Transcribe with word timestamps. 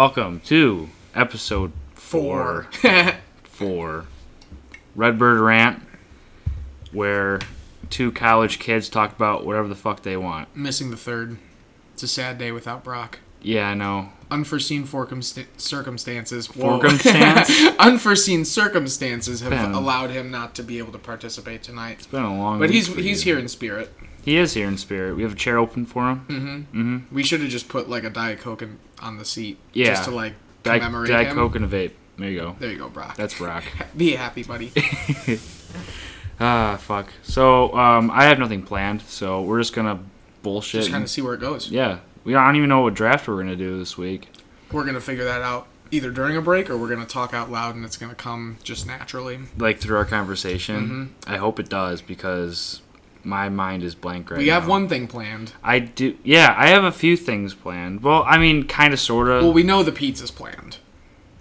Welcome 0.00 0.40
to 0.46 0.88
episode 1.14 1.72
four. 1.92 2.68
Four. 2.72 3.16
Four. 3.42 4.06
Redbird 4.94 5.40
Rant, 5.40 5.82
where 6.90 7.40
two 7.90 8.10
college 8.10 8.58
kids 8.58 8.88
talk 8.88 9.14
about 9.14 9.44
whatever 9.44 9.68
the 9.68 9.74
fuck 9.74 10.02
they 10.02 10.16
want. 10.16 10.56
Missing 10.56 10.90
the 10.90 10.96
third. 10.96 11.36
It's 11.92 12.02
a 12.02 12.08
sad 12.08 12.38
day 12.38 12.50
without 12.50 12.82
Brock. 12.82 13.18
Yeah, 13.42 13.68
I 13.68 13.74
know. 13.74 14.08
Unforeseen 14.30 14.86
forcumst- 14.86 15.46
circumstances. 15.58 16.48
Unforeseen 17.78 18.46
circumstances 18.46 19.42
have 19.42 19.74
allowed 19.74 20.08
him 20.08 20.30
not 20.30 20.54
to 20.54 20.62
be 20.62 20.78
able 20.78 20.92
to 20.92 20.98
participate 20.98 21.62
tonight. 21.62 21.98
It's 21.98 22.06
been 22.06 22.22
a 22.22 22.38
long. 22.38 22.58
But 22.58 22.70
he's 22.70 22.86
he's 22.86 23.26
you. 23.26 23.34
here 23.34 23.38
in 23.38 23.48
spirit. 23.48 23.92
He 24.22 24.36
is 24.36 24.52
here 24.54 24.68
in 24.68 24.76
spirit. 24.76 25.16
We 25.16 25.22
have 25.22 25.32
a 25.32 25.36
chair 25.36 25.58
open 25.58 25.86
for 25.86 26.10
him. 26.10 26.26
Mm-hmm. 26.28 26.80
Mm-hmm. 26.80 27.14
We 27.14 27.22
should 27.22 27.40
have 27.40 27.50
just 27.50 27.68
put 27.68 27.88
like 27.88 28.04
a 28.04 28.10
diet 28.10 28.40
coke 28.40 28.62
in, 28.62 28.78
on 29.00 29.18
the 29.18 29.24
seat, 29.24 29.58
Yeah. 29.72 29.86
just 29.86 30.04
to 30.04 30.10
like 30.10 30.34
Diet, 30.62 30.80
commemorate 30.82 31.10
Diet 31.10 31.28
him. 31.28 31.34
Coke 31.34 31.56
and 31.56 31.64
a 31.64 31.68
vape. 31.68 31.92
There 32.18 32.28
you 32.30 32.38
go. 32.40 32.56
There 32.58 32.70
you 32.70 32.78
go, 32.78 32.88
Brock. 32.88 33.16
That's 33.16 33.36
Brock. 33.38 33.64
Be 33.96 34.12
happy, 34.12 34.42
buddy. 34.42 34.72
Ah, 36.42 36.78
fuck. 36.80 37.08
So, 37.22 37.74
um, 37.76 38.10
I 38.10 38.24
have 38.24 38.38
nothing 38.38 38.62
planned, 38.62 39.02
so 39.02 39.42
we're 39.42 39.60
just 39.60 39.74
gonna 39.74 40.00
bullshit. 40.42 40.80
just 40.80 40.90
kind 40.90 41.04
of 41.04 41.10
see 41.10 41.20
where 41.20 41.34
it 41.34 41.40
goes. 41.40 41.70
yeah, 41.70 41.98
we 42.24 42.34
I 42.34 42.46
don't 42.46 42.56
even 42.56 42.68
know 42.70 42.80
what 42.80 42.94
draft 42.94 43.28
we're 43.28 43.36
gonna 43.36 43.56
do 43.56 43.78
this 43.78 43.98
week. 43.98 44.28
We're 44.72 44.86
gonna 44.86 45.00
figure 45.02 45.24
that 45.24 45.42
out 45.42 45.66
either 45.90 46.10
during 46.10 46.36
a 46.38 46.40
break 46.40 46.70
or 46.70 46.78
we're 46.78 46.88
gonna 46.88 47.04
talk 47.04 47.34
out 47.34 47.50
loud 47.50 47.74
and 47.74 47.84
it's 47.84 47.98
gonna 47.98 48.14
come 48.14 48.56
just 48.62 48.86
naturally. 48.86 49.38
Like 49.58 49.80
through 49.80 49.98
our 49.98 50.06
conversation. 50.06 50.76
Mm-hmm. 51.26 51.30
I 51.32 51.36
hope 51.36 51.60
it 51.60 51.68
does 51.68 52.00
because 52.00 52.80
my 53.24 53.48
mind 53.48 53.82
is 53.82 53.94
blank 53.94 54.30
right 54.30 54.36
now. 54.36 54.40
we 54.42 54.46
now. 54.48 54.60
have 54.60 54.68
one 54.68 54.88
thing 54.88 55.06
planned. 55.06 55.52
I 55.62 55.78
do. 55.80 56.16
Yeah, 56.24 56.54
I 56.56 56.68
have 56.68 56.84
a 56.84 56.92
few 56.92 57.16
things 57.16 57.54
planned. 57.54 58.02
Well, 58.02 58.24
I 58.26 58.38
mean, 58.38 58.64
kind 58.66 58.92
of, 58.92 59.00
sort 59.00 59.28
of. 59.28 59.42
Well, 59.42 59.52
we 59.52 59.62
know 59.62 59.82
the 59.82 59.92
pizza's 59.92 60.30
planned. 60.30 60.78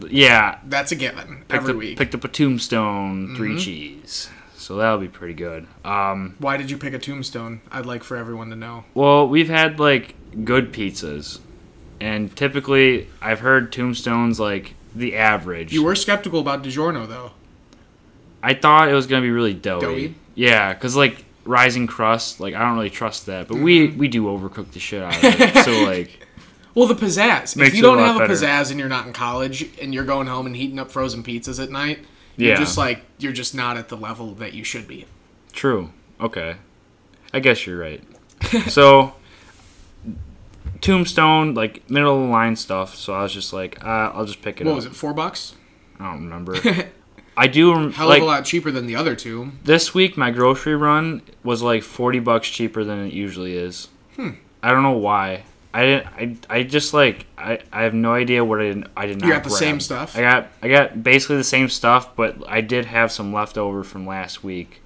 yeah, 0.09 0.59
That's 0.65 0.91
a 0.91 0.95
given 0.95 1.37
picked 1.47 1.53
every 1.53 1.71
up, 1.73 1.77
week. 1.79 1.97
picked 1.97 2.15
up 2.15 2.23
a 2.23 2.27
tombstone, 2.27 3.35
three 3.35 3.49
Mm-hmm. 3.51 3.57
cheese. 3.59 4.29
So 4.55 4.75
that'll 4.77 4.99
be 4.99 5.07
pretty 5.07 5.33
good. 5.33 5.65
Um, 5.83 6.35
Why 6.37 6.55
did 6.57 6.69
you 6.69 6.77
pick 6.77 6.93
a 6.93 6.99
tombstone? 6.99 7.61
I'd 7.71 7.85
like 7.87 8.03
for 8.03 8.15
everyone 8.15 8.49
to 8.51 8.55
know. 8.55 8.85
well, 8.93 9.27
we've 9.27 9.49
had 9.49 9.79
like 9.79 10.15
good 10.45 10.71
pizzas, 10.71 11.39
and 11.99 12.33
typically 12.35 13.07
I've 13.21 13.39
heard 13.39 13.71
tombstones 13.71 14.39
like 14.39 14.75
the 14.95 15.15
average. 15.15 15.73
You 15.73 15.83
were 15.83 15.95
skeptical 15.95 16.39
about 16.39 16.63
DiGiorno 16.63 17.07
though. 17.07 17.31
I 18.43 18.53
thought 18.53 18.89
it 18.89 18.93
was 18.93 19.07
gonna 19.07 19.21
be 19.23 19.31
really 19.31 19.53
doughy. 19.55 19.85
Doughy? 19.85 20.15
Yeah, 20.35 20.73
because 20.73 20.95
like 20.95 21.25
rising 21.49 21.87
crust, 21.87 22.39
like 22.39 22.53
I 22.53 22.59
don't 22.59 22.75
really 22.75 22.89
trust 22.91 23.25
that, 23.25 23.47
but 23.47 23.57
we 23.57 23.87
Mm-hmm. 23.87 23.97
we 23.97 24.07
do 24.07 24.25
overcook 24.25 24.71
the 24.71 24.79
shit 24.79 25.01
out 25.01 25.15
of 25.17 25.23
it. 25.23 25.55
so 25.65 25.71
like, 25.83 26.25
Well, 26.75 26.85
the 26.87 26.93
pizzazz. 26.95 27.55
Makes 27.55 27.69
if 27.69 27.73
it 27.73 27.77
you 27.77 27.83
a 27.83 27.87
don't 27.87 27.97
lot 27.97 28.05
have 28.07 28.15
a 28.17 28.19
better. 28.19 28.33
pizzazz 28.33 28.69
and 28.71 28.79
you're 28.79 28.87
not 28.89 29.07
in 29.07 29.13
college 29.13 29.67
and 29.81 29.93
you're 29.93 30.05
going 30.05 30.27
home 30.27 30.45
and 30.45 30.55
heating 30.55 30.77
up 30.79 30.91
frozen 30.91 31.23
pizzas 31.23 31.61
at 31.61 31.69
night, 31.71 31.99
you're 32.37 32.51
Yeah. 32.51 32.59
just 32.59 32.77
like 32.77 33.01
you're 33.17 33.33
just 33.33 33.55
not 33.55 33.77
at 33.77 33.89
the 33.89 33.97
level 33.97 34.33
that 34.35 34.53
you 34.53 34.63
should 34.63 34.87
be. 34.87 35.05
true. 35.51 35.89
Okay, 36.21 36.55
I 37.33 37.39
guess 37.39 37.65
you're 37.65 37.79
right. 37.79 38.03
so, 38.67 39.13
tombstone, 40.81 41.53
like 41.53 41.89
middle 41.89 42.15
of 42.15 42.21
the 42.27 42.31
line 42.31 42.55
stuff. 42.55 42.95
So 42.95 43.13
I 43.13 43.23
was 43.23 43.33
just 43.33 43.53
like, 43.53 43.83
uh, 43.83 44.11
I'll 44.13 44.25
just 44.25 44.41
pick 44.41 44.61
it 44.61 44.65
What 44.65 44.71
up. 44.71 44.75
was 44.77 44.85
it? 44.85 44.95
Four 44.95 45.13
bucks? 45.13 45.55
I 45.99 46.11
don't 46.11 46.23
remember. 46.25 46.55
I 47.39 47.47
do 47.47 47.89
Hell 47.89 48.07
like 48.09 48.17
of 48.21 48.23
a 48.23 48.27
lot 48.31 48.45
cheaper 48.45 48.69
than 48.71 48.85
the 48.85 48.95
other 48.97 49.15
two. 49.15 49.51
this 49.63 49.93
week. 49.93 50.17
My 50.17 50.29
grocery 50.31 50.75
run 50.75 51.21
was 51.43 51.61
like 51.61 51.83
forty 51.83 52.19
bucks 52.19 52.49
cheaper 52.49 52.83
than 52.83 52.99
it 53.05 53.13
usually 53.13 53.55
is. 53.55 53.87
I 54.17 54.71
don't 54.71 54.83
know 54.83 54.91
why. 54.97 55.43
I 55.73 55.83
didn't. 55.85 56.07
I, 56.49 56.57
I 56.57 56.63
just 56.63 56.93
like 56.93 57.25
I, 57.37 57.59
I 57.71 57.83
have 57.83 57.93
no 57.93 58.13
idea 58.13 58.43
what 58.43 58.59
I 58.59 58.63
didn't. 58.63 58.87
I 58.97 59.05
did 59.05 59.21
not. 59.21 59.27
You 59.27 59.33
got 59.33 59.43
the 59.43 59.49
grab. 59.49 59.59
same 59.59 59.79
stuff? 59.79 60.17
I 60.17 60.21
got 60.21 60.47
I 60.61 60.67
got 60.67 61.01
basically 61.03 61.37
the 61.37 61.43
same 61.45 61.69
stuff, 61.69 62.15
but 62.15 62.35
I 62.47 62.61
did 62.61 62.85
have 62.85 63.11
some 63.11 63.31
leftover 63.31 63.83
from 63.83 64.05
last 64.05 64.43
week. 64.43 64.81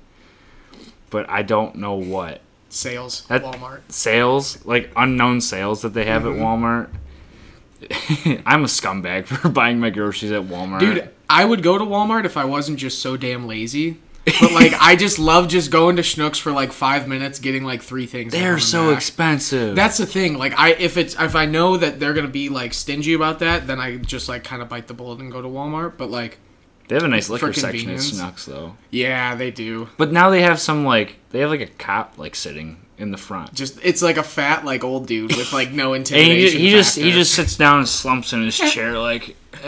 But 1.10 1.30
I 1.30 1.42
don't 1.42 1.76
know 1.76 1.94
what 1.96 2.42
Sales. 2.70 3.26
at 3.30 3.44
Walmart. 3.44 3.82
sales 3.90 4.64
like 4.66 4.92
unknown 4.96 5.42
sales 5.42 5.82
that 5.84 5.94
they 5.94 6.06
have 6.06 6.24
Mm-hmm. 6.24 6.40
at 6.42 6.46
Walmart. 6.46 8.42
I'm 8.46 8.64
a 8.64 8.68
scumbag 8.68 9.26
for 9.28 9.50
buying 9.50 9.80
my 9.80 9.90
groceries 9.90 10.32
at 10.32 10.44
Walmart. 10.44 10.80
Dude, 10.80 11.10
I 11.30 11.46
would 11.46 11.64
go 11.64 11.78
to 11.78 11.84
Walmart 11.84 12.26
if 12.26 12.38
I 12.38 12.46
wasn't 12.46 12.80
just 12.80 13.00
so 13.00 13.18
damn 13.18 13.48
lazy. 13.48 13.98
But 14.26 14.54
like, 14.54 14.74
I 14.80 14.96
just 14.96 15.20
love 15.20 15.50
just 15.50 15.70
going 15.70 15.98
to 15.98 16.02
Schnucks 16.02 16.40
for 16.40 16.52
like 16.52 16.72
five 16.72 17.08
minutes, 17.10 17.40
getting 17.40 17.66
like 17.66 17.82
three 17.82 18.06
things. 18.06 18.32
they're 18.32 18.58
so 18.60 18.90
back. 18.90 18.98
expensive. 18.98 19.76
That's 19.76 19.98
the 19.98 20.06
thing. 20.06 20.38
Like, 20.38 20.58
I 20.58 20.70
if 20.70 20.96
it's 20.96 21.16
if 21.20 21.36
I 21.36 21.46
know 21.46 21.76
that 21.76 22.00
they're 22.00 22.14
gonna 22.14 22.28
be 22.30 22.48
like 22.48 22.74
stingy 22.74 23.14
about 23.14 23.40
that, 23.40 23.68
then 23.68 23.80
I 23.80 23.98
just 23.98 24.30
like 24.30 24.44
kind 24.46 24.62
of 24.62 24.70
bite 24.70 24.88
the 24.88 24.94
bullet 24.94 25.20
and 25.20 25.32
go 25.32 25.42
to 25.42 25.48
Walmart. 25.50 25.98
But 25.98 26.10
like, 26.10 26.40
they 26.88 26.96
have 26.96 27.04
a 27.04 27.10
nice 27.10 27.30
liquor 27.30 27.52
section 27.52 27.66
at 27.68 27.72
convenience. 27.72 28.12
Schnucks 28.14 28.46
though. 28.46 28.78
yeah, 28.92 29.36
they 29.36 29.52
do. 29.52 29.90
But 29.98 30.14
now 30.14 30.30
they 30.30 30.42
have 30.42 30.60
some 30.60 30.86
like 30.86 31.18
they 31.32 31.40
have 31.40 31.50
like 31.50 31.62
a 31.62 31.68
cop 31.68 32.18
like 32.18 32.36
sitting 32.36 32.78
in 32.98 33.12
the 33.12 33.18
front. 33.18 33.54
Just 33.54 33.80
it's 33.84 34.02
like 34.02 34.18
a 34.18 34.24
fat 34.24 34.64
like 34.64 34.84
old 34.84 35.08
dude 35.08 35.36
with 35.36 35.52
like 35.54 35.72
no 35.72 35.94
And 35.96 36.08
he, 36.08 36.50
he 36.50 36.72
just 36.72 36.98
he 36.98 37.12
just 37.12 37.34
sits 37.34 37.58
down 37.58 37.80
and 37.80 37.88
slumps 37.88 38.34
in 38.34 38.44
his 38.44 38.58
chair 38.58 38.98
like, 38.98 39.36
eh, 39.64 39.68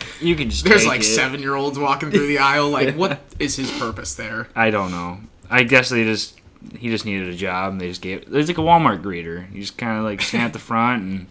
you 0.20 0.36
can 0.36 0.50
just. 0.50 0.64
There's 0.64 0.86
like 0.86 1.00
it. 1.00 1.04
seven 1.04 1.40
year 1.40 1.54
olds 1.54 1.78
walking 1.78 2.10
through 2.10 2.26
the 2.26 2.38
aisle. 2.38 2.70
Like, 2.70 2.94
what 2.96 3.20
is 3.38 3.56
his 3.56 3.70
purpose 3.78 4.14
there? 4.14 4.48
I 4.54 4.70
don't 4.70 4.90
know. 4.90 5.18
I 5.50 5.64
guess 5.64 5.90
they 5.90 6.04
just 6.04 6.40
he 6.78 6.88
just 6.88 7.04
needed 7.04 7.28
a 7.28 7.36
job 7.36 7.72
and 7.72 7.80
they 7.80 7.88
just 7.88 8.02
gave. 8.02 8.30
There's 8.30 8.48
like 8.48 8.58
a 8.58 8.62
Walmart 8.62 9.02
greeter. 9.02 9.52
You 9.52 9.60
just 9.60 9.76
kind 9.78 9.98
of 9.98 10.04
like 10.04 10.20
stand 10.22 10.44
at 10.44 10.52
the 10.52 10.58
front 10.70 11.02
and 11.02 11.26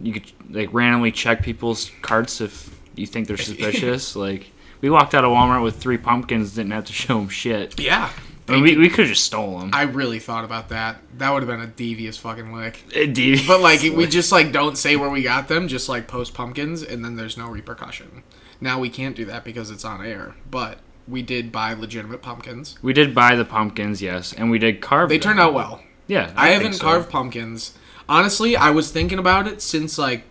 you 0.00 0.12
could 0.12 0.32
like 0.50 0.72
randomly 0.72 1.12
check 1.12 1.42
people's 1.42 1.90
carts 2.02 2.40
if 2.40 2.78
you 2.94 3.06
think 3.06 3.26
they're 3.28 3.36
suspicious. 3.36 4.16
like 4.16 4.50
we 4.80 4.90
walked 4.90 5.14
out 5.14 5.24
of 5.24 5.30
Walmart 5.30 5.62
with 5.62 5.76
three 5.76 5.98
pumpkins, 5.98 6.54
didn't 6.54 6.72
have 6.72 6.84
to 6.84 6.92
show 6.92 7.18
them 7.18 7.28
shit. 7.28 7.78
Yeah. 7.80 8.10
I 8.48 8.52
mean, 8.52 8.62
we, 8.62 8.76
we 8.76 8.88
could 8.88 9.00
have 9.00 9.08
just 9.08 9.24
stole 9.24 9.58
them. 9.58 9.70
I 9.72 9.82
really 9.82 10.18
thought 10.18 10.44
about 10.44 10.68
that. 10.70 10.98
That 11.18 11.32
would 11.32 11.42
have 11.42 11.48
been 11.48 11.60
a 11.60 11.66
devious 11.66 12.16
fucking 12.16 12.52
lick. 12.52 12.82
But 12.92 13.46
But 13.46 13.60
like, 13.60 13.82
we 13.82 14.06
just 14.06 14.32
like 14.32 14.52
don't 14.52 14.76
say 14.76 14.96
where 14.96 15.10
we 15.10 15.22
got 15.22 15.48
them. 15.48 15.68
Just 15.68 15.88
like 15.88 16.08
post 16.08 16.34
pumpkins, 16.34 16.82
and 16.82 17.04
then 17.04 17.16
there's 17.16 17.36
no 17.36 17.48
repercussion. 17.48 18.22
Now 18.60 18.80
we 18.80 18.90
can't 18.90 19.14
do 19.14 19.24
that 19.26 19.44
because 19.44 19.70
it's 19.70 19.84
on 19.84 20.04
air. 20.04 20.34
But 20.50 20.78
we 21.06 21.22
did 21.22 21.50
buy 21.52 21.72
legitimate 21.74 22.22
pumpkins. 22.22 22.78
we 22.82 22.92
did 22.92 23.14
buy 23.14 23.34
the 23.34 23.44
pumpkins, 23.44 24.02
yes, 24.02 24.32
and 24.32 24.50
we 24.50 24.58
did 24.58 24.80
carve. 24.80 25.08
Them. 25.08 25.14
They 25.14 25.18
them. 25.18 25.28
turned 25.28 25.40
out 25.40 25.54
well. 25.54 25.82
Yeah, 26.06 26.32
I, 26.36 26.48
think 26.50 26.62
haven't 26.62 26.72
so. 26.74 26.84
carved 26.84 27.10
pumpkins. 27.10 27.76
Honestly, 28.08 28.56
I 28.56 28.70
was 28.70 28.90
thinking 28.90 29.18
about 29.18 29.46
it 29.46 29.60
since 29.60 29.98
like 29.98 30.24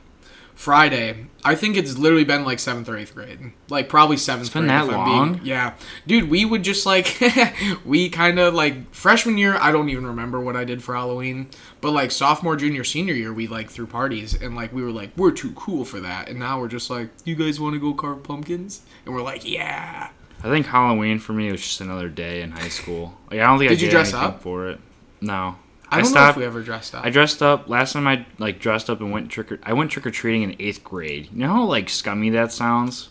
Friday. 0.55 1.27
I 1.47 1.55
think 1.55 1.77
it's 1.77 1.97
literally 1.97 2.23
been 2.25 2.43
like 2.43 2.59
seventh 2.59 2.89
or 2.89 2.97
eighth 2.97 3.15
grade. 3.15 3.39
Like 3.69 3.87
probably 3.89 4.17
seventh 4.17 4.47
It's 4.47 4.53
been 4.53 4.63
grade. 4.67 4.79
that 4.81 4.87
long? 4.87 5.33
Being, 5.35 5.45
yeah, 5.45 5.73
dude. 6.05 6.29
We 6.29 6.43
would 6.45 6.63
just 6.63 6.85
like 6.85 7.17
we 7.85 8.09
kind 8.09 8.37
of 8.39 8.53
like 8.53 8.93
freshman 8.93 9.37
year. 9.37 9.55
I 9.55 9.71
don't 9.71 9.89
even 9.89 10.05
remember 10.05 10.39
what 10.39 10.55
I 10.55 10.65
did 10.65 10.83
for 10.83 10.95
Halloween, 10.95 11.49
but 11.81 11.91
like 11.91 12.11
sophomore, 12.11 12.55
junior, 12.55 12.83
senior 12.83 13.13
year, 13.13 13.31
we 13.33 13.47
like 13.47 13.69
threw 13.69 13.87
parties 13.87 14.33
and 14.33 14.55
like 14.55 14.73
we 14.73 14.83
were 14.83 14.91
like 14.91 15.11
we're 15.15 15.31
too 15.31 15.51
cool 15.53 15.85
for 15.85 15.99
that, 16.01 16.29
and 16.29 16.39
now 16.39 16.59
we're 16.59 16.67
just 16.67 16.89
like, 16.89 17.09
you 17.25 17.35
guys 17.35 17.59
want 17.59 17.73
to 17.73 17.79
go 17.79 17.93
carve 17.93 18.23
pumpkins? 18.23 18.81
And 19.05 19.15
we're 19.15 19.21
like, 19.23 19.49
yeah. 19.49 20.09
I 20.43 20.49
think 20.49 20.67
Halloween 20.67 21.17
for 21.17 21.33
me 21.33 21.51
was 21.51 21.61
just 21.61 21.81
another 21.81 22.09
day 22.09 22.41
in 22.41 22.51
high 22.51 22.69
school. 22.69 23.17
Like 23.31 23.39
I 23.39 23.47
don't 23.47 23.57
think 23.57 23.71
I 23.71 23.73
Did 23.73 23.81
you 23.81 23.87
did 23.87 23.93
dress 23.93 24.13
up? 24.13 24.41
for 24.41 24.67
it. 24.69 24.79
No, 25.21 25.55
I 25.89 25.97
don't 25.97 26.05
know 26.05 26.09
stopped. 26.09 26.31
if 26.31 26.41
we 26.41 26.45
ever 26.45 26.61
dressed 26.61 26.93
up. 26.95 27.05
I 27.05 27.09
dressed 27.09 27.41
up 27.41 27.69
last 27.69 27.93
time. 27.93 28.07
I 28.07 28.25
like 28.37 28.59
dressed 28.59 28.89
up 28.89 28.99
and 28.99 29.11
went 29.11 29.29
trick 29.31 29.51
or 29.51 29.59
I 29.63 29.73
went 29.73 29.91
trick 29.91 30.05
or 30.05 30.11
treating 30.11 30.43
in 30.43 30.55
eighth 30.59 30.83
grade. 30.83 31.29
You 31.31 31.39
know 31.39 31.47
how 31.47 31.65
like 31.65 31.89
scummy 31.89 32.29
that 32.31 32.51
sounds. 32.51 33.09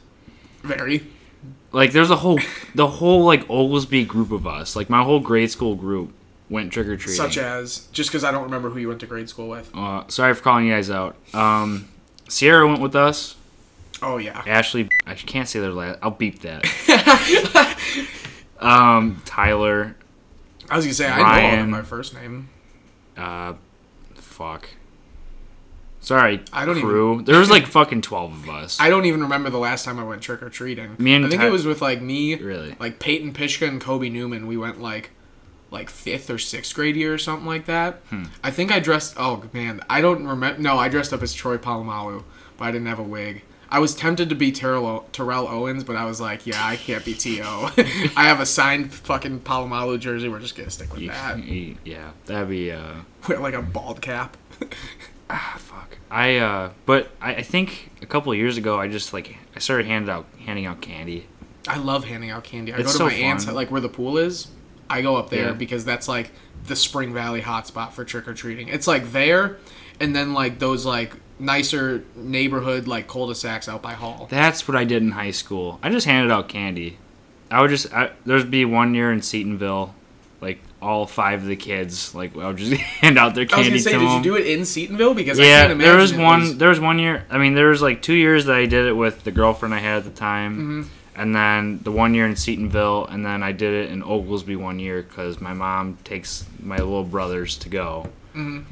Very. 0.62 1.06
Like 1.72 1.92
there's 1.92 2.10
a 2.10 2.16
whole 2.16 2.38
the 2.74 2.86
whole 2.86 3.24
like 3.24 3.48
Oglesby 3.48 4.04
group 4.04 4.30
of 4.30 4.46
us. 4.46 4.76
Like 4.76 4.90
my 4.90 5.02
whole 5.02 5.20
grade 5.20 5.50
school 5.50 5.74
group 5.74 6.12
went 6.50 6.72
trick 6.72 6.86
or 6.86 6.96
treating. 6.96 7.16
Such 7.16 7.38
as 7.38 7.86
just 7.92 8.10
because 8.10 8.24
I 8.24 8.30
don't 8.30 8.44
remember 8.44 8.70
who 8.70 8.78
you 8.78 8.88
went 8.88 9.00
to 9.00 9.06
grade 9.06 9.28
school 9.28 9.48
with. 9.48 9.70
Uh, 9.74 10.04
sorry 10.08 10.34
for 10.34 10.42
calling 10.42 10.66
you 10.66 10.72
guys 10.72 10.90
out. 10.90 11.16
Um, 11.34 11.88
Sierra 12.28 12.66
went 12.66 12.80
with 12.80 12.94
us. 12.94 13.36
Oh 14.02 14.18
yeah. 14.18 14.42
Ashley, 14.46 14.88
I 15.06 15.14
can't 15.14 15.48
say 15.48 15.60
their 15.60 15.72
last. 15.72 15.98
I'll 16.02 16.10
beep 16.10 16.40
that. 16.40 16.64
um, 18.60 19.22
Tyler, 19.24 19.96
I 20.68 20.76
was 20.76 20.84
gonna 20.84 20.94
say 20.94 21.08
I 21.08 21.16
know 21.64 21.72
Ryan. 21.72 21.84
first 21.84 22.14
name. 22.14 22.50
Uh, 23.16 23.54
fuck. 24.14 24.68
Sorry, 26.00 26.42
I 26.52 26.64
don't 26.64 26.80
crew. 26.80 27.22
There 27.24 27.38
was 27.38 27.50
like 27.50 27.66
fucking 27.66 28.02
twelve 28.02 28.32
of 28.32 28.48
us. 28.48 28.78
I 28.80 28.90
don't 28.90 29.06
even 29.06 29.22
remember 29.22 29.50
the 29.50 29.58
last 29.58 29.84
time 29.84 29.98
I 29.98 30.04
went 30.04 30.22
trick 30.22 30.40
or 30.42 30.48
treating. 30.50 30.94
Me 30.98 31.14
and 31.14 31.24
I 31.24 31.28
think 31.28 31.40
Ty- 31.40 31.48
it 31.48 31.50
was 31.50 31.66
with 31.66 31.82
like 31.82 32.00
me, 32.00 32.36
Really? 32.36 32.76
like 32.78 33.00
Peyton 33.00 33.32
Pishka 33.32 33.66
and 33.66 33.80
Kobe 33.80 34.08
Newman. 34.08 34.46
We 34.46 34.56
went 34.56 34.80
like 34.80 35.10
like 35.72 35.90
fifth 35.90 36.30
or 36.30 36.38
sixth 36.38 36.74
grade 36.76 36.94
year 36.94 37.12
or 37.12 37.18
something 37.18 37.46
like 37.46 37.66
that. 37.66 37.94
Hmm. 38.10 38.24
I 38.44 38.52
think 38.52 38.70
I 38.70 38.78
dressed. 38.78 39.14
Oh 39.16 39.42
man, 39.52 39.80
I 39.90 40.00
don't 40.00 40.24
remember. 40.26 40.60
No, 40.62 40.78
I 40.78 40.88
dressed 40.88 41.12
up 41.12 41.22
as 41.22 41.34
Troy 41.34 41.58
Polamalu, 41.58 42.22
but 42.56 42.66
I 42.66 42.70
didn't 42.70 42.86
have 42.86 43.00
a 43.00 43.02
wig. 43.04 43.42
I 43.68 43.78
was 43.80 43.94
tempted 43.94 44.28
to 44.28 44.34
be 44.34 44.52
Terrell, 44.52 45.06
Terrell 45.12 45.48
Owens, 45.48 45.82
but 45.84 45.96
I 45.96 46.04
was 46.04 46.20
like, 46.20 46.46
yeah, 46.46 46.64
I 46.64 46.76
can't 46.76 47.04
be 47.04 47.14
T.O. 47.14 47.70
I 48.16 48.24
have 48.24 48.38
a 48.40 48.46
signed 48.46 48.92
fucking 48.94 49.40
Polamalu 49.40 49.98
jersey. 49.98 50.28
We're 50.28 50.38
just 50.40 50.54
gonna 50.56 50.70
stick 50.70 50.92
with 50.92 51.06
that. 51.08 51.38
yeah, 51.84 52.10
that'd 52.26 52.48
be. 52.48 52.70
uh 52.70 52.94
Wear 53.28 53.40
like 53.40 53.54
a 53.54 53.62
bald 53.62 54.00
cap. 54.00 54.36
ah, 55.30 55.56
fuck. 55.58 55.98
I 56.10 56.36
uh, 56.36 56.70
but 56.86 57.10
I, 57.20 57.36
I 57.36 57.42
think 57.42 57.90
a 58.02 58.06
couple 58.06 58.30
of 58.32 58.38
years 58.38 58.56
ago, 58.56 58.78
I 58.80 58.86
just 58.88 59.12
like 59.12 59.36
I 59.54 59.58
started 59.58 59.86
handing 59.86 60.10
out 60.10 60.26
handing 60.44 60.66
out 60.66 60.80
candy. 60.80 61.26
I 61.68 61.78
love 61.78 62.04
handing 62.04 62.30
out 62.30 62.44
candy. 62.44 62.72
I 62.72 62.76
It's 62.76 62.86
go 62.86 62.92
to 62.92 62.98
so 62.98 63.06
my 63.06 63.12
aunt's, 63.14 63.44
fun. 63.46 63.54
like 63.56 63.70
where 63.72 63.80
the 63.80 63.88
pool 63.88 64.18
is. 64.18 64.46
I 64.88 65.02
go 65.02 65.16
up 65.16 65.30
there 65.30 65.46
Yeah. 65.48 65.52
because 65.52 65.84
that's 65.84 66.06
like 66.06 66.30
the 66.68 66.76
Spring 66.76 67.12
Valley 67.12 67.42
hotspot 67.42 67.90
for 67.90 68.04
trick 68.04 68.28
or 68.28 68.34
treating. 68.34 68.68
It's 68.68 68.86
like 68.86 69.10
there, 69.10 69.56
and 69.98 70.14
then 70.14 70.32
like 70.32 70.60
those 70.60 70.86
like 70.86 71.14
nicer 71.38 72.04
neighborhood 72.14 72.86
like 72.88 73.06
cul-de-sacs 73.08 73.68
out 73.68 73.82
by 73.82 73.92
Hall. 73.92 74.26
That's 74.30 74.66
what 74.66 74.76
I 74.76 74.84
did 74.84 75.02
in 75.02 75.10
high 75.12 75.30
school. 75.32 75.78
I 75.82 75.90
just 75.90 76.06
handed 76.06 76.32
out 76.32 76.48
candy. 76.48 76.98
I 77.50 77.60
would 77.60 77.70
just 77.70 77.92
I, 77.92 78.10
there'd 78.24 78.50
be 78.50 78.64
one 78.64 78.94
year 78.94 79.12
in 79.12 79.20
Seatonville, 79.20 79.90
like 80.40 80.58
all 80.82 81.06
five 81.06 81.42
of 81.42 81.46
the 81.48 81.56
kids, 81.56 82.14
like 82.14 82.36
I 82.36 82.46
would 82.48 82.56
just 82.56 82.72
hand 82.80 83.18
out 83.18 83.34
their 83.34 83.46
candy. 83.46 83.70
I 83.70 83.72
was 83.74 83.84
gonna 83.84 83.94
say, 83.96 83.98
did 84.00 84.08
them. 84.08 84.16
you 84.18 84.22
do 84.22 84.36
it 84.36 84.46
in 84.46 84.60
Seatonville? 84.62 85.14
Because 85.14 85.38
I 85.38 85.44
yeah, 85.44 85.74
there 85.74 85.96
was 85.96 86.12
one. 86.14 86.58
There 86.58 86.68
was 86.70 86.80
one 86.80 86.98
year. 86.98 87.24
I 87.30 87.38
mean, 87.38 87.54
there 87.54 87.68
was 87.68 87.80
like 87.82 88.02
two 88.02 88.14
years 88.14 88.46
that 88.46 88.56
I 88.56 88.66
did 88.66 88.86
it 88.86 88.92
with 88.94 89.22
the 89.24 89.30
girlfriend 89.30 89.74
I 89.74 89.78
had 89.78 89.98
at 89.98 90.04
the 90.04 90.10
time, 90.10 90.56
Mm-hmm. 90.56 90.82
and 91.20 91.34
then 91.36 91.80
the 91.84 91.92
one 91.92 92.14
year 92.14 92.26
in 92.26 92.32
Seatonville, 92.34 93.12
and 93.12 93.24
then 93.24 93.42
I 93.44 93.52
did 93.52 93.72
it 93.74 93.92
in 93.92 94.02
Oglesby 94.02 94.56
one 94.56 94.78
year 94.80 95.02
because 95.02 95.40
my 95.40 95.52
mom 95.52 95.98
takes 96.02 96.44
my 96.60 96.76
little 96.78 97.04
brothers 97.04 97.56
to 97.58 97.68
go 97.68 98.08
Mhm. 98.34 98.64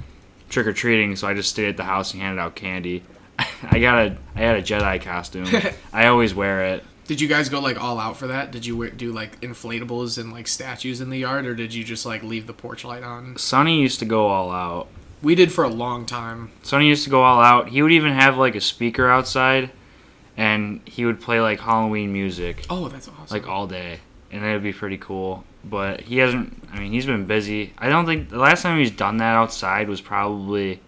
Trick 0.55 0.67
or 0.67 0.73
treating. 0.73 1.17
So 1.17 1.29
I 1.29 1.35
just 1.35 1.51
stayed 1.51 1.69
at 1.69 1.77
the 1.77 1.85
house 1.85 2.15
and 2.15 2.23
handed 2.23 2.41
out 2.41 2.55
candy. 2.55 3.03
I 3.39 3.81
got 3.81 4.07
a 4.07 4.17
I 4.35 4.41
had 4.41 4.57
a 4.57 4.63
Jedi 4.63 5.03
costume. 5.03 5.47
I 5.93 6.07
always 6.07 6.35
wear 6.35 6.67
it. 6.75 6.85
Did 7.07 7.21
you 7.21 7.29
guys 7.29 7.51
go 7.51 7.61
like 7.61 7.79
all 7.79 7.99
out 7.99 8.17
for 8.17 8.29
that? 8.29 8.51
Did 8.51 8.65
you 8.65 8.77
wear, 8.79 8.91
do 8.91 9.13
like 9.13 9.41
inflatables 9.43 10.17
and 10.19 10.33
like 10.33 10.49
statues 10.49 11.03
in 11.03 11.11
the 11.11 11.19
yard, 11.19 11.45
or 11.45 11.55
did 11.55 11.75
you 11.75 11.85
just 11.85 12.07
like 12.07 12.23
leave 12.23 12.47
the 12.47 12.55
porch 12.55 12.85
light 12.85 13.03
on? 13.03 13.37
Sonny 13.37 13.81
used 13.81 13.99
to 13.99 14.07
go 14.07 14.29
all 14.29 14.51
out. 14.51 14.89
We 15.23 15.35
did 15.35 15.53
for 15.53 15.65
a 15.65 15.69
long 15.69 16.07
time. 16.07 16.51
Sonny 16.63 16.89
used 16.89 17.05
to 17.05 17.11
go 17.11 17.23
all 17.23 17.41
out. 17.43 17.69
He 17.69 17.83
would 17.83 17.93
even 17.93 18.13
have 18.13 18.39
like 18.39 18.55
a 18.55 18.61
speaker 18.61 19.09
outside, 19.09 19.71
and 20.37 20.81
he 20.87 21.05
would 21.05 21.21
play 21.21 21.41
like 21.41 21.61
Halloween 21.61 22.13
music. 22.13 22.65
Oh, 22.71 22.89
that's 22.89 23.09
awesome. 23.09 23.27
like 23.31 23.47
all 23.47 23.67
day, 23.67 24.01
and 24.31 24.43
it'd 24.43 24.63
be 24.63 24.73
pretty 24.73 24.99
cool. 24.99 25.45
But 25.65 26.03
he 26.03 26.19
hasn't. 26.19 26.63
I 26.73 26.79
mean, 26.79 26.93
he's 26.93 27.07
been 27.07 27.27
busy. 27.27 27.73
I 27.79 27.89
don't 27.89 28.07
think 28.07 28.29
the 28.31 28.39
last 28.39 28.63
time 28.63 28.79
he's 28.79 28.91
done 28.91 29.17
that 29.19 29.35
outside 29.35 29.89
was 29.89 30.01
probably. 30.01 30.81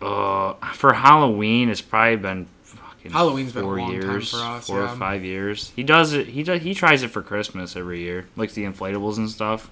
Uh, 0.00 0.54
for 0.72 0.92
Halloween, 0.92 1.68
it's 1.68 1.80
probably 1.80 2.16
been 2.16 2.46
fucking 2.62 3.12
Halloween's 3.12 3.52
been 3.52 3.62
four 3.62 3.78
time 3.78 3.92
years, 3.92 4.30
for 4.30 4.36
us, 4.38 4.66
four 4.66 4.80
yeah. 4.80 4.92
or 4.92 4.96
five 4.96 5.24
years. 5.24 5.72
He 5.76 5.82
does 5.82 6.12
it. 6.12 6.26
He 6.28 6.42
does. 6.42 6.62
He 6.62 6.74
tries 6.74 7.02
it 7.02 7.08
for 7.08 7.22
Christmas 7.22 7.76
every 7.76 8.00
year, 8.00 8.26
like 8.36 8.52
the 8.52 8.64
inflatables 8.64 9.18
and 9.18 9.30
stuff. 9.30 9.70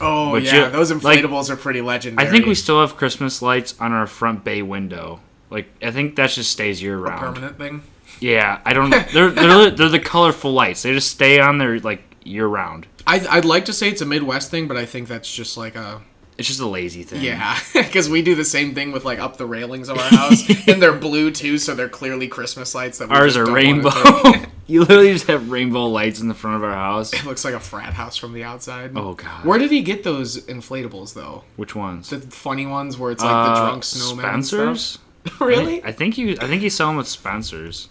oh 0.00 0.32
but 0.32 0.42
yeah, 0.42 0.66
you- 0.66 0.72
those 0.72 0.90
like, 1.02 1.20
inflatables 1.20 1.50
are 1.50 1.56
pretty 1.56 1.80
legendary. 1.80 2.26
I 2.26 2.30
think 2.30 2.46
we 2.46 2.54
still 2.54 2.80
have 2.80 2.96
Christmas 2.96 3.40
lights 3.42 3.74
on 3.80 3.92
our 3.92 4.06
front 4.06 4.44
bay 4.44 4.62
window. 4.62 5.20
Like 5.50 5.68
I 5.82 5.90
think 5.90 6.16
that 6.16 6.30
just 6.30 6.50
stays 6.50 6.82
year 6.82 6.94
a 6.94 7.00
round. 7.00 7.20
permanent 7.36 7.58
thing. 7.58 7.82
Yeah, 8.20 8.60
I 8.64 8.72
don't. 8.72 8.90
They're 9.12 9.30
they're 9.30 9.70
they're 9.70 9.88
the 9.88 10.00
colorful 10.00 10.52
lights. 10.52 10.82
They 10.82 10.92
just 10.92 11.10
stay 11.10 11.38
on 11.38 11.58
there 11.58 11.78
like 11.80 12.02
year 12.26 12.46
round. 12.46 12.86
I, 13.06 13.24
I'd 13.28 13.44
like 13.44 13.64
to 13.66 13.72
say 13.72 13.88
it's 13.88 14.00
a 14.02 14.06
Midwest 14.06 14.50
thing, 14.50 14.66
but 14.68 14.76
I 14.76 14.84
think 14.86 15.08
that's 15.08 15.32
just 15.32 15.56
like 15.56 15.76
a 15.76 16.02
It's 16.38 16.48
just 16.48 16.60
a 16.60 16.66
lazy 16.66 17.02
thing. 17.02 17.22
yeah, 17.22 17.58
because 17.74 18.08
we 18.10 18.22
do 18.22 18.34
the 18.34 18.44
same 18.44 18.74
thing 18.74 18.92
with 18.92 19.04
like 19.04 19.18
up 19.18 19.36
the 19.36 19.46
railings 19.46 19.88
of 19.88 19.96
our 19.98 20.08
house, 20.10 20.42
and 20.68 20.82
they're 20.82 20.92
blue 20.96 21.30
too, 21.30 21.58
so 21.58 21.74
they're 21.74 21.88
clearly 21.88 22.28
Christmas 22.28 22.74
lights. 22.74 22.98
That 22.98 23.10
Ours 23.10 23.36
are 23.36 23.50
rainbow. 23.50 23.90
you 24.66 24.80
literally 24.80 25.12
just 25.12 25.26
have 25.28 25.50
rainbow 25.50 25.86
lights 25.86 26.20
in 26.20 26.26
the 26.28 26.34
front 26.34 26.56
of 26.56 26.64
our 26.64 26.74
house. 26.74 27.12
it 27.12 27.24
looks 27.24 27.44
like 27.44 27.54
a 27.54 27.60
frat 27.60 27.94
house 27.94 28.16
from 28.16 28.32
the 28.32 28.42
outside. 28.44 28.90
Oh 28.96 29.14
god. 29.14 29.44
Where 29.44 29.58
did 29.58 29.70
he 29.70 29.82
get 29.82 30.02
those 30.02 30.44
inflatables 30.46 31.14
though? 31.14 31.44
Which 31.56 31.74
ones? 31.76 32.10
The 32.10 32.20
funny 32.20 32.66
ones 32.66 32.98
where 32.98 33.12
it's 33.12 33.22
like 33.22 33.30
the 33.46 33.52
Uh, 33.52 33.66
drunk 33.68 33.84
snowman. 33.84 34.42
Spencer's. 34.42 34.98
really? 35.40 35.82
I 35.84 35.92
think 35.92 36.18
you. 36.18 36.36
I 36.40 36.46
think 36.48 36.62
you 36.62 36.70
sell 36.70 36.88
them 36.88 36.98
at 37.00 37.06
Spencer's, 37.06 37.88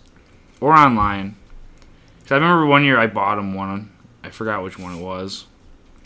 or 0.61 0.73
online. 0.73 1.35
Cause 2.23 2.31
I 2.31 2.35
remember 2.35 2.65
one 2.65 2.83
year 2.83 2.97
I 2.97 3.07
bought 3.07 3.37
him 3.37 3.53
one. 3.53 3.91
I 4.25 4.29
forgot 4.31 4.63
which 4.63 4.77
one 4.79 4.97
it 4.97 5.01
was. 5.01 5.45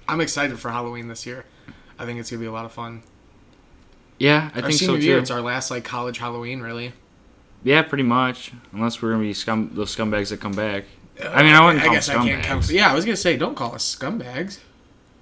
I'm 0.08 0.22
excited 0.22 0.60
for 0.60 0.72
Halloween 0.72 1.08
this 1.08 1.26
year. 1.26 1.46
I 1.98 2.06
think 2.06 2.20
it's 2.20 2.30
gonna 2.32 2.40
be 2.40 2.46
a 2.48 2.52
lot 2.52 2.66
of 2.66 2.72
fun. 2.72 3.04
Yeah, 4.18 4.50
I 4.54 4.58
our 4.62 4.68
think 4.68 4.74
so 4.80 4.86
senior 4.88 5.00
year, 5.00 5.16
too. 5.18 5.22
it's 5.22 5.32
our 5.32 5.42
last 5.42 5.72
like 5.72 5.84
college 5.84 6.18
Halloween, 6.18 6.62
really. 6.62 6.94
yeah, 7.64 7.82
pretty 7.82 8.04
much. 8.04 8.52
Unless 8.74 9.02
we're 9.02 9.12
gonna 9.12 9.24
be 9.24 9.34
scum 9.34 9.72
those 9.74 9.96
scumbags 9.96 10.30
that 10.30 10.40
come 10.42 10.52
back. 10.54 10.86
I 11.22 11.44
mean, 11.44 11.54
I 11.54 11.64
wouldn't 11.66 11.84
call 11.84 11.94
guess 11.94 12.08
them 12.08 12.22
I 12.22 12.26
can't 12.28 12.44
count. 12.44 12.64
scumbags. 12.64 12.72
Yeah, 12.74 12.92
I 12.92 12.96
was 12.96 13.06
gonna 13.06 13.16
say, 13.18 13.38
don't 13.38 13.56
call 13.56 13.76
us 13.76 13.96
scumbags 13.96 14.60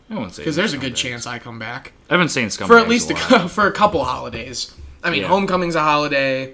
I 0.09 0.15
won't 0.15 0.33
say 0.33 0.43
because 0.43 0.55
there's 0.55 0.73
a 0.73 0.77
good 0.77 0.95
chance 0.95 1.25
I 1.27 1.37
come 1.39 1.57
back 1.59 1.91
I've 2.09 2.19
been 2.19 2.29
saying 2.29 2.47
scumbags 2.49 2.67
for 2.67 2.77
at 2.77 2.87
least 2.87 3.11
a 3.11 3.15
a, 3.45 3.49
for 3.49 3.67
a 3.67 3.71
couple 3.71 4.03
holidays. 4.03 4.73
I 5.03 5.09
mean, 5.09 5.21
Yeah. 5.23 5.27
homecoming's 5.27 5.75
a 5.75 5.81
holiday. 5.81 6.53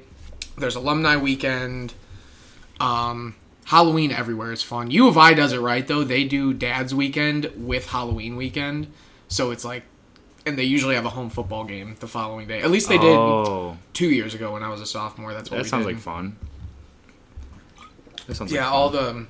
There's 0.58 0.76
alumni 0.76 1.18
weekend. 1.18 1.94
Um, 2.80 3.36
Halloween 3.66 4.12
everywhere 4.12 4.52
is 4.52 4.62
fun. 4.62 4.92
U 4.92 5.08
of 5.08 5.18
I 5.18 5.34
does 5.34 5.54
it 5.54 5.60
right 5.60 5.86
though. 5.86 6.04
They 6.04 6.24
do 6.24 6.54
Dad's 6.54 6.94
weekend 6.94 7.52
with 7.56 7.88
Halloween 7.88 8.36
weekend, 8.36 8.88
so 9.28 9.52
it's 9.52 9.64
like, 9.64 9.84
and 10.46 10.58
they 10.58 10.64
usually 10.64 10.96
have 10.96 11.06
a 11.06 11.10
home 11.10 11.30
football 11.30 11.64
game 11.64 11.96
the 12.00 12.08
following 12.08 12.48
day. 12.48 12.62
At 12.62 12.72
least 12.72 12.90
they 12.90 12.98
did 12.98 13.16
oh. 13.16 13.78
two 13.94 14.10
years 14.10 14.34
ago 14.34 14.54
when 14.54 14.64
I 14.64 14.70
was 14.70 14.82
a 14.82 14.86
sophomore. 14.86 15.34
That's 15.34 15.50
what 15.50 15.58
that 15.58 15.66
sounds 15.70 15.86
did. 15.86 15.94
like 15.94 16.02
fun. 16.02 16.38
That 18.28 18.36
sounds 18.36 18.52
Yeah, 18.52 18.66
like 18.66 18.74
all 18.74 18.90
the 18.90 19.28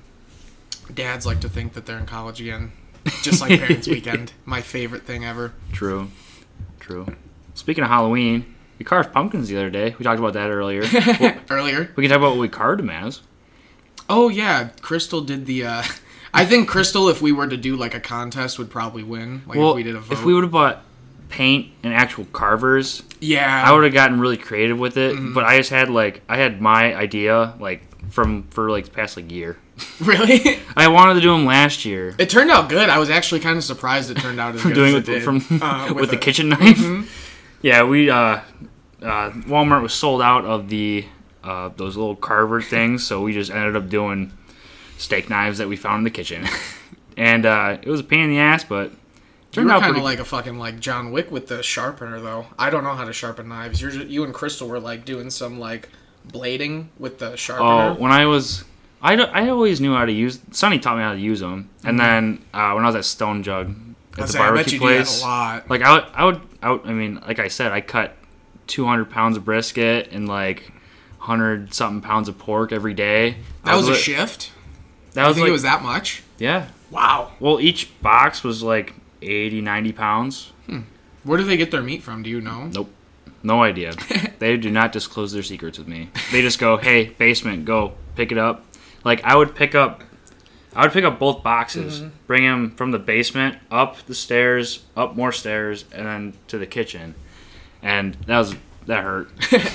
dads 0.92 1.26
like 1.26 1.40
to 1.40 1.48
think 1.48 1.74
that 1.74 1.86
they're 1.86 1.98
in 1.98 2.06
college 2.06 2.40
again, 2.40 2.72
just 3.22 3.40
like 3.40 3.58
Parents 3.60 3.88
Weekend. 3.88 4.32
My 4.44 4.60
favorite 4.60 5.02
thing 5.04 5.24
ever. 5.24 5.52
True. 5.72 6.10
True. 6.80 7.06
Speaking 7.54 7.84
of 7.84 7.90
Halloween, 7.90 8.54
we 8.78 8.84
carved 8.84 9.12
pumpkins 9.12 9.48
the 9.48 9.56
other 9.56 9.70
day. 9.70 9.94
We 9.98 10.04
talked 10.04 10.18
about 10.18 10.34
that 10.34 10.50
earlier. 10.50 10.82
Earlier. 11.50 11.92
we 11.96 12.02
can 12.02 12.10
talk 12.10 12.18
about 12.18 12.30
what 12.30 12.38
we 12.38 12.48
carved 12.48 12.80
them 12.80 12.90
as. 12.90 13.20
Oh 14.08 14.28
yeah, 14.28 14.68
Crystal 14.80 15.20
did 15.20 15.46
the. 15.46 15.64
uh 15.66 15.82
I 16.34 16.44
think 16.44 16.68
Crystal, 16.68 17.08
if 17.08 17.22
we 17.22 17.30
were 17.30 17.46
to 17.46 17.56
do 17.56 17.76
like 17.76 17.94
a 17.94 18.00
contest, 18.00 18.58
would 18.58 18.68
probably 18.70 19.04
win. 19.04 19.42
Like 19.46 19.56
well, 19.58 19.70
if 19.70 19.76
we 19.76 19.82
did 19.84 19.94
a 19.94 20.00
vote. 20.00 20.12
if 20.18 20.24
we 20.24 20.34
would 20.34 20.42
have 20.42 20.50
bought 20.50 20.82
paint 21.28 21.68
and 21.84 21.94
actual 21.94 22.24
carvers, 22.26 23.02
yeah, 23.20 23.62
I 23.64 23.72
would 23.72 23.84
have 23.84 23.92
gotten 23.92 24.18
really 24.20 24.36
creative 24.36 24.78
with 24.78 24.96
it. 24.96 25.14
Mm-hmm. 25.14 25.32
But 25.34 25.44
I 25.44 25.56
just 25.58 25.70
had 25.70 25.90
like 25.90 26.22
I 26.28 26.36
had 26.36 26.60
my 26.60 26.94
idea 26.94 27.54
like 27.60 28.10
from 28.10 28.44
for 28.50 28.70
like 28.70 28.86
the 28.86 28.90
past 28.90 29.16
like 29.16 29.30
year. 29.30 29.56
really. 30.00 30.58
I 30.76 30.88
wanted 30.88 31.14
to 31.14 31.20
do 31.20 31.30
them 31.32 31.46
last 31.46 31.84
year. 31.84 32.14
It 32.18 32.30
turned 32.30 32.50
out 32.50 32.68
good. 32.68 32.88
I 32.88 32.98
was 32.98 33.10
actually 33.10 33.40
kind 33.40 33.56
of 33.56 33.64
surprised 33.64 34.10
it 34.10 34.16
turned 34.18 34.40
out 34.40 34.54
as 34.56 34.62
good 34.62 34.74
doing 34.74 34.94
as 34.96 35.02
it 35.02 35.08
it 35.08 35.12
did. 35.14 35.22
from 35.22 35.36
Uh, 35.62 35.92
with, 35.94 36.10
the 36.10 36.16
a- 36.16 36.20
kitchen 36.20 36.48
knife. 36.48 37.10
Yeah, 37.62 37.82
we 37.84 38.10
uh, 38.10 38.40
uh, 39.02 39.30
Walmart 39.46 39.82
was 39.82 39.92
sold 39.94 40.20
out 40.20 40.44
of 40.44 40.68
the 40.68 41.04
uh, 41.44 41.70
those 41.76 41.96
little 41.96 42.16
carver 42.16 42.60
things, 42.74 43.06
so 43.06 43.22
we 43.22 43.32
just 43.32 43.50
ended 43.50 43.76
up 43.76 43.88
doing 43.88 44.32
steak 44.98 45.28
knives 45.28 45.58
that 45.58 45.68
we 45.68 45.76
found 45.76 45.98
in 45.98 46.04
the 46.04 46.10
kitchen, 46.10 46.46
and 47.16 47.46
uh, 47.46 47.78
it 47.82 47.88
was 47.88 48.00
a 48.00 48.04
pain 48.04 48.20
in 48.20 48.30
the 48.30 48.38
ass, 48.38 48.64
but 48.64 48.92
turned 49.52 49.70
out 49.70 49.82
kind 49.82 49.96
of 49.96 50.02
like 50.02 50.18
a 50.18 50.24
fucking 50.24 50.58
like 50.58 50.80
John 50.80 51.12
Wick 51.12 51.30
with 51.30 51.48
the 51.48 51.62
sharpener 51.62 52.20
though. 52.20 52.46
I 52.58 52.70
don't 52.70 52.84
know 52.84 52.94
how 52.94 53.04
to 53.04 53.12
sharpen 53.12 53.48
knives. 53.48 53.80
You're 53.80 53.90
ju- 53.90 54.06
you 54.06 54.24
and 54.24 54.34
Crystal 54.34 54.66
were 54.68 54.80
like 54.80 55.04
doing 55.04 55.30
some 55.30 55.60
like 55.60 55.88
blading 56.26 56.88
with 56.98 57.18
the 57.18 57.36
sharpener. 57.36 57.68
oh, 57.68 57.94
when 57.94 58.12
I 58.12 58.26
was. 58.26 58.64
I, 59.02 59.16
I 59.16 59.50
always 59.50 59.82
knew 59.82 59.92
how 59.92 60.06
to 60.06 60.12
use. 60.12 60.40
Sonny 60.52 60.78
taught 60.78 60.96
me 60.96 61.02
how 61.02 61.12
to 61.12 61.20
use 61.20 61.38
them, 61.38 61.68
and 61.84 62.00
then 62.00 62.42
uh, 62.54 62.72
when 62.72 62.84
I 62.84 62.86
was 62.86 62.96
at 62.96 63.04
Stone 63.04 63.42
Jug 63.42 63.68
at 63.68 63.74
Mm-hmm. 64.14 64.22
The 64.22 64.28
say, 64.28 64.38
barbecue 64.38 64.72
you 64.74 64.78
do 64.78 64.86
that 64.86 65.06
place, 65.06 65.22
like 65.68 65.82
I 65.82 65.92
would, 65.92 66.04
I 66.14 66.24
would, 66.24 66.40
I 66.62 66.70
would, 66.70 66.86
I 66.86 66.92
mean, 66.92 67.20
like 67.26 67.38
I 67.38 67.48
said, 67.48 67.72
I 67.72 67.80
cut 67.80 68.16
200 68.68 69.10
pounds 69.10 69.36
of 69.36 69.44
brisket 69.44 70.12
and 70.12 70.28
like 70.28 70.70
100 71.28 71.72
something 71.74 72.00
pounds 72.00 72.28
of 72.28 72.38
pork 72.38 72.72
every 72.72 72.94
day. 72.94 73.36
That 73.64 73.74
was 73.76 73.88
a 73.88 73.92
li- 73.92 73.96
shift. 73.96 74.52
That 75.14 75.24
I 75.24 75.28
was 75.28 75.36
think 75.36 75.44
like, 75.44 75.48
it 75.50 75.52
was 75.52 75.62
that 75.62 75.82
much. 75.82 76.22
yeah. 76.38 76.68
Wow. 76.90 77.32
Well, 77.40 77.60
each 77.60 78.00
box 78.02 78.44
was 78.44 78.62
like 78.62 78.94
80, 79.22 79.60
90 79.62 79.92
pounds. 79.92 80.52
Where 81.24 81.38
do 81.38 81.44
they 81.44 81.56
get 81.56 81.70
their 81.70 81.82
meat 81.82 82.02
from? 82.02 82.22
Do 82.22 82.28
you 82.30 82.40
know? 82.42 82.66
Nope. 82.66 82.90
No 83.42 83.62
idea. 83.62 83.94
they 84.38 84.56
do 84.58 84.70
not 84.70 84.92
disclose 84.92 85.32
their 85.32 85.42
secrets 85.42 85.78
with 85.78 85.88
me. 85.88 86.10
They 86.32 86.42
just 86.42 86.58
go, 86.58 86.76
"Hey, 86.76 87.06
basement, 87.06 87.64
go 87.64 87.92
pick 88.14 88.30
it 88.30 88.38
up." 88.38 88.64
Like 89.04 89.24
I 89.24 89.34
would 89.36 89.54
pick 89.54 89.74
up, 89.74 90.02
I 90.74 90.82
would 90.82 90.92
pick 90.92 91.04
up 91.04 91.18
both 91.18 91.42
boxes, 91.42 92.00
Mm-hmm. 92.00 92.08
bring 92.26 92.44
them 92.44 92.70
from 92.76 92.90
the 92.90 92.98
basement 92.98 93.56
up 93.70 93.96
the 94.06 94.14
stairs, 94.14 94.84
up 94.96 95.16
more 95.16 95.32
stairs, 95.32 95.84
and 95.92 96.06
then 96.06 96.32
to 96.48 96.58
the 96.58 96.66
kitchen, 96.66 97.14
and 97.82 98.14
that 98.26 98.38
was 98.38 98.54
that 98.86 99.04
hurt. 99.04 99.30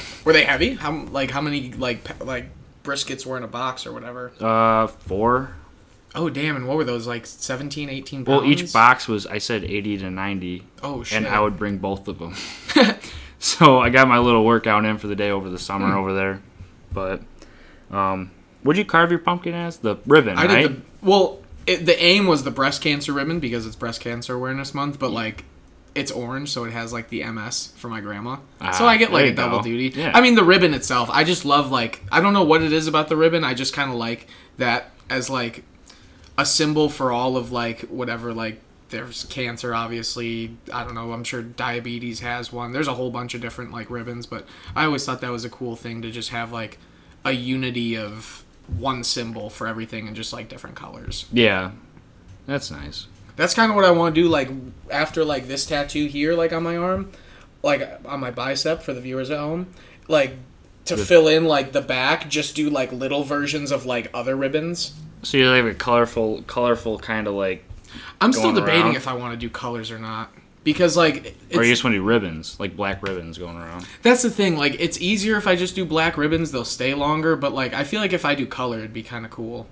Were 0.26 0.34
they 0.34 0.44
heavy? 0.44 0.76
How 0.76 0.92
like 1.06 1.32
how 1.32 1.42
many 1.42 1.72
like 1.74 2.04
pe- 2.04 2.26
like 2.26 2.46
briskets 2.84 3.26
were 3.26 3.38
in 3.38 3.44
a 3.44 3.48
box 3.48 3.86
or 3.86 3.94
whatever? 3.94 4.32
Uh, 4.40 4.88
four. 4.88 5.56
Oh 6.16 6.30
damn! 6.30 6.56
And 6.56 6.68
what 6.68 6.76
were 6.76 6.84
those 6.84 7.06
like 7.06 7.26
17, 7.26 7.88
18 7.90 8.26
pounds? 8.26 8.28
Well, 8.28 8.50
each 8.50 8.74
box 8.74 9.08
was 9.08 9.28
I 9.28 9.38
said 9.38 9.64
eighty 9.64 9.98
to 10.00 10.10
ninety, 10.10 10.64
Oh 10.82 11.04
shit! 11.04 11.18
and 11.20 11.28
I 11.28 11.40
would 11.40 11.56
bring 11.58 11.78
both 11.78 12.08
of 12.08 12.18
them. 12.18 12.34
so 13.40 13.80
I 13.80 13.90
got 13.90 14.08
my 14.08 14.18
little 14.18 14.44
workout 14.44 14.86
in 14.86 14.98
for 14.98 15.08
the 15.08 15.16
day 15.16 15.30
over 15.30 15.50
the 15.50 15.60
summer 15.60 15.96
over 15.96 16.14
there. 16.14 16.42
But 16.92 17.22
um, 17.92 18.32
what'd 18.64 18.78
you 18.78 18.86
carve 18.86 19.12
your 19.12 19.20
pumpkin 19.20 19.54
as? 19.54 19.78
The 19.78 19.98
ribbon, 20.08 20.38
I 20.38 20.46
right? 20.46 20.62
did 20.64 20.78
the 20.78 20.82
well. 21.02 21.40
It, 21.68 21.86
the 21.86 22.02
aim 22.02 22.26
was 22.26 22.44
the 22.44 22.50
breast 22.50 22.82
cancer 22.82 23.14
ribbon 23.14 23.40
because 23.40 23.68
it's 23.68 23.76
breast 23.76 24.02
cancer 24.02 24.34
awareness 24.34 24.74
month. 24.74 24.98
But 24.98 25.12
like, 25.12 25.46
it's 26.00 26.12
orange, 26.12 26.50
so 26.52 26.64
it 26.64 26.72
has 26.72 26.92
like 26.94 27.10
the 27.10 27.24
MS 27.24 27.74
for 27.76 27.90
my 27.90 28.02
grandma. 28.02 28.38
Ah, 28.62 28.72
so 28.72 28.86
I 28.86 28.98
get 28.98 29.12
like 29.12 29.26
a 29.26 29.34
double 29.34 29.58
go. 29.60 29.64
duty. 29.64 30.00
Yeah. 30.00 30.12
I 30.14 30.22
mean, 30.22 30.36
the 30.36 30.44
ribbon 30.44 30.74
itself, 30.74 31.10
I 31.12 31.24
just 31.24 31.46
love 31.46 31.72
like 31.72 32.04
I 32.12 32.22
don't 32.22 32.34
know 32.34 32.44
what 32.46 32.62
it 32.64 32.72
is 32.74 32.88
about 32.88 33.10
the 33.10 33.18
ribbon. 33.18 33.44
I 33.44 33.54
just 33.54 33.74
kind 33.74 33.90
of 33.92 33.98
like 33.98 34.28
that 34.58 34.92
as 35.10 35.30
like 35.30 35.64
a 36.38 36.46
symbol 36.46 36.90
for 36.90 37.12
all 37.12 37.36
of 37.38 37.52
like 37.52 37.82
whatever 37.82 38.34
like 38.34 38.62
there's 38.90 39.26
cancer 39.26 39.76
obviously 39.76 40.56
i 40.74 40.84
don't 40.84 40.96
know 40.96 41.12
i'm 41.12 41.24
sure 41.24 41.44
diabetes 41.44 42.22
has 42.22 42.52
one 42.52 42.72
there's 42.72 42.88
a 42.88 42.94
whole 42.94 43.12
bunch 43.12 43.36
of 43.36 43.42
different 43.42 43.72
like 43.72 43.88
ribbons 43.92 44.26
but 44.26 44.46
i 44.76 44.84
always 44.86 45.06
thought 45.06 45.22
that 45.22 45.30
was 45.32 45.46
a 45.46 45.50
cool 45.50 45.76
thing 45.76 46.02
to 46.02 46.10
just 46.10 46.30
have 46.30 46.52
like 46.52 46.80
a 47.24 47.32
unity 47.32 47.96
of 47.98 48.44
one 48.78 49.04
symbol 49.04 49.50
for 49.50 49.68
everything 49.68 50.08
and 50.08 50.16
just 50.16 50.32
like 50.34 50.48
different 50.50 50.76
colors 50.76 51.26
Yeah, 51.32 51.72
that's 52.48 52.72
nice. 52.72 53.06
That's 53.40 53.54
kind 53.54 53.72
of 53.72 53.76
what 53.76 53.86
i 53.86 53.92
want 53.92 54.14
to 54.14 54.22
do 54.22 54.28
like 54.28 54.50
after 54.92 55.24
like 55.24 55.48
this 55.48 55.66
tattoo 55.66 56.06
here 56.08 56.34
like 56.36 56.52
on 56.52 56.62
my 56.62 56.76
arm 56.76 57.10
like 57.64 57.88
on 58.06 58.20
my 58.20 58.32
bicep 58.32 58.82
for 58.82 58.94
the 58.94 59.02
viewers 59.02 59.30
at 59.30 59.40
home 59.40 59.68
like 60.08 60.34
to 60.86 60.98
fill 60.98 61.28
in 61.28 61.46
like 61.46 61.72
the 61.72 61.82
back 61.82 62.30
just 62.30 62.56
do 62.56 62.70
like 62.70 62.92
little 62.92 63.24
versions 63.24 63.72
of 63.72 63.86
like 63.86 64.10
other 64.14 64.36
ribbons 64.36 64.94
So 65.24 65.38
you 65.38 65.46
have 65.46 65.66
a 65.66 65.74
colorful, 65.74 66.42
colorful 66.44 66.98
kind 66.98 67.28
of 67.28 67.34
like, 67.34 67.64
i'm 68.20 68.34
still 68.34 68.54
debating 68.54 68.84
around? 68.84 68.96
if 68.96 69.08
i 69.08 69.14
want 69.14 69.34
to 69.34 69.38
do 69.38 69.50
colors 69.50 69.92
or 69.92 70.00
not 70.00 70.32
because 70.64 70.98
like 70.98 71.36
it's, 71.50 71.58
or 71.58 71.64
you 71.64 71.72
just 71.72 71.84
want 71.84 71.94
to 71.94 72.00
do 72.00 72.04
ribbons, 72.04 72.60
like 72.60 72.76
black 72.76 73.02
ribbons 73.02 73.38
going 73.38 73.56
around. 73.56 73.88
that's 74.02 74.22
the 74.22 74.30
thing 74.30 74.58
like 74.58 74.76
it's 74.80 75.00
easier 75.00 75.38
if 75.38 75.48
i 75.48 75.56
just 75.56 75.76
do 75.76 75.86
black 75.86 76.18
ribbons 76.18 76.52
they'll 76.52 76.66
stay 76.66 76.94
longer 76.94 77.36
but 77.36 77.54
like 77.54 77.74
i 77.74 77.84
feel 77.84 78.02
like 78.02 78.14
if 78.14 78.26
i 78.26 78.36
do 78.36 78.46
color 78.46 78.80
it'd 78.80 78.94
be 78.94 79.04
kind 79.04 79.26
of 79.26 79.32
cool 79.32 79.68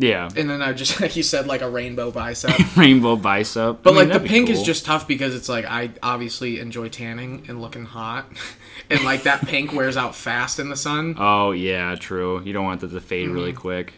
Yeah, 0.00 0.28
and 0.36 0.48
then 0.48 0.62
i 0.62 0.72
just 0.72 1.00
like 1.02 1.16
you 1.16 1.22
said 1.24 1.46
like 1.48 1.60
a 1.60 1.68
rainbow 1.68 2.10
bicep 2.12 2.52
rainbow 2.76 3.16
bicep. 3.16 3.82
But 3.82 3.90
I 3.94 3.98
mean, 4.00 4.08
like 4.10 4.22
the 4.22 4.28
pink 4.28 4.48
is 4.48 4.62
just 4.62 4.84
tough 4.86 5.08
because 5.08 5.34
it's 5.34 5.48
like 5.48 5.64
I 5.64 5.90
obviously 6.02 6.60
enjoy 6.60 6.88
tanning 6.88 7.44
and 7.48 7.60
looking 7.60 7.84
hot, 7.84 8.26
and 8.90 9.02
like 9.04 9.24
that 9.24 9.46
pink 9.46 9.72
wears 9.72 9.96
out 9.96 10.14
fast 10.14 10.58
in 10.60 10.68
the 10.68 10.76
sun. 10.76 11.16
Oh 11.18 11.50
yeah, 11.50 11.94
true. 11.96 12.40
You 12.42 12.52
don't 12.52 12.64
want 12.64 12.80
that 12.82 12.90
to 12.92 13.00
fade 13.00 13.28
really 13.28 13.50
Mm-hmm. 13.52 13.60
quick. 13.60 13.92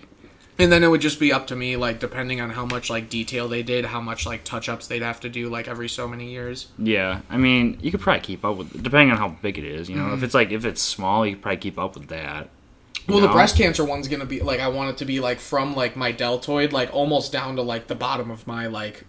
And 0.59 0.71
then 0.71 0.85
it 0.85 0.89
would 0.89 1.01
just 1.01 1.19
be 1.19 1.33
up 1.33 1.47
to 1.47 1.57
me, 1.57 1.77
like 1.77 2.01
depending 2.01 2.41
on 2.43 2.51
how 2.51 2.67
much 2.67 2.91
like 2.91 3.09
detail 3.09 3.49
they 3.49 3.63
did, 3.63 3.87
how 3.87 4.01
much 4.03 4.27
like 4.27 4.45
touch 4.45 4.69
ups 4.69 4.89
they'd 4.89 5.01
have 5.01 5.19
to 5.21 5.31
do 5.31 5.49
like 5.49 5.69
every 5.69 5.89
so 5.89 6.07
many 6.07 6.31
years. 6.31 6.69
Yeah, 6.79 7.21
I 7.31 7.39
mean, 7.39 7.79
you 7.81 7.91
could 7.91 8.01
probably 8.01 8.21
keep 8.21 8.45
up 8.45 8.57
with 8.59 8.83
depending 8.83 9.11
on 9.11 9.17
how 9.17 9.29
big 9.41 9.57
it 9.57 9.65
is. 9.65 9.89
You 9.89 9.97
know, 9.97 10.05
Mm-hmm. 10.05 10.15
if 10.15 10.23
it's 10.23 10.35
like 10.35 10.51
if 10.51 10.65
it's 10.67 10.83
small, 10.83 11.25
you 11.27 11.33
could 11.35 11.43
probably 11.43 11.57
keep 11.59 11.79
up 11.79 11.95
with 11.95 12.09
that. 12.09 12.49
Well, 13.11 13.21
the 13.21 13.29
breast 13.29 13.57
cancer 13.57 13.85
one's 13.85 14.09
gonna 14.09 14.27
be 14.27 14.41
like 14.41 14.61
I 14.61 14.69
want 14.69 14.91
it 14.91 14.97
to 14.99 15.05
be 15.05 15.21
like 15.21 15.41
from 15.41 15.75
like 15.75 15.97
my 15.97 16.13
deltoid, 16.13 16.73
like 16.73 16.93
almost 16.95 17.33
down 17.33 17.57
to 17.57 17.63
like 17.63 17.87
the 17.87 17.95
bottom 17.95 18.31
of 18.31 18.47
my 18.47 18.67
like, 18.67 19.05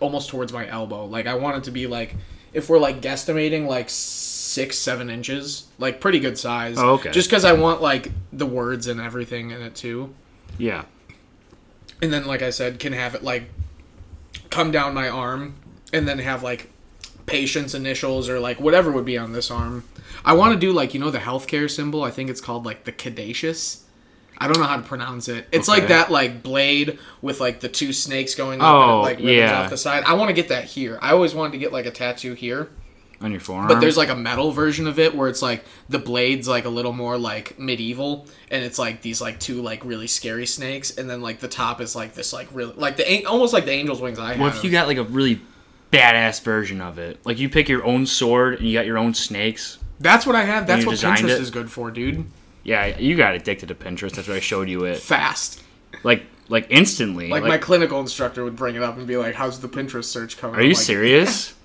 almost 0.00 0.28
towards 0.28 0.52
my 0.52 0.68
elbow. 0.68 1.06
Like 1.06 1.26
I 1.26 1.34
want 1.34 1.58
it 1.58 1.64
to 1.64 1.70
be 1.70 1.86
like 1.86 2.14
if 2.52 2.68
we're 2.68 2.78
like 2.78 3.00
guesstimating 3.00 3.66
like 3.66 3.88
six 3.88 4.78
seven 4.78 5.08
inches, 5.08 5.66
like 5.78 6.00
pretty 6.00 6.20
good 6.20 6.38
size. 6.38 6.76
Oh, 6.78 6.94
okay. 6.94 7.10
Just 7.10 7.30
because 7.30 7.44
I 7.44 7.52
want 7.52 7.80
like 7.80 8.10
the 8.32 8.46
words 8.46 8.86
and 8.86 9.00
everything 9.00 9.50
in 9.50 9.62
it 9.62 9.74
too. 9.74 10.14
Yeah, 10.58 10.84
and 12.02 12.12
then 12.12 12.26
like 12.26 12.42
I 12.42 12.50
said, 12.50 12.78
can 12.78 12.92
have 12.92 13.14
it 13.14 13.22
like 13.22 13.44
come 14.50 14.70
down 14.70 14.92
my 14.92 15.08
arm, 15.08 15.54
and 15.92 16.06
then 16.06 16.18
have 16.18 16.42
like 16.42 16.70
patient's 17.26 17.74
initials 17.74 18.28
or 18.28 18.40
like 18.40 18.60
whatever 18.60 18.90
would 18.92 19.04
be 19.04 19.18
on 19.18 19.32
this 19.32 19.50
arm. 19.50 19.84
I 20.24 20.34
want 20.34 20.54
to 20.54 20.58
do 20.58 20.72
like 20.72 20.94
you 20.94 21.00
know 21.00 21.10
the 21.10 21.18
healthcare 21.18 21.70
symbol. 21.70 22.02
I 22.04 22.10
think 22.10 22.30
it's 22.30 22.40
called 22.40 22.64
like 22.66 22.84
the 22.84 22.92
caduceus. 22.92 23.84
I 24.38 24.48
don't 24.48 24.58
know 24.58 24.66
how 24.66 24.76
to 24.76 24.82
pronounce 24.82 25.28
it. 25.28 25.46
It's 25.52 25.68
like 25.68 25.88
that 25.88 26.10
like 26.10 26.42
blade 26.42 26.98
with 27.20 27.38
like 27.40 27.60
the 27.60 27.68
two 27.68 27.92
snakes 27.92 28.34
going 28.34 28.60
up 28.60 28.66
and 28.74 28.90
it, 28.90 28.92
Oh, 28.94 29.00
like 29.02 29.16
ribbons 29.18 29.36
yeah. 29.36 29.60
off 29.62 29.70
the 29.70 29.76
side. 29.76 30.02
I 30.04 30.14
want 30.14 30.30
to 30.30 30.34
get 30.34 30.48
that 30.48 30.64
here. 30.64 30.98
I 31.00 31.12
always 31.12 31.32
wanted 31.34 31.52
to 31.52 31.58
get 31.58 31.72
like 31.72 31.86
a 31.86 31.92
tattoo 31.92 32.34
here. 32.34 32.68
on 33.20 33.30
your 33.30 33.38
forearm. 33.40 33.68
But 33.68 33.80
there's 33.80 33.96
like 33.96 34.08
a 34.08 34.16
metal 34.16 34.50
version 34.50 34.88
of 34.88 34.98
it 34.98 35.14
where 35.14 35.28
it's 35.28 35.42
like 35.42 35.64
the 35.88 36.00
blade's 36.00 36.48
like 36.48 36.64
a 36.64 36.68
little 36.70 36.92
more 36.92 37.16
like 37.18 37.56
medieval, 37.56 38.26
and 38.50 38.64
it's 38.64 38.80
like 38.80 39.00
these 39.00 39.20
like 39.20 39.38
two 39.38 39.62
like 39.62 39.84
really 39.84 40.08
scary 40.08 40.46
snakes, 40.46 40.96
and 40.98 41.08
then 41.08 41.22
like 41.22 41.38
the 41.38 41.46
top 41.46 41.80
is 41.80 41.94
like 41.94 42.14
this 42.14 42.32
like 42.32 42.48
really 42.52 42.72
like 42.74 42.96
the 42.96 43.24
almost 43.26 43.52
like 43.52 43.64
the 43.64 43.72
angel's 43.72 44.00
wings 44.00 44.18
I 44.18 44.30
have. 44.32 44.40
What 44.40 44.56
if 44.56 44.64
you 44.64 44.70
got 44.70 44.88
like 44.88 44.98
a 44.98 45.04
really 45.04 45.40
badass 45.92 46.42
version 46.42 46.80
of 46.80 46.98
it? 46.98 47.24
Like 47.24 47.38
you 47.38 47.48
pick 47.48 47.68
your 47.68 47.84
own 47.84 48.06
sword 48.06 48.58
and 48.58 48.66
you 48.66 48.76
got 48.76 48.86
your 48.86 48.98
own 48.98 49.14
snakes. 49.14 49.78
That's 50.00 50.26
what 50.26 50.34
I 50.34 50.42
have. 50.42 50.66
That's 50.66 50.84
what 50.84 50.96
Pinterest 50.96 51.24
it? 51.24 51.40
is 51.40 51.50
good 51.50 51.70
for, 51.70 51.90
dude. 51.90 52.24
Yeah, 52.64 52.98
you 52.98 53.16
got 53.16 53.34
addicted 53.34 53.68
to 53.68 53.74
Pinterest. 53.74 54.12
That's 54.12 54.28
why 54.28 54.36
I 54.36 54.40
showed 54.40 54.68
you 54.68 54.84
it. 54.84 54.98
Fast. 54.98 55.62
Like 56.02 56.24
like 56.48 56.66
instantly. 56.70 57.28
Like, 57.28 57.44
my 57.44 57.58
clinical 57.58 58.00
instructor 58.00 58.44
would 58.44 58.56
bring 58.56 58.74
it 58.74 58.82
up 58.82 58.96
and 58.96 59.06
be 59.06 59.16
like, 59.16 59.34
"How's 59.34 59.60
the 59.60 59.68
Pinterest 59.68 60.04
search 60.04 60.38
coming?" 60.38 60.56
are 60.56 60.62
you 60.62 60.74
like, 60.74 60.76
serious? 60.76 61.54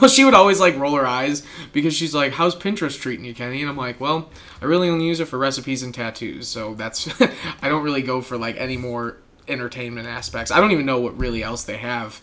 Well, 0.00 0.08
she 0.08 0.24
would 0.24 0.32
always 0.32 0.58
like 0.58 0.78
roll 0.78 0.94
her 0.94 1.06
eyes 1.06 1.42
because 1.74 1.92
she's 1.92 2.14
like, 2.14 2.32
"How's 2.32 2.56
Pinterest 2.56 2.98
treating 2.98 3.26
you, 3.26 3.34
Kenny?" 3.34 3.60
And 3.60 3.68
I'm 3.68 3.76
like, 3.76 4.00
"Well, 4.00 4.30
I 4.62 4.64
really 4.64 4.88
only 4.88 5.06
use 5.06 5.20
it 5.20 5.26
for 5.26 5.38
recipes 5.38 5.82
and 5.82 5.92
tattoos, 5.92 6.48
so 6.48 6.72
that's 6.72 7.20
I 7.60 7.68
don't 7.68 7.82
really 7.82 8.00
go 8.00 8.22
for 8.22 8.38
like 8.38 8.56
any 8.56 8.78
more 8.78 9.18
entertainment 9.48 10.08
aspects. 10.08 10.50
I 10.50 10.60
don't 10.60 10.70
even 10.72 10.86
know 10.86 10.98
what 10.98 11.18
really 11.18 11.42
else 11.42 11.64
they 11.64 11.76
have, 11.76 12.22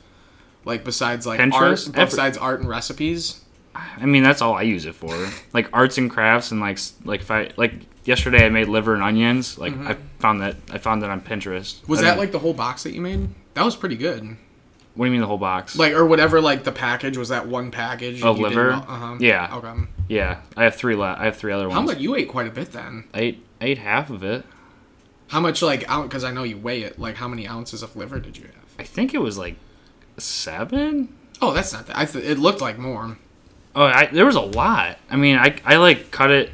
like 0.65 0.83
besides 0.83 1.25
like 1.25 1.39
Pinterest? 1.39 1.87
art, 1.87 2.09
besides 2.09 2.37
art 2.37 2.59
and 2.59 2.69
recipes. 2.69 3.41
I 3.75 4.05
mean, 4.05 4.23
that's 4.23 4.41
all 4.41 4.55
I 4.55 4.63
use 4.63 4.85
it 4.85 4.95
for. 4.95 5.29
Like 5.53 5.69
arts 5.73 5.97
and 5.97 6.09
crafts 6.09 6.51
and 6.51 6.59
like 6.59 6.79
like 7.05 7.21
if 7.21 7.31
I 7.31 7.51
like 7.55 7.73
yesterday 8.05 8.45
I 8.45 8.49
made 8.49 8.67
liver 8.67 8.93
and 8.93 9.03
onions. 9.03 9.57
Like 9.57 9.75
I 9.77 9.95
found 10.19 10.41
that 10.41 10.57
I 10.71 10.77
found 10.77 11.01
that 11.03 11.09
on 11.09 11.21
Pinterest. 11.21 11.75
Mm-hmm. 11.75 11.91
Was 11.91 12.01
that 12.01 12.17
like 12.17 12.31
the 12.31 12.39
whole 12.39 12.53
box 12.53 12.83
that 12.83 12.93
you 12.93 13.01
made? 13.01 13.29
That 13.53 13.63
was 13.63 13.75
pretty 13.75 13.95
good. 13.95 14.37
What 14.95 15.05
do 15.05 15.11
you 15.11 15.11
mean 15.11 15.21
the 15.21 15.27
whole 15.27 15.37
box? 15.37 15.77
Like 15.77 15.93
or 15.93 16.05
whatever, 16.05 16.41
like 16.41 16.63
the 16.63 16.71
package 16.71 17.15
was 17.15 17.29
that 17.29 17.47
one 17.47 17.71
package. 17.71 18.21
Did 18.21 18.37
liver? 18.37 18.71
Uh-huh. 18.73 19.17
Yeah. 19.19 19.55
Okay. 19.55 19.73
yeah, 20.09 20.41
I 20.57 20.65
have 20.65 20.75
three. 20.75 20.95
La- 20.95 21.15
I 21.17 21.25
have 21.25 21.37
three 21.37 21.53
other 21.53 21.69
ones. 21.69 21.79
How 21.79 21.85
much? 21.85 21.99
You 21.99 22.15
ate 22.15 22.27
quite 22.27 22.47
a 22.47 22.51
bit 22.51 22.73
then. 22.73 23.05
I 23.13 23.19
ate 23.19 23.45
I 23.61 23.65
ate 23.65 23.77
half 23.77 24.09
of 24.09 24.23
it. 24.23 24.43
How 25.27 25.39
much 25.39 25.61
like 25.61 25.81
because 25.81 26.23
I 26.23 26.31
know 26.31 26.43
you 26.43 26.57
weigh 26.57 26.81
it. 26.81 26.99
Like 26.99 27.15
how 27.15 27.27
many 27.27 27.47
ounces 27.47 27.83
of 27.83 27.95
liver 27.95 28.19
did 28.19 28.35
you 28.37 28.45
have? 28.45 28.55
I 28.79 28.83
think 28.83 29.13
it 29.13 29.19
was 29.19 29.37
like 29.37 29.55
seven. 30.21 31.13
Oh, 31.41 31.53
that's 31.53 31.71
not 31.73 31.87
that. 31.87 31.97
I 31.97 32.05
th- 32.05 32.23
it 32.25 32.37
looked 32.37 32.61
like 32.61 32.77
more. 32.77 33.17
Oh, 33.75 33.83
I, 33.85 34.07
there 34.07 34.25
was 34.25 34.35
a 34.35 34.41
lot. 34.41 34.97
I 35.09 35.15
mean, 35.15 35.37
I, 35.37 35.55
I 35.63 35.77
like 35.77 36.11
cut 36.11 36.31
it. 36.31 36.51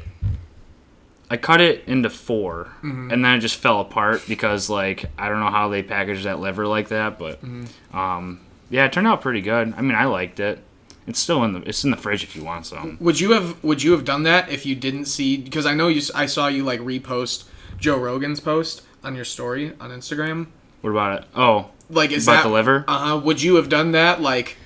I 1.28 1.36
cut 1.36 1.60
it 1.60 1.82
into 1.88 2.08
4 2.08 2.64
Mm-hmm. 2.84 3.10
and 3.10 3.24
then 3.24 3.34
it 3.36 3.40
just 3.40 3.56
fell 3.56 3.80
apart 3.80 4.22
because 4.28 4.70
like 4.70 5.06
I 5.18 5.28
don't 5.28 5.40
know 5.40 5.50
how 5.50 5.68
they 5.68 5.82
packaged 5.82 6.24
that 6.24 6.38
liver 6.38 6.66
like 6.68 6.88
that, 6.88 7.18
but 7.18 7.42
Mm-hmm. 7.44 7.96
um, 7.96 8.40
yeah, 8.70 8.84
it 8.84 8.92
turned 8.92 9.06
out 9.08 9.20
pretty 9.22 9.40
good. 9.40 9.74
I 9.76 9.80
mean, 9.80 9.96
I 9.96 10.04
liked 10.04 10.38
it. 10.40 10.60
It's 11.08 11.18
still 11.20 11.42
in 11.44 11.52
the 11.52 11.60
it's 11.62 11.84
in 11.84 11.90
the 11.92 11.96
fridge 11.96 12.22
if 12.24 12.34
you 12.36 12.44
want 12.44 12.66
some. 12.66 12.96
Would 13.00 13.18
you 13.20 13.32
have 13.32 13.62
Would 13.64 13.82
you 13.82 13.92
have 13.92 14.04
done 14.04 14.24
that 14.24 14.48
if 14.50 14.66
you 14.66 14.74
didn't 14.74 15.06
see? 15.06 15.36
Because 15.36 15.64
I 15.66 15.74
know 15.74 15.86
you. 15.88 16.02
I 16.14 16.26
saw 16.26 16.48
you 16.48 16.64
like 16.64 16.80
repost 16.80 17.44
Joe 17.78 17.96
Rogan's 17.98 18.40
post 18.40 18.82
on 19.04 19.14
your 19.14 19.24
story 19.24 19.72
on 19.80 19.90
Instagram. 19.90 20.48
What 20.80 20.90
about 20.90 21.22
it? 21.22 21.28
Oh, 21.36 21.70
Like 21.88 22.10
is 22.12 22.26
about 22.26 22.42
that 22.42 22.48
the 22.48 22.54
liver? 22.54 22.84
Uh 22.88 22.98
huh. 22.98 23.18
Would 23.24 23.42
you 23.42 23.56
have 23.56 23.68
done 23.68 23.92
that 23.92 24.20
like? 24.20 24.56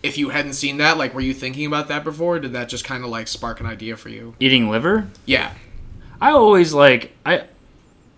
If 0.00 0.16
you 0.16 0.28
hadn't 0.28 0.52
seen 0.52 0.76
that, 0.76 0.96
like, 0.96 1.12
were 1.12 1.20
you 1.20 1.34
thinking 1.34 1.66
about 1.66 1.88
that 1.88 2.04
before? 2.04 2.36
Or 2.36 2.38
did 2.38 2.52
that 2.52 2.68
just 2.68 2.84
kind 2.84 3.02
of 3.02 3.10
like 3.10 3.26
spark 3.26 3.58
an 3.58 3.66
idea 3.66 3.96
for 3.96 4.08
you? 4.08 4.36
Eating 4.38 4.70
liver? 4.70 5.08
Yeah. 5.26 5.52
I 6.20 6.30
always 6.30 6.72
like 6.72 7.12
I 7.26 7.44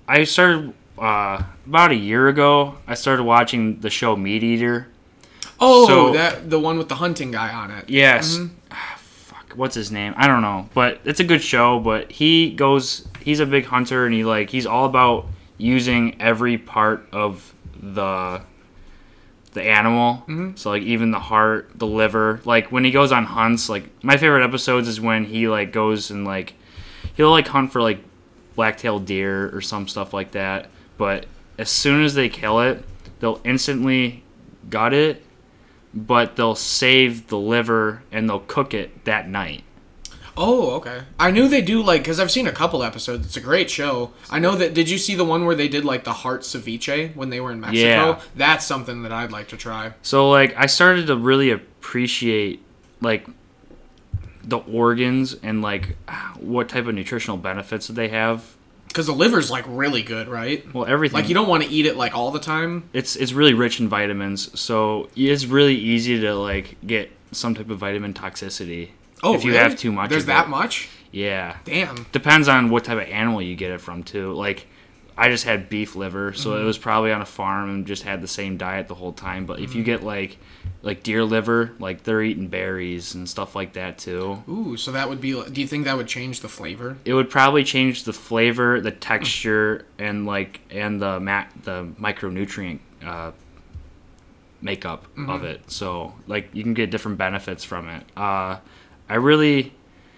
I 0.07 0.25
started 0.25 0.75
uh, 0.99 1.43
about 1.67 1.91
a 1.93 1.95
year 1.97 2.29
ago. 2.29 2.77
I 2.87 2.95
started 2.95 3.23
watching 3.23 3.81
the 3.81 3.89
show 3.89 4.15
Meat 4.17 4.43
Eater. 4.43 4.89
Oh, 5.59 5.87
So- 5.87 6.12
that 6.12 6.50
the 6.50 6.59
one 6.61 6.77
with 6.77 6.89
the 6.91 6.97
hunting 6.97 7.31
guy 7.31 7.50
on 7.53 7.71
it. 7.71 7.89
Yes. 7.89 8.39
Ah, 8.71 8.97
fuck. 8.99 9.53
What's 9.55 9.75
his 9.75 9.91
name? 9.91 10.12
I 10.19 10.27
don't 10.27 10.43
know. 10.43 10.69
But 10.75 11.00
it's 11.05 11.21
a 11.21 11.25
good 11.25 11.43
show. 11.43 11.79
But 11.81 12.12
he 12.12 12.50
goes. 12.50 13.09
He's 13.23 13.41
a 13.41 13.47
big 13.47 13.65
hunter, 13.67 14.05
and 14.05 14.15
he 14.15 14.25
like 14.25 14.50
he's 14.50 14.67
all 14.67 14.85
about 14.85 15.27
using 15.57 16.21
every 16.21 16.57
part 16.59 17.07
of 17.12 17.55
the 17.80 18.42
the 19.52 19.62
animal. 19.62 20.22
Mm-hmm. 20.28 20.56
So 20.56 20.70
like 20.70 20.82
even 20.82 21.10
the 21.10 21.18
heart, 21.18 21.70
the 21.75 21.87
liver. 21.87 22.40
Like 22.44 22.70
when 22.70 22.84
he 22.84 22.90
goes 22.90 23.12
on 23.12 23.25
hunts. 23.25 23.68
Like 23.68 23.84
my 24.02 24.16
favorite 24.16 24.44
episodes 24.44 24.87
is 24.87 25.00
when 25.00 25.25
he 25.25 25.49
like 25.49 25.72
goes 25.72 26.10
and 26.10 26.25
like 26.25 26.54
he'll 27.14 27.30
like 27.30 27.49
hunt 27.49 27.72
for 27.72 27.82
like 27.82 27.99
black-tailed 28.54 29.06
deer 29.06 29.54
or 29.54 29.60
some 29.60 29.88
stuff 29.88 30.12
like 30.12 30.32
that. 30.32 30.68
But 30.99 31.26
as 31.58 31.70
soon 31.70 32.04
as 32.04 32.14
they 32.14 32.28
kill 32.28 32.60
it, 32.60 32.84
they'll 33.20 33.40
instantly 33.44 34.22
gut 34.68 34.92
it 34.92 35.25
but 35.92 36.37
they'll 36.37 36.54
save 36.54 37.28
the 37.28 37.38
liver 37.38 38.02
and 38.12 38.28
they'll 38.28 38.40
cook 38.40 38.75
it 38.75 39.04
that 39.04 39.28
night. 39.28 39.64
Oh, 40.42 40.70
okay. 40.76 41.02
I 41.18 41.30
knew 41.30 41.49
they 41.49 41.61
do 41.61 41.82
like 41.82 42.00
because 42.00 42.18
I've 42.18 42.30
seen 42.30 42.47
a 42.47 42.52
couple 42.52 42.82
episodes. 42.82 43.26
It's 43.26 43.37
a 43.37 43.42
great 43.42 43.68
show. 43.70 44.12
I 44.30 44.38
know 44.38 44.56
that. 44.56 44.73
Did 44.73 44.88
you 44.88 44.97
see 44.97 45.14
the 45.14 45.25
one 45.25 45.44
where 45.44 45.54
they 45.54 45.68
did 45.68 45.85
like 45.85 46.04
the 46.04 46.14
heart 46.14 46.40
ceviche 46.40 47.14
when 47.14 47.28
they 47.28 47.40
were 47.40 47.52
in 47.52 47.61
Mexico? 47.61 47.82
Yeah. 47.85 48.20
That's 48.37 48.64
something 48.64 49.02
that 49.02 49.12
I'd 49.12 49.30
like 49.32 49.49
to 49.49 49.59
try. 49.59 49.92
So 50.00 50.30
like 50.30 50.54
I 50.56 50.64
started 50.66 51.09
to 51.09 51.16
really 51.16 51.50
appreciate 51.50 52.62
like 53.02 53.26
the 54.42 54.59
organs 54.59 55.37
and 55.42 55.61
like 55.61 55.97
what 56.38 56.70
type 56.70 56.87
of 56.87 56.94
nutritional 56.94 57.37
benefits 57.37 57.88
that 57.88 57.92
they 57.92 58.09
have 58.09 58.56
Because 58.88 59.06
the 59.06 59.12
liver's 59.12 59.50
like 59.50 59.66
really 59.68 60.02
good, 60.02 60.26
right? 60.28 60.64
well 60.73 60.87
everything 60.87 61.16
Like 61.20 61.28
you 61.28 61.35
don't 61.35 61.49
want 61.49 61.62
to 61.64 61.68
eat 61.68 61.85
it 61.85 61.97
like 61.99 62.14
all 62.16 62.30
the 62.30 62.40
time. 62.40 62.88
it's 62.94 63.14
it's 63.16 63.35
really 63.35 63.52
rich 63.52 63.78
in 63.80 63.88
vitamins, 63.88 64.59
so 64.59 65.11
it's 65.14 65.44
really 65.44 65.76
easy 65.76 66.18
to 66.20 66.35
like 66.35 66.76
get 66.87 67.11
some 67.32 67.54
type 67.54 67.68
of 67.68 67.78
vitamin 67.78 68.14
toxicity. 68.14 68.90
Oh, 69.23 69.35
if 69.35 69.45
you 69.45 69.55
have 69.55 69.77
too 69.77 69.93
much, 69.93 70.11
There's 70.11 70.23
of 70.23 70.29
that 70.29 70.47
it. 70.47 70.50
much. 70.50 70.89
Yeah, 71.12 71.57
Damn. 71.65 72.07
depends 72.12 72.47
on 72.49 72.71
what 72.71 72.85
type 72.85 72.99
of 72.99 73.09
animal 73.09 73.43
you 73.43 73.57
get 73.57 73.71
it 73.73 73.81
from 73.81 74.03
too. 74.05 74.33
Like, 74.33 74.67
I 75.19 75.29
just 75.29 75.45
had 75.45 75.69
beef 75.69 75.97
liver, 75.97 76.33
so 76.33 76.50
Mm-hmm. 76.53 76.62
it 76.62 76.65
was 76.65 76.79
probably 76.79 77.12
on 77.12 77.21
a 77.21 77.27
farm 77.27 77.69
and 77.69 77.87
just 77.87 78.05
had 78.05 78.23
the 78.23 78.29
same 78.29 78.57
diet 78.57 78.89
the 78.89 78.95
whole 78.95 79.12
time. 79.12 79.45
But 79.45 79.55
Mm-hmm. 79.57 79.65
if 79.65 79.75
you 79.75 79.83
get 79.85 80.03
like 80.03 80.39
like 80.83 81.03
deer 81.03 81.23
liver, 81.25 81.73
like 81.79 82.05
they're 82.05 82.23
eating 82.23 82.49
berries 82.49 83.15
and 83.15 83.29
stuff 83.29 83.55
like 83.55 83.75
that 83.75 83.99
too. 83.99 84.43
Ooh, 84.49 84.77
so 84.79 84.93
that 84.93 85.09
would 85.11 85.21
be. 85.21 85.33
Do 85.33 85.61
you 85.61 85.67
think 85.67 85.85
that 85.85 85.97
would 85.97 86.07
change 86.07 86.41
the 86.41 86.49
flavor? 86.49 86.97
It 87.05 87.12
would 87.12 87.29
probably 87.29 87.65
change 87.65 88.05
the 88.05 88.12
flavor, 88.15 88.81
the 88.81 88.91
texture, 88.93 89.85
and 89.99 90.25
like 90.25 90.61
and 90.71 91.03
the 91.03 91.21
mat 91.21 91.50
the 91.65 91.85
micronutrient 92.00 92.79
uh, 93.05 93.33
makeup 94.62 95.07
of 95.29 95.45
it. 95.45 95.71
So 95.71 96.15
like 96.27 96.49
you 96.55 96.62
can 96.62 96.75
get 96.75 96.91
different 96.91 97.19
benefits 97.19 97.65
from 97.65 97.89
it. 97.89 98.05
Uh, 98.17 98.59
I 99.11 99.17
really, 99.17 99.73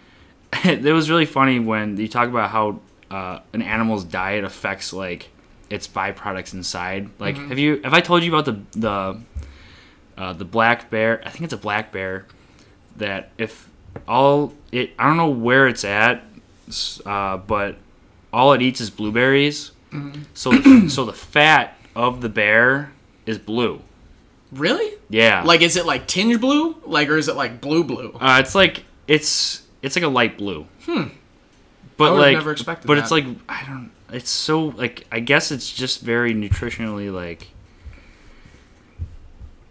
it 0.64 0.84
was 0.84 1.10
really 1.10 1.26
funny 1.26 1.58
when 1.58 1.96
you 1.96 2.08
talk 2.08 2.28
about 2.28 2.50
how 2.50 2.80
uh, 3.10 3.40
an 3.52 3.62
animal's 3.62 4.04
diet 4.04 4.44
affects 4.44 4.92
like 4.92 5.30
its 5.70 5.88
byproducts 5.88 6.52
inside. 6.52 7.08
Like, 7.18 7.36
have 7.36 7.58
you 7.58 7.80
have 7.82 7.94
I 7.94 8.00
told 8.00 8.22
you 8.22 8.34
about 8.34 8.44
the 8.44 8.78
the 8.78 9.20
uh, 10.18 10.32
the 10.34 10.44
black 10.44 10.90
bear? 10.90 11.22
I 11.24 11.30
think 11.30 11.44
it's 11.44 11.54
a 11.54 11.58
black 11.58 11.90
bear 11.90 12.26
that 12.96 13.30
if 13.38 13.68
all 14.06 14.52
it 14.70 14.92
I 14.98 15.06
don't 15.06 15.16
know 15.16 15.30
where 15.30 15.66
it's 15.66 15.84
at, 15.84 16.22
uh, 17.06 17.38
but 17.38 17.76
all 18.32 18.52
it 18.52 18.60
eats 18.60 18.80
is 18.80 18.90
blueberries. 18.90 19.72
So 20.34 20.52
the, 20.52 20.88
so 20.90 21.04
the 21.06 21.12
fat 21.12 21.78
of 21.96 22.20
the 22.20 22.28
bear 22.28 22.92
is 23.24 23.38
blue. 23.38 23.80
Really? 24.52 24.92
Yeah. 25.08 25.42
Like, 25.44 25.62
is 25.62 25.76
it 25.76 25.86
like 25.86 26.06
tinge 26.06 26.40
blue? 26.40 26.76
Like, 26.84 27.08
or 27.08 27.16
is 27.16 27.28
it 27.28 27.36
like 27.36 27.60
blue 27.60 27.84
blue? 27.84 28.16
Uh, 28.20 28.38
it's 28.44 28.54
like 28.54 28.84
it's 29.08 29.62
it's 29.80 29.96
like 29.96 30.04
a 30.04 30.08
light 30.08 30.38
blue. 30.38 30.66
Hmm. 30.84 31.04
But 31.96 32.14
like, 32.14 32.34
never 32.34 32.52
expected 32.52 32.86
but 32.86 32.98
it's 32.98 33.10
like 33.10 33.24
I 33.48 33.64
don't. 33.66 33.90
It's 34.10 34.30
so 34.30 34.66
like 34.66 35.06
I 35.10 35.20
guess 35.20 35.50
it's 35.50 35.70
just 35.70 36.02
very 36.02 36.34
nutritionally 36.34 37.12
like 37.12 37.48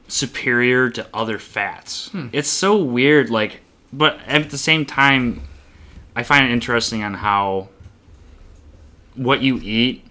superior 0.08 0.90
to 0.90 1.08
other 1.14 1.38
fats. 1.38 2.10
Hmm. 2.10 2.28
It's 2.32 2.50
so 2.50 2.78
weird. 2.78 3.30
Like, 3.30 3.62
but 3.94 4.20
at 4.26 4.50
the 4.50 4.58
same 4.58 4.86
time, 4.86 5.42
I 6.16 6.24
find 6.24 6.46
it 6.46 6.52
interesting 6.52 7.04
on 7.04 7.14
how 7.14 7.70
what 9.16 9.42
you 9.42 9.60
eat 9.62 10.06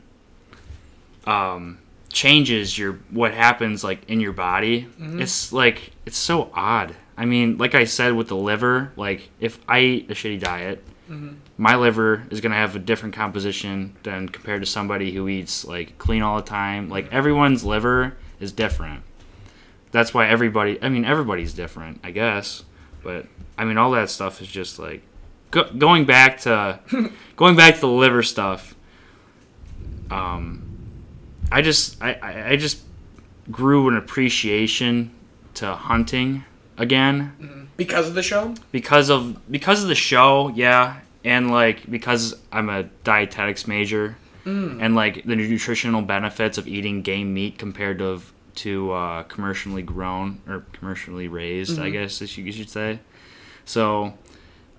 um 1.27 1.79
changes 2.12 2.76
your 2.76 2.95
what 3.11 3.33
happens 3.33 3.83
like 3.85 4.09
in 4.11 4.21
your 4.21 4.33
body 4.33 4.83
Mm-hmm. 5.00 5.21
it's 5.23 5.52
like 5.52 5.93
it's 6.07 6.19
so 6.19 6.50
odd. 6.55 6.95
I 7.17 7.25
mean 7.26 7.57
like 7.59 7.75
i 7.75 7.85
said 7.85 8.14
with 8.14 8.29
the 8.29 8.37
liver 8.37 8.93
like 8.97 9.29
if 9.40 9.59
i 9.69 9.81
eat 9.81 10.11
a 10.11 10.14
shitty 10.14 10.40
diet 10.40 10.85
Mm-hmm. 11.11 11.35
my 11.59 11.75
liver 11.75 12.25
is 12.31 12.40
going 12.40 12.52
to 12.52 12.57
have 12.59 12.76
a 12.76 12.79
different 12.79 13.17
composition 13.17 13.97
than 14.05 14.29
compared 14.29 14.62
to 14.62 14.67
somebody 14.67 15.11
who 15.11 15.26
eats 15.29 15.64
like 15.64 15.99
clean 15.99 16.23
all 16.23 16.37
the 16.37 16.43
time. 16.47 16.88
Like 16.88 17.12
everyone's 17.12 17.64
liver 17.64 18.14
is 18.38 18.52
different. 18.52 19.02
That's 19.90 20.14
why 20.14 20.29
everybody 20.29 20.78
i 20.80 20.89
mean 20.89 21.04
everybody's 21.04 21.52
different 21.52 21.99
i 22.04 22.13
guess. 22.13 22.63
But 23.02 23.26
i 23.58 23.65
mean 23.65 23.76
all 23.76 23.91
that 23.93 24.08
stuff 24.08 24.41
is 24.41 24.47
just 24.47 24.78
like 24.78 25.02
go, 25.50 25.65
going 25.76 26.04
back 26.04 26.41
to 26.43 26.78
going 27.37 27.56
back 27.56 27.75
to 27.75 27.80
the 27.80 27.89
liver 27.89 28.23
stuff 28.23 28.76
um 30.13 30.70
i 31.52 31.60
just 31.63 32.00
I, 32.02 32.50
I 32.52 32.56
just 32.56 32.82
grew 33.50 33.89
an 33.89 33.97
appreciation 33.97 35.10
to 35.54 35.75
hunting 35.75 36.45
again 36.78 37.69
Because 37.76 38.08
of 38.08 38.15
the 38.15 38.23
show? 38.23 38.54
because 38.73 39.10
of 39.10 39.50
because 39.50 39.82
of 39.82 39.89
the 39.89 39.95
show, 39.95 40.49
yeah, 40.54 41.00
and 41.25 41.50
like 41.50 41.91
because 41.91 42.34
I'm 42.52 42.69
a 42.69 42.84
dietetics 43.04 43.67
major, 43.67 44.17
and 44.45 44.95
like 44.95 45.25
the 45.25 45.36
nutritional 45.36 46.02
benefits 46.02 46.58
of 46.58 46.67
eating 46.69 47.02
game 47.02 47.32
meat 47.34 47.58
compared 47.58 47.99
to 47.99 48.21
to 48.56 48.93
uh, 48.93 49.23
commercially 49.25 49.82
grown 49.82 50.41
or 50.47 50.65
commercially 50.73 51.28
raised, 51.28 51.78
I 51.78 51.89
guess 51.91 52.21
as 52.21 52.36
you, 52.36 52.45
you 52.45 52.52
should 52.52 52.69
say. 52.69 52.99
So, 53.65 54.13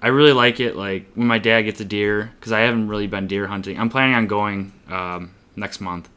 I 0.01 0.10
really 0.10 0.34
like 0.34 0.60
it. 0.60 0.75
Like 0.75 1.12
when 1.15 1.27
my 1.27 1.39
dad 1.39 1.63
gets 1.63 1.79
a 1.81 1.86
deer, 1.86 2.31
because 2.39 2.51
I 2.51 2.60
haven't 2.62 2.88
really 2.89 3.07
been 3.07 3.27
deer 3.27 3.47
hunting. 3.47 3.79
I'm 3.79 3.89
planning 3.89 4.15
on 4.15 4.27
going 4.27 4.73
um, 4.89 5.31
next 5.55 5.79
month, 5.81 6.10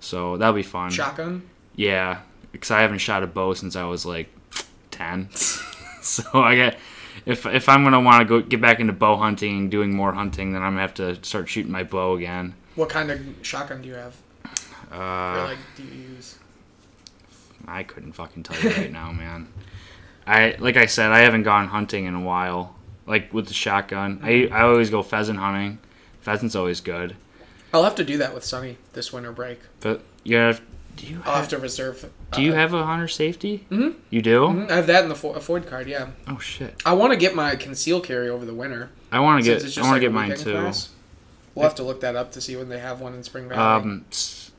so 0.00 0.36
that'll 0.36 0.54
be 0.54 0.62
fun. 0.62 0.90
Shotgun? 0.90 1.42
Yeah, 1.74 2.20
because 2.52 2.70
I 2.70 2.80
haven't 2.82 2.98
shot 2.98 3.22
a 3.22 3.26
bow 3.26 3.54
since 3.54 3.76
I 3.76 3.84
was 3.84 4.06
like 4.06 4.28
ten. 4.90 5.28
so 6.02 6.22
I 6.34 6.56
got 6.56 6.76
if 7.24 7.46
if 7.46 7.68
I'm 7.68 7.82
gonna 7.84 8.00
want 8.00 8.20
to 8.20 8.24
go 8.24 8.40
get 8.46 8.60
back 8.60 8.80
into 8.80 8.92
bow 8.92 9.16
hunting 9.16 9.58
and 9.58 9.70
doing 9.70 9.94
more 9.94 10.12
hunting, 10.12 10.52
then 10.52 10.62
I'm 10.62 10.72
gonna 10.72 10.82
have 10.82 10.94
to 10.94 11.22
start 11.24 11.48
shooting 11.48 11.72
my 11.72 11.82
bow 11.82 12.16
again. 12.16 12.54
What 12.74 12.88
kind 12.88 13.10
of 13.10 13.20
shotgun 13.42 13.82
do 13.82 13.88
you 13.88 13.94
have? 13.94 14.14
or 14.92 14.96
Uh, 15.02 15.44
like 15.44 15.58
do 15.76 15.82
you 15.82 16.02
use? 16.14 16.36
I 17.66 17.82
couldn't 17.82 18.12
fucking 18.12 18.44
tell 18.44 18.60
you 18.60 18.70
right 18.70 18.92
now, 18.92 19.10
man. 19.12 19.48
I 20.26 20.56
like 20.58 20.76
I 20.76 20.86
said, 20.86 21.10
I 21.10 21.20
haven't 21.20 21.42
gone 21.42 21.68
hunting 21.68 22.04
in 22.04 22.14
a 22.14 22.20
while. 22.20 22.76
Like 23.06 23.32
with 23.32 23.46
the 23.48 23.54
shotgun, 23.54 24.20
I 24.22 24.48
I 24.52 24.62
always 24.62 24.90
go 24.90 25.02
pheasant 25.02 25.38
hunting. 25.38 25.78
Pheasant's 26.20 26.56
always 26.56 26.80
good. 26.80 27.16
I'll 27.72 27.84
have 27.84 27.94
to 27.96 28.04
do 28.04 28.18
that 28.18 28.34
with 28.34 28.44
Sonny 28.44 28.78
this 28.92 29.12
winter 29.12 29.32
break. 29.32 29.60
But 29.80 30.02
you 30.24 30.36
have 30.36 30.60
do 30.96 31.06
you 31.06 31.20
I'll 31.26 31.36
have, 31.36 31.48
to 31.48 31.58
reserve. 31.58 32.10
do 32.32 32.40
you 32.40 32.52
uh, 32.52 32.54
have 32.54 32.72
a 32.72 32.86
hunter 32.86 33.06
safety? 33.08 33.66
Mm-hmm. 33.70 33.98
You 34.08 34.22
do? 34.22 34.40
mhm, 34.46 34.70
I 34.70 34.76
have 34.76 34.86
that 34.86 35.02
in 35.02 35.10
the 35.10 35.14
Fo- 35.14 35.34
a 35.34 35.40
FOID 35.40 35.66
card. 35.68 35.88
Yeah, 35.88 36.08
Oh 36.26 36.38
shit! 36.38 36.74
I 36.86 36.94
want 36.94 37.12
to 37.12 37.18
get 37.18 37.34
my 37.34 37.54
conceal 37.56 38.00
carry 38.00 38.30
over 38.30 38.46
the 38.46 38.54
winter. 38.54 38.88
I 39.12 39.20
want 39.20 39.44
to 39.44 39.50
get 39.50 39.62
I 39.62 39.64
want 39.64 39.74
to 39.74 39.90
like 39.92 40.00
get 40.00 40.12
mine 40.12 40.36
too. 40.36 40.52
class. 40.52 40.88
We'll 41.54 41.64
have 41.64 41.74
to 41.76 41.82
look 41.82 42.00
that 42.00 42.16
up 42.16 42.32
to 42.32 42.40
see 42.40 42.56
when 42.56 42.68
they 42.70 42.78
have 42.78 43.00
one 43.00 43.14
in 43.14 43.22
Spring 43.22 43.48
Valley. 43.48 43.82
Um, 43.82 44.04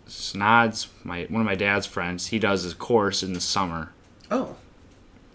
Snods, 0.08 0.88
my 1.04 1.26
one 1.30 1.41
of 1.41 1.46
my 1.46 1.56
dad's 1.56 1.86
friends, 1.86 2.28
he 2.28 2.39
does 2.39 2.63
his 2.63 2.74
course 2.74 3.24
in 3.24 3.34
the 3.34 3.41
summer, 3.41 3.91
oh, 4.32 4.56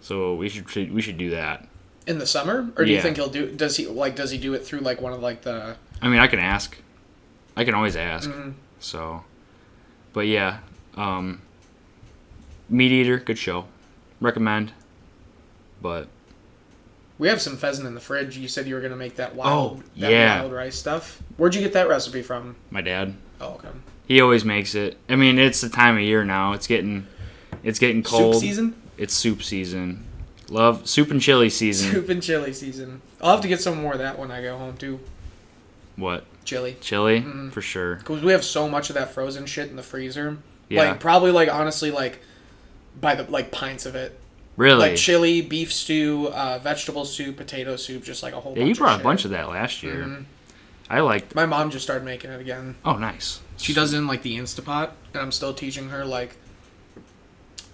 so 0.01 0.35
we 0.35 0.49
should 0.49 0.91
we 0.93 1.01
should 1.01 1.17
do 1.17 1.29
that. 1.31 1.67
in 2.07 2.17
the 2.17 2.25
summer, 2.25 2.69
or 2.77 2.85
do 2.85 2.91
you 2.91 3.01
think 3.01 3.17
he'll 3.17 3.29
do? 3.29 3.51
Does 3.51 3.77
he 3.77 3.87
like? 3.87 4.15
Does 4.15 4.31
he 4.31 4.37
do 4.37 4.53
it 4.53 4.65
through 4.65 4.79
like 4.79 4.99
one 5.01 5.13
of 5.13 5.21
like 5.21 5.41
the? 5.41 5.75
I 6.01 6.09
mean, 6.09 6.19
I 6.19 6.27
can 6.27 6.39
ask, 6.39 6.75
I 7.55 7.63
can 7.63 7.73
always 7.75 7.95
ask. 7.95 8.29
Mhm. 8.29 8.53
So, 8.79 9.23
but 10.13 10.27
yeah, 10.27 10.59
um, 10.95 11.41
Meat 12.69 12.91
Eater, 12.91 13.17
good 13.17 13.37
show, 13.37 13.65
recommend. 14.19 14.71
But 15.81 16.07
We 17.19 17.27
have 17.27 17.41
some 17.41 17.57
pheasant 17.57 17.87
in 17.87 17.93
the 17.93 18.01
fridge. 18.01 18.37
You 18.37 18.47
said 18.47 18.67
you 18.67 18.73
were 18.75 18.81
gonna 18.81 18.95
make 18.95 19.15
that 19.17 19.35
wild, 19.35 19.79
Oh, 19.79 19.83
that 19.99 20.11
yeah. 20.11 20.39
wild 20.41 20.51
rice 20.53 20.75
stuff. 20.75 21.21
Where'd 21.37 21.53
you 21.55 21.61
get 21.61 21.73
that 21.73 21.87
recipe 21.87 22.21
from? 22.23 22.55
my 22.71 22.81
dad, 22.81 23.13
Oh, 23.39 23.53
okay. 23.55 23.69
he 24.07 24.19
always 24.19 24.43
makes 24.43 24.73
it. 24.75 24.97
I 25.07 25.15
mean, 25.15 25.37
it's 25.37 25.61
the 25.61 25.69
time 25.69 25.95
of 25.95 26.01
year 26.01 26.25
now. 26.25 26.53
It's 26.53 26.65
getting, 26.67 27.05
it's 27.63 27.77
getting 27.79 28.01
cold. 28.03 28.35
Soup 28.35 28.41
season. 28.41 28.75
It's 28.97 29.13
soup 29.13 29.43
season. 29.43 30.05
Love 30.49 30.87
soup 30.87 31.11
and 31.11 31.21
chili 31.21 31.49
season. 31.49 31.91
Soup 31.91 32.09
and 32.09 32.21
chili 32.21 32.51
season. 32.53 33.01
I'll 33.21 33.31
have 33.31 33.41
to 33.41 33.47
get 33.47 33.61
some 33.61 33.81
more 33.81 33.93
of 33.93 33.99
that 33.99 34.17
when 34.19 34.31
I 34.31 34.41
go 34.41 34.57
home 34.57 34.75
too. 34.77 34.99
What 35.95 36.25
Chili. 36.45 36.75
chili 36.81 37.21
Mm-hmm. 37.21 37.49
for 37.49 37.61
sure? 37.61 37.95
Because 37.95 38.21
we 38.23 38.31
have 38.31 38.43
so 38.43 38.67
much 38.69 38.89
of 38.89 38.95
that 38.95 39.13
frozen 39.13 39.45
shit 39.45 39.69
in 39.69 39.75
the 39.75 39.83
freezer. 39.83 40.37
Yeah. 40.69 40.89
Like 40.89 40.99
probably 40.99 41.31
like 41.31 41.49
honestly 41.53 41.91
like 41.91 42.19
by 42.99 43.15
the 43.15 43.23
like 43.29 43.51
pints 43.51 43.85
of 43.85 43.95
it. 43.95 44.19
Really? 44.55 44.79
Like 44.79 44.95
chili, 44.97 45.41
beef 45.41 45.73
stew, 45.73 46.27
uh, 46.27 46.59
vegetable 46.59 47.05
soup, 47.05 47.37
potato 47.37 47.75
soup, 47.75 48.03
just 48.03 48.21
like 48.21 48.33
a 48.33 48.39
whole. 48.39 48.53
Yeah, 48.53 48.59
bunch 48.65 48.69
you 48.77 48.83
brought 48.83 48.99
a 48.99 49.03
bunch 49.03 49.25
of 49.25 49.31
that 49.31 49.49
last 49.49 49.81
year. 49.81 50.03
Mhm. 50.05 50.25
I 50.89 50.99
liked. 50.99 51.33
My 51.33 51.45
mom 51.47 51.71
just 51.71 51.83
started 51.83 52.05
making 52.05 52.29
it 52.29 52.39
again. 52.39 52.75
Oh, 52.85 52.97
nice. 52.97 53.39
She 53.57 53.73
does 53.73 53.93
it 53.93 53.97
in 53.97 54.05
like 54.05 54.21
the 54.21 54.37
Instapot, 54.37 54.91
and 55.13 55.21
I'm 55.23 55.31
still 55.31 55.53
teaching 55.53 55.89
her 55.89 56.05
like, 56.05 56.35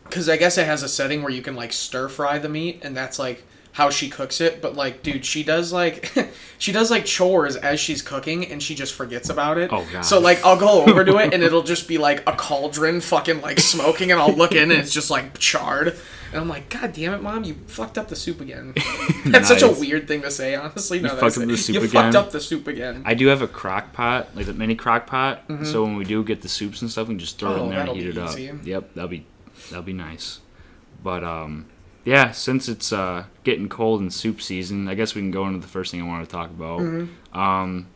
because 0.05 0.29
I 0.29 0.37
guess 0.37 0.57
it 0.57 0.65
has 0.65 0.83
a 0.83 0.87
setting 0.87 1.21
where 1.21 1.31
you 1.31 1.41
can 1.41 1.55
like 1.55 1.73
stir 1.73 2.07
fry 2.07 2.37
the 2.39 2.47
meat, 2.49 2.79
and 2.83 2.95
that's 2.95 3.19
like 3.19 3.43
how 3.79 3.89
she 3.89 4.09
cooks 4.09 4.41
it. 4.41 4.61
But 4.61 4.75
like, 4.75 5.01
dude, 5.03 5.25
she 5.25 5.41
does 5.41 5.71
like, 5.71 6.11
she 6.59 6.71
does 6.73 6.91
like 6.91 7.05
chores 7.05 7.55
as 7.55 7.79
she's 7.79 8.01
cooking, 8.01 8.45
and 8.51 8.61
she 8.61 8.75
just 8.75 8.93
forgets 8.93 9.29
about 9.29 9.57
it. 9.57 9.71
Oh, 9.71 9.87
God. 9.91 10.01
So 10.03 10.19
like, 10.19 10.43
I'll 10.45 10.59
go 10.59 10.83
over 10.85 11.05
to 11.05 11.17
it, 11.17 11.33
and 11.33 11.41
it'll 11.41 11.63
just 11.63 11.87
be 11.87 11.97
like 11.97 12.21
a 12.27 12.33
cauldron, 12.33 12.99
fucking 13.01 13.41
like 13.41 13.59
smoking, 13.59 14.11
and 14.11 14.19
I'll 14.19 14.35
look 14.35 14.51
in, 14.51 14.69
and 14.69 14.73
it's 14.79 14.93
just 14.93 15.09
like 15.09 15.37
charred. 15.39 15.97
And 16.31 16.39
I'm 16.39 16.47
like, 16.49 16.69
God 16.69 16.93
damn 16.93 17.13
it, 17.13 17.23
mom, 17.23 17.43
you 17.43 17.55
fucked 17.67 17.97
up 17.97 18.07
the 18.09 18.15
soup 18.15 18.39
again. 18.41 18.75
That's 19.25 19.47
such 19.47 19.63
a 19.63 19.69
weird 19.69 20.07
thing 20.07 20.21
to 20.21 20.29
say, 20.29 20.53
honestly. 20.55 20.99
No, 20.99 21.09
fucked 21.15 21.37
up 21.39 21.47
the 21.47 21.57
soup 21.57 21.73
you 21.73 21.81
again? 21.81 21.89
fucked 21.89 22.15
up 22.15 22.31
the 22.31 22.39
soup 22.41 22.67
again. 22.67 23.01
I 23.03 23.15
do 23.15 23.27
have 23.27 23.41
a 23.41 23.47
crock 23.47 23.93
pot, 23.93 24.35
like 24.35 24.45
the 24.45 24.53
mini 24.53 24.75
crock 24.75 25.07
pot. 25.07 25.41
So 25.63 25.81
when 25.83 25.95
we 25.95 26.03
do 26.03 26.23
get 26.23 26.41
the 26.43 26.49
soups 26.49 26.81
and 26.83 26.91
stuff, 26.91 27.07
we 27.07 27.13
can 27.15 27.19
just 27.19 27.39
throw 27.39 27.51
it 27.51 27.53
Mm-hmm. 27.53 27.61
Oh, 27.61 27.63
in 27.63 27.69
there 27.71 27.79
and 27.79 27.97
heat 27.97 28.07
it 28.09 28.17
up. 28.17 28.65
Yep, 28.67 28.93
that'll 28.93 29.07
be 29.09 29.25
that'll 29.69 29.81
be 29.83 29.93
nice. 29.93 30.39
But 31.01 31.23
um, 31.23 31.65
yeah, 32.05 32.31
since 32.31 32.67
it's 32.69 32.91
uh 32.93 33.25
getting 33.43 33.67
cold 33.69 34.01
in 34.01 34.09
soup 34.09 34.41
season, 34.41 34.87
I 34.87 34.95
guess 34.95 35.15
we 35.15 35.21
can 35.21 35.31
go 35.31 35.47
into 35.47 35.59
the 35.59 35.67
first 35.67 35.91
thing 35.91 36.01
I 36.01 36.05
want 36.07 36.25
to 36.27 36.31
talk 36.31 36.49
about. 36.49 36.79
Mm-hmm. 36.81 37.37
Um, 37.39 37.87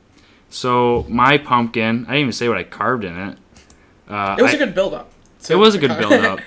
So 0.50 1.06
my 1.10 1.38
pumpkin, 1.38 2.06
I 2.08 2.12
didn't 2.14 2.20
even 2.22 2.32
say 2.34 2.48
what 2.50 2.58
I 2.58 2.64
carved 2.64 3.04
in 3.04 3.18
it. 3.18 3.38
Uh, 4.08 4.36
It 4.38 4.42
was 4.44 4.52
I- 4.52 4.56
a 4.56 4.60
good 4.60 4.76
build 4.76 4.94
up. 4.94 5.12
it 5.50 5.56
was 5.56 5.76
a 5.76 5.80
good 5.80 5.98
build 6.00 6.14
up. 6.14 6.40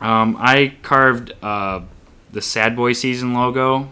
Um, 0.00 0.36
I 0.38 0.74
carved 0.82 1.32
uh, 1.42 1.80
the 2.32 2.42
Sad 2.42 2.76
Boy 2.76 2.92
Season 2.92 3.32
logo. 3.34 3.90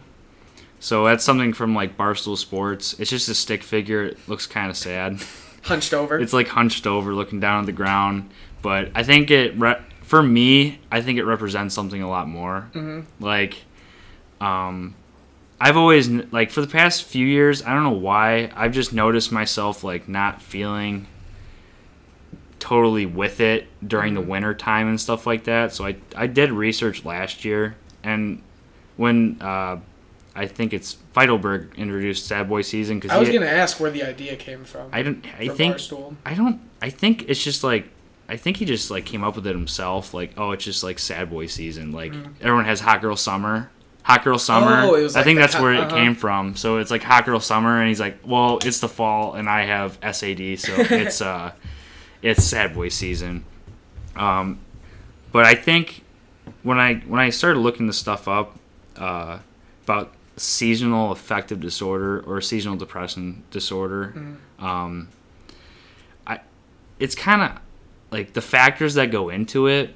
So 0.81 1.05
that's 1.07 1.25
something 1.25 1.55
from 1.55 1.75
like 1.75 1.97
Barstool 1.97 2.37
Sports. 2.37 2.95
It's 2.99 3.09
just 3.11 3.29
a 3.31 3.35
stick 3.35 3.62
figure. 3.62 4.05
It 4.05 4.19
looks 4.29 4.47
kind 4.47 4.69
of 4.71 4.77
sad. 4.77 5.19
Hunched 5.62 5.95
over. 5.95 6.19
It's 6.19 6.35
like 6.35 6.49
hunched 6.49 6.87
over, 6.87 7.14
looking 7.14 7.40
down 7.40 7.61
at 7.61 7.67
the 7.67 7.73
ground. 7.73 8.29
But 8.61 8.90
I 8.95 9.03
think 9.03 9.31
it, 9.31 9.59
re- 9.59 9.81
for 10.05 10.23
me, 10.23 10.79
I 10.90 11.01
think 11.01 11.19
it 11.19 11.25
represents 11.25 11.75
something 11.75 12.03
a 12.03 12.09
lot 12.09 12.29
more. 12.29 12.69
Mm-hmm. 12.75 13.25
Like, 13.25 13.57
um, 14.40 14.95
I've 15.61 15.77
always 15.77 16.09
like 16.09 16.51
for 16.51 16.61
the 16.61 16.67
past 16.67 17.05
few 17.05 17.27
years, 17.27 17.62
I 17.62 17.75
don't 17.75 17.85
know 17.85 17.90
why, 17.90 18.51
I've 18.55 18.73
just 18.73 18.93
noticed 18.93 19.33
myself 19.33 19.83
like 19.83 20.09
not 20.09 20.43
feeling 20.43 21.07
totally 22.59 23.07
with 23.07 23.40
it 23.40 23.67
during 23.87 24.14
the 24.14 24.21
winter 24.21 24.55
time 24.55 24.88
and 24.88 25.01
stuff 25.01 25.27
like 25.27 25.45
that. 25.45 25.73
So 25.73 25.87
I 25.87 25.97
I 26.14 26.27
did 26.27 26.53
research 26.53 27.05
last 27.05 27.45
year, 27.45 27.77
and 28.03 28.43
when 28.97 29.38
uh, 29.40 29.79
I 30.35 30.47
think 30.47 30.73
it's 30.73 30.97
Feitelberg 31.14 31.77
introduced 31.77 32.27
Sad 32.27 32.49
Boy 32.49 32.62
Season 32.62 32.99
because 32.99 33.11
I 33.17 33.19
was 33.19 33.31
gonna 33.31 33.47
ask 33.47 33.81
where 33.81 33.90
the 33.90 34.03
idea 34.03 34.37
came 34.37 34.64
from. 34.64 34.88
I 34.93 35.03
don't 35.03 35.25
I 35.38 35.49
think 35.49 35.77
Barstool. 35.77 36.17
I 36.27 36.35
don't. 36.35 36.61
I 36.83 36.90
think 36.90 37.29
it's 37.29 37.43
just 37.43 37.64
like. 37.64 37.88
I 38.29 38.37
think 38.37 38.57
he 38.57 38.65
just 38.65 38.91
like 38.91 39.05
came 39.05 39.23
up 39.23 39.37
with 39.37 39.47
it 39.47 39.55
himself. 39.55 40.15
Like, 40.15 40.33
oh, 40.37 40.53
it's 40.53 40.65
just 40.65 40.83
like 40.83 40.99
sad 40.99 41.31
boy 41.31 41.47
season. 41.47 41.93
Like 41.93 42.15
everyone 42.41 42.65
has 42.65 42.81
hot 42.81 43.01
girl 43.01 43.17
summer. 43.17 43.71
Hot 44.03 44.23
girl 44.25 44.39
summer. 44.39 44.83
Mm. 44.83 44.83
Oh, 44.85 45.03
was 45.03 45.17
I 45.17 45.23
think 45.23 45.39
that's 45.39 45.55
co- 45.55 45.63
where 45.63 45.75
it 45.75 45.81
uh-huh. 45.81 45.97
came 45.97 46.15
from. 46.15 46.57
So 46.57 46.79
it's 46.79 46.91
like 46.91 47.03
hot 47.03 47.25
girl 47.25 47.41
summer, 47.41 47.81
and 47.81 47.89
he's 47.89 48.01
like, 48.01 48.19
well, 48.25 48.59
it's 48.63 48.81
the 48.81 48.89
fall, 48.89 49.35
and 49.35 49.49
I 49.49 49.63
have 49.63 49.99
SAD, 50.03 50.59
so 50.59 50.75
it's 50.77 51.21
uh, 51.21 51.53
it's 52.23 52.45
sad 52.45 52.75
boy 52.75 52.89
season. 52.89 53.45
Um, 54.17 54.61
but 55.33 55.47
I 55.47 55.55
think 55.55 56.05
when 56.63 56.79
I 56.79 56.97
when 56.97 57.21
I 57.21 57.31
started 57.31 57.61
looking 57.61 57.87
this 57.87 57.99
stuff 57.99 58.29
up 58.29 58.59
uh, 58.97 59.39
about 59.85 60.13
seasonal 60.37 61.13
affective 61.13 61.61
disorder 61.61 62.21
or 62.21 62.41
seasonal 62.41 62.77
depression 62.77 63.43
disorder, 63.51 64.37
um, 64.59 65.09
I 66.27 66.41
it's 66.99 67.15
kind 67.15 67.43
of 67.43 67.61
like 68.14 68.33
the 68.33 68.40
factors 68.40 68.94
that 68.94 69.11
go 69.11 69.29
into 69.29 69.66
it, 69.66 69.92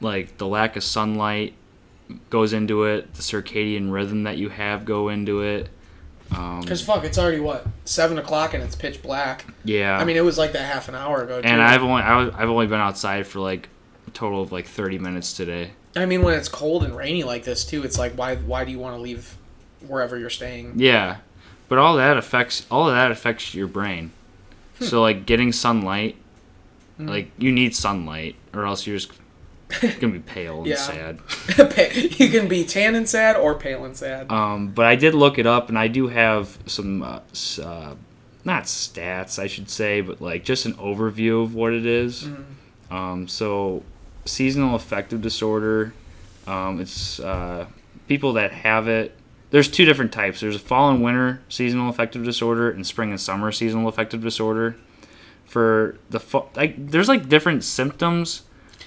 like 0.00 0.36
the 0.38 0.46
lack 0.46 0.76
of 0.76 0.84
sunlight 0.84 1.54
goes 2.30 2.52
into 2.52 2.84
it, 2.84 3.14
the 3.14 3.22
circadian 3.22 3.90
rhythm 3.90 4.24
that 4.24 4.36
you 4.36 4.50
have 4.50 4.84
go 4.84 5.08
into 5.08 5.40
it. 5.42 5.68
Um, 6.36 6.60
Because 6.60 6.82
fuck, 6.82 7.04
it's 7.04 7.16
already 7.18 7.40
what 7.40 7.66
seven 7.86 8.18
o'clock 8.18 8.52
and 8.52 8.62
it's 8.62 8.76
pitch 8.76 9.02
black. 9.02 9.46
yeah, 9.64 9.96
I 9.98 10.04
mean, 10.04 10.16
it 10.16 10.24
was 10.24 10.36
like 10.36 10.52
that 10.52 10.66
half 10.70 10.88
an 10.90 10.94
hour 10.94 11.22
ago. 11.22 11.40
Too. 11.40 11.48
and 11.48 11.62
I've 11.62 11.82
only 11.82 12.02
I 12.02 12.16
was, 12.22 12.34
I've 12.34 12.50
only 12.50 12.66
been 12.66 12.80
outside 12.80 13.26
for 13.26 13.40
like 13.40 13.68
a 14.06 14.10
total 14.10 14.42
of 14.42 14.52
like 14.52 14.66
thirty 14.66 14.98
minutes 14.98 15.32
today. 15.32 15.70
I 15.96 16.04
mean, 16.04 16.22
when 16.22 16.34
it's 16.34 16.48
cold 16.48 16.84
and 16.84 16.94
rainy 16.94 17.24
like 17.24 17.44
this 17.44 17.64
too, 17.64 17.82
it's 17.82 17.98
like 17.98 18.12
why 18.12 18.36
why 18.36 18.64
do 18.66 18.70
you 18.70 18.78
want 18.78 18.94
to 18.96 19.00
leave 19.00 19.36
wherever 19.86 20.18
you're 20.18 20.28
staying? 20.28 20.74
Yeah, 20.76 21.16
but 21.68 21.78
all 21.78 21.96
that 21.96 22.18
affects 22.18 22.66
all 22.70 22.88
of 22.90 22.94
that 22.94 23.10
affects 23.10 23.54
your 23.54 23.66
brain. 23.66 24.12
Hmm. 24.78 24.84
So 24.84 25.00
like 25.00 25.24
getting 25.24 25.50
sunlight, 25.50 26.16
like 26.98 27.30
you 27.38 27.52
need 27.52 27.74
sunlight, 27.76 28.34
or 28.52 28.66
else 28.66 28.86
you're 28.86 28.96
just 28.98 29.12
gonna 30.00 30.12
be 30.14 30.18
pale 30.18 30.58
and 30.58 30.66
Yeah. 30.66 30.76
sad. 30.76 31.18
You 32.18 32.28
can 32.30 32.48
be 32.48 32.64
tan 32.64 32.94
and 32.94 33.08
sad 33.08 33.36
or 33.36 33.54
pale 33.54 33.84
and 33.84 33.96
sad. 33.96 34.30
Um, 34.32 34.68
but 34.68 34.86
I 34.86 34.96
did 34.96 35.14
look 35.14 35.38
it 35.38 35.46
up, 35.46 35.68
and 35.68 35.78
I 35.78 35.88
do 35.88 36.08
have 36.08 36.58
some, 36.66 37.02
uh, 37.02 37.20
uh, 37.62 37.94
not 38.44 38.64
stats, 38.64 39.38
I 39.38 39.46
should 39.46 39.68
say, 39.70 40.00
but 40.00 40.20
like 40.20 40.44
just 40.44 40.66
an 40.66 40.74
overview 40.74 41.42
of 41.42 41.54
what 41.54 41.72
it 41.72 41.84
is. 41.86 42.28
Um, 42.90 43.28
so, 43.28 43.82
seasonal 44.24 44.74
affective 44.74 45.20
disorder. 45.20 45.92
Um, 46.46 46.80
it's 46.80 47.20
uh, 47.20 47.66
people 48.08 48.32
that 48.34 48.52
have 48.52 48.88
it. 48.88 49.14
There's 49.50 49.68
two 49.68 49.84
different 49.84 50.12
types. 50.12 50.40
There's 50.40 50.56
a 50.56 50.58
fall 50.58 50.90
and 50.90 51.02
winter 51.02 51.40
seasonal 51.48 51.88
affective 51.90 52.24
disorder, 52.24 52.70
and 52.70 52.86
spring 52.86 53.10
and 53.10 53.20
summer 53.20 53.52
seasonal 53.52 53.86
affective 53.88 54.22
disorder. 54.22 54.76
For 55.48 55.98
the 56.10 56.20
fall, 56.20 56.50
like, 56.54 56.90
there's 56.90 57.08
like 57.08 57.28
different 57.28 57.64
symptoms 57.64 58.42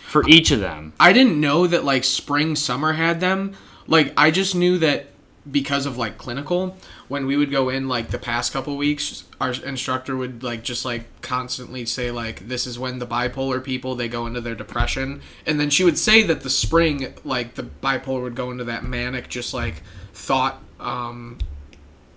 for 0.08 0.28
each 0.28 0.52
of 0.52 0.60
them. 0.60 0.94
I 1.00 1.12
didn't 1.12 1.40
know 1.40 1.68
that 1.68 1.84
like 1.84 2.04
spring 2.04 2.56
summer 2.56 2.94
had 2.94 3.20
them. 3.20 3.56
Like 3.88 4.14
I 4.16 4.30
just 4.30 4.54
knew 4.56 4.78
that 4.78 5.08
because 5.50 5.86
of 5.86 5.98
like 5.98 6.18
clinical 6.18 6.78
when 7.08 7.26
we 7.26 7.36
would 7.36 7.50
go 7.50 7.70
in 7.70 7.88
like 7.88 8.10
the 8.10 8.20
past 8.20 8.54
couple 8.54 8.78
weeks 8.78 9.24
our 9.40 9.54
instructor 9.66 10.16
would 10.16 10.44
like 10.44 10.64
just 10.64 10.86
like 10.86 11.06
constantly 11.22 11.84
say 11.84 12.12
like 12.12 12.48
this 12.48 12.68
is 12.68 12.78
when 12.78 13.00
the 13.00 13.08
bipolar 13.08 13.64
people 13.64 13.96
they 13.96 14.08
go 14.08 14.28
into 14.28 14.40
their 14.40 14.54
depression 14.54 15.20
and 15.48 15.60
then 15.60 15.68
she 15.68 15.84
would 15.84 15.98
say 15.98 16.22
that 16.22 16.42
the 16.42 16.50
spring 16.50 17.12
like 17.24 17.56
the 17.56 17.64
bipolar 17.64 18.22
would 18.22 18.36
go 18.36 18.52
into 18.52 18.64
that 18.64 18.84
manic 18.84 19.28
just 19.30 19.52
like 19.52 19.82
thought 20.14 20.62
um 20.80 21.40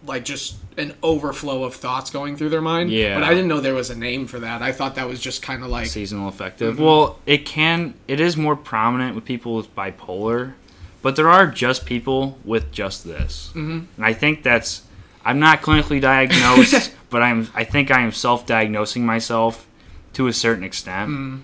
like 0.06 0.24
just 0.24 0.56
an 0.76 0.94
overflow 1.02 1.64
of 1.64 1.74
thoughts 1.74 2.10
going 2.10 2.36
through 2.36 2.50
their 2.50 2.60
mind 2.60 2.90
Yeah. 2.90 3.14
but 3.14 3.22
i 3.22 3.30
didn't 3.30 3.48
know 3.48 3.60
there 3.60 3.74
was 3.74 3.90
a 3.90 3.96
name 3.96 4.26
for 4.26 4.40
that 4.40 4.60
i 4.60 4.72
thought 4.72 4.96
that 4.96 5.08
was 5.08 5.20
just 5.20 5.40
kind 5.42 5.62
of 5.62 5.70
like 5.70 5.86
seasonal 5.86 6.28
affective. 6.28 6.74
Mm-hmm. 6.74 6.84
Well, 6.84 7.18
it 7.26 7.46
can 7.46 7.94
it 8.08 8.20
is 8.20 8.36
more 8.36 8.56
prominent 8.56 9.14
with 9.14 9.24
people 9.24 9.56
with 9.56 9.74
bipolar, 9.74 10.54
but 11.02 11.16
there 11.16 11.28
are 11.28 11.46
just 11.46 11.86
people 11.86 12.38
with 12.44 12.72
just 12.72 13.04
this, 13.04 13.48
mm-hmm. 13.50 13.80
and 13.96 14.04
I 14.04 14.12
think 14.12 14.42
that's 14.42 14.82
I'm 15.24 15.38
not 15.38 15.62
clinically 15.62 16.00
diagnosed, 16.00 16.92
but 17.10 17.22
I'm 17.22 17.48
I 17.54 17.64
think 17.64 17.90
I 17.90 18.00
am 18.02 18.12
self-diagnosing 18.12 19.04
myself 19.06 19.66
to 20.14 20.26
a 20.26 20.32
certain 20.32 20.64
extent. 20.64 21.10
Mm. 21.10 21.40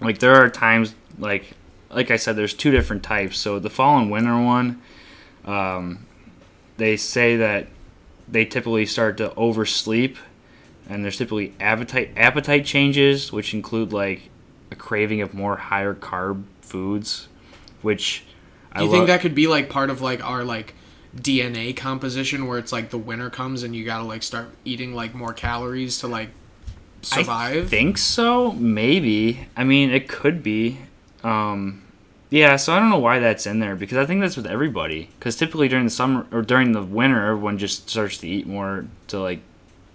Like 0.00 0.18
there 0.18 0.34
are 0.34 0.48
times 0.48 0.94
like 1.18 1.54
like 1.90 2.10
I 2.10 2.16
said, 2.16 2.36
there's 2.36 2.54
two 2.54 2.70
different 2.70 3.02
types. 3.02 3.38
So 3.38 3.58
the 3.58 3.70
fall 3.70 3.98
and 3.98 4.10
winter 4.10 4.40
one, 4.40 4.80
um, 5.44 6.06
they 6.76 6.96
say 6.96 7.36
that 7.36 7.66
they 8.32 8.44
typically 8.44 8.86
start 8.86 9.16
to 9.18 9.32
oversleep 9.34 10.16
and 10.88 11.04
there's 11.04 11.16
typically 11.16 11.54
appetite 11.60 12.10
appetite 12.16 12.64
changes, 12.64 13.32
which 13.32 13.54
include 13.54 13.92
like 13.92 14.30
a 14.70 14.74
craving 14.74 15.20
of 15.20 15.32
more 15.32 15.56
higher 15.56 15.94
carb 15.94 16.44
foods, 16.60 17.28
which 17.82 18.24
I 18.72 18.80
Do 18.80 18.84
you 18.84 18.90
lo- 18.90 18.96
think 18.96 19.06
that 19.06 19.20
could 19.20 19.34
be 19.34 19.46
like 19.46 19.68
part 19.70 19.90
of 19.90 20.00
like 20.00 20.24
our 20.24 20.44
like 20.44 20.74
DNA 21.14 21.76
composition 21.76 22.46
where 22.46 22.58
it's 22.58 22.72
like 22.72 22.90
the 22.90 22.98
winter 22.98 23.30
comes 23.30 23.62
and 23.62 23.76
you 23.76 23.84
gotta 23.84 24.04
like 24.04 24.22
start 24.22 24.48
eating 24.64 24.94
like 24.94 25.14
more 25.14 25.32
calories 25.32 25.98
to 26.00 26.08
like 26.08 26.30
survive? 27.02 27.66
I 27.66 27.68
think 27.68 27.98
so, 27.98 28.52
maybe. 28.52 29.46
I 29.56 29.64
mean, 29.64 29.90
it 29.90 30.08
could 30.08 30.42
be. 30.42 30.78
Um, 31.22 31.81
yeah, 32.32 32.56
so 32.56 32.72
I 32.72 32.78
don't 32.80 32.88
know 32.90 32.98
why 32.98 33.18
that's 33.18 33.46
in 33.46 33.58
there 33.60 33.76
because 33.76 33.98
I 33.98 34.06
think 34.06 34.20
that's 34.22 34.36
with 34.36 34.46
everybody. 34.46 35.10
Because 35.18 35.36
typically 35.36 35.68
during 35.68 35.84
the 35.84 35.90
summer 35.90 36.26
or 36.32 36.42
during 36.42 36.72
the 36.72 36.82
winter, 36.82 37.24
everyone 37.30 37.58
just 37.58 37.88
starts 37.90 38.16
to 38.18 38.28
eat 38.28 38.46
more 38.46 38.86
to 39.08 39.20
like 39.20 39.40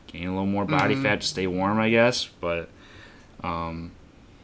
gain 0.08 0.28
a 0.28 0.32
little 0.32 0.45
more 0.45 0.63
body 0.65 0.93
Mm-hmm. 0.93 1.04
fat 1.04 1.21
to 1.21 1.28
stay 1.28 1.47
warm, 1.47 1.80
I 1.80 1.89
guess. 1.89 2.26
But 2.39 2.69
um, 3.43 3.91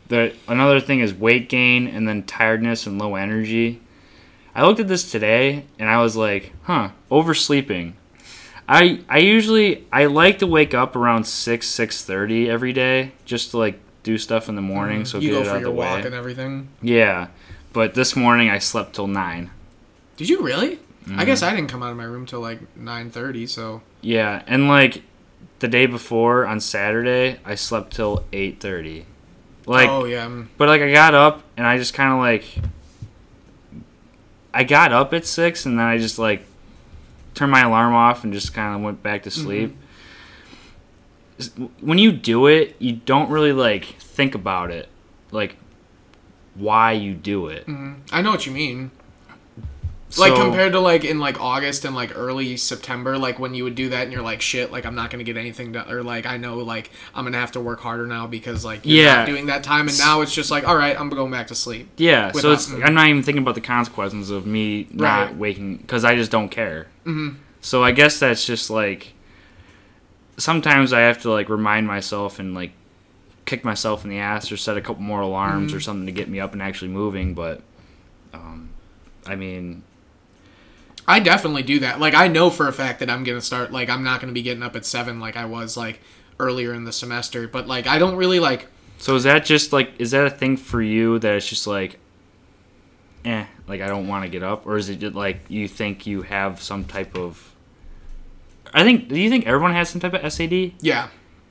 the 0.07 0.33
another 0.47 0.79
thing 0.79 0.99
is 1.01 1.13
weight 1.13 1.49
gain 1.49 1.87
and 1.87 2.07
then 2.07 2.23
tiredness 2.23 2.87
and 2.87 2.97
low 2.99 3.15
energy. 3.15 3.79
I 4.55 4.65
looked 4.65 4.79
at 4.79 4.87
this 4.87 5.09
today 5.11 5.65
and 5.79 5.89
I 5.89 6.01
was 6.01 6.15
like, 6.15 6.51
huh, 6.63 6.89
oversleeping. 7.11 7.93
I 8.67 9.01
I 9.09 9.17
usually 9.19 9.85
I 9.91 10.05
like 10.05 10.39
to 10.39 10.47
wake 10.47 10.73
up 10.73 10.95
around 10.95 11.25
six 11.25 11.67
six 11.67 12.03
thirty 12.03 12.49
every 12.49 12.71
day 12.73 13.11
just 13.25 13.51
to 13.51 13.57
like 13.57 13.79
do 14.03 14.17
stuff 14.17 14.49
in 14.49 14.55
the 14.55 14.61
morning. 14.61 15.05
So 15.05 15.17
Mm-hmm. 15.17 15.25
you 15.25 15.31
get 15.31 15.35
go 15.35 15.41
it 15.41 15.45
for 15.45 15.49
out 15.55 15.61
your 15.61 15.69
the 15.69 15.75
walk 15.75 15.99
way. 16.01 16.05
and 16.05 16.15
everything. 16.15 16.67
Yeah, 16.81 17.27
but 17.73 17.93
this 17.95 18.15
morning 18.15 18.49
I 18.49 18.59
slept 18.59 18.93
till 18.95 19.07
nine. 19.07 19.49
Did 20.17 20.29
you 20.29 20.41
really? 20.41 20.77
Mm-hmm. 21.05 21.19
I 21.19 21.25
guess 21.25 21.41
I 21.43 21.53
didn't 21.53 21.69
come 21.69 21.83
out 21.83 21.91
of 21.91 21.97
my 21.97 22.05
room 22.05 22.25
till 22.25 22.39
like 22.39 22.59
nine 22.77 23.09
thirty. 23.09 23.45
So 23.47 23.81
Yeah, 24.01 24.41
and 24.47 24.67
like 24.69 25.01
the 25.59 25.67
day 25.67 25.85
before 25.85 26.45
on 26.45 26.59
Saturday 26.59 27.39
I 27.43 27.55
slept 27.55 27.93
till 27.93 28.23
eight 28.31 28.59
thirty. 28.61 29.05
Like, 29.65 29.89
oh 29.89 30.05
yeah, 30.05 30.25
mm, 30.27 30.47
but 30.57 30.67
like 30.69 30.81
I 30.81 30.91
got 30.91 31.13
up 31.13 31.43
and 31.57 31.65
I 31.67 31.77
just 31.77 31.93
kind 31.93 32.11
of 32.13 32.19
like 32.19 32.45
I 34.53 34.63
got 34.63 34.91
up 34.93 35.13
at 35.13 35.25
six 35.25 35.65
and 35.65 35.79
then 35.79 35.85
I 35.85 35.97
just 35.97 36.19
like 36.19 36.45
turned 37.33 37.51
my 37.51 37.61
alarm 37.61 37.93
off 37.93 38.23
and 38.23 38.31
just 38.33 38.53
kind 38.53 38.75
of 38.75 38.81
went 38.81 39.01
back 39.01 39.23
to 39.23 39.31
sleep. 39.31 39.75
S- 41.39 41.49
When 41.81 41.97
you 41.97 42.11
do 42.11 42.45
it, 42.47 42.75
you 42.79 42.93
don't 42.93 43.29
really 43.29 43.53
like 43.53 43.85
think 43.99 44.35
about 44.35 44.69
it, 44.69 44.87
like 45.31 45.55
why 46.55 46.91
you 46.93 47.13
do 47.13 47.47
it. 47.47 47.65
mm, 47.67 47.95
I 48.11 48.21
know 48.21 48.31
what 48.31 48.45
you 48.45 48.51
mean. 48.51 48.91
Like 50.15 50.35
compared 50.35 50.73
to 50.73 50.79
like 50.79 51.03
in 51.05 51.17
like 51.19 51.41
August 51.41 51.85
and 51.85 51.95
like 51.95 52.15
early 52.15 52.55
September, 52.55 53.17
like 53.17 53.39
when 53.39 53.55
you 53.55 53.63
would 53.63 53.73
do 53.73 53.89
that 53.89 54.03
and 54.03 54.13
you're 54.13 54.21
like 54.21 54.41
shit, 54.43 54.71
like 54.71 54.85
I'm 54.85 54.93
not 54.93 55.09
gonna 55.09 55.23
get 55.23 55.37
anything 55.37 55.71
done, 55.71 55.89
or 55.91 56.03
like 56.03 56.27
I 56.27 56.37
know 56.37 56.57
like 56.59 56.91
I'm 57.15 57.23
gonna 57.23 57.39
have 57.39 57.53
to 57.53 57.59
work 57.59 57.79
harder 57.79 58.05
now 58.05 58.27
because 58.27 58.63
like 58.63 58.85
you're 58.85 59.03
Yeah. 59.03 59.15
not 59.15 59.25
doing 59.25 59.47
that 59.47 59.63
time, 59.63 59.87
and 59.87 59.97
now 59.97 60.21
it's 60.21 60.31
just 60.31 60.51
like 60.51 60.67
all 60.67 60.75
right, 60.75 60.95
I'm 60.99 61.09
going 61.09 61.31
back 61.31 61.47
to 61.47 61.55
sleep. 61.55 61.89
Yeah, 61.97 62.31
so 62.31 62.51
it's 62.51 62.71
I'm 62.71 62.93
not 62.93 63.07
even 63.07 63.23
thinking 63.23 63.41
about 63.41 63.55
the 63.55 63.61
consequences 63.61 64.29
of 64.29 64.45
me 64.45 64.87
not 64.91 65.29
Right. 65.29 65.35
waking 65.35 65.77
because 65.77 66.05
I 66.05 66.15
just 66.15 66.29
don't 66.29 66.49
care. 66.49 66.85
Mm-hmm. 67.07 67.37
So 67.61 67.83
I 67.83 67.91
guess 67.91 68.19
that's 68.19 68.45
just 68.45 68.69
like 68.69 69.13
sometimes 70.37 70.93
I 70.93 70.99
have 71.01 71.23
to 71.23 71.31
like 71.31 71.49
remind 71.49 71.87
myself 71.87 72.37
and 72.37 72.53
like 72.53 72.71
kick 73.45 73.63
myself 73.63 74.03
in 74.03 74.09
the 74.09 74.19
ass 74.19 74.51
or 74.51 74.57
set 74.57 74.77
a 74.77 74.81
couple 74.81 75.01
more 75.03 75.21
alarms 75.21 75.69
Mm-hmm. 75.71 75.77
or 75.77 75.81
something 75.81 76.05
to 76.05 76.11
get 76.11 76.29
me 76.29 76.39
up 76.39 76.53
and 76.53 76.61
actually 76.61 76.87
moving. 76.89 77.33
But, 77.33 77.61
um, 78.33 78.69
I 79.25 79.35
mean, 79.35 79.83
I 81.07 81.19
definitely 81.19 81.63
do 81.63 81.79
that. 81.79 81.99
Like 81.99 82.13
I 82.13 82.27
know 82.27 82.49
for 82.49 82.67
a 82.67 82.73
fact 82.73 82.99
that 82.99 83.09
I'm 83.09 83.23
gonna 83.23 83.41
start. 83.41 83.71
Like 83.71 83.89
I'm 83.89 84.03
not 84.03 84.21
gonna 84.21 84.31
be 84.33 84.41
getting 84.41 84.63
up 84.63 84.75
at 84.75 84.85
seven 84.85 85.19
like 85.19 85.35
I 85.35 85.45
was 85.45 85.75
like 85.75 85.99
earlier 86.39 86.73
in 86.73 86.85
the 86.85 86.93
semester. 86.93 87.47
But 87.47 87.67
like 87.67 87.87
I 87.87 87.99
don't 87.99 88.15
really 88.15 88.39
like. 88.39 88.67
so 88.97 89.15
is 89.15 89.23
that 89.23 89.43
just 89.45 89.73
like 89.73 89.91
is 89.99 90.11
that 90.11 90.25
a 90.25 90.29
thing 90.29 90.55
for 90.57 90.81
you 90.81 91.19
that 91.19 91.35
it's 91.35 91.47
just 91.49 91.67
like, 91.67 91.99
eh, 93.25 93.45
like 93.67 93.81
I 93.81 93.87
don't 93.87 94.07
want 94.07 94.23
to 94.23 94.29
get 94.29 94.43
up, 94.43 94.65
or 94.65 94.77
is 94.77 94.87
it 94.89 94.97
just 94.99 95.15
like 95.15 95.41
you 95.49 95.67
think 95.67 96.07
you 96.07 96.21
have 96.21 96.61
some 96.61 96.85
type 96.85 97.17
of? 97.17 97.53
I 98.73 98.83
think. 98.83 99.09
Do 99.09 99.19
you 99.19 99.29
think 99.29 99.45
everyone 99.45 99.73
has 99.73 99.89
some 99.89 99.99
type 100.01 100.13
of 100.13 100.31
SAD, 100.33 100.71
Yeah, 100.81 101.09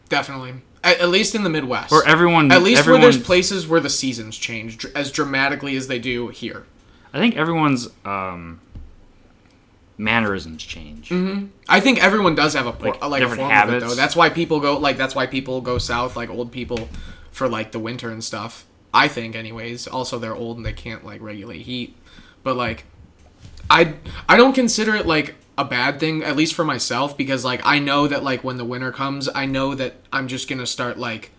definitely. 0.09 0.55
At, 0.85 1.01
at 1.01 1.09
least 1.11 1.35
in 1.35 1.45
the 1.45 1.51
Midwest. 1.51 1.93
or 1.93 2.05
everyone? 2.07 2.51
At 2.51 2.63
least 2.63 2.87
where 2.87 3.01
there's 3.01 3.21
places 3.23 3.67
where 3.69 3.81
the 3.81 3.91
seasons 3.91 4.37
change 4.37 4.79
dr- 4.79 4.97
as 4.97 5.13
dramatically 5.13 5.77
as 5.77 5.87
they 5.87 5.99
do 5.99 6.29
here. 6.29 6.65
I 7.15 7.19
think 7.19 7.37
everyone's 7.37 7.89
um, 8.05 8.61
mannerisms 9.99 10.63
change. 10.63 11.11
Mm-hmm. 11.11 11.47
I 11.69 11.81
think 11.81 12.03
everyone 12.03 12.35
does 12.35 12.55
have 12.55 12.67
a 12.67 12.73
por- 12.73 12.93
Like, 12.95 13.03
like, 13.03 13.19
a 13.21 13.25
different 13.25 13.41
form 13.41 13.51
of 13.53 13.53
it 13.53 13.55
habits. 13.55 13.85
though. 13.87 13.95
That's 13.95 14.17
why 14.17 14.29
people 14.31 14.61
go 14.61 14.79
like 14.79 14.97
that's 14.97 15.15
why 15.15 15.27
people 15.27 15.61
go 15.61 15.79
south 15.79 16.17
like 16.17 16.31
old 16.31 16.51
people 16.53 16.89
for 17.31 17.49
like 17.49 17.73
the 17.73 17.79
winter 17.79 18.11
and 18.11 18.23
stuff. 18.23 18.65
I 18.95 19.09
think 19.09 19.37
anyways. 19.37 19.87
Also 19.87 20.19
they're 20.19 20.35
old 20.35 20.57
and 20.57 20.67
they 20.67 20.73
can't 20.73 21.05
like 21.05 21.21
regulate 21.21 21.63
heat. 21.63 21.97
But 22.43 22.57
like 22.57 22.85
I 23.71 23.95
I 24.29 24.37
don't 24.37 24.55
consider 24.55 24.95
it 24.97 25.07
like 25.07 25.35
a 25.59 25.65
bad 25.65 26.01
thing 26.01 26.23
at 26.25 26.35
least 26.37 26.55
for 26.55 26.65
myself 26.65 27.17
because 27.17 27.45
like 27.45 27.61
I 27.65 27.79
know 27.79 28.07
that 28.09 28.23
like 28.25 28.43
when 28.43 28.57
the 28.57 28.65
winter 28.65 28.91
comes, 28.93 29.29
I 29.35 29.47
know 29.47 29.75
that 29.75 29.95
I'm 30.13 30.27
just 30.29 30.49
going 30.49 30.59
to 30.61 30.67
start 30.67 30.99
like 30.99 31.31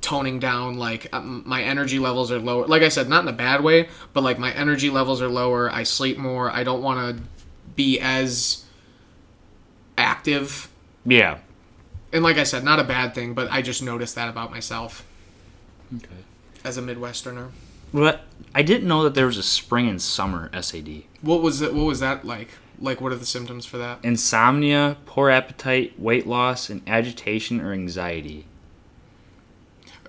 toning 0.00 0.38
down 0.38 0.78
like 0.78 1.08
um, 1.12 1.42
my 1.44 1.62
energy 1.62 1.98
levels 1.98 2.32
are 2.32 2.38
lower 2.38 2.66
like 2.66 2.80
i 2.80 2.88
said 2.88 3.06
not 3.06 3.22
in 3.22 3.28
a 3.28 3.32
bad 3.34 3.62
way 3.62 3.86
but 4.14 4.22
like 4.24 4.38
my 4.38 4.50
energy 4.54 4.88
levels 4.88 5.20
are 5.20 5.28
lower 5.28 5.70
i 5.70 5.82
sleep 5.82 6.16
more 6.16 6.50
i 6.50 6.64
don't 6.64 6.82
want 6.82 7.18
to 7.18 7.22
be 7.76 8.00
as 8.00 8.64
active 9.98 10.68
Yeah. 11.04 11.38
and 12.12 12.22
like 12.24 12.38
i 12.38 12.44
said 12.44 12.64
not 12.64 12.78
a 12.80 12.84
bad 12.84 13.14
thing 13.14 13.34
but 13.34 13.50
i 13.52 13.60
just 13.60 13.82
noticed 13.82 14.14
that 14.14 14.28
about 14.30 14.50
myself 14.50 15.04
Okay. 15.94 16.06
as 16.64 16.78
a 16.78 16.82
midwesterner 16.82 17.50
But 17.92 18.22
I 18.54 18.62
didn't 18.62 18.86
know 18.88 19.02
that 19.04 19.14
there 19.14 19.26
was 19.26 19.36
a 19.36 19.42
spring 19.42 19.88
and 19.88 20.00
summer 20.00 20.48
SAD. 20.60 21.02
what 21.20 21.42
was 21.42 21.60
it 21.60 21.74
what 21.74 21.84
was 21.84 22.00
that 22.00 22.24
like 22.24 22.48
like 22.80 23.00
what 23.00 23.12
are 23.12 23.16
the 23.16 23.26
symptoms 23.26 23.66
for 23.66 23.78
that 23.78 23.98
Insomnia, 24.02 24.96
poor 25.06 25.30
appetite, 25.30 25.98
weight 25.98 26.26
loss, 26.26 26.70
and 26.70 26.82
agitation 26.86 27.60
or 27.60 27.72
anxiety. 27.72 28.46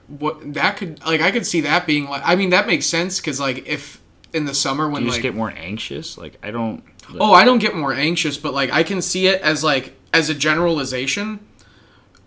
what 0.07 0.53
that 0.53 0.77
could 0.77 1.03
like 1.05 1.21
i 1.21 1.31
could 1.31 1.45
see 1.45 1.61
that 1.61 1.85
being 1.85 2.05
like 2.09 2.21
i 2.25 2.35
mean 2.35 2.49
that 2.49 2.67
makes 2.67 2.85
sense 2.85 3.19
because 3.19 3.39
like 3.39 3.67
if 3.67 4.01
in 4.33 4.45
the 4.45 4.53
summer 4.53 4.87
Do 4.87 4.93
when 4.93 5.03
you 5.03 5.09
like 5.09 5.15
just 5.17 5.23
get 5.23 5.35
more 5.35 5.51
anxious? 5.51 6.17
Like 6.17 6.37
I 6.43 6.51
don't. 6.51 6.83
Oh, 7.19 7.33
I 7.33 7.43
don't 7.43 7.59
get 7.59 7.75
more 7.75 7.93
anxious, 7.93 8.37
but 8.37 8.53
like 8.53 8.71
I 8.71 8.83
can 8.83 9.01
see 9.01 9.27
it 9.27 9.41
as 9.41 9.63
like 9.63 9.95
as 10.13 10.29
a 10.29 10.33
generalization. 10.33 11.45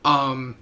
Um 0.04 0.57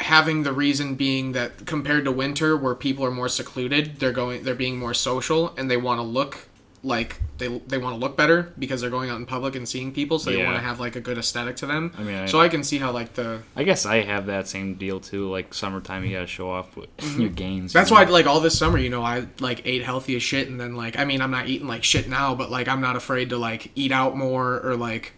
having 0.00 0.44
the 0.44 0.52
reason 0.52 0.94
being 0.94 1.32
that 1.32 1.66
compared 1.66 2.06
to 2.06 2.12
winter 2.12 2.56
where 2.56 2.74
people 2.74 3.04
are 3.04 3.10
more 3.10 3.28
secluded, 3.28 4.00
they're 4.00 4.12
going 4.12 4.42
they're 4.42 4.54
being 4.54 4.78
more 4.78 4.94
social 4.94 5.54
and 5.56 5.70
they 5.70 5.76
want 5.76 5.98
to 5.98 6.02
look 6.02 6.48
like 6.82 7.20
they 7.36 7.46
they 7.66 7.76
want 7.76 7.94
to 7.94 8.00
look 8.00 8.16
better 8.16 8.54
because 8.58 8.80
they're 8.80 8.88
going 8.88 9.10
out 9.10 9.16
in 9.18 9.26
public 9.26 9.54
and 9.54 9.68
seeing 9.68 9.92
people, 9.92 10.18
so 10.18 10.30
they 10.30 10.38
Yeah. 10.38 10.46
want 10.46 10.56
to 10.56 10.62
have 10.62 10.80
like 10.80 10.96
a 10.96 11.00
good 11.00 11.18
aesthetic 11.18 11.56
to 11.56 11.66
them. 11.66 11.92
I 11.98 12.02
mean, 12.02 12.14
I- 12.14 12.26
so 12.26 12.40
I 12.40 12.48
can 12.48 12.62
see 12.64 12.78
how 12.78 12.90
like 12.90 13.12
the 13.14 13.42
I 13.54 13.64
guess 13.64 13.84
I 13.84 14.02
have 14.02 14.26
that 14.26 14.48
same 14.48 14.74
deal 14.76 14.98
too. 14.98 15.28
Like 15.30 15.52
summertime, 15.52 16.04
you 16.04 16.12
gotta 16.14 16.26
show 16.26 16.50
off 16.50 16.74
with 16.76 16.88
your 17.18 17.28
gains. 17.28 17.70
Mm-hmm. 17.72 17.78
That's 17.78 17.90
why, 17.90 18.04
know? 18.04 18.12
like, 18.12 18.26
all 18.26 18.40
this 18.40 18.56
summer, 18.58 18.78
you 18.78 18.88
know, 18.88 19.02
I 19.02 19.26
like 19.40 19.60
ate 19.66 19.82
healthy 19.84 20.16
as 20.16 20.22
shit, 20.22 20.48
and 20.48 20.58
then 20.58 20.74
like, 20.74 20.98
I 20.98 21.04
mean, 21.04 21.20
I'm 21.20 21.30
not 21.30 21.48
eating 21.48 21.66
like 21.68 21.84
shit 21.84 22.08
now, 22.08 22.34
but 22.34 22.50
like, 22.50 22.66
I'm 22.66 22.80
not 22.80 22.96
afraid 22.96 23.28
to 23.30 23.36
like 23.36 23.70
eat 23.74 23.92
out 23.92 24.16
more 24.16 24.60
or 24.66 24.74
like 24.76 25.12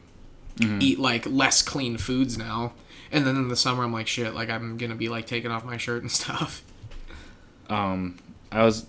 eat 0.60 0.98
like 0.98 1.26
less 1.26 1.62
clean 1.62 1.96
foods 1.96 2.36
now. 2.36 2.72
And 3.12 3.26
then 3.26 3.36
in 3.36 3.48
the 3.48 3.56
summer, 3.56 3.84
I'm 3.84 3.92
like, 3.92 4.06
shit, 4.08 4.34
like 4.34 4.50
I'm 4.50 4.76
gonna 4.78 4.94
be 4.96 5.08
like 5.08 5.26
taking 5.26 5.50
off 5.52 5.64
my 5.64 5.76
shirt 5.76 6.02
and 6.02 6.10
stuff. 6.20 6.62
um, 7.70 8.18
I 8.50 8.64
was 8.64 8.86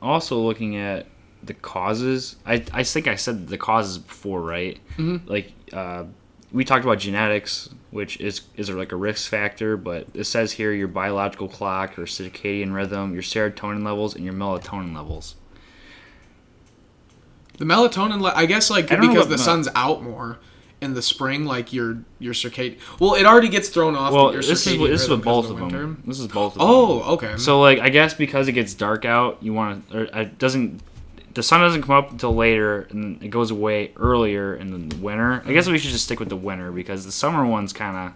also 0.00 0.38
looking 0.38 0.76
at 0.76 1.06
the 1.42 1.54
causes. 1.54 2.36
I 2.46 2.62
I 2.72 2.82
think 2.82 3.08
I 3.08 3.14
said 3.16 3.48
the 3.48 3.58
causes 3.58 3.98
before, 3.98 4.40
right? 4.42 4.78
Mhm. 4.98 5.22
Like 5.28 5.52
uh, 5.72 6.04
we 6.52 6.64
talked 6.64 6.84
about 6.84 6.98
genetics, 6.98 7.68
which 7.90 8.20
is 8.20 8.42
is 8.56 8.68
like 8.70 8.92
a 8.92 8.96
risk 8.96 9.30
factor, 9.30 9.76
but 9.76 10.06
it 10.14 10.24
says 10.24 10.52
here 10.52 10.72
your 10.72 10.88
biological 10.88 11.48
clock, 11.48 11.96
your 11.96 12.06
circadian 12.06 12.74
rhythm, 12.74 13.12
your 13.14 13.22
serotonin 13.22 13.84
levels, 13.84 14.14
and 14.14 14.24
your 14.24 14.34
melatonin 14.34 14.94
levels. 14.94 15.36
The 17.58 17.64
melatonin, 17.64 18.20
le- 18.20 18.32
I 18.34 18.46
guess, 18.46 18.70
like 18.70 18.90
I 18.90 18.96
because 18.96 19.24
the 19.28 19.36
mel- 19.36 19.44
sun's 19.44 19.68
out 19.74 20.02
more 20.02 20.38
in 20.80 20.94
the 20.94 21.02
spring, 21.02 21.44
like 21.44 21.72
your 21.74 21.98
your 22.18 22.32
circadian. 22.32 22.78
Well, 22.98 23.14
it 23.14 23.26
already 23.26 23.48
gets 23.50 23.68
thrown 23.68 23.94
off. 23.94 24.12
Well, 24.14 24.32
your 24.32 24.40
this 24.42 24.66
is 24.66 24.78
this 24.78 25.02
is 25.02 25.08
both 25.08 25.50
of 25.50 25.56
the 25.56 25.62
winter. 25.64 25.78
them. 25.80 26.02
This 26.06 26.18
is 26.20 26.26
both 26.26 26.54
of 26.54 26.58
them. 26.60 26.68
Oh, 26.68 27.02
okay. 27.14 27.36
So 27.36 27.60
like 27.60 27.78
I 27.80 27.90
guess 27.90 28.14
because 28.14 28.48
it 28.48 28.52
gets 28.52 28.72
dark 28.72 29.04
out, 29.04 29.38
you 29.42 29.52
want 29.52 29.88
to. 29.90 30.20
It 30.20 30.38
doesn't. 30.38 30.80
The 31.34 31.42
sun 31.42 31.60
doesn't 31.60 31.82
come 31.82 31.94
up 31.94 32.10
until 32.10 32.34
later, 32.34 32.88
and 32.90 33.22
it 33.22 33.28
goes 33.28 33.50
away 33.50 33.92
earlier 33.96 34.54
in 34.54 34.88
the 34.88 34.96
winter. 34.96 35.42
I 35.46 35.52
guess 35.52 35.68
we 35.68 35.78
should 35.78 35.92
just 35.92 36.04
stick 36.04 36.18
with 36.18 36.28
the 36.28 36.36
winter 36.36 36.72
because 36.72 37.04
the 37.04 37.12
summer 37.12 37.44
one's 37.46 37.72
kind 37.72 37.96
of. 37.96 38.12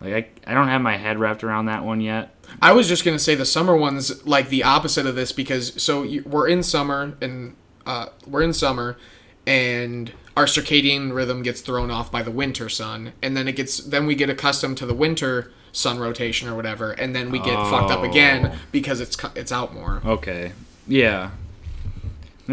Like 0.00 0.42
I, 0.46 0.50
I 0.50 0.54
don't 0.54 0.68
have 0.68 0.80
my 0.80 0.96
head 0.96 1.18
wrapped 1.18 1.44
around 1.44 1.66
that 1.66 1.84
one 1.84 2.00
yet. 2.00 2.34
I 2.60 2.72
was 2.72 2.88
just 2.88 3.04
gonna 3.04 3.18
say 3.20 3.34
the 3.36 3.46
summer 3.46 3.76
one's 3.76 4.26
like 4.26 4.48
the 4.48 4.64
opposite 4.64 5.06
of 5.06 5.14
this 5.14 5.30
because 5.32 5.80
so 5.80 6.02
you, 6.02 6.22
we're 6.26 6.48
in 6.48 6.62
summer 6.64 7.16
and 7.20 7.54
uh, 7.86 8.06
we're 8.26 8.42
in 8.42 8.52
summer 8.52 8.96
and 9.46 10.12
our 10.36 10.46
circadian 10.46 11.14
rhythm 11.14 11.42
gets 11.42 11.60
thrown 11.60 11.90
off 11.90 12.10
by 12.10 12.22
the 12.22 12.30
winter 12.32 12.68
sun 12.68 13.12
and 13.22 13.36
then 13.36 13.46
it 13.46 13.54
gets 13.54 13.78
then 13.78 14.06
we 14.06 14.14
get 14.16 14.28
accustomed 14.28 14.76
to 14.78 14.86
the 14.86 14.94
winter 14.94 15.52
sun 15.72 15.98
rotation 16.00 16.48
or 16.48 16.56
whatever 16.56 16.90
and 16.92 17.14
then 17.14 17.30
we 17.30 17.38
get 17.38 17.54
fucked 17.70 17.90
up 17.90 18.02
again 18.02 18.50
Oh. 18.52 18.58
because 18.72 19.00
it's 19.00 19.16
it's 19.36 19.52
out 19.52 19.72
more. 19.72 20.02
Okay. 20.04 20.52
Yeah. 20.88 21.30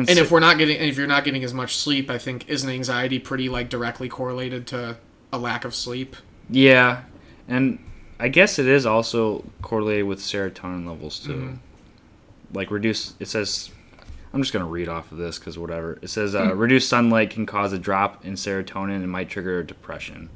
And 0.07 0.17
if 0.19 0.31
we're 0.31 0.39
not 0.39 0.57
getting 0.57 0.79
if 0.79 0.97
you're 0.97 1.07
not 1.07 1.23
getting 1.23 1.43
as 1.43 1.53
much 1.53 1.75
sleep, 1.75 2.09
I 2.09 2.17
think 2.17 2.47
isn't 2.47 2.69
anxiety 2.69 3.19
pretty 3.19 3.49
like 3.49 3.69
directly 3.69 4.07
correlated 4.09 4.67
to 4.67 4.97
a 5.33 5.37
lack 5.37 5.65
of 5.65 5.73
sleep? 5.75 6.15
yeah, 6.49 7.03
and 7.47 7.79
I 8.19 8.27
guess 8.29 8.59
it 8.59 8.67
is 8.67 8.85
also 8.85 9.43
correlated 9.61 10.05
with 10.05 10.19
serotonin 10.19 10.87
levels 10.87 11.19
too. 11.19 11.33
Mm-hmm. 11.33 11.55
Like 12.53 12.71
reduce. 12.71 13.13
It 13.19 13.27
says. 13.27 13.71
I'm 14.31 14.41
just 14.43 14.53
gonna 14.53 14.65
read 14.65 14.87
off 14.87 15.11
of 15.11 15.17
this 15.17 15.39
because 15.39 15.57
whatever 15.57 15.97
it 16.03 16.09
says. 16.09 16.35
Uh, 16.35 16.53
reduced 16.55 16.87
sunlight 16.87 17.31
can 17.31 17.47
cause 17.47 17.73
a 17.73 17.79
drop 17.79 18.23
in 18.23 18.33
serotonin 18.33 18.97
and 18.97 19.09
might 19.09 19.27
trigger 19.27 19.63
depression. 19.63 20.29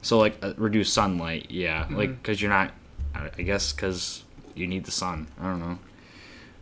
So 0.00 0.18
like 0.18 0.38
uh, 0.42 0.54
reduced 0.56 0.94
sunlight, 0.94 1.50
yeah, 1.50 1.84
Mm-hmm. 1.84 1.96
like 1.96 2.22
because 2.22 2.40
you're 2.40 2.50
not. 2.50 2.72
I 3.14 3.28
I 3.36 3.42
guess 3.42 3.72
because 3.74 4.24
you 4.54 4.66
need 4.66 4.86
the 4.86 4.90
sun. 4.92 5.28
I 5.38 5.44
don't 5.44 5.60
know. 5.60 5.78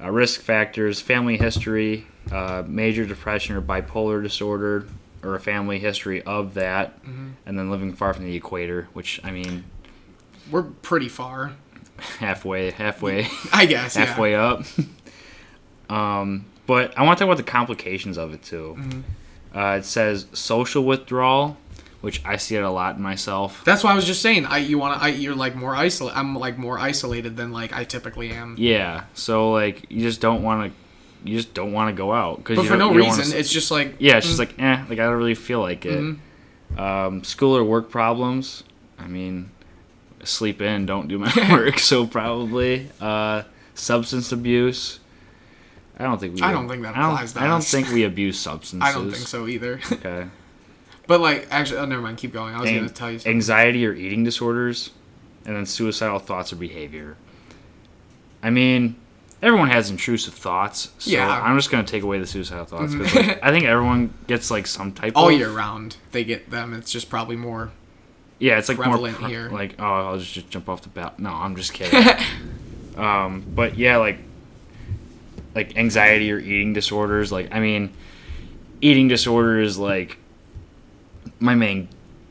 Uh, 0.02 0.10
risk 0.10 0.40
factors: 0.40 1.00
family 1.00 1.36
history, 1.36 2.06
uh, 2.32 2.62
major 2.66 3.04
depression 3.06 3.56
or 3.56 3.60
bipolar 3.62 4.22
disorder, 4.22 4.86
or 5.22 5.34
a 5.34 5.40
family 5.40 5.78
history 5.78 6.22
of 6.22 6.54
that, 6.54 7.02
Mm-hmm. 7.04 7.28
and 7.46 7.58
then 7.58 7.70
living 7.70 7.92
far 7.94 8.12
from 8.14 8.24
the 8.24 8.34
equator. 8.36 8.88
Which 8.92 9.20
I 9.24 9.30
mean, 9.30 9.64
We're 10.50 10.62
pretty 10.62 11.08
far, 11.08 11.52
halfway, 12.18 12.70
halfway, 12.70 13.28
I 13.52 13.66
guess. 13.66 13.96
yeah. 13.96 14.04
halfway 14.04 14.34
up. 14.34 14.62
um, 15.90 16.44
but 16.66 16.96
I 16.98 17.02
want 17.04 17.18
to 17.18 17.24
talk 17.24 17.28
about 17.32 17.36
the 17.44 17.50
complications 17.50 18.18
of 18.18 18.32
it 18.34 18.42
too. 18.42 18.76
Mm-hmm. 18.78 19.58
Uh, 19.58 19.76
it 19.76 19.84
says 19.84 20.26
social 20.32 20.84
withdrawal, 20.84 21.56
which 22.00 22.20
I 22.24 22.36
see 22.36 22.56
it 22.56 22.62
a 22.62 22.70
lot 22.70 22.96
in 22.96 23.02
myself. 23.02 23.64
That's 23.64 23.82
why 23.82 23.92
I 23.92 23.94
was 23.94 24.04
just 24.04 24.20
saying. 24.20 24.44
I 24.46 24.58
you 24.58 24.78
want 24.78 24.98
to. 24.98 25.04
I 25.04 25.08
you're 25.08 25.34
like 25.34 25.54
more 25.56 25.74
isolated. 25.74 26.18
I'm 26.18 26.36
like 26.36 26.58
more 26.58 26.78
isolated 26.78 27.36
than 27.36 27.52
like 27.52 27.72
I 27.72 27.84
typically 27.84 28.30
am. 28.32 28.56
Yeah, 28.58 29.04
so 29.14 29.52
like 29.52 29.90
you 29.90 30.02
just 30.02 30.20
don't 30.20 30.42
want 30.42 30.72
to, 30.72 30.78
you 31.28 31.36
just 31.36 31.54
don't 31.54 31.72
want 31.72 31.88
to 31.94 31.96
go 31.96 32.12
out 32.12 32.38
because 32.38 32.56
But 32.56 32.66
for 32.66 32.72
no 32.74 32.88
don't 32.90 33.00
wanna 33.00 33.16
reason, 33.16 33.36
it's 33.38 33.50
just 33.50 33.70
like 33.70 33.96
yeah, 33.98 34.16
it's 34.18 34.26
just 34.26 34.38
like 34.38 34.58
eh, 34.58 34.84
like 34.88 34.98
I 34.98 35.04
don't 35.04 35.16
really 35.16 35.34
feel 35.34 35.60
like 35.60 35.84
it. 35.86 35.98
Mhm. 35.98 36.18
Um, 36.78 37.24
school 37.24 37.56
or 37.56 37.64
work 37.64 37.90
problems. 37.90 38.62
I 38.98 39.06
mean, 39.06 39.50
sleep 40.24 40.60
in, 40.60 40.86
don't 40.86 41.08
do 41.08 41.18
my 41.18 41.32
work. 41.50 41.78
So 41.78 42.06
probably 42.06 42.88
uh, 43.00 43.42
substance 43.74 44.32
abuse. 44.32 45.00
I 45.98 46.04
don't 46.04 46.20
think 46.20 46.34
we. 46.34 46.42
I 46.42 46.52
don't 46.52 46.68
think 46.68 46.82
that 46.82 46.96
I 46.96 47.00
don't- 47.00 47.12
applies 47.12 47.32
to 47.34 47.42
I 47.42 47.46
don't 47.46 47.64
think 47.64 47.88
we 47.90 48.04
abuse 48.12 48.38
substances. 48.38 48.86
I 48.88 48.92
don't 48.92 49.10
think 49.10 49.26
so 49.26 49.46
either. 49.48 49.80
Okay. 49.92 50.26
but 51.06 51.20
like 51.20 51.46
actually, 51.50 51.78
oh 51.78 51.86
never 51.86 52.02
mind. 52.02 52.18
Keep 52.18 52.32
going. 52.34 52.54
I 52.54 52.60
was 52.60 52.68
An- 52.68 52.76
gonna 52.76 52.88
tell 52.90 53.10
you 53.10 53.18
something. 53.18 53.32
anxiety 53.32 53.86
or 53.86 53.94
eating 53.94 54.22
disorders, 54.24 54.90
and 55.46 55.56
then 55.56 55.64
suicidal 55.66 56.18
thoughts 56.18 56.52
or 56.52 56.56
behavior. 56.56 57.16
I 58.42 58.50
mean, 58.50 58.96
everyone 59.42 59.68
has 59.70 59.90
intrusive 59.90 60.34
thoughts. 60.34 60.90
So 60.98 61.10
Yeah. 61.10 61.28
I'm 61.28 61.56
just 61.56 61.70
gonna 61.70 61.84
take 61.84 62.02
away 62.02 62.18
the 62.18 62.26
suicidal 62.26 62.64
thoughts 62.64 62.94
because 62.94 63.14
like, 63.14 63.42
I 63.42 63.50
think 63.50 63.64
everyone 63.64 64.12
gets 64.26 64.50
like 64.50 64.66
some 64.66 64.92
type 64.92 65.12
All 65.16 65.28
of 65.28 65.34
year 65.38 65.50
round, 65.50 65.96
they 66.12 66.24
get 66.24 66.50
them. 66.50 66.72
It's 66.72 66.90
just 66.90 67.08
probably 67.08 67.36
more 67.36 67.70
yeah, 68.38 68.58
it's 68.58 68.68
like 68.68 68.76
more 68.76 68.88
prevalent 68.88 69.16
pre- 69.16 69.28
here. 69.28 69.48
Like, 69.48 69.76
oh, 69.78 69.84
I'll 69.84 70.18
just, 70.18 70.34
just 70.34 70.50
jump 70.50 70.68
off 70.68 70.82
the 70.82 70.90
bat. 70.90 71.18
No, 71.18 71.30
I'm 71.30 71.56
just 71.56 71.72
kidding. 71.72 72.06
um, 72.98 73.42
but 73.54 73.78
yeah, 73.78 73.96
like, 73.96 74.18
like 75.54 75.76
anxiety 75.78 76.30
or 76.30 76.38
eating 76.38 76.74
disorders. 76.74 77.32
Like, 77.32 77.48
I 77.54 77.60
mean, 77.60 77.94
eating 78.82 79.08
disorder 79.08 79.60
is 79.60 79.78
like 79.78 80.18
my 81.40 81.54
main 81.54 81.88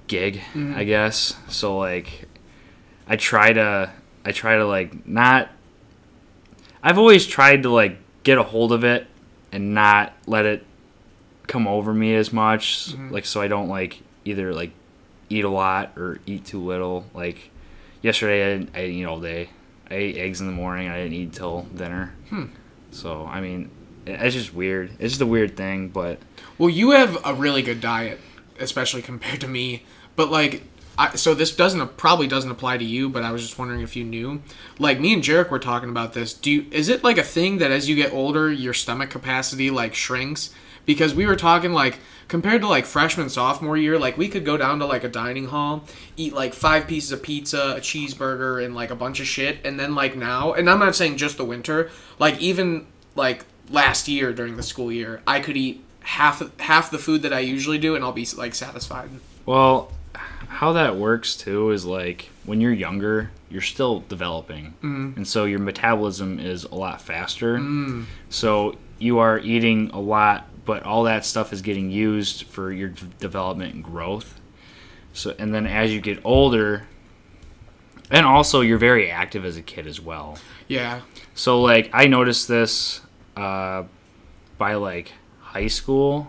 gig, 0.07 0.35
Mm-hmm. 0.53 0.75
I 0.75 0.83
guess. 0.83 1.35
So 1.49 1.75
like, 1.79 2.25
I 3.07 3.15
try 3.15 3.53
to, 3.53 3.91
I 4.23 4.31
try 4.31 4.57
to 4.57 4.65
like 4.67 5.07
not. 5.07 5.49
I've 6.85 6.97
always 6.97 7.25
tried 7.25 7.63
to 7.63 7.69
like 7.69 7.97
get 8.23 8.37
a 8.37 8.43
hold 8.43 8.71
of 8.71 8.83
it 8.85 9.07
and 9.51 9.73
not 9.73 10.13
let 10.27 10.45
it 10.45 10.63
come 11.47 11.67
over 11.67 11.93
me 11.93 12.15
as 12.15 12.31
much 12.31 12.87
Mm-hmm. 12.93 13.11
like 13.13 13.25
so 13.25 13.41
i 13.41 13.47
don't 13.47 13.67
like 13.69 14.01
either 14.23 14.53
like 14.53 14.71
eat 15.29 15.43
a 15.45 15.49
lot 15.49 15.93
or 15.97 16.19
eat 16.25 16.45
too 16.45 16.59
little 16.63 17.05
like 17.13 17.49
yesterday 18.01 18.45
i 18.45 18.57
didn't 18.57 18.69
I 18.75 18.81
didn't 18.81 18.95
eat 18.95 19.05
all 19.05 19.19
day 19.19 19.49
i 19.91 19.93
ate 19.95 20.17
eggs 20.17 20.41
in 20.41 20.47
the 20.47 20.53
morning 20.53 20.89
i 20.89 20.97
didn't 20.97 21.13
eat 21.13 21.33
till 21.33 21.63
dinner 21.75 22.13
Hmm. 22.29 22.45
so 22.91 23.25
i 23.27 23.41
mean 23.41 23.69
it's 24.07 24.33
just 24.35 24.53
weird 24.53 24.89
it's 24.99 25.13
just 25.13 25.21
a 25.21 25.25
weird 25.27 25.55
thing 25.57 25.89
but 25.89 26.17
Well, 26.57 26.69
you 26.69 26.91
have 26.91 27.17
a 27.25 27.33
really 27.33 27.61
good 27.61 27.81
diet, 27.81 28.19
especially 28.59 29.01
compared 29.01 29.41
to 29.41 29.47
me. 29.47 29.83
But 30.15 30.29
like, 30.31 30.63
I, 30.97 31.15
so 31.15 31.33
this 31.33 31.55
doesn't 31.55 31.97
probably 31.97 32.27
doesn't 32.27 32.51
apply 32.51 32.77
to 32.77 32.85
you. 32.85 33.09
But 33.09 33.23
I 33.23 33.31
was 33.31 33.41
just 33.41 33.57
wondering 33.59 33.81
if 33.81 33.95
you 33.95 34.03
knew. 34.03 34.41
Like 34.79 34.99
me 34.99 35.13
and 35.13 35.23
Jarek 35.23 35.49
were 35.49 35.59
talking 35.59 35.89
about 35.89 36.13
this. 36.13 36.33
Do 36.33 36.51
you, 36.51 36.65
is 36.71 36.89
it 36.89 37.03
like 37.03 37.17
a 37.17 37.23
thing 37.23 37.57
that 37.59 37.71
as 37.71 37.89
you 37.89 37.95
get 37.95 38.13
older, 38.13 38.51
your 38.51 38.73
stomach 38.73 39.09
capacity 39.09 39.69
like 39.69 39.95
shrinks? 39.95 40.51
Because 40.85 41.15
we 41.15 41.25
were 41.25 41.35
talking 41.35 41.73
like 41.73 41.99
compared 42.27 42.61
to 42.61 42.67
like 42.67 42.85
freshman 42.85 43.29
sophomore 43.29 43.77
year, 43.77 43.99
like 43.99 44.17
we 44.17 44.27
could 44.27 44.45
go 44.45 44.57
down 44.57 44.79
to 44.79 44.85
like 44.85 45.03
a 45.03 45.09
dining 45.09 45.47
hall, 45.47 45.85
eat 46.17 46.33
like 46.33 46.53
five 46.53 46.87
pieces 46.87 47.11
of 47.11 47.21
pizza, 47.21 47.75
a 47.77 47.79
cheeseburger, 47.79 48.63
and 48.63 48.75
like 48.75 48.91
a 48.91 48.95
bunch 48.95 49.19
of 49.19 49.27
shit, 49.27 49.65
and 49.65 49.79
then 49.79 49.95
like 49.95 50.15
now, 50.15 50.53
and 50.53 50.69
I'm 50.69 50.79
not 50.79 50.95
saying 50.95 51.17
just 51.17 51.37
the 51.37 51.45
winter, 51.45 51.89
like 52.19 52.39
even 52.39 52.87
like 53.15 53.45
last 53.69 54.07
year 54.07 54.33
during 54.33 54.57
the 54.57 54.63
school 54.63 54.91
year, 54.91 55.21
I 55.27 55.39
could 55.39 55.57
eat 55.57 55.83
half 56.01 56.41
half 56.59 56.91
the 56.91 56.99
food 56.99 57.21
that 57.23 57.33
I 57.33 57.39
usually 57.39 57.77
do, 57.77 57.95
and 57.95 58.03
I'll 58.03 58.11
be 58.11 58.27
like 58.37 58.55
satisfied. 58.55 59.09
well 59.45 59.91
how 60.47 60.73
that 60.73 60.95
works 60.95 61.35
too 61.35 61.71
is 61.71 61.85
like 61.85 62.29
when 62.45 62.61
you're 62.61 62.73
younger 62.73 63.31
you're 63.49 63.61
still 63.61 64.01
developing. 64.01 64.73
And 64.81 65.27
so 65.27 65.45
your 65.45 65.59
metabolism 65.59 66.39
is 66.39 66.63
a 66.65 66.75
lot 66.75 67.01
faster. 67.01 67.57
So 68.29 68.75
you 68.99 69.19
are 69.19 69.39
eating 69.39 69.89
a 69.93 69.99
lot 69.99 70.47
but 70.65 70.81
all 70.83 71.03
that 71.03 71.23
stuff 71.23 71.53
is 71.53 71.61
getting 71.61 71.91
used 71.91 72.45
for 72.45 72.71
your 72.71 72.89
d- 72.89 73.05
development 73.19 73.75
and 73.75 73.83
growth. 73.83 74.39
So 75.13 75.35
and 75.37 75.53
then 75.53 75.67
as 75.67 75.93
you 75.93 76.01
get 76.01 76.19
older 76.23 76.87
and 78.11 78.25
also 78.25 78.61
you're 78.61 78.77
very 78.77 79.09
active 79.09 79.45
as 79.45 79.57
a 79.57 79.61
kid 79.61 79.87
as 79.87 80.01
well. 80.01 80.37
Yeah, 80.67 81.01
so 81.35 81.61
like 81.61 81.89
I 81.93 82.07
noticed 82.07 82.47
this 82.47 83.01
uh, 83.37 83.83
by 84.57 84.75
like 84.75 85.11
high 85.39 85.67
school 85.67 86.27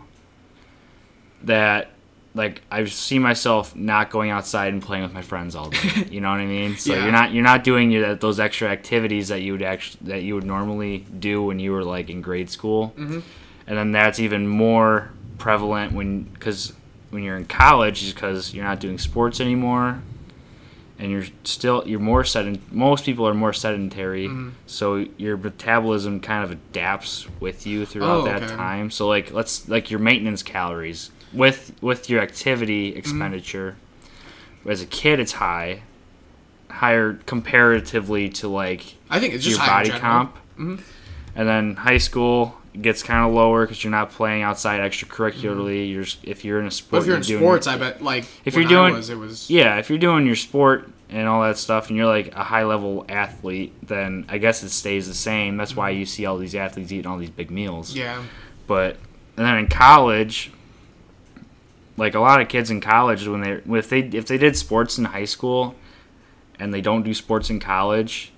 that 1.42 1.90
like 2.36 2.62
I 2.70 2.84
see 2.84 3.18
myself 3.18 3.74
not 3.74 4.10
going 4.10 4.30
outside 4.30 4.72
and 4.72 4.80
playing 4.82 5.02
with 5.02 5.12
my 5.12 5.22
friends 5.22 5.56
all 5.56 5.70
day. 5.70 5.78
You 6.10 6.20
know 6.20 6.30
what 6.30 6.38
I 6.40 6.46
mean? 6.46 6.76
So 6.76 6.92
Yeah. 6.94 7.02
you're 7.04 7.12
not 7.12 7.32
you're 7.32 7.42
not 7.52 7.64
doing 7.64 7.90
your, 7.90 8.14
those 8.14 8.38
extra 8.38 8.68
activities 8.68 9.28
that 9.28 9.40
you 9.42 9.52
would 9.52 9.62
actually 9.62 10.06
that 10.12 10.22
you 10.22 10.34
would 10.36 10.44
normally 10.44 10.98
do 11.18 11.42
when 11.42 11.58
you 11.58 11.72
were 11.72 11.82
like 11.82 12.08
in 12.10 12.20
grade 12.22 12.50
school. 12.50 12.94
Mhm. 12.96 13.22
And 13.66 13.76
then 13.78 13.90
that's 13.90 14.20
even 14.20 14.46
more 14.46 15.10
prevalent 15.38 15.92
when 15.92 16.22
because 16.22 16.72
when 17.10 17.22
you're 17.24 17.36
in 17.36 17.46
college 17.46 18.02
is 18.04 18.12
because 18.12 18.54
you're 18.54 18.64
not 18.64 18.80
doing 18.80 18.98
sports 18.98 19.40
anymore 19.40 20.00
and 20.98 21.10
you're 21.10 21.24
still 21.44 21.82
you're 21.86 22.00
more 22.00 22.24
sedent 22.24 22.60
most 22.72 23.04
people 23.04 23.26
are 23.28 23.34
more 23.34 23.52
sedentary 23.52 24.28
Mm-hmm. 24.28 24.48
so 24.66 25.04
your 25.18 25.36
metabolism 25.36 26.20
kind 26.20 26.42
of 26.44 26.50
adapts 26.50 27.26
with 27.40 27.66
you 27.66 27.84
throughout 27.86 28.20
Oh, 28.20 28.24
that 28.24 28.42
okay. 28.44 28.56
time 28.56 28.90
so 28.90 29.06
like 29.08 29.30
let's 29.32 29.68
like 29.68 29.90
your 29.90 30.00
maintenance 30.00 30.42
calories 30.42 31.10
with 31.32 31.72
with 31.80 32.08
your 32.10 32.20
activity 32.20 32.90
Mm-hmm. 32.90 32.98
expenditure 32.98 33.76
as 34.68 34.82
a 34.82 34.86
kid 34.86 35.20
it's 35.20 35.32
high 35.32 35.82
higher 36.70 37.14
comparatively 37.26 38.28
to 38.28 38.48
like 38.48 38.94
I 39.08 39.20
think 39.20 39.34
it's 39.34 39.44
just 39.44 39.58
your 39.58 39.66
body 39.66 39.90
comp 39.90 40.36
Mhm. 40.58 40.80
and 41.34 41.48
then 41.48 41.76
high 41.76 41.98
school 41.98 42.56
gets 42.80 43.02
kind 43.02 43.26
of 43.26 43.32
lower 43.34 43.64
because 43.64 43.82
you're 43.82 43.90
not 43.90 44.10
playing 44.10 44.42
outside 44.42 44.80
extracurricularly 44.80 45.90
you're 45.90 46.04
if 46.22 46.44
you're 46.44 46.60
in 46.60 46.66
a 46.66 46.70
sport 46.70 47.02
if 47.02 47.06
you're 47.06 47.16
in 47.16 47.22
doing- 47.22 47.40
sports, 47.40 47.66
I 47.66 47.76
bet 47.76 48.02
like 48.02 48.24
If 48.44 48.54
you're 48.54 48.64
doing- 48.64 48.94
was, 48.94 49.08
it 49.10 49.18
was 49.18 49.48
yeah, 49.50 49.76
if 49.78 49.88
you're 49.88 49.98
doing 49.98 50.26
your 50.26 50.36
sport 50.36 50.90
and 51.08 51.28
all 51.28 51.42
that 51.42 51.56
stuff, 51.56 51.86
and 51.88 51.96
you're 51.96 52.04
like 52.06 52.34
a 52.34 52.42
high 52.42 52.64
level 52.64 53.04
athlete, 53.08 53.72
then 53.86 54.26
I 54.28 54.38
guess 54.38 54.64
it 54.64 54.70
stays 54.70 55.06
the 55.06 55.14
same. 55.14 55.56
That's 55.56 55.76
why 55.76 55.90
you 55.90 56.04
see 56.04 56.26
all 56.26 56.36
these 56.36 56.56
athletes 56.56 56.90
eating 56.90 57.06
all 57.06 57.16
these 57.16 57.30
big 57.30 57.48
meals. 57.52 57.94
yeah. 57.94 58.20
But 58.66 58.96
and 59.36 59.46
then 59.46 59.56
in 59.56 59.68
college, 59.68 60.50
like 61.96 62.14
a 62.14 62.20
lot 62.20 62.40
of 62.40 62.48
kids 62.48 62.70
in 62.70 62.80
college, 62.80 63.26
when 63.26 63.40
they 63.40 63.78
if 63.78 63.88
they 63.88 64.00
if 64.00 64.26
they 64.26 64.38
did 64.38 64.56
sports 64.56 64.98
in 64.98 65.04
high 65.06 65.24
school, 65.24 65.74
and 66.58 66.72
they 66.72 66.80
don't 66.80 67.02
do 67.02 67.14
sports 67.14 67.50
in 67.50 67.58
college, 67.60 68.32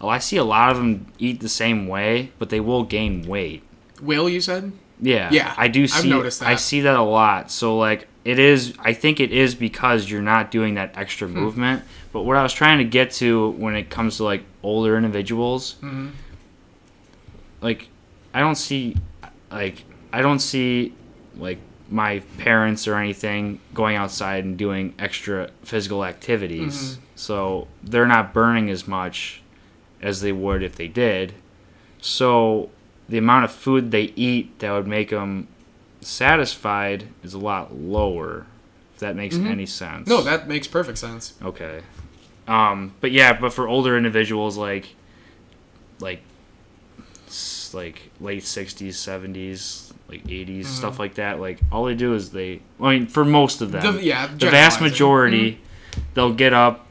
oh, 0.00 0.08
I 0.08 0.18
see 0.18 0.36
a 0.36 0.44
lot 0.44 0.70
of 0.70 0.76
them 0.78 1.06
eat 1.18 1.40
the 1.40 1.48
same 1.48 1.86
way, 1.88 2.32
but 2.38 2.50
they 2.50 2.60
will 2.60 2.84
gain 2.84 3.26
weight. 3.26 3.62
Will 4.00 4.28
you 4.28 4.40
said? 4.40 4.72
Yeah, 5.00 5.30
Yeah, 5.30 5.52
I 5.58 5.68
do 5.68 5.86
see 5.86 5.98
I've 5.98 6.06
noticed 6.06 6.42
I 6.42 6.54
that. 6.54 6.60
see 6.60 6.80
that 6.82 6.96
a 6.96 7.02
lot. 7.02 7.50
So 7.50 7.76
like, 7.76 8.08
it 8.24 8.38
is. 8.38 8.72
I 8.78 8.92
think 8.94 9.20
it 9.20 9.30
is 9.30 9.54
because 9.54 10.08
you're 10.10 10.22
not 10.22 10.50
doing 10.50 10.74
that 10.74 10.94
Hmm. 10.94 11.00
extra 11.00 11.28
movement. 11.28 11.82
But 12.12 12.22
what 12.22 12.36
I 12.38 12.42
was 12.42 12.54
trying 12.54 12.78
to 12.78 12.84
get 12.84 13.10
to 13.12 13.50
when 13.58 13.74
it 13.76 13.90
comes 13.90 14.16
to 14.18 14.24
like 14.24 14.42
older 14.62 14.96
individuals, 14.96 15.74
Mhm. 15.82 16.12
like, 17.60 17.88
I 18.32 18.40
don't 18.40 18.54
see, 18.54 18.96
like, 19.50 19.84
I 20.12 20.22
don't 20.22 20.38
see, 20.38 20.94
like, 21.36 21.58
my 21.88 22.20
parents 22.38 22.88
or 22.88 22.96
anything 22.96 23.60
going 23.74 23.96
outside 23.96 24.44
and 24.44 24.56
doing 24.58 24.94
extra 24.98 25.50
physical 25.62 26.04
activities. 26.04 26.74
Mhm. 26.74 26.98
So 27.14 27.68
they're 27.82 28.06
not 28.08 28.32
burning 28.34 28.68
as 28.70 28.86
much 28.88 29.40
as 30.02 30.20
they 30.20 30.32
would 30.32 30.62
if 30.62 30.74
they 30.76 30.88
did. 30.88 31.34
So 32.00 32.70
the 33.08 33.18
amount 33.18 33.44
of 33.44 33.52
food 33.52 33.90
they 33.92 34.12
eat 34.16 34.58
that 34.58 34.72
would 34.72 34.86
make 34.86 35.10
them 35.10 35.46
satisfied 36.00 37.04
is 37.22 37.34
a 37.34 37.38
lot 37.38 37.74
lower. 37.76 38.46
If 38.94 39.00
that 39.00 39.14
makes 39.14 39.36
Mhm. 39.36 39.46
any 39.46 39.66
sense. 39.66 40.08
No, 40.08 40.22
that 40.22 40.48
makes 40.48 40.66
perfect 40.66 40.98
sense. 40.98 41.34
Okay. 41.42 41.80
Um, 42.48 42.92
but 43.00 43.12
yeah, 43.12 43.32
but 43.38 43.52
for 43.52 43.68
older 43.68 43.96
individuals 43.96 44.56
like 44.56 44.94
like 46.00 46.20
like 47.72 48.10
late 48.20 48.44
60s, 48.44 48.96
70s, 48.96 49.85
like 50.08 50.24
80s, 50.24 50.66
stuff 50.66 50.98
like 50.98 51.14
that, 51.14 51.40
like 51.40 51.58
all 51.72 51.84
they 51.84 51.94
do 51.94 52.14
is 52.14 52.30
they 52.30 52.60
I 52.80 52.90
mean 52.98 53.06
for 53.06 53.24
most 53.24 53.60
of 53.60 53.72
them. 53.72 53.96
The- 53.96 54.02
yeah, 54.02 54.26
the 54.28 54.50
vast 54.50 54.80
majority 54.80 55.60
they'll 56.14 56.32
get 56.34 56.52
up 56.52 56.86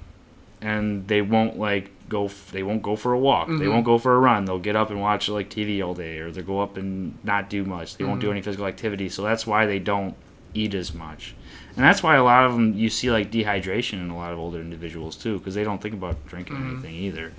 and 0.61 1.07
they 1.07 1.21
won't 1.21 1.57
like 1.57 1.91
go 2.09 2.25
f- 2.25 2.51
they 2.51 2.61
won't 2.63 2.81
go 2.83 2.95
for 2.95 3.13
a 3.13 3.19
walk. 3.19 3.47
They 3.47 3.53
Mhm. 3.53 3.69
won't 3.71 3.85
go 3.85 3.97
for 3.97 4.15
a 4.15 4.19
run. 4.19 4.45
They'll 4.45 4.59
get 4.59 4.75
up 4.75 4.89
and 4.91 5.01
watch 5.01 5.27
like 5.29 5.49
TV 5.49 5.81
all 5.81 5.93
day 5.95 6.19
or 6.19 6.29
they'll 6.31 6.43
go 6.43 6.59
up 6.61 6.77
and 6.77 7.17
not 7.23 7.49
do 7.49 7.63
much. 7.63 7.97
They 7.97 8.03
won't 8.03 8.19
Mm-hmm. 8.19 8.27
do 8.27 8.31
any 8.31 8.41
physical 8.41 8.67
activity. 8.67 9.09
So 9.09 9.23
that's 9.23 9.47
why 9.47 9.65
they 9.65 9.79
don't 9.79 10.13
eat 10.53 10.73
as 10.73 10.93
much. 10.93 11.33
And 11.75 11.83
that's 11.83 12.01
why 12.03 12.15
a 12.15 12.23
lot 12.23 12.45
of 12.45 12.53
them 12.53 12.73
you 12.77 12.89
see 12.89 13.09
like 13.11 13.31
dehydration 13.31 13.93
in 13.93 14.09
a 14.09 14.15
lot 14.17 14.31
of 14.33 14.39
older 14.39 14.59
individuals 14.59 15.15
too 15.15 15.37
because 15.39 15.55
they 15.55 15.63
don't 15.63 15.81
think 15.81 15.93
about 15.93 16.25
drinking 16.27 16.57
Mhm. 16.57 16.71
anything 16.73 16.95
either. 16.95 17.31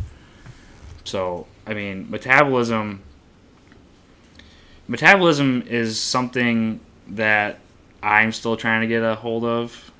So, 1.05 1.47
I 1.67 1.75
mean, 1.75 2.07
metabolism 2.11 3.01
metabolism 4.89 5.63
is 5.67 6.01
something 6.01 6.81
that 7.09 7.59
I'm 8.03 8.33
still 8.33 8.57
trying 8.57 8.83
to 8.83 8.87
get 8.87 9.03
a 9.03 9.15
hold 9.15 9.45
of. 9.45 9.91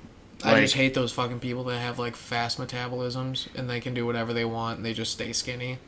I 0.45 0.61
just 0.61 0.75
hate 0.75 0.95
those 0.95 1.13
fucking 1.13 1.41
people 1.41 1.65
that 1.65 1.79
have 1.79 1.99
like 1.99 2.15
fast 2.15 2.59
metabolisms 2.59 3.49
and 3.57 3.69
they 3.69 3.81
can 3.81 3.95
do 3.95 4.07
whatever 4.07 4.33
they 4.33 4.45
want 4.45 4.77
and 4.77 4.87
they 4.87 4.93
just 4.93 5.13
stay 5.13 5.33
skinny. 5.33 5.79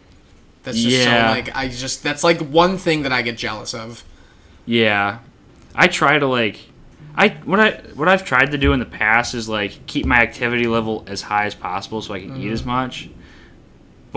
That's 0.62 0.78
just 0.78 0.96
Yeah. 0.96 1.28
so 1.28 1.34
like 1.34 1.54
I 1.54 1.68
just 1.68 2.02
that's 2.02 2.24
like 2.24 2.40
one 2.40 2.76
thing 2.78 3.02
that 3.02 3.12
I 3.12 3.22
get 3.22 3.36
jealous 3.36 3.74
of. 3.74 4.04
Yeah, 4.66 5.18
I 5.74 5.88
try 5.88 6.18
to 6.18 6.26
like, 6.26 6.60
I 7.16 7.28
what 7.44 7.60
I 7.60 7.70
what 7.94 8.08
I've 8.08 8.24
tried 8.24 8.50
to 8.50 8.58
do 8.58 8.72
in 8.72 8.80
the 8.80 8.86
past 8.86 9.34
is 9.34 9.48
like 9.48 9.86
keep 9.86 10.06
my 10.06 10.20
activity 10.20 10.66
level 10.66 11.04
as 11.06 11.22
high 11.22 11.44
as 11.44 11.54
possible 11.54 12.02
so 12.02 12.14
I 12.14 12.20
can 12.20 12.36
eat 12.36 12.44
mm-hmm. 12.44 12.52
as 12.52 12.64
much. 12.64 13.08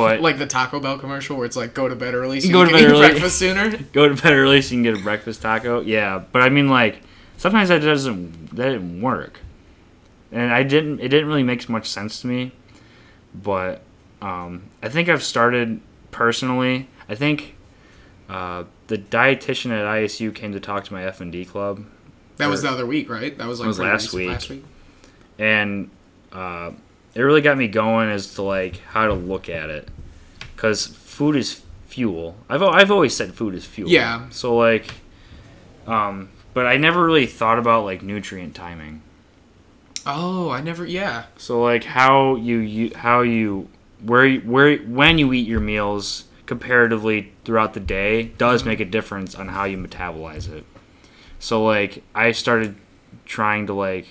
But 0.01 0.21
like 0.21 0.37
the 0.37 0.45
Taco 0.47 0.79
Bell 0.79 0.97
commercial 0.99 1.37
where 1.37 1.45
it's 1.45 1.55
like 1.55 1.73
go 1.73 1.87
to 1.87 1.95
bed 1.95 2.13
early 2.13 2.39
so 2.41 2.51
Go 2.51 2.59
you 2.61 2.65
to 2.65 2.71
can 2.71 2.79
bed 2.81 2.87
eat 2.89 2.91
early. 2.93 3.09
breakfast 3.09 3.37
sooner. 3.39 3.77
go 3.93 4.07
to 4.09 4.15
bed 4.21 4.33
early 4.33 4.61
so 4.61 4.75
you 4.75 4.83
can 4.83 4.93
get 4.93 4.99
a 5.01 5.03
breakfast 5.03 5.41
taco. 5.41 5.81
Yeah, 5.81 6.23
but 6.31 6.41
I 6.41 6.49
mean 6.49 6.67
like 6.69 7.01
sometimes 7.37 7.69
that 7.69 7.79
doesn't 7.79 8.55
that 8.55 8.69
didn't 8.69 9.01
work, 9.01 9.39
and 10.31 10.51
I 10.53 10.63
didn't 10.63 10.99
it 10.99 11.07
didn't 11.09 11.27
really 11.27 11.43
make 11.43 11.67
much 11.69 11.87
sense 11.89 12.21
to 12.21 12.27
me. 12.27 12.51
But 13.33 13.81
um, 14.21 14.63
I 14.83 14.89
think 14.89 15.07
I've 15.09 15.23
started 15.23 15.79
personally. 16.11 16.87
I 17.07 17.15
think 17.15 17.55
uh, 18.29 18.65
the 18.87 18.97
dietitian 18.97 19.71
at 19.71 19.85
ISU 19.85 20.33
came 20.35 20.51
to 20.53 20.59
talk 20.59 20.83
to 20.85 20.93
my 20.93 21.03
F 21.05 21.21
and 21.21 21.31
D 21.31 21.45
club. 21.45 21.85
That 22.37 22.47
was 22.49 22.61
the 22.61 22.69
other 22.69 22.85
week, 22.85 23.09
right? 23.09 23.37
That 23.37 23.47
was 23.47 23.59
like 23.59 23.67
was 23.67 23.79
last 23.79 24.13
week. 24.13 24.29
Last 24.29 24.49
week. 24.49 24.65
and 25.39 25.89
uh, 26.31 26.71
it 27.15 27.21
really 27.21 27.41
got 27.41 27.57
me 27.57 27.67
going 27.67 28.09
as 28.09 28.33
to 28.35 28.41
like 28.41 28.77
how 28.79 29.07
to 29.07 29.13
look 29.13 29.49
at 29.49 29.69
it, 29.69 29.87
because 30.55 30.87
food 30.87 31.35
is 31.35 31.61
fuel. 31.87 32.35
I've 32.49 32.63
I've 32.63 32.91
always 32.91 33.15
said 33.15 33.33
food 33.33 33.53
is 33.55 33.65
fuel. 33.65 33.89
Yeah. 33.89 34.29
So 34.29 34.55
like, 34.55 34.93
um, 35.87 36.29
but 36.53 36.65
I 36.65 36.77
never 36.77 37.03
really 37.05 37.25
thought 37.27 37.59
about 37.59 37.83
like 37.85 38.01
nutrient 38.01 38.55
timing. 38.55 39.01
Oh, 40.05 40.49
I 40.49 40.61
never. 40.61 40.85
Yeah. 40.85 41.25
So 41.37 41.61
like 41.61 41.83
how 41.83 42.35
you, 42.35 42.57
you 42.57 42.91
how 42.95 43.21
you 43.21 43.67
where 44.03 44.25
you- 44.25 44.41
where 44.41 44.77
when 44.79 45.17
you 45.17 45.31
eat 45.33 45.47
your 45.47 45.59
meals 45.59 46.25
comparatively 46.47 47.31
throughout 47.45 47.73
the 47.73 47.79
day 47.79 48.23
does 48.23 48.65
make 48.65 48.79
a 48.79 48.85
difference 48.85 49.35
on 49.35 49.47
how 49.49 49.63
you 49.65 49.77
metabolize 49.77 50.51
it. 50.51 50.65
So 51.39 51.63
like 51.63 52.03
I 52.15 52.31
started 52.31 52.75
trying 53.25 53.67
to 53.67 53.73
like 53.73 54.07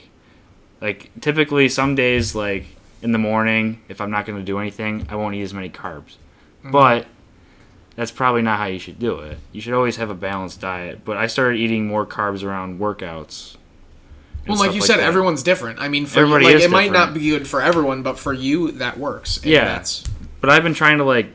like 0.80 1.10
typically 1.20 1.68
some 1.68 1.94
days 1.94 2.34
like 2.34 2.66
in 3.02 3.12
the 3.12 3.18
morning 3.18 3.82
if 3.88 4.00
I'm 4.00 4.10
not 4.10 4.26
going 4.26 4.38
to 4.38 4.44
do 4.44 4.58
anything 4.58 5.06
I 5.08 5.16
won't 5.16 5.34
eat 5.34 5.42
as 5.42 5.54
many 5.54 5.70
carbs. 5.70 6.16
Mm-hmm. 6.60 6.72
But 6.72 7.06
that's 7.96 8.10
probably 8.10 8.42
not 8.42 8.58
how 8.58 8.66
you 8.66 8.78
should 8.78 8.98
do 8.98 9.18
it. 9.20 9.38
You 9.52 9.60
should 9.60 9.74
always 9.74 9.96
have 9.96 10.10
a 10.10 10.14
balanced 10.14 10.60
diet. 10.60 11.04
But 11.04 11.16
I 11.16 11.26
started 11.26 11.58
eating 11.58 11.86
more 11.86 12.06
carbs 12.06 12.42
around 12.42 12.78
workouts. 12.78 13.56
Well, 14.46 14.58
like 14.58 14.74
you 14.74 14.80
said, 14.80 14.98
that. 14.98 15.04
everyone's 15.04 15.42
different. 15.42 15.80
I 15.80 15.88
mean, 15.88 16.06
for 16.06 16.20
Everybody 16.20 16.46
you, 16.46 16.54
like 16.54 16.62
it 16.62 16.70
might 16.70 16.92
not 16.92 17.12
be 17.14 17.20
good 17.20 17.46
for 17.46 17.60
everyone, 17.60 18.02
but 18.02 18.18
for 18.18 18.32
you, 18.32 18.72
that 18.72 18.98
works. 18.98 19.36
And 19.38 19.46
Yeah. 19.46 19.64
That's, 19.64 20.04
But 20.40 20.50
I've 20.50 20.62
been 20.62 20.74
trying 20.74 20.98
to 20.98 21.04
like 21.04 21.26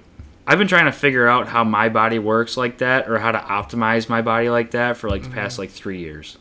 I've 0.47 0.57
been 0.57 0.67
trying 0.67 0.85
to 0.85 0.91
figure 0.91 1.27
out 1.27 1.47
how 1.47 1.63
my 1.63 1.89
body 1.89 2.19
works 2.19 2.57
like 2.57 2.79
that 2.79 3.09
or 3.09 3.17
how 3.19 3.31
to 3.31 3.39
optimize 3.39 4.09
my 4.09 4.21
body 4.21 4.49
like 4.49 4.71
that 4.71 4.97
for 4.97 5.09
like 5.09 5.23
the 5.23 5.29
mm-hmm. 5.29 5.37
past 5.37 5.59
like 5.59 5.71
3 5.71 5.99
years. 5.99 6.37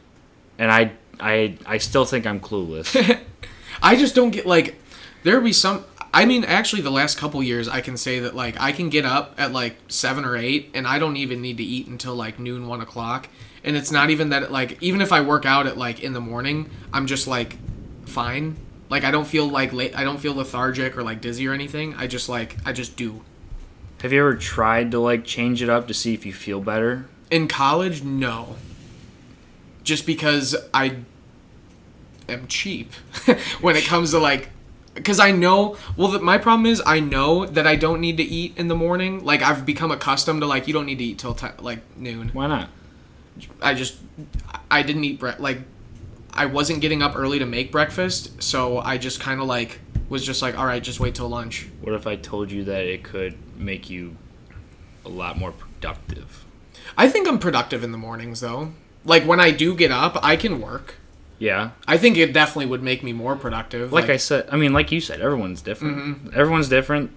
And 0.59 0.71
I 0.71 0.93
I 1.21 1.57
I 1.67 1.79
still 1.79 2.05
think 2.05 2.27
I'm 2.27 2.41
clueless. 2.41 3.21
I 3.83 3.97
just 3.97 4.15
don't 4.15 4.31
get 4.31 4.47
like 4.47 4.77
there 5.25 5.35
would 5.35 5.45
be 5.45 5.53
some. 5.53 5.85
I 6.13 6.27
mean, 6.27 6.45
actually, 6.45 6.83
the 6.83 6.91
last 6.91 7.19
couple 7.19 7.43
years, 7.43 7.67
I 7.67 7.81
can 7.81 7.97
say 7.97 8.21
that 8.21 8.37
like 8.37 8.61
I 8.61 8.71
can 8.71 8.89
get 8.89 9.05
up 9.05 9.35
at 9.37 9.51
like 9.51 9.77
seven 9.89 10.25
or 10.25 10.37
eight, 10.37 10.71
and 10.75 10.87
I 10.87 11.01
don't 11.01 11.17
even 11.17 11.43
need 11.43 11.57
to 11.57 11.65
eat 11.65 11.89
until 11.89 12.15
like 12.15 12.39
noon, 12.39 12.69
one 12.69 12.81
o'clock. 12.81 13.29
And 13.65 13.77
it's 13.77 13.91
not 13.91 14.11
even 14.11 14.29
that 14.29 14.53
like 14.53 14.81
even 14.83 15.01
if 15.01 15.11
I 15.11 15.23
work 15.23 15.45
out 15.45 15.67
at 15.67 15.77
like 15.77 16.01
in 16.01 16.13
the 16.13 16.21
morning, 16.21 16.71
I'm 16.93 17.07
just 17.07 17.27
like 17.27 17.57
fine. 18.07 18.57
Like 18.91 19.03
I 19.03 19.11
don't 19.11 19.27
feel 19.27 19.49
like 19.49 19.73
late. 19.73 19.97
I 19.97 20.05
don't 20.05 20.19
feel 20.19 20.35
lethargic 20.35 20.97
or 20.97 21.03
like 21.03 21.21
dizzy 21.21 21.49
or 21.49 21.53
anything. 21.53 21.95
I 21.95 22.07
just 22.07 22.29
like 22.29 22.57
I 22.65 22.73
just 22.73 22.97
do. 22.97 23.23
Have 24.03 24.13
you 24.13 24.21
ever 24.21 24.37
tried 24.37 24.91
to 24.91 25.01
like 25.01 25.25
change 25.25 25.63
it 25.63 25.71
up 25.71 25.89
to 25.89 25.95
see 25.95 26.13
if 26.13 26.27
you 26.27 26.35
feel 26.35 26.61
better? 26.61 27.07
In 27.31 27.49
college, 27.49 28.03
no. 28.03 28.57
Just 29.83 30.07
because 30.07 30.55
I 30.75 30.99
am 32.29 32.47
cheap 32.47 32.93
when 33.63 33.77
it 33.77 33.85
comes 33.85 34.11
to 34.11 34.19
like 34.19 34.51
because 34.95 35.19
I 35.19 35.31
know 35.31 35.77
well 35.97 36.09
the, 36.09 36.21
my 36.21 36.39
problem 36.39 36.67
is 36.67 36.83
I 36.87 37.01
know 37.01 37.47
that 37.47 37.67
I 37.67 37.77
don't 37.77 38.01
need 38.01 38.17
to 38.17 38.23
eat 38.23 38.57
in 38.57 38.69
the 38.69 38.77
morning. 38.77 39.25
Like 39.25 39.43
I've 39.43 39.67
become 39.67 39.91
accustomed 39.91 40.41
to 40.41 40.47
like 40.47 40.67
you 40.67 40.73
don't 40.73 40.87
need 40.87 40.99
to 40.99 41.05
eat 41.05 41.19
till 41.19 41.35
ti 41.35 41.49
like 41.59 41.81
noon. 41.97 42.31
Why 42.33 42.47
not? 42.47 42.69
I 43.61 43.75
just 43.75 43.99
I 44.71 44.83
didn't 44.83 45.05
eat 45.05 45.19
bre- 45.19 45.31
like 45.39 45.61
I 46.33 46.47
wasn't 46.47 46.81
getting 46.81 47.03
up 47.03 47.17
early 47.17 47.39
to 47.39 47.47
make 47.47 47.71
breakfast, 47.71 48.43
so 48.43 48.79
I 48.79 48.99
just 48.99 49.21
kind 49.21 49.41
of 49.41 49.47
like 49.47 49.81
was 50.09 50.25
just 50.25 50.43
like 50.43 50.57
all 50.59 50.67
right, 50.67 50.83
just 50.83 51.01
wait 51.01 51.15
till 51.15 51.29
lunch. 51.29 51.69
What 51.81 51.95
if 51.95 52.07
I 52.07 52.17
told 52.17 52.51
you 52.51 52.65
that 52.65 52.85
it 52.85 53.03
could 53.03 53.37
make 53.59 53.91
you 53.91 54.17
a 55.05 55.09
lot 55.09 55.39
more 55.39 55.53
productive? 55.53 56.45
I 56.97 57.09
think 57.09 57.27
I'm 57.27 57.39
productive 57.39 57.83
in 57.83 57.93
the 57.93 57.99
mornings 57.99 58.41
though. 58.41 58.73
Like 59.05 59.25
when 59.25 59.41
I 59.41 59.51
do 59.51 59.75
get 59.75 59.91
up, 59.91 60.19
I 60.23 60.37
can 60.37 60.61
work. 60.61 60.97
Yeah. 61.45 61.71
I 61.87 61.99
think 61.99 62.17
it 62.17 62.33
definitely 62.33 62.67
would 62.67 62.83
make 62.83 63.03
me 63.03 63.13
more 63.13 63.37
productive. 63.37 63.93
Like 63.93 64.09
I 64.09 64.17
said, 64.17 64.49
I 64.51 64.57
mean 64.57 64.73
like 64.73 64.91
you 64.91 65.01
said 65.01 65.21
everyone's 65.21 65.61
different. 65.63 65.97
Mm-hmm. 65.99 66.29
Everyone's 66.41 66.69
different. 66.69 67.11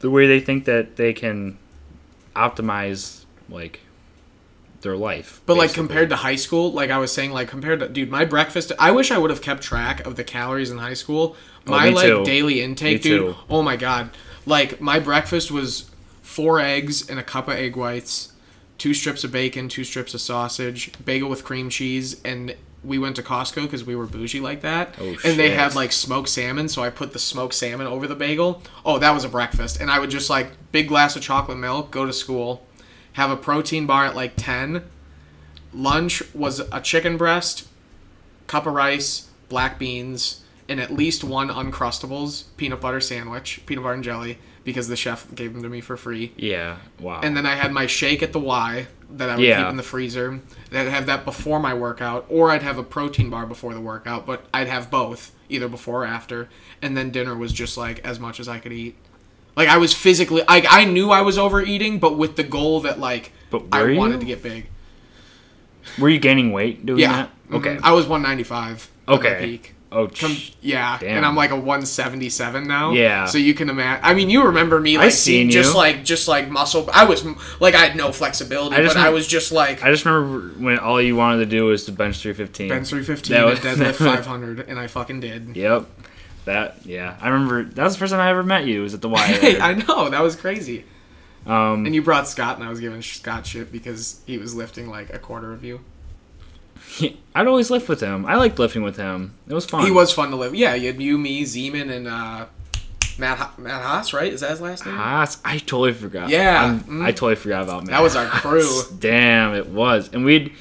The 0.00 0.10
way 0.10 0.26
they 0.26 0.40
think 0.40 0.66
that 0.66 0.96
they 0.96 1.12
can 1.12 1.58
optimize 2.36 3.24
like 3.48 3.80
their 4.82 4.96
life. 4.96 5.40
But 5.46 5.56
like 5.56 5.72
compared 5.72 6.10
to 6.10 6.16
high 6.16 6.36
school, 6.36 6.70
like 6.72 6.90
I 6.90 6.98
was 6.98 7.12
saying, 7.12 7.32
like 7.32 7.48
compared 7.48 7.80
to 7.80 7.88
dude, 7.88 8.10
my 8.10 8.24
breakfast. 8.24 8.72
I 8.78 8.90
wish 8.92 9.10
I 9.10 9.18
would 9.18 9.30
have 9.30 9.42
kept 9.42 9.62
track 9.62 10.06
of 10.06 10.16
the 10.16 10.24
calories 10.24 10.70
in 10.70 10.78
high 10.78 10.94
school. 10.94 11.34
My 11.64 11.88
Oh, 11.88 11.92
like 11.92 12.06
too. 12.06 12.24
daily 12.24 12.62
intake, 12.62 12.98
Me 12.98 13.10
dude. 13.10 13.34
too. 13.34 13.40
Oh 13.50 13.62
my 13.62 13.76
god, 13.76 14.10
like 14.44 14.80
my 14.80 15.00
breakfast 15.00 15.50
was 15.50 15.90
four 16.22 16.60
eggs 16.60 17.08
and 17.08 17.18
a 17.18 17.22
cup 17.24 17.48
of 17.48 17.54
egg 17.54 17.74
whites, 17.76 18.32
two 18.78 18.94
strips 18.94 19.24
of 19.24 19.32
bacon, 19.32 19.68
two 19.68 19.82
strips 19.82 20.14
of 20.14 20.20
sausage, 20.20 20.92
bagel 21.04 21.28
with 21.28 21.42
cream 21.42 21.68
cheese, 21.70 22.20
and 22.24 22.54
we 22.86 22.98
went 22.98 23.16
to 23.16 23.22
Costco 23.22 23.62
because 23.62 23.84
we 23.84 23.96
were 23.96 24.06
bougie 24.06 24.40
like 24.40 24.62
that. 24.62 24.94
Oh, 25.00 25.16
and 25.24 25.38
they 25.38 25.50
had 25.50 25.74
like 25.74 25.92
smoked 25.92 26.28
salmon, 26.28 26.68
so 26.68 26.82
I 26.82 26.90
put 26.90 27.12
the 27.12 27.18
smoked 27.18 27.54
salmon 27.54 27.86
over 27.86 28.06
the 28.06 28.14
bagel. 28.14 28.62
Oh, 28.84 28.98
that 28.98 29.10
was 29.10 29.24
a 29.24 29.28
breakfast, 29.28 29.80
and 29.80 29.90
I 29.90 29.98
would 29.98 30.10
just 30.10 30.30
like 30.30 30.52
big 30.72 30.88
glass 30.88 31.16
of 31.16 31.22
chocolate 31.22 31.58
milk, 31.58 31.90
go 31.90 32.06
to 32.06 32.12
school, 32.12 32.66
have 33.14 33.30
a 33.30 33.36
protein 33.36 33.86
bar 33.86 34.06
at 34.06 34.14
like 34.14 34.34
ten 34.36 34.84
lunch 35.76 36.22
was 36.34 36.60
a 36.72 36.80
chicken 36.80 37.16
breast, 37.16 37.68
cup 38.46 38.66
of 38.66 38.72
rice, 38.72 39.28
black 39.48 39.78
beans, 39.78 40.42
and 40.68 40.80
at 40.80 40.90
least 40.90 41.22
one 41.22 41.48
Uncrustables 41.48 42.44
peanut 42.56 42.80
butter 42.80 43.00
sandwich, 43.00 43.60
peanut 43.66 43.84
butter 43.84 43.94
and 43.94 44.04
jelly, 44.04 44.38
because 44.64 44.88
the 44.88 44.96
chef 44.96 45.32
gave 45.34 45.52
them 45.52 45.62
to 45.62 45.68
me 45.68 45.80
for 45.80 45.96
free. 45.96 46.32
Yeah. 46.36 46.78
Wow. 46.98 47.20
And 47.22 47.36
then 47.36 47.46
I 47.46 47.54
had 47.54 47.72
my 47.72 47.86
shake 47.86 48.22
at 48.22 48.32
the 48.32 48.40
Y 48.40 48.86
that 49.10 49.30
I 49.30 49.36
would 49.36 49.44
Yeah. 49.44 49.62
keep 49.62 49.70
in 49.70 49.76
the 49.76 49.82
freezer. 49.82 50.40
I'd 50.72 50.88
have 50.88 51.06
that 51.06 51.24
before 51.24 51.60
my 51.60 51.72
workout, 51.74 52.26
or 52.28 52.50
I'd 52.50 52.62
have 52.62 52.78
a 52.78 52.82
protein 52.82 53.30
bar 53.30 53.46
before 53.46 53.72
the 53.74 53.80
workout, 53.80 54.26
but 54.26 54.46
I'd 54.52 54.66
have 54.68 54.90
both, 54.90 55.32
either 55.48 55.68
before 55.68 56.02
or 56.02 56.06
after. 56.06 56.48
And 56.82 56.96
then 56.96 57.10
dinner 57.10 57.34
was 57.34 57.52
just 57.52 57.76
like 57.76 58.00
as 58.04 58.18
much 58.18 58.40
as 58.40 58.48
I 58.48 58.58
could 58.58 58.72
eat. 58.72 58.96
Like 59.56 59.68
I 59.68 59.78
was 59.78 59.94
physically, 59.94 60.42
like 60.48 60.66
I 60.68 60.84
knew 60.84 61.10
I 61.10 61.22
was 61.22 61.38
overeating, 61.38 61.98
but 61.98 62.18
with 62.18 62.36
the 62.36 62.42
goal 62.42 62.80
that 62.80 62.98
like 63.00 63.32
I 63.72 63.82
were 63.82 63.94
wanted 63.94 64.20
to 64.20 64.26
get 64.26 64.42
big. 64.42 64.66
Were 65.98 66.08
you 66.08 66.18
gaining 66.18 66.52
weight 66.52 66.84
doing 66.84 66.98
Yeah. 67.00 67.12
that? 67.12 67.30
Okay. 67.54 67.76
Mhm. 67.76 67.80
I 67.84 67.92
was 67.92 68.06
195. 68.06 68.88
at 69.06 69.08
my 69.08 69.14
Okay. 69.14 69.38
Peak. 69.46 69.74
Oh, 69.92 70.08
Com- 70.08 70.36
yeah, 70.60 70.98
Damn. 70.98 71.18
and 71.18 71.26
I'm 71.26 71.36
like 71.36 71.50
a 71.52 71.56
177 71.56 72.66
now. 72.66 72.92
Yeah. 72.92 73.26
So 73.26 73.38
you 73.38 73.54
can 73.54 73.70
imagine. 73.70 74.04
I 74.04 74.14
mean, 74.14 74.28
you 74.30 74.44
remember 74.46 74.80
me 74.80 74.98
like 74.98 75.12
seen 75.12 75.50
just 75.50 75.70
you. 75.72 75.76
like 75.78 76.04
just 76.04 76.26
like 76.28 76.50
muscle. 76.50 76.88
I 76.92 77.04
was 77.04 77.24
like 77.60 77.74
I 77.74 77.86
had 77.86 77.96
no 77.96 78.10
flexibility, 78.12 78.76
I 78.76 78.82
but 78.86 78.96
I 78.96 79.10
was 79.10 79.26
just 79.26 79.52
like 79.52 79.82
I 79.84 79.90
just 79.92 80.04
remember 80.04 80.60
when 80.60 80.78
all 80.80 81.00
you 81.00 81.14
wanted 81.16 81.38
to 81.38 81.46
do 81.46 81.66
was 81.66 81.84
to 81.84 81.92
bench 81.92 82.18
315. 82.18 82.68
bench 82.68 82.88
315 82.88 83.32
That 83.36 83.46
was- 83.46 83.60
deadlift 83.60 83.94
500, 84.04 84.68
and 84.68 84.78
I 84.78 84.86
fucking 84.88 85.20
did. 85.20 85.56
Yep. 85.56 85.86
That 86.46 86.84
yeah. 86.84 87.16
I 87.20 87.28
remember 87.28 87.64
that 87.64 87.82
was 87.84 87.94
the 87.94 87.98
first 88.00 88.10
time 88.12 88.20
I 88.20 88.30
ever 88.30 88.42
met 88.42 88.66
you. 88.66 88.82
Was 88.82 88.92
at 88.94 89.02
the 89.02 89.08
Y. 89.08 89.20
Hey, 89.20 89.60
I 89.60 89.74
know 89.74 90.10
that 90.10 90.20
was 90.22 90.34
crazy. 90.36 90.84
um. 91.46 91.86
And 91.86 91.94
you 91.94 92.02
brought 92.02 92.28
Scott, 92.28 92.56
and 92.58 92.64
I 92.66 92.70
was 92.70 92.80
giving 92.80 93.02
Scott 93.02 93.46
shit 93.46 93.70
because 93.72 94.20
he 94.26 94.36
was 94.38 94.54
lifting 94.54 94.88
like 94.88 95.12
a 95.14 95.18
quarter 95.18 95.52
of 95.52 95.62
you. 95.64 95.80
I'd 97.34 97.46
always 97.46 97.70
lift 97.70 97.88
with 97.88 98.00
him. 98.00 98.24
I 98.26 98.36
liked 98.36 98.58
lifting 98.58 98.82
with 98.82 98.96
him. 98.96 99.34
It 99.48 99.54
was 99.54 99.66
fun. 99.66 99.84
He 99.84 99.90
was 99.90 100.12
fun 100.12 100.30
to 100.30 100.36
live. 100.36 100.54
Yeah, 100.54 100.74
you 100.74 100.86
had 100.92 101.00
you, 101.02 101.18
me, 101.18 101.42
Zeman, 101.44 101.90
and 101.90 102.06
uh, 102.08 102.46
Matt 103.18 103.38
Ho- 103.38 103.62
Matt 103.62 103.82
Haas, 103.82 104.12
right? 104.12 104.32
Is 104.32 104.40
that 104.40 104.50
his 104.50 104.60
last 104.60 104.86
name? 104.86 104.94
Haas. 104.94 105.38
I 105.44 105.58
totally 105.58 105.92
forgot. 105.92 106.28
Yeah. 106.30 106.78
Mm. 106.86 107.02
I 107.04 107.12
totally 107.12 107.34
forgot 107.36 107.62
about 107.64 107.82
Matt. 107.84 107.90
That 107.90 108.02
was 108.02 108.16
our 108.16 108.26
Haas. 108.26 108.40
crew. 108.40 108.98
Damn, 108.98 109.54
it 109.54 109.68
was, 109.68 110.10
and 110.12 110.24
we'd 110.24 110.52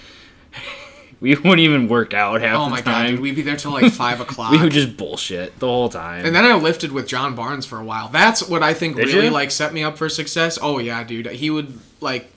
we 1.21 1.33
wouldn't 1.35 1.59
even 1.59 1.87
work 1.87 2.13
out 2.13 2.41
half 2.41 2.57
Oh 2.59 2.65
the 2.65 2.69
my 2.71 2.77
god, 2.81 2.83
time. 2.91 3.11
dude, 3.11 3.19
we'd 3.21 3.35
be 3.35 3.41
there 3.41 3.55
till 3.55 3.71
like 3.71 3.91
five 3.93 4.19
o'clock. 4.19 4.51
we 4.51 4.57
would 4.61 4.71
just 4.71 4.97
bullshit 4.97 5.57
the 5.59 5.67
whole 5.67 5.89
time. 5.89 6.25
And 6.25 6.35
then 6.35 6.45
I 6.45 6.53
lifted 6.55 6.91
with 6.91 7.07
John 7.07 7.35
Barnes 7.35 7.65
for 7.65 7.79
a 7.79 7.83
while. 7.85 8.09
That's 8.09 8.47
what 8.47 8.61
I 8.63 8.73
think 8.73 8.97
Did 8.97 9.07
really 9.07 9.25
you? 9.25 9.31
like 9.31 9.51
set 9.51 9.73
me 9.73 9.83
up 9.83 9.97
for 9.97 10.09
success. 10.09 10.59
Oh 10.61 10.79
yeah, 10.79 11.03
dude. 11.03 11.27
He 11.27 11.49
would 11.49 11.79
like 12.01 12.29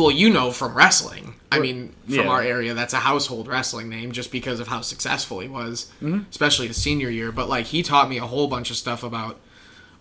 well, 0.00 0.10
you 0.10 0.30
know 0.30 0.50
from 0.50 0.74
wrestling. 0.74 1.34
I 1.52 1.58
mean, 1.58 1.94
from 2.04 2.14
yeah. 2.14 2.28
our 2.28 2.42
area, 2.42 2.74
that's 2.74 2.92
a 2.92 2.98
household 2.98 3.48
wrestling 3.48 3.88
name 3.88 4.12
just 4.12 4.30
because 4.30 4.60
of 4.60 4.68
how 4.68 4.82
successful 4.82 5.40
he 5.40 5.48
was, 5.48 5.90
Mm-hmm. 6.00 6.20
especially 6.30 6.68
his 6.68 6.76
senior 6.80 7.10
year. 7.10 7.32
But 7.32 7.48
like, 7.48 7.66
he 7.66 7.82
taught 7.82 8.08
me 8.08 8.18
a 8.18 8.26
whole 8.26 8.46
bunch 8.46 8.70
of 8.70 8.76
stuff 8.76 9.02
about, 9.02 9.40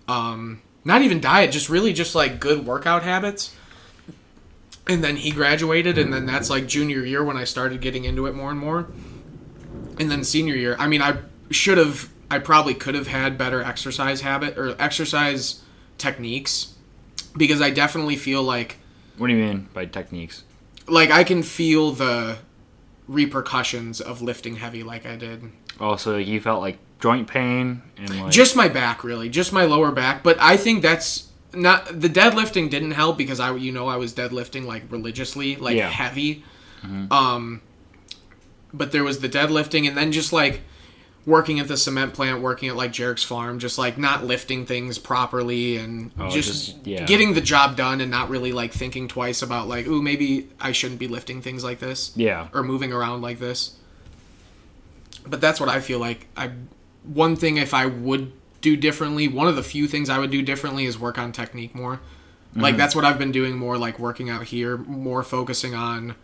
um, 0.08 0.62
not 0.86 1.02
even 1.02 1.20
diet, 1.20 1.52
just 1.52 1.68
really 1.70 1.92
just 1.92 2.14
like 2.14 2.40
good 2.40 2.66
workout 2.66 3.04
habits. 3.04 3.56
And 4.88 5.04
then 5.04 5.18
he 5.18 5.32
graduated, 5.32 5.98
and 5.98 6.14
then 6.14 6.26
that's 6.26 6.50
like 6.50 6.68
junior 6.68 7.04
year 7.04 7.24
when 7.24 7.38
I 7.38 7.44
started 7.44 7.82
getting 7.82 8.06
into 8.06 8.26
it 8.28 8.34
more 8.36 8.52
and 8.52 8.60
more. 8.60 8.88
And 10.00 10.10
then 10.10 10.24
senior 10.24 10.56
year, 10.56 10.76
I 10.80 10.88
mean, 10.88 11.02
I 11.02 11.18
should 11.52 11.78
have, 11.78 12.10
I 12.32 12.40
probably 12.40 12.74
could 12.74 12.96
have 12.96 13.08
had 13.08 13.38
better 13.38 13.62
exercise 13.62 14.22
habit 14.22 14.58
or 14.58 14.76
exercise 14.80 15.62
techniques 15.98 16.76
because 17.38 17.62
I 17.62 17.70
definitely 17.70 18.16
feel 18.16 18.42
like 18.42 18.78
what 19.20 19.28
do 19.28 19.34
you 19.34 19.44
mean 19.44 19.70
by 19.74 19.86
techniques? 19.86 20.44
like 20.88 21.12
I 21.12 21.24
can 21.24 21.44
feel 21.44 21.92
the 21.92 22.40
repercussions 23.08 24.02
of 24.02 24.22
lifting 24.22 24.56
heavy 24.56 24.82
like 24.84 25.06
I 25.06 25.16
did. 25.16 25.44
Also, 25.80 26.18
you 26.18 26.40
felt 26.42 26.62
like 26.62 26.78
joint 27.00 27.28
pain 27.28 27.82
and 27.98 28.22
like 28.22 28.32
Just 28.32 28.56
my 28.56 28.68
back 28.68 29.04
really, 29.04 29.30
just 29.30 29.54
my 29.54 29.66
lower 29.66 29.92
back, 29.92 30.24
but 30.24 30.38
I 30.40 30.58
think 30.58 30.82
that's 30.82 31.28
not 31.54 32.00
the 32.02 32.10
deadlifting 32.10 32.70
didn't 32.70 32.92
help 32.92 33.18
because 33.18 33.40
I 33.40 33.56
you 33.56 33.72
know 33.72 33.88
I 33.88 33.98
was 33.98 34.14
deadlifting 34.14 34.66
like 34.66 34.84
religiously, 34.92 35.56
like 35.56 35.76
Yeah. 35.78 35.90
heavy. 35.90 36.44
Um 37.12 37.62
but 38.74 38.92
there 38.92 39.04
was 39.04 39.20
the 39.20 39.30
deadlifting 39.30 39.88
and 39.88 39.98
then 39.98 40.12
just 40.12 40.32
like 40.32 40.62
working 41.30 41.60
at 41.60 41.68
the 41.68 41.78
cement 41.78 42.14
plant, 42.14 42.42
working 42.42 42.70
at 42.70 42.76
like 42.76 42.92
Jarek's 42.92 43.24
farm, 43.24 43.60
just 43.60 43.78
like 43.78 43.98
not 43.98 44.26
lifting 44.26 44.66
things 44.66 44.98
properly 44.98 45.78
and 45.78 46.12
Oh, 46.20 46.30
just, 46.30 46.48
just- 46.50 46.88
yeah. 46.88 47.06
getting 47.06 47.34
the 47.36 47.42
job 47.42 47.76
done 47.78 48.02
and 48.02 48.10
not 48.10 48.30
really 48.30 48.52
like 48.52 48.74
thinking 48.74 49.08
twice 49.08 49.42
about 49.42 49.68
like, 49.68 49.86
ooh, 49.88 50.02
maybe 50.02 50.50
I 50.60 50.72
shouldn't 50.72 51.00
be 51.00 51.08
lifting 51.08 51.42
things 51.42 51.64
like 51.64 51.80
this 51.80 52.12
Yeah. 52.16 52.48
or 52.54 52.64
moving 52.64 52.92
around 52.92 53.22
like 53.22 53.40
this. 53.40 53.76
But 55.28 55.42
that's 55.42 55.60
what 55.60 55.70
I 55.70 55.80
feel 55.82 56.00
like. 56.00 56.28
I 56.36 56.52
one 57.04 57.36
thing 57.36 57.58
if 57.58 57.74
I 57.74 57.86
would 57.86 58.32
do 58.62 58.76
differently, 58.76 59.28
one 59.28 59.48
of 59.48 59.56
the 59.56 59.64
few 59.64 59.88
things 59.88 60.10
I 60.10 60.18
would 60.20 60.32
do 60.32 60.42
differently 60.42 60.86
is 60.86 60.98
work 61.00 61.18
on 61.18 61.32
technique 61.32 61.76
more. 61.76 61.96
Mm-hmm. 62.52 62.62
Like 62.62 62.78
that's 62.78 62.96
what 62.96 63.06
I've 63.06 63.20
been 63.20 63.32
doing 63.32 63.56
more 63.58 63.78
like 63.78 64.00
working 64.00 64.30
out 64.30 64.46
here, 64.46 64.78
more 64.78 65.22
focusing 65.24 65.76
on 65.76 66.16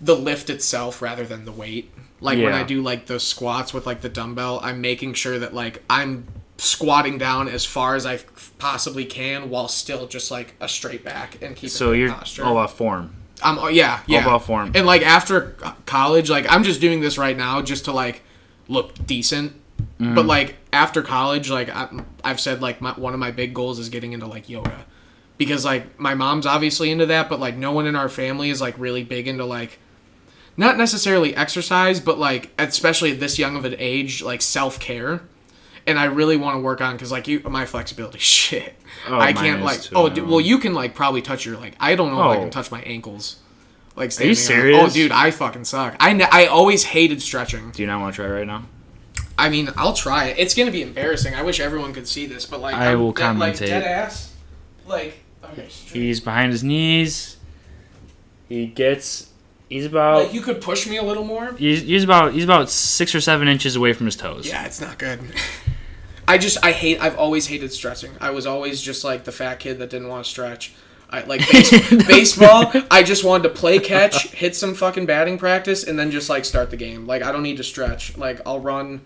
the 0.00 0.14
lift 0.14 0.50
itself 0.50 1.02
rather 1.02 1.24
than 1.24 1.44
the 1.44 1.52
weight. 1.52 1.92
Like 2.20 2.38
when 2.38 2.52
I 2.52 2.64
do 2.64 2.82
like 2.82 3.06
the 3.06 3.20
squats 3.20 3.72
with 3.72 3.86
like 3.86 4.00
the 4.00 4.08
dumbbell, 4.08 4.60
I'm 4.62 4.80
making 4.80 5.14
sure 5.14 5.38
that 5.38 5.54
like 5.54 5.82
I'm 5.88 6.26
squatting 6.56 7.18
down 7.18 7.48
as 7.48 7.64
far 7.64 7.94
as 7.94 8.04
I 8.04 8.18
possibly 8.58 9.04
can 9.04 9.50
while 9.50 9.68
still 9.68 10.08
just 10.08 10.30
like 10.30 10.54
a 10.60 10.68
straight 10.68 11.04
back 11.04 11.40
and 11.42 11.54
keeping 11.54 11.70
So 11.70 11.92
you're 11.92 12.12
posture. 12.12 12.44
all 12.44 12.52
about 12.52 12.72
form. 12.72 13.14
I'm 13.40 13.72
yeah, 13.72 14.00
yeah. 14.08 14.18
All 14.18 14.30
about 14.30 14.44
form. 14.44 14.72
And 14.74 14.84
like 14.84 15.02
after 15.02 15.56
college, 15.86 16.28
like 16.28 16.46
I'm 16.50 16.64
just 16.64 16.80
doing 16.80 17.00
this 17.00 17.18
right 17.18 17.36
now 17.36 17.62
just 17.62 17.84
to 17.84 17.92
like 17.92 18.22
look 18.66 19.06
decent. 19.06 19.52
Mm-hmm. 20.00 20.16
But 20.16 20.26
like 20.26 20.56
after 20.72 21.02
college, 21.02 21.50
like 21.50 21.68
I, 21.68 21.88
I've 22.24 22.40
said, 22.40 22.60
like 22.60 22.80
my, 22.80 22.92
one 22.92 23.14
of 23.14 23.20
my 23.20 23.30
big 23.30 23.54
goals 23.54 23.78
is 23.78 23.88
getting 23.88 24.12
into 24.12 24.26
like 24.26 24.48
yoga, 24.48 24.86
because 25.36 25.64
like 25.64 26.00
my 26.00 26.14
mom's 26.14 26.46
obviously 26.46 26.90
into 26.90 27.06
that, 27.06 27.28
but 27.28 27.38
like 27.38 27.56
no 27.56 27.70
one 27.70 27.86
in 27.86 27.94
our 27.94 28.08
family 28.08 28.50
is 28.50 28.60
like 28.60 28.76
really 28.78 29.04
big 29.04 29.28
into 29.28 29.44
like 29.44 29.78
not 30.58 30.76
necessarily 30.76 31.34
exercise, 31.34 32.00
but 32.00 32.18
like 32.18 32.50
especially 32.58 33.12
at 33.12 33.20
this 33.20 33.38
young 33.38 33.56
of 33.56 33.64
an 33.64 33.76
age, 33.78 34.20
like 34.22 34.42
self 34.42 34.78
care. 34.78 35.22
And 35.86 35.98
I 35.98 36.04
really 36.04 36.36
want 36.36 36.56
to 36.56 36.60
work 36.60 36.82
on 36.82 36.92
because 36.96 37.10
like 37.10 37.26
you, 37.26 37.40
my 37.40 37.64
flexibility, 37.64 38.18
shit. 38.36 38.74
Oh, 39.08 39.18
I 39.18 39.32
can't 39.32 39.62
like. 39.62 39.80
too, 39.80 39.94
oh, 39.96 40.10
man. 40.10 40.28
well, 40.28 40.40
you 40.40 40.58
can 40.58 40.74
like 40.74 40.94
probably 40.94 41.22
touch 41.22 41.46
your 41.46 41.56
like. 41.56 41.74
I 41.80 41.94
don't 41.94 42.12
know 42.12 42.20
if 42.30 42.36
I 42.36 42.36
Oh. 42.36 42.40
can 42.40 42.50
touch 42.50 42.70
my 42.70 42.82
ankles. 42.82 43.36
Like, 43.96 44.10
are 44.20 44.24
you 44.24 44.32
up. 44.32 44.36
serious? 44.36 44.78
Oh, 44.80 44.88
dude, 44.90 45.10
I 45.10 45.30
fucking 45.32 45.64
suck. 45.64 45.96
I, 45.98 46.12
ne- 46.12 46.28
I 46.30 46.46
always 46.46 46.84
hated 46.84 47.20
stretching. 47.20 47.70
Do 47.72 47.82
you 47.82 47.86
not 47.88 48.00
want 48.00 48.14
to 48.14 48.22
try 48.22 48.30
right 48.30 48.46
now? 48.46 48.66
I 49.36 49.48
mean, 49.48 49.70
I'll 49.76 49.92
try 49.92 50.26
it. 50.26 50.38
It's 50.38 50.54
gonna 50.54 50.70
be 50.70 50.82
embarrassing. 50.82 51.34
I 51.34 51.42
wish 51.42 51.58
everyone 51.58 51.92
could 51.92 52.06
see 52.06 52.26
this, 52.26 52.44
but 52.46 52.60
like, 52.60 52.74
I 52.76 52.92
I'm 52.92 53.00
will 53.00 53.12
dead, 53.12 53.38
like 53.38 53.56
dead 53.58 53.82
ass. 53.82 54.34
Like, 54.86 55.18
okay. 55.44 55.66
He's 55.68 56.20
behind 56.20 56.52
his 56.52 56.62
knees. 56.62 57.38
He 58.48 58.66
gets. 58.66 59.27
He's 59.68 59.84
about. 59.84 60.24
like 60.24 60.34
you 60.34 60.40
could 60.40 60.60
push 60.60 60.86
me 60.86 60.96
a 60.96 61.02
little 61.02 61.24
more. 61.24 61.52
He's, 61.52 61.82
he's 61.82 62.04
about. 62.04 62.32
He's 62.32 62.44
about 62.44 62.70
six 62.70 63.14
or 63.14 63.20
seven 63.20 63.48
inches 63.48 63.76
away 63.76 63.92
from 63.92 64.06
his 64.06 64.16
toes. 64.16 64.46
Yeah, 64.46 64.64
it's 64.64 64.80
not 64.80 64.98
good. 64.98 65.20
I 66.28 66.36
just 66.38 66.64
I 66.64 66.72
hate. 66.72 67.00
I've 67.00 67.16
always 67.16 67.46
hated 67.46 67.72
stretching. 67.72 68.12
I 68.20 68.30
was 68.30 68.46
always 68.46 68.80
just 68.82 69.02
like 69.04 69.24
the 69.24 69.32
fat 69.32 69.60
kid 69.60 69.78
that 69.78 69.90
didn't 69.90 70.08
want 70.08 70.24
to 70.24 70.30
stretch. 70.30 70.74
I 71.10 71.22
like 71.22 71.40
base, 71.52 72.06
baseball. 72.06 72.70
I 72.90 73.02
just 73.02 73.24
wanted 73.24 73.44
to 73.44 73.54
play 73.54 73.78
catch, 73.78 74.28
hit 74.32 74.54
some 74.54 74.74
fucking 74.74 75.06
batting 75.06 75.38
practice, 75.38 75.84
and 75.84 75.98
then 75.98 76.10
just 76.10 76.28
like 76.28 76.44
start 76.44 76.70
the 76.70 76.76
game. 76.76 77.06
Like 77.06 77.22
I 77.22 77.32
don't 77.32 77.42
need 77.42 77.56
to 77.56 77.64
stretch. 77.64 78.16
Like 78.18 78.40
I'll 78.46 78.60
run 78.60 79.00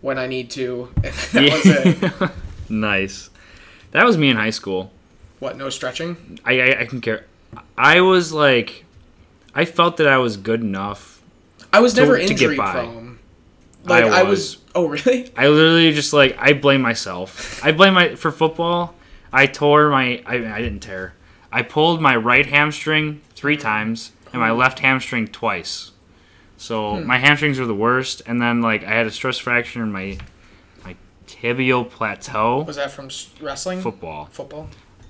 when 0.00 0.18
I 0.18 0.26
need 0.26 0.50
to. 0.52 0.92
That 1.02 1.52
was 1.52 1.62
it. 1.64 2.30
nice. 2.68 3.30
That 3.92 4.04
was 4.04 4.16
me 4.18 4.28
in 4.28 4.36
high 4.36 4.50
school. 4.50 4.90
What? 5.38 5.56
No 5.56 5.70
stretching? 5.70 6.40
I, 6.44 6.60
I 6.60 6.80
I 6.80 6.86
can 6.86 7.00
care. 7.00 7.24
I 7.76 8.00
was 8.00 8.32
like, 8.32 8.84
I 9.58 9.64
felt 9.64 9.96
that 9.96 10.06
I 10.06 10.18
was 10.18 10.36
good 10.36 10.60
enough. 10.60 11.20
I 11.72 11.80
was 11.80 11.94
To- 11.94 12.00
never 12.02 12.16
to 12.16 12.22
get 12.22 12.30
injury 12.30 12.56
by. 12.56 12.72
prone. 12.72 13.18
Like 13.84 14.04
I 14.04 14.22
was. 14.22 14.56
was. 14.56 14.64
Oh 14.74 14.86
really? 14.86 15.30
I 15.36 15.48
literally 15.48 15.92
just 15.92 16.12
like 16.12 16.36
I 16.38 16.52
blame 16.52 16.80
myself. 16.82 17.60
I 17.64 17.72
blame 17.72 17.94
my 17.94 18.14
for 18.14 18.30
football. 18.30 18.94
I 19.32 19.46
tore 19.46 19.90
my. 19.90 20.22
I, 20.26 20.34
I 20.36 20.60
didn't 20.62 20.80
tear. 20.80 21.14
I 21.50 21.62
pulled 21.62 22.00
my 22.00 22.14
right 22.16 22.46
hamstring 22.46 23.20
three 23.34 23.56
times 23.56 24.12
and 24.32 24.40
my 24.40 24.50
left 24.52 24.78
hamstring 24.80 25.26
twice. 25.28 25.92
So 26.56 26.96
Hmm. 26.96 27.06
my 27.06 27.18
hamstrings 27.18 27.58
were 27.58 27.66
the 27.66 27.74
worst, 27.74 28.22
and 28.26 28.40
then 28.42 28.60
like 28.60 28.84
I 28.84 28.90
had 28.90 29.06
a 29.06 29.10
stress 29.10 29.38
fracture 29.38 29.82
in 29.82 29.90
my 29.92 30.18
my 30.84 30.94
tibial 31.26 31.88
plateau. 31.88 32.62
Was 32.66 32.76
that 32.76 32.90
from 32.90 33.08
wrestling? 33.40 33.80
Football. 33.80 34.28
Football. 34.30 34.68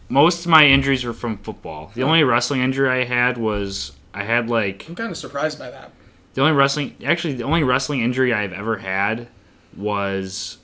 Most 0.09 0.45
of 0.47 0.51
my 0.51 0.65
injuries 0.67 1.05
were 1.05 1.13
from 1.13 1.37
football. 1.39 1.91
The 1.95 2.03
only 2.03 2.23
wrestling 2.25 2.63
injury 2.63 2.89
I 2.89 3.05
had 3.05 3.37
was 3.37 3.93
I 4.19 4.25
had 4.25 4.51
like 4.51 4.87
I'm 4.89 4.95
kind 4.95 5.11
of 5.11 5.17
surprised 5.17 5.59
by 5.59 5.71
that. 5.71 5.93
the 6.35 6.41
only 6.41 6.53
wrestling 6.53 6.97
actually 7.05 7.35
the 7.35 7.45
only 7.45 7.63
wrestling 7.63 8.01
injury 8.01 8.35
I've 8.35 8.53
ever 8.53 8.79
had 8.79 9.29
was 9.77 10.59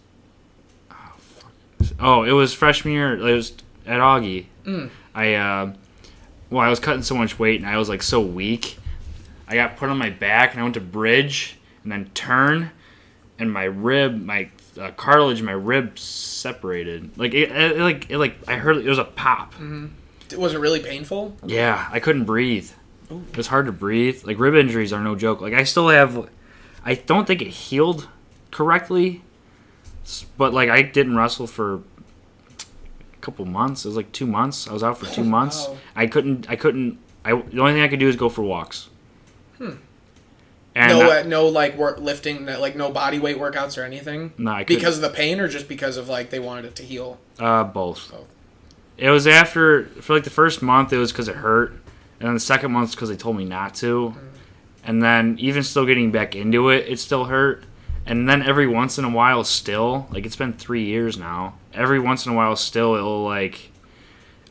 oh, 0.90 1.12
fuck. 1.18 1.52
oh 2.00 2.22
it 2.24 2.32
was 2.32 2.52
freshman 2.52 2.94
year 2.94 3.14
it 3.14 3.20
was 3.20 3.52
at 3.86 4.00
Augie. 4.00 4.46
I 5.14 5.34
uh, 5.34 5.72
well 6.50 6.62
I 6.62 6.68
was 6.68 6.80
cutting 6.80 7.02
so 7.02 7.14
much 7.14 7.38
weight 7.38 7.60
and 7.60 7.68
I 7.68 7.76
was 7.78 7.88
like 7.88 8.02
so 8.02 8.20
weak. 8.20 8.78
I 9.46 9.54
got 9.54 9.76
put 9.76 9.88
on 9.90 9.98
my 9.98 10.10
back 10.10 10.52
and 10.52 10.60
I 10.60 10.62
went 10.62 10.74
to 10.74 10.80
bridge 10.80 11.58
and 11.82 11.92
then 11.92 12.10
turn 12.14 12.70
and 13.38 13.52
my 13.52 13.64
rib 13.64 14.20
my 14.24 14.48
uh, 14.80 14.90
cartilage 14.92 15.42
my 15.42 15.52
rib 15.52 15.98
separated 15.98 17.16
like 17.16 17.34
it, 17.34 17.50
it 17.52 17.78
like 17.78 18.10
it 18.10 18.18
like 18.18 18.36
I 18.48 18.56
heard 18.56 18.78
it 18.78 18.88
was 18.88 18.98
a 18.98 19.04
pop. 19.04 19.54
It 20.30 20.38
Was 20.38 20.54
it 20.54 20.58
really 20.58 20.80
painful? 20.80 21.36
Yeah, 21.46 21.86
I 21.92 22.00
couldn't 22.00 22.24
breathe. 22.24 22.70
It 23.30 23.36
was 23.36 23.46
hard 23.48 23.66
to 23.66 23.72
breathe. 23.72 24.24
Like 24.24 24.38
rib 24.38 24.54
injuries 24.54 24.92
are 24.92 25.00
no 25.00 25.14
joke. 25.14 25.40
Like 25.40 25.54
I 25.54 25.64
still 25.64 25.88
have, 25.88 26.28
I 26.84 26.94
don't 26.94 27.26
think 27.26 27.42
it 27.42 27.48
healed 27.48 28.08
correctly, 28.50 29.22
but 30.36 30.52
like 30.54 30.68
I 30.70 30.82
didn't 30.82 31.16
wrestle 31.16 31.46
for 31.46 31.74
a 31.76 31.80
couple 33.20 33.44
months. 33.44 33.84
It 33.84 33.88
was 33.88 33.96
like 33.96 34.12
two 34.12 34.26
months. 34.26 34.68
I 34.68 34.72
was 34.72 34.82
out 34.82 34.98
for 34.98 35.06
two 35.06 35.24
months. 35.38 35.66
Wow. 35.68 35.76
I 35.96 36.06
couldn't. 36.06 36.48
I 36.50 36.56
couldn't. 36.56 36.98
I 37.24 37.30
the 37.32 37.60
only 37.60 37.72
thing 37.72 37.82
I 37.82 37.88
could 37.88 38.00
do 38.00 38.08
is 38.08 38.16
go 38.16 38.28
for 38.28 38.42
walks. 38.42 38.88
Hmm. 39.58 39.72
And 40.76 40.98
no, 40.98 41.08
I- 41.10 41.20
uh, 41.20 41.22
no, 41.22 41.46
like 41.46 41.76
work 41.76 42.00
lifting, 42.00 42.46
like 42.46 42.74
no 42.76 42.90
body 42.90 43.18
weight 43.20 43.38
workouts 43.38 43.78
or 43.80 43.84
anything. 43.84 44.32
no, 44.38 44.50
I 44.50 44.64
couldn't. 44.64 44.80
Because 44.80 44.96
of 44.96 45.02
the 45.02 45.10
pain, 45.10 45.38
or 45.40 45.46
just 45.48 45.68
because 45.68 45.96
of 45.96 46.08
like 46.08 46.30
they 46.30 46.40
wanted 46.40 46.64
it 46.64 46.74
to 46.76 46.82
heal. 46.82 47.18
Uh, 47.38 47.62
both. 47.64 48.10
Both. 48.10 48.26
It 48.96 49.10
was 49.10 49.26
after 49.26 49.86
for 50.02 50.14
like 50.14 50.24
the 50.24 50.30
first 50.30 50.62
month 50.62 50.92
it 50.92 50.98
was 50.98 51.12
because 51.12 51.28
it 51.28 51.36
hurt, 51.36 51.72
and 52.20 52.28
then 52.28 52.34
the 52.34 52.40
second 52.40 52.72
month 52.72 52.92
because 52.92 53.08
they 53.08 53.16
told 53.16 53.36
me 53.36 53.44
not 53.44 53.74
to, 53.76 54.14
and 54.84 55.02
then 55.02 55.36
even 55.38 55.62
still 55.62 55.86
getting 55.86 56.10
back 56.10 56.36
into 56.36 56.70
it, 56.70 56.88
it 56.88 56.98
still 56.98 57.24
hurt, 57.24 57.64
and 58.06 58.28
then 58.28 58.42
every 58.42 58.66
once 58.66 58.98
in 58.98 59.04
a 59.04 59.10
while 59.10 59.44
still 59.44 60.06
like 60.10 60.26
it's 60.26 60.36
been 60.36 60.52
three 60.52 60.84
years 60.84 61.18
now. 61.18 61.54
Every 61.72 61.98
once 61.98 62.26
in 62.26 62.32
a 62.32 62.34
while 62.34 62.54
still 62.56 62.94
it'll 62.94 63.24
like, 63.24 63.70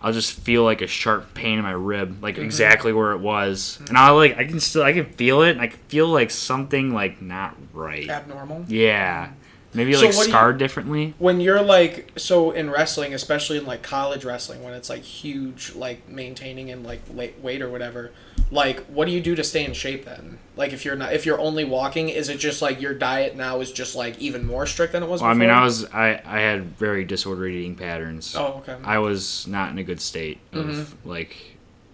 I'll 0.02 0.12
just 0.12 0.34
feel 0.34 0.64
like 0.64 0.82
a 0.82 0.88
sharp 0.88 1.34
pain 1.34 1.58
in 1.58 1.64
my 1.64 1.72
rib, 1.72 2.22
like 2.22 2.36
mm-hmm. 2.36 2.46
exactly 2.46 2.92
where 2.92 3.12
it 3.14 3.20
was, 3.20 3.78
mm-hmm. 3.78 3.90
and 3.90 3.98
I 3.98 4.10
like 4.10 4.38
I 4.38 4.46
can 4.46 4.60
still 4.60 4.84
I 4.84 4.94
can 4.94 5.06
feel 5.06 5.44
it, 5.44 5.52
and 5.52 5.62
I 5.62 5.68
can 5.68 5.80
feel 5.88 6.08
like 6.08 6.32
something 6.32 6.94
like 6.94 7.22
not 7.22 7.56
right. 7.74 8.10
Abnormal. 8.10 8.66
Yeah, 8.68 9.32
maybe 9.74 9.94
So 9.94 10.02
like 10.06 10.12
do 10.12 10.18
you- 10.18 10.24
scarred 10.26 10.58
differently. 10.58 11.14
When 11.20 11.42
you're 11.42 11.62
like 11.62 12.12
so 12.18 12.52
in 12.52 12.70
wrestling, 12.70 13.14
especially 13.14 13.58
in 13.58 13.66
like 13.66 13.82
college 13.84 14.24
wrestling, 14.26 14.64
when 14.64 14.74
it's 14.74 14.90
like 14.90 15.04
huge, 15.04 15.74
like 15.76 16.08
maintaining 16.10 16.70
and 16.72 16.86
like 16.86 17.02
weight 17.42 17.62
or 17.62 17.70
whatever. 17.70 18.12
Like, 18.52 18.82
what 18.86 19.06
do 19.06 19.12
you 19.12 19.22
do 19.22 19.34
to 19.36 19.44
stay 19.44 19.66
in 19.66 19.74
shape 19.74 20.06
then? 20.06 20.38
Like, 20.56 20.74
if 20.74 20.86
you're 20.86 20.96
not, 20.96 21.14
if 21.14 21.26
you're 21.26 21.40
only 21.40 21.64
walking, 21.66 22.10
is 22.10 22.30
it 22.30 22.38
just 22.38 22.62
like 22.62 22.80
your 22.82 22.94
diet 22.94 23.36
now 23.36 23.62
is 23.62 23.72
just 23.72 23.96
like 23.96 24.20
even 24.20 24.46
more 24.46 24.68
strict 24.68 24.94
than 24.94 25.02
it 25.02 25.10
was? 25.10 25.22
Well, 25.22 25.32
I 25.32 25.34
mean, 25.34 25.50
I 25.50 25.64
was 25.64 25.86
I 25.86 26.22
I 26.24 26.40
had 26.42 26.78
very 26.78 27.04
disordered 27.04 27.52
eating 27.52 27.76
patterns. 27.76 28.36
Oh, 28.38 28.62
okay. 28.68 28.76
I 28.84 29.00
was 29.00 29.48
not 29.48 29.72
in 29.72 29.80
a 29.80 29.84
good 29.84 30.00
state 30.02 30.40
of 30.52 30.66
Mm-hmm. 30.66 31.10
like 31.10 31.36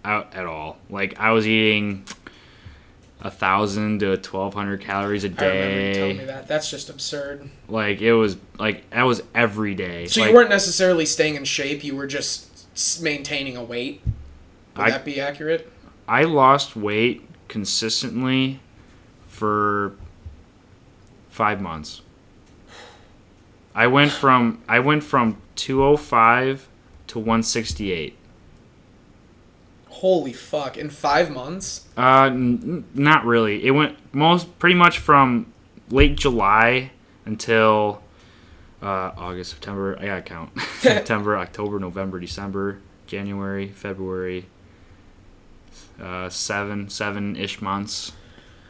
out 0.04 0.34
at 0.34 0.44
all. 0.44 0.78
Like 0.90 1.18
I 1.18 1.30
was 1.32 1.46
eating 1.46 2.04
a 3.22 3.30
thousand 3.30 4.00
to 4.00 4.16
twelve 4.16 4.54
hundred 4.54 4.80
calories 4.80 5.24
a 5.24 5.28
I 5.28 5.30
remember 5.46 5.80
you 5.88 5.94
telling 5.94 6.08
me 6.12 6.18
day. 6.18 6.24
that. 6.26 6.48
That's 6.48 6.70
just 6.70 6.88
absurd. 6.88 7.48
Like 7.68 8.00
it 8.00 8.14
was 8.14 8.36
like 8.58 8.88
that 8.90 9.02
was 9.02 9.22
every 9.34 9.74
day. 9.74 10.06
So 10.06 10.20
like, 10.20 10.30
you 10.30 10.34
weren't 10.36 10.48
necessarily 10.50 11.06
staying 11.06 11.34
in 11.34 11.44
shape. 11.44 11.84
You 11.84 11.96
were 11.96 12.06
just 12.06 13.02
maintaining 13.02 13.56
a 13.56 13.62
weight. 13.64 14.02
Would 14.76 14.86
I- 14.86 14.90
that 14.90 15.04
be 15.04 15.20
accurate? 15.20 15.70
I 16.08 16.24
lost 16.24 16.74
weight 16.74 17.22
consistently 17.48 18.60
for 19.28 19.92
five 21.28 21.60
months. 21.60 22.02
I 23.74 23.86
went 23.86 24.10
from 24.10 24.60
I 24.68 24.80
went 24.80 25.04
from 25.04 25.40
two 25.54 25.84
oh 25.84 25.96
five 25.96 26.66
to 27.08 27.18
one 27.18 27.42
sixty 27.42 27.92
eight. 27.92 28.16
Holy 29.88 30.32
fuck! 30.32 30.76
In 30.76 30.88
five 30.90 31.30
months. 31.30 31.86
Uh, 32.00 32.26
n- 32.26 32.84
not 32.94 33.24
really. 33.24 33.64
It 33.64 33.70
went 33.72 33.96
most 34.14 34.58
pretty 34.58 34.74
much 34.76 34.98
from 34.98 35.52
late 35.90 36.16
July 36.16 36.92
until 37.26 38.02
uh, 38.82 39.12
August, 39.16 39.50
September. 39.50 39.96
I 40.00 40.06
gotta 40.06 40.22
count. 40.22 40.50
September, 40.78 41.36
October, 41.36 41.78
November, 41.78 42.18
December, 42.20 42.78
January, 43.06 43.68
February. 43.68 44.46
Uh, 46.00 46.28
seven, 46.30 46.88
seven 46.88 47.36
ish 47.36 47.60
months. 47.60 48.12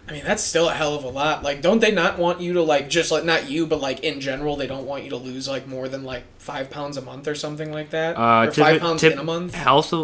I 0.08 0.12
mean, 0.12 0.24
that's 0.24 0.42
still 0.42 0.68
a 0.68 0.72
hell 0.74 0.96
of 0.96 1.04
a 1.04 1.08
lot. 1.08 1.44
Like, 1.44 1.62
don't 1.62 1.78
they 1.80 1.92
not 1.92 2.18
want 2.18 2.40
you 2.40 2.54
to 2.54 2.62
like 2.62 2.90
just 2.90 3.12
like 3.12 3.24
not 3.24 3.48
you, 3.48 3.66
but 3.66 3.80
like 3.80 4.00
in 4.00 4.20
general, 4.20 4.56
they 4.56 4.66
don't 4.66 4.84
want 4.84 5.04
you 5.04 5.10
to 5.10 5.16
lose 5.16 5.46
like 5.46 5.68
more 5.68 5.88
than 5.88 6.02
like 6.02 6.24
five 6.38 6.70
pounds 6.70 6.96
a 6.96 7.02
month 7.02 7.28
or 7.28 7.36
something 7.36 7.70
like 7.72 7.90
that, 7.90 8.16
Uh, 8.18 8.46
or 8.48 8.50
five 8.50 8.80
pounds 8.80 9.00
tip- 9.02 9.12
in 9.12 9.18
a 9.20 9.22
month. 9.22 9.54
Health, 9.54 9.94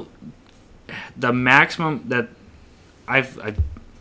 the 1.16 1.32
maximum 1.32 2.04
that 2.06 2.28
I've, 3.08 3.38
i 3.40 3.54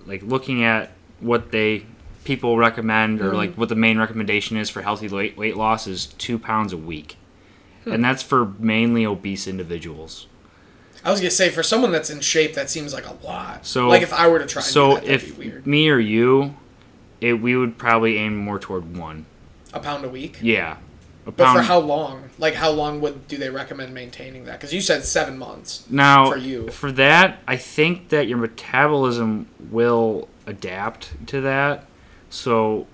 like 0.05 0.21
looking 0.23 0.63
at 0.63 0.91
what 1.19 1.51
they 1.51 1.85
people 2.23 2.57
recommend 2.57 3.21
or 3.21 3.25
Mm-hmm. 3.25 3.35
like 3.35 3.53
what 3.55 3.69
the 3.69 3.75
main 3.75 3.97
recommendation 3.97 4.57
is 4.57 4.69
for 4.69 4.81
healthy 4.81 5.07
weight 5.07 5.37
weight 5.37 5.55
loss 5.57 5.87
is 5.87 6.07
two 6.07 6.37
pounds 6.39 6.73
a 6.73 6.77
week, 6.77 7.17
Hmm. 7.83 7.91
and 7.93 8.03
that's 8.03 8.23
for 8.23 8.53
mainly 8.59 9.05
obese 9.05 9.47
individuals. 9.47 10.27
I 11.03 11.11
was 11.11 11.19
gonna 11.19 11.29
say 11.31 11.49
for 11.49 11.61
someone 11.63 11.91
that's 11.91 12.09
in 12.09 12.19
shape, 12.21 12.55
that 12.55 12.69
seems 12.69 12.93
like 12.93 13.07
a 13.07 13.15
lot. 13.25 13.65
So- 13.65 13.87
like 13.87 14.01
if 14.01 14.11
I 14.13 14.27
were 14.27 14.39
to 14.39 14.45
try, 14.45 14.61
and 14.61 14.69
so 14.71 14.95
that, 14.95 15.03
if 15.05 15.37
be 15.37 15.49
weird. 15.49 15.67
me 15.67 15.89
or 15.89 15.99
you, 15.99 16.55
it 17.21 17.33
we 17.41 17.55
would 17.55 17.77
probably 17.77 18.17
aim 18.17 18.35
more 18.35 18.57
toward 18.59 18.97
one. 18.97 19.25
A 19.73 19.79
pound 19.79 20.03
a 20.05 20.09
week. 20.09 20.39
Yeah, 20.41 20.77
But 21.25 21.53
for 21.53 21.61
how 21.61 21.79
long? 21.79 22.29
Like 22.37 22.53
how 22.53 22.69
long 22.69 23.01
would 23.01 23.27
do 23.27 23.37
they 23.37 23.49
recommend 23.49 23.93
maintaining 23.93 24.45
that? 24.45 24.53
Because 24.59 24.73
you 24.73 24.81
said 24.81 25.03
seven 25.05 25.37
months. 25.37 25.85
Now, 25.89 26.29
for 26.31 26.37
you? 26.37 26.69
for 26.69 26.91
that, 26.93 27.39
I 27.47 27.57
think 27.57 28.09
that 28.09 28.27
your 28.27 28.37
metabolism 28.37 29.47
will 29.71 30.27
adapt 30.45 31.27
to 31.27 31.41
that. 31.41 31.85
So 32.29 32.85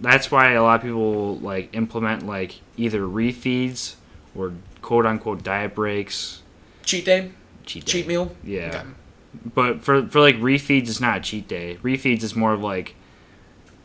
that's 0.00 0.30
why 0.30 0.52
a 0.52 0.62
lot 0.62 0.76
of 0.80 0.82
people 0.82 1.36
like 1.38 1.74
implement 1.74 2.26
like 2.26 2.60
either 2.76 3.00
refeeds 3.00 3.94
or 4.36 4.52
quote 4.82 5.06
unquote 5.06 5.42
diet 5.42 5.74
breaks. 5.74 6.42
Cheat 6.84 7.04
day, 7.06 7.30
Cheat 7.64 7.84
day. 7.86 7.92
cheat 7.92 8.06
meal. 8.06 8.34
Yeah. 8.44 8.68
Okay. 8.68 8.82
But 9.54 9.82
for 9.82 10.06
for 10.08 10.20
like 10.20 10.36
refeeds, 10.36 10.88
it's 10.88 11.00
not 11.00 11.18
a 11.18 11.20
cheat 11.20 11.48
day. 11.48 11.78
Refeeds 11.82 12.22
is 12.22 12.34
more 12.36 12.52
of 12.52 12.60
like 12.62 12.94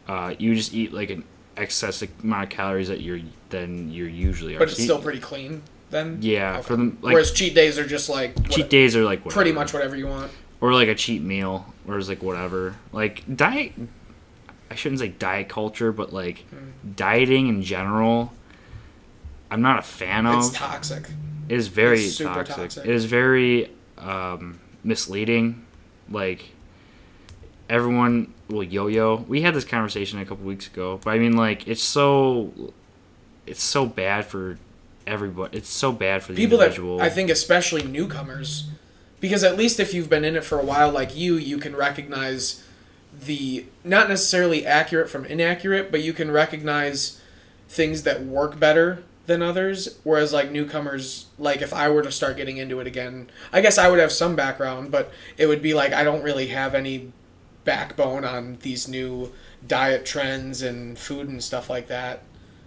uh, 0.08 0.36
you 0.38 0.56
just 0.56 0.74
eat 0.74 0.92
like 0.94 1.10
an 1.10 1.24
excess 1.58 2.04
amount 2.24 2.44
of 2.46 2.50
calories 2.50 2.88
that 2.88 3.02
you're 3.02 3.20
than 3.50 3.92
you're 3.92 4.08
usually 4.10 4.56
are. 4.56 4.60
But 4.60 4.70
it's 4.70 4.82
still 4.84 5.00
pretty 5.02 5.20
clean 5.20 5.62
then. 5.92 6.18
yeah. 6.22 6.54
Okay. 6.56 6.62
For 6.64 6.76
them, 6.76 6.98
like 7.02 7.14
Whereas 7.14 7.32
cheat 7.32 7.54
days 7.54 7.78
are 7.78 7.86
just 7.86 8.10
like 8.10 8.36
what- 8.38 8.50
cheat 8.52 8.70
days 8.70 8.96
are 8.96 9.04
like 9.04 9.20
whatever. 9.24 9.36
pretty 9.36 9.52
much 9.52 9.74
whatever 9.74 9.96
you 9.96 10.08
want. 10.08 10.32
or 10.62 10.74
like 10.74 10.88
a 10.88 10.96
cheat 10.96 11.22
meal 11.22 11.72
or 11.88 11.98
is 11.98 12.08
like 12.10 12.24
whatever 12.24 12.76
like 12.94 13.22
diet 13.36 13.74
i 14.72 14.76
shouldn't 14.76 15.00
say 15.00 15.10
diet 15.10 15.50
culture 15.50 15.92
but 15.92 16.14
like 16.14 16.46
Hmm. 16.50 16.70
dieting 16.96 17.48
in 17.50 17.62
general 17.62 18.32
i'm 19.52 19.62
not 19.62 19.78
a 19.80 19.82
fan 19.82 20.26
of 20.26 20.40
It's 20.40 20.52
toxic. 20.52 21.04
it 21.50 21.56
is 21.58 21.68
very 21.68 22.00
it's 22.06 22.18
toxic. 22.18 22.56
toxic. 22.56 22.86
it 22.86 22.92
is 22.96 23.04
very 23.06 23.70
um, 23.98 24.60
misleading 24.86 25.66
like 26.10 26.53
everyone 27.74 28.34
will 28.50 28.64
yo-yo 28.64 29.16
we 29.28 29.42
had 29.42 29.54
this 29.54 29.66
conversation 29.66 30.20
a 30.20 30.26
couple 30.26 30.46
weeks 30.46 30.68
ago 30.68 31.00
but 31.04 31.12
i 31.12 31.18
mean 31.18 31.36
like 31.36 31.68
it's 31.68 31.84
so 31.84 32.52
it's 33.48 33.64
so 33.64 33.86
bad 33.86 34.26
for 34.26 34.58
everybody 35.08 35.58
it's 35.58 35.70
so 35.70 35.92
bad 35.92 36.24
for 36.24 36.34
the 36.34 36.38
people 36.38 36.58
that 36.58 36.78
I 37.02 37.10
think 37.10 37.30
especially 37.30 37.84
newcomers, 37.84 38.70
because 39.20 39.44
at 39.44 39.58
least 39.58 39.80
if 39.80 39.94
you've 39.94 40.10
been 40.10 40.26
in 40.26 40.36
it 40.36 40.44
for 40.44 40.60
a 40.60 40.64
while, 40.64 40.92
like 40.92 41.16
you, 41.16 41.36
you 41.36 41.58
can 41.58 41.76
recognize 41.76 42.64
the 43.26 43.66
not 43.84 44.10
necessarily 44.10 44.66
accurate 44.66 45.10
from 45.10 45.26
inaccurate, 45.26 45.92
but 45.92 46.02
you 46.02 46.14
can 46.14 46.32
recognize 46.32 47.22
things 47.68 48.04
that 48.04 48.24
work 48.24 48.60
better 48.60 49.04
than 49.26 49.42
others. 49.42 49.98
Whereas 50.04 50.34
like 50.34 50.52
newcomers, 50.52 51.28
like 51.38 51.62
if 51.62 51.74
I 51.74 51.90
were 51.90 52.02
to 52.02 52.12
start 52.12 52.38
getting 52.38 52.58
into 52.58 52.80
it 52.80 52.88
again, 52.88 53.30
I 53.52 53.62
guess 53.62 53.78
I 53.78 53.90
would 53.90 54.00
have 54.00 54.12
some 54.12 54.36
background, 54.36 54.92
but 54.92 55.12
it 55.38 55.48
would 55.48 55.62
be 55.62 55.74
like 55.74 55.94
I 55.94 56.04
don't 56.04 56.24
really 56.24 56.48
have 56.48 56.76
any 56.76 57.12
backbone 57.64 58.26
on 58.26 58.58
these 58.62 58.88
new 58.88 59.32
diet 59.66 60.06
trends 60.06 60.62
and 60.62 60.98
food 60.98 61.28
and 61.28 61.44
stuff 61.44 61.70
like 61.70 61.88
that. 61.88 62.24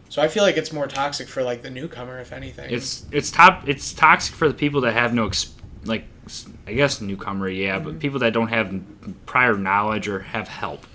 So 0.08 0.22
I 0.22 0.28
feel 0.28 0.42
like 0.42 0.56
it's 0.56 0.72
more 0.72 0.86
toxic 0.86 1.28
for 1.28 1.42
like 1.42 1.62
the 1.62 1.70
newcomer, 1.70 2.18
if 2.20 2.32
anything. 2.32 2.70
It's 2.70 3.06
it's 3.10 3.30
top. 3.30 3.68
It's 3.68 3.92
toxic 3.92 4.34
for 4.34 4.48
the 4.48 4.54
people 4.54 4.80
that 4.82 4.92
have 4.92 5.12
no 5.12 5.26
ex- 5.26 5.52
like 5.84 6.04
I 6.66 6.74
guess 6.74 7.00
newcomer, 7.00 7.48
yeah, 7.48 7.78
but 7.78 7.90
mm-hmm. 7.90 7.98
people 7.98 8.20
that 8.20 8.32
don't 8.32 8.48
have 8.48 8.80
prior 9.26 9.56
knowledge 9.56 10.08
or 10.08 10.20
have 10.20 10.48
help, 10.48 10.86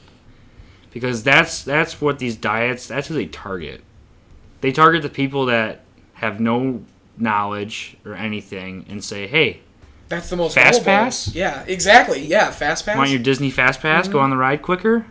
because 0.92 1.24
that's 1.24 1.64
that's 1.64 2.00
what 2.00 2.20
these 2.20 2.38
diets. 2.38 2.88
That's 2.88 3.08
who 3.08 3.14
they 3.14 3.26
target. 3.26 3.84
They 4.62 4.72
target 4.72 5.02
the 5.02 5.10
people 5.10 5.48
that 5.48 5.82
have 6.14 6.40
no 6.40 6.84
knowledge 7.18 7.98
or 8.06 8.14
anything 8.14 8.86
and 8.88 9.04
say, 9.04 9.28
"Hey, 9.28 9.62
That's 10.12 10.30
the 10.30 10.36
most 10.38 10.54
Fast 10.54 10.84
pass? 10.86 11.34
Yeah, 11.34 11.64
exactly. 11.68 12.24
Yeah, 12.24 12.52
fast 12.52 12.86
pass. 12.86 12.96
want 12.98 13.10
your 13.10 13.20
Disney 13.20 13.50
Fast 13.50 13.80
Pass? 13.82 14.06
Mm-hmm. 14.06 14.14
Go 14.14 14.20
on 14.20 14.30
the 14.30 14.38
ride 14.38 14.62
quicker." 14.62 15.08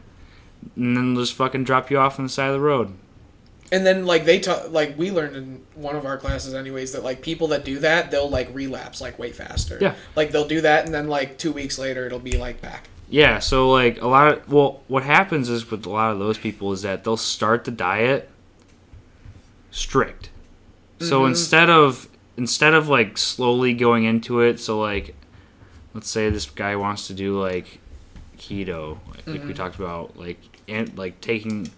And 0.76 0.96
then 0.96 1.16
just 1.16 1.34
fucking 1.34 1.64
drop 1.64 1.90
you 1.90 1.98
off 1.98 2.18
on 2.20 2.26
the 2.26 2.28
side 2.28 2.48
of 2.48 2.52
the 2.54 2.60
road. 2.60 2.92
and 3.72 3.86
then 3.86 4.04
like 4.04 4.24
they 4.24 4.38
ta- 4.40 4.64
like 4.68 4.96
we 4.98 5.10
learned 5.10 5.34
in 5.36 5.62
one 5.74 5.96
of 5.96 6.04
our 6.04 6.18
classes 6.18 6.54
anyways 6.54 6.92
that 6.92 7.02
like 7.04 7.22
people 7.22 7.46
that 7.48 7.64
do 7.64 7.78
that 7.78 8.10
they'll 8.10 8.28
like 8.28 8.48
relapse 8.54 9.00
like 9.00 9.18
way 9.18 9.30
faster. 9.32 9.78
Yeah. 9.80 9.94
Like 10.16 10.32
they'll 10.32 10.46
do 10.48 10.60
that 10.60 10.84
and 10.84 10.92
then 10.94 11.08
like 11.08 11.38
two 11.38 11.52
weeks 11.52 11.78
later 11.78 12.04
it'll 12.06 12.18
be 12.18 12.36
like 12.36 12.60
back. 12.60 12.88
Yeah, 13.08 13.38
so 13.38 13.70
like 13.70 14.00
a 14.02 14.06
lot 14.06 14.28
of 14.32 14.52
well, 14.52 14.82
what 14.88 15.02
happens 15.04 15.48
is 15.48 15.70
with 15.70 15.86
a 15.86 15.90
lot 15.90 16.12
of 16.12 16.18
those 16.18 16.36
people 16.36 16.72
is 16.72 16.82
that 16.82 17.04
they'll 17.04 17.16
start 17.16 17.64
the 17.64 17.70
diet 17.70 18.28
strict. 19.70 20.30
So 21.00 21.22
Mhm. 21.22 21.28
instead 21.28 21.70
of 21.70 22.08
instead 22.40 22.72
of 22.72 22.88
like 22.88 23.18
slowly 23.18 23.74
going 23.74 24.04
into 24.04 24.40
it, 24.40 24.58
so 24.58 24.80
like 24.80 25.14
let's 25.92 26.08
say 26.08 26.30
this 26.30 26.46
guy 26.46 26.74
wants 26.74 27.06
to 27.08 27.14
do 27.14 27.38
like 27.38 27.78
keto, 28.38 28.98
like, 29.08 29.16
like 29.18 29.26
we 29.26 29.38
mm-hmm. 29.38 29.52
talked 29.52 29.76
about, 29.76 30.16
like 30.16 30.38
and 30.66 30.96
like 30.96 31.20
taking 31.20 31.70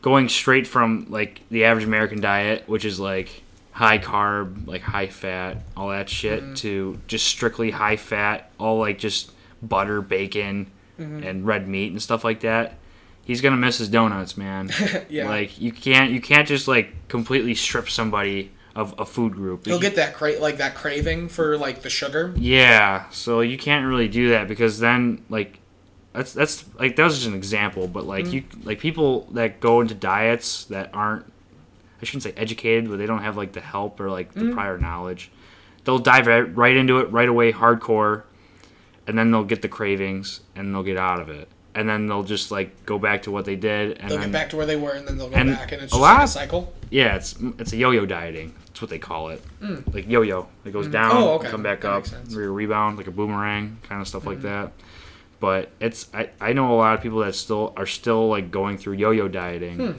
going 0.00 0.28
straight 0.30 0.66
from 0.66 1.06
like 1.10 1.42
the 1.50 1.64
average 1.64 1.84
American 1.84 2.20
diet, 2.20 2.64
which 2.66 2.86
is 2.86 2.98
like 2.98 3.42
high 3.72 3.98
carb, 3.98 4.66
like 4.66 4.80
high 4.80 5.08
fat, 5.08 5.58
all 5.76 5.90
that 5.90 6.08
shit, 6.08 6.42
mm-hmm. 6.42 6.54
to 6.54 6.98
just 7.06 7.26
strictly 7.26 7.70
high 7.70 7.96
fat, 7.96 8.50
all 8.58 8.78
like 8.78 8.98
just 8.98 9.30
butter, 9.62 10.00
bacon, 10.00 10.70
mm-hmm. 10.98 11.22
and 11.22 11.46
red 11.46 11.68
meat 11.68 11.92
and 11.92 12.00
stuff 12.00 12.24
like 12.24 12.40
that. 12.40 12.78
He's 13.24 13.42
gonna 13.42 13.58
miss 13.58 13.76
his 13.76 13.88
donuts, 13.88 14.38
man. 14.38 14.70
Yeah. 15.10 15.28
Like 15.28 15.60
you 15.60 15.70
can't 15.70 16.12
you 16.12 16.20
can't 16.22 16.48
just 16.48 16.66
like 16.66 17.08
completely 17.08 17.54
strip 17.54 17.90
somebody 17.90 18.52
of 18.76 18.94
a 18.98 19.06
food 19.06 19.32
group. 19.32 19.66
You'll 19.66 19.80
get 19.80 19.96
that 19.96 20.14
cra- 20.14 20.38
like 20.38 20.58
that 20.58 20.74
craving 20.74 21.28
for 21.28 21.56
like 21.56 21.80
the 21.80 21.90
sugar. 21.90 22.34
Yeah, 22.36 23.08
so 23.08 23.40
you 23.40 23.56
can't 23.56 23.86
really 23.86 24.06
do 24.06 24.28
that 24.30 24.46
because 24.46 24.78
then 24.78 25.24
like 25.30 25.58
that's 26.12 26.34
that's 26.34 26.64
like 26.78 26.94
that 26.96 27.04
was 27.04 27.14
just 27.14 27.26
an 27.26 27.34
example, 27.34 27.88
but 27.88 28.06
like 28.06 28.26
mm-hmm. 28.26 28.34
you 28.34 28.44
like 28.64 28.78
people 28.78 29.22
that 29.32 29.60
go 29.60 29.80
into 29.80 29.94
diets 29.94 30.66
that 30.66 30.90
aren't 30.94 31.24
I 32.00 32.04
shouldn't 32.04 32.24
say 32.24 32.34
educated, 32.36 32.90
but 32.90 32.98
they 32.98 33.06
don't 33.06 33.22
have 33.22 33.38
like 33.38 33.52
the 33.52 33.62
help 33.62 33.98
or 33.98 34.10
like 34.10 34.32
the 34.34 34.40
mm-hmm. 34.42 34.52
prior 34.54 34.76
knowledge. 34.76 35.30
They'll 35.84 35.98
dive 35.98 36.26
right, 36.26 36.76
into 36.76 36.98
it 36.98 37.10
right 37.12 37.28
away, 37.28 37.52
hardcore, 37.52 38.24
and 39.06 39.16
then 39.16 39.30
they'll 39.30 39.44
get 39.44 39.62
the 39.62 39.68
cravings 39.68 40.40
and 40.54 40.74
they'll 40.74 40.82
get 40.82 40.96
out 40.98 41.20
of 41.20 41.30
it, 41.30 41.48
and 41.74 41.88
then 41.88 42.08
they'll 42.08 42.24
just 42.24 42.50
like 42.50 42.84
go 42.84 42.98
back 42.98 43.22
to 43.22 43.30
what 43.30 43.46
they 43.46 43.56
did, 43.56 43.96
and 43.98 44.10
They'll 44.10 44.18
then 44.18 44.28
get 44.28 44.32
back 44.32 44.50
to 44.50 44.56
where 44.56 44.66
they 44.66 44.76
were 44.76 44.92
and 44.92 45.08
then 45.08 45.16
they'll 45.16 45.30
go 45.30 45.36
back 45.36 45.72
and 45.72 45.82
it's 45.82 45.92
a 45.92 45.96
just 45.96 46.00
lot 46.02 46.18
like 46.18 46.24
a 46.24 46.28
cycle. 46.28 46.74
yeah, 46.90 47.16
it's 47.16 47.36
it's 47.58 47.72
a 47.72 47.76
yo-yo 47.78 48.04
dieting. 48.04 48.52
That's 48.76 48.82
what 48.82 48.90
they 48.90 48.98
call 48.98 49.30
it. 49.30 49.42
Mm. 49.62 49.94
Like 49.94 50.06
yo-yo, 50.06 50.48
it 50.66 50.70
goes 50.70 50.86
mm. 50.86 50.92
down, 50.92 51.12
Oh, 51.12 51.30
okay. 51.36 51.48
come 51.48 51.62
back 51.62 51.80
That 51.80 51.92
up, 51.92 51.96
makes 52.00 52.10
sense. 52.10 52.34
re- 52.34 52.46
rebound 52.46 52.98
like 52.98 53.06
a 53.06 53.10
boomerang, 53.10 53.78
kind 53.84 54.02
of 54.02 54.06
stuff 54.06 54.26
like 54.26 54.40
mm-hmm. 54.40 54.48
that. 54.48 54.72
But 55.40 55.70
it's 55.80 56.08
I, 56.12 56.28
I 56.42 56.52
know 56.52 56.74
a 56.74 56.76
lot 56.76 56.94
of 56.94 57.00
people 57.00 57.20
that 57.20 57.34
still 57.34 57.72
are 57.78 57.86
still 57.86 58.28
like 58.28 58.50
going 58.50 58.76
through 58.76 58.96
yo-yo 58.96 59.28
dieting. 59.28 59.78
Hmm. 59.78 59.92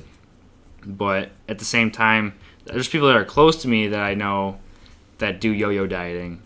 But 0.91 1.29
at 1.49 1.57
the 1.57 1.65
same 1.65 1.89
time, 1.89 2.35
there's 2.65 2.87
people 2.87 3.07
that 3.07 3.17
are 3.17 3.25
close 3.25 3.59
to 3.63 3.67
me 3.67 3.87
that 3.87 3.99
I 3.99 4.13
know 4.13 4.59
that 5.17 5.41
do 5.41 5.49
yo-yo 5.49 5.87
dieting, 5.87 6.43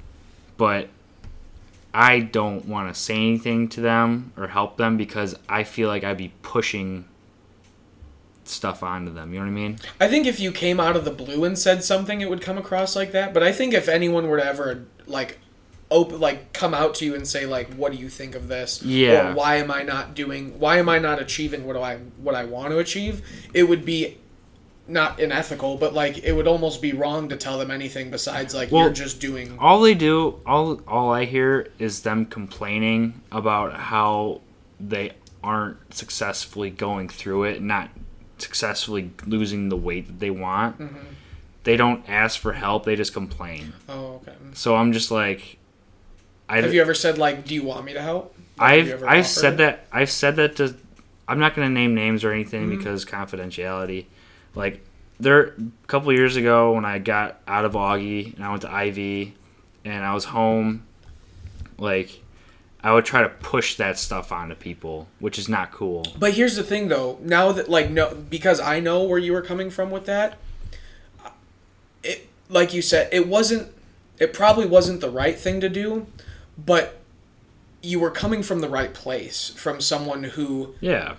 but 0.55 0.87
I 1.93 2.21
don't 2.21 2.65
want 2.65 2.95
to 2.95 2.97
say 2.97 3.15
anything 3.15 3.67
to 3.69 3.81
them 3.81 4.31
or 4.37 4.47
help 4.47 4.77
them 4.77 4.95
because 4.95 5.35
I 5.49 5.65
feel 5.65 5.89
like 5.89 6.05
I'd 6.05 6.15
be 6.15 6.31
pushing 6.43 7.03
stuff 8.43 8.83
onto 8.83 9.13
them. 9.13 9.33
You 9.33 9.39
know 9.39 9.45
what 9.45 9.51
I 9.51 9.55
mean? 9.55 9.79
I 9.99 10.07
think 10.07 10.25
if 10.25 10.39
you 10.39 10.51
came 10.51 10.79
out 10.79 10.95
of 10.95 11.05
the 11.05 11.11
blue 11.11 11.43
and 11.43 11.57
said 11.57 11.83
something, 11.83 12.21
it 12.21 12.29
would 12.29 12.41
come 12.41 12.57
across 12.57 12.95
like 12.95 13.11
that. 13.11 13.33
But 13.33 13.43
I 13.43 13.51
think 13.51 13.73
if 13.73 13.87
anyone 13.87 14.27
were 14.27 14.37
to 14.37 14.45
ever 14.45 14.85
like 15.05 15.39
open, 15.89 16.19
like 16.19 16.53
come 16.53 16.73
out 16.73 16.95
to 16.95 17.05
you 17.05 17.13
and 17.15 17.27
say 17.27 17.45
like, 17.45 17.71
"What 17.73 17.91
do 17.91 17.97
you 17.97 18.09
think 18.09 18.35
of 18.35 18.47
this?" 18.47 18.81
Yeah. 18.83 19.31
Or 19.31 19.35
why 19.35 19.55
am 19.57 19.69
I 19.71 19.83
not 19.83 20.15
doing? 20.15 20.59
Why 20.59 20.77
am 20.77 20.89
I 20.89 20.99
not 20.99 21.21
achieving 21.21 21.65
what 21.65 21.73
do 21.73 21.81
I 21.81 21.97
what 21.97 22.35
I 22.35 22.45
want 22.45 22.71
to 22.71 22.79
achieve? 22.79 23.21
It 23.53 23.63
would 23.63 23.85
be 23.85 24.17
not 24.87 25.19
unethical, 25.21 25.77
but 25.77 25.93
like 25.93 26.17
it 26.23 26.33
would 26.33 26.47
almost 26.47 26.81
be 26.81 26.91
wrong 26.91 27.29
to 27.29 27.37
tell 27.37 27.57
them 27.59 27.69
anything 27.71 28.09
besides 28.09 28.53
like 28.53 28.71
Well, 28.71 28.83
you're 28.85 28.93
just 28.93 29.21
doing. 29.21 29.57
all 29.59 29.79
they 29.81 29.93
do 29.93 30.39
all 30.45 30.81
all 30.87 31.11
i 31.11 31.23
hear 31.25 31.69
is 31.79 32.01
them 32.01 32.25
complaining 32.25 33.21
about 33.31 33.73
how 33.73 34.41
they 34.79 35.11
aren't 35.43 35.93
successfully 35.93 36.69
going 36.71 37.07
through 37.07 37.43
it 37.43 37.61
not 37.61 37.89
successfully 38.41 39.11
losing 39.25 39.69
the 39.69 39.77
weight 39.77 40.07
that 40.07 40.19
they 40.19 40.29
want 40.31 40.79
Mm-hmm. 40.79 40.97
they 41.63 41.77
don't 41.77 42.07
ask 42.09 42.39
for 42.39 42.53
help 42.53 42.85
they 42.85 42.95
just 42.95 43.13
complain 43.13 43.73
Oh, 43.89 44.15
okay. 44.21 44.33
so 44.53 44.75
i'm 44.75 44.91
just 44.93 45.11
like 45.11 45.57
I, 46.49 46.59
Have 46.61 46.73
you 46.73 46.81
ever 46.81 46.93
said 46.93 47.17
like, 47.17 47.45
"Do 47.45 47.53
you 47.55 47.63
want 47.63 47.85
me 47.85 47.93
to 47.93 48.01
help?" 48.01 48.35
Like, 48.59 48.67
I've 48.89 49.03
I've 49.05 49.27
said 49.27 49.53
it? 49.53 49.57
that 49.57 49.85
I've 49.89 50.11
said 50.11 50.35
that 50.35 50.57
to 50.57 50.75
I'm 51.25 51.39
not 51.39 51.55
gonna 51.55 51.69
name 51.69 51.95
names 51.95 52.25
or 52.25 52.33
anything 52.33 52.67
because 52.69 53.05
confidentiality. 53.05 54.07
Like 54.53 54.83
there 55.17 55.39
a 55.45 55.53
couple 55.87 56.11
years 56.11 56.35
ago 56.35 56.73
when 56.73 56.83
I 56.83 56.99
got 56.99 57.39
out 57.47 57.63
of 57.63 57.71
Augie 57.71 58.35
and 58.35 58.43
I 58.43 58.49
went 58.49 58.63
to 58.63 58.67
IV 58.85 59.31
and 59.85 60.03
I 60.03 60.13
was 60.13 60.25
home, 60.25 60.83
like 61.77 62.21
I 62.83 62.93
would 62.93 63.05
try 63.05 63.21
to 63.21 63.29
push 63.29 63.75
that 63.75 63.99
stuff 63.99 64.31
onto 64.31 64.55
people, 64.55 65.07
which 65.19 65.37
is 65.37 65.47
not 65.47 65.71
cool. 65.71 66.05
But 66.17 66.33
here's 66.33 66.55
the 66.55 66.63
thing, 66.63 66.87
though. 66.87 67.19
Now 67.21 67.51
that 67.51 67.69
like 67.69 67.89
no, 67.91 68.15
because 68.15 68.59
I 68.59 68.79
know 68.79 69.03
where 69.03 69.19
you 69.19 69.33
were 69.33 69.41
coming 69.43 69.69
from 69.69 69.91
with 69.91 70.05
that. 70.07 70.37
It 72.03 72.27
like 72.49 72.73
you 72.73 72.81
said, 72.81 73.09
it 73.11 73.27
wasn't. 73.27 73.71
It 74.19 74.33
probably 74.33 74.65
wasn't 74.65 75.01
the 75.01 75.09
right 75.09 75.37
thing 75.37 75.61
to 75.61 75.69
do, 75.69 76.07
but 76.57 76.99
you 77.81 77.99
were 77.99 78.11
coming 78.11 78.43
from 78.43 78.61
the 78.61 78.69
right 78.69 78.93
place 78.93 79.49
from 79.57 79.81
someone 79.81 80.23
who 80.23 80.75
Yeah. 80.79 81.15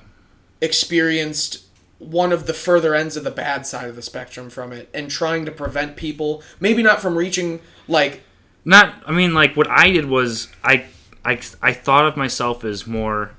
experienced 0.60 1.64
one 1.98 2.32
of 2.32 2.46
the 2.46 2.54
further 2.54 2.94
ends 2.94 3.16
of 3.16 3.24
the 3.24 3.30
bad 3.32 3.66
side 3.66 3.88
of 3.88 3.96
the 3.96 4.02
spectrum 4.02 4.48
from 4.50 4.72
it 4.72 4.88
and 4.94 5.10
trying 5.10 5.44
to 5.44 5.50
prevent 5.52 5.96
people 5.96 6.42
maybe 6.60 6.82
not 6.82 7.00
from 7.02 7.16
reaching 7.16 7.60
like 7.88 8.22
Not 8.64 8.94
I 9.06 9.10
mean 9.12 9.34
like 9.34 9.56
what 9.56 9.68
I 9.68 9.90
did 9.90 10.06
was 10.06 10.48
I 10.62 10.84
I 11.24 11.40
I 11.60 11.72
thought 11.72 12.04
of 12.06 12.16
myself 12.16 12.64
as 12.64 12.86
more 12.86 13.32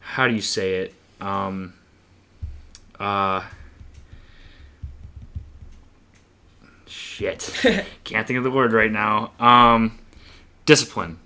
how 0.00 0.28
do 0.28 0.34
you 0.34 0.40
say 0.40 0.76
it? 0.76 0.94
Um 1.20 1.74
uh 2.98 3.42
shit. 6.86 7.50
Can't 8.04 8.26
think 8.26 8.38
of 8.38 8.44
the 8.44 8.50
word 8.50 8.72
right 8.72 8.90
now. 8.90 9.32
Um 9.38 9.98
discipline. 10.64 11.18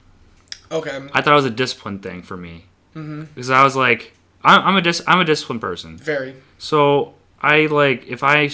okay 0.72 1.00
I 1.12 1.20
thought 1.22 1.32
it 1.32 1.36
was 1.36 1.44
a 1.44 1.50
discipline 1.50 1.98
thing 1.98 2.22
for 2.22 2.36
me. 2.36 2.64
Mm-hmm. 2.94 3.22
Because 3.34 3.50
I 3.50 3.62
was 3.62 3.76
like 3.76 4.14
I'm, 4.42 4.62
I'm 4.68 4.76
a 4.76 4.80
dis- 4.82 5.02
I'm 5.06 5.20
a 5.20 5.24
disciplined 5.24 5.60
person. 5.60 5.96
very 5.98 6.34
So 6.58 7.14
I 7.40 7.66
like 7.66 8.06
if 8.06 8.22
I 8.22 8.50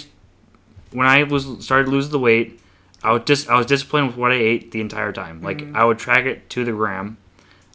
when 0.91 1.07
I 1.07 1.23
was 1.25 1.65
started 1.65 1.89
losing 1.89 2.13
the 2.13 2.19
weight, 2.19 2.61
I 3.07 3.13
would 3.13 3.25
just 3.25 3.49
I 3.49 3.57
was 3.57 3.67
disciplined 3.67 4.09
with 4.09 4.17
what 4.17 4.33
I 4.33 4.35
ate 4.35 4.73
the 4.73 4.81
entire 4.81 5.13
time. 5.13 5.41
Like 5.41 5.59
mm-hmm. 5.59 5.77
I 5.77 5.85
would 5.85 5.97
track 5.97 6.25
it 6.25 6.51
to 6.51 6.65
the 6.65 6.73
gram. 6.73 7.19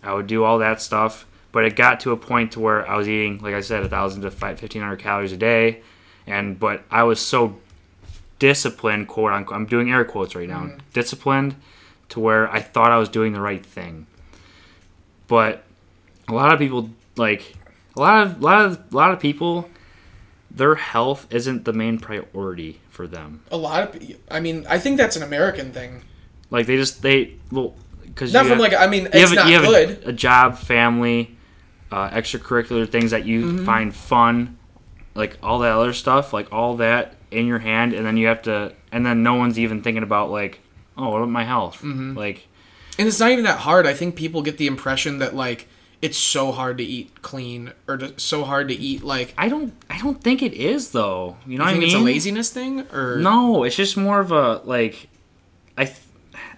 I 0.04 0.14
would 0.14 0.28
do 0.28 0.44
all 0.44 0.60
that 0.60 0.82
stuff, 0.82 1.26
but 1.54 1.64
it 1.64 1.78
got 1.78 2.02
to 2.02 2.12
a 2.12 2.18
point 2.18 2.52
to 2.52 2.60
where 2.60 2.86
I 2.86 2.98
was 2.98 3.08
eating, 3.08 3.40
like 3.40 3.54
I 3.54 3.62
said, 3.62 3.82
a 3.82 3.88
thousand 3.88 4.24
to 4.24 4.32
fifteen 4.32 4.82
hundred 4.82 5.00
calories 5.00 5.32
a 5.32 5.38
day, 5.38 5.84
and 6.28 6.60
but 6.60 6.84
I 6.92 7.04
was 7.04 7.22
so 7.22 7.56
disciplined, 8.40 9.08
quote 9.08 9.32
unquote. 9.32 9.56
I'm 9.56 9.68
doing 9.68 9.90
air 9.90 10.04
quotes 10.04 10.36
right 10.36 10.50
now. 10.50 10.64
Mm-hmm. 10.64 10.80
Disciplined 10.92 11.56
to 12.10 12.20
where 12.20 12.52
I 12.52 12.60
thought 12.60 12.92
I 12.92 12.98
was 12.98 13.08
doing 13.08 13.32
the 13.32 13.40
right 13.40 13.66
thing, 13.66 14.08
but 15.30 15.64
a 16.28 16.34
lot 16.34 16.52
of 16.52 16.60
people 16.60 16.90
like 17.16 17.56
a 17.96 18.02
lot 18.02 18.28
of 18.28 18.42
a 18.42 18.44
lot 18.44 18.66
of 18.66 18.94
a 18.94 18.98
lot 18.98 19.12
of 19.12 19.22
people 19.22 19.70
their 20.54 20.76
health 20.76 21.26
isn't 21.30 21.64
the 21.64 21.72
main 21.72 22.00
priority 22.00 22.81
for 22.92 23.08
them. 23.08 23.42
a 23.52 23.58
lot 23.58 23.82
of 23.84 23.90
i 24.30 24.40
mean 24.40 24.66
i 24.70 24.78
think 24.78 24.98
that's 24.98 25.16
an 25.16 25.24
american 25.24 25.72
thing 25.72 26.04
Like 26.52 26.68
they 26.68 26.78
just 26.78 27.02
they 27.02 27.36
well 27.52 27.74
because 28.06 28.32
not 28.34 28.46
from 28.46 28.60
like 28.60 28.74
i 28.74 28.86
mean 28.88 29.08
it's 29.12 29.32
not 29.34 29.48
you 29.48 29.54
have 29.56 29.66
good 29.66 30.04
A, 30.06 30.10
a 30.10 30.14
job, 30.14 30.58
family, 30.58 31.36
uh, 31.92 32.10
extracurricular 32.12 32.88
things 32.88 33.12
that 33.12 33.26
you 33.26 33.40
Mm-hmm. 33.46 33.66
find 33.66 33.96
fun, 33.96 34.58
like 35.16 35.38
all 35.42 35.60
that 35.60 35.72
other 35.74 35.94
stuff, 35.94 36.34
like 36.34 36.52
all 36.54 36.76
that 36.78 37.16
in 37.32 37.48
your 37.48 37.60
hand, 37.60 37.94
and 37.94 38.06
then 38.06 38.18
you 38.18 38.28
have 38.28 38.42
to, 38.44 38.74
and 38.92 39.06
then 39.06 39.24
no 39.24 39.36
one's 39.36 39.58
even 39.58 39.82
thinking 39.82 40.04
about 40.04 40.30
like, 40.30 40.60
oh, 40.98 41.10
what 41.10 41.18
about 41.20 41.30
my 41.30 41.46
health? 41.46 41.78
Mm-hmm. 41.78 42.18
Like, 42.18 42.48
and 43.00 43.08
it's 43.08 43.20
not 43.22 43.32
even 43.32 43.46
that 43.46 43.60
hard 43.60 43.88
i 43.88 43.94
think 43.94 44.16
people 44.18 44.42
get 44.42 44.58
the 44.58 44.68
impression 44.68 45.20
that 45.20 45.34
like 45.34 45.68
it's 46.02 46.18
so 46.18 46.52
hard 46.52 46.78
to 46.80 46.84
eat 46.84 47.22
clean 47.22 47.74
or 47.88 47.98
to, 47.98 48.20
so 48.20 48.44
hard 48.44 48.70
to 48.70 48.74
eat 48.74 49.04
like 49.04 49.34
I 49.38 49.50
don't, 49.50 49.74
I 49.90 50.00
don't 50.00 50.22
think 50.22 50.42
it 50.42 50.54
is 50.54 50.92
though. 50.92 51.38
You 51.46 51.58
know 51.58 51.64
I 51.64 51.68
what 51.68 51.76
I 51.76 51.80
mean? 51.80 51.88
it's 51.88 51.94
a 51.94 52.00
laziness 52.00 52.50
thing 52.50 52.82
or 52.92 53.18
No, 53.18 53.64
it's 53.64 53.76
just 53.76 53.98
more 53.98 54.20
of 54.20 54.32
a 54.32 54.62
like, 54.66 55.10
I, 55.78 55.86
th- 55.86 55.98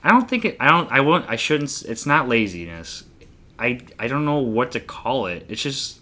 I 0.04 0.10
don't 0.10 0.30
think 0.30 0.46
it. 0.46 0.58
I 0.60 0.70
don't. 0.70 0.92
I 0.92 1.00
won't. 1.00 1.30
I 1.30 1.38
shouldn't. 1.38 1.84
It's 1.84 2.06
not 2.06 2.28
laziness. 2.28 3.04
I 3.58 3.80
I 3.98 4.08
don't 4.08 4.26
know 4.26 4.40
what 4.40 4.72
to 4.72 4.80
call 4.80 5.28
it. 5.28 5.46
It's 5.48 5.62
just 5.62 6.00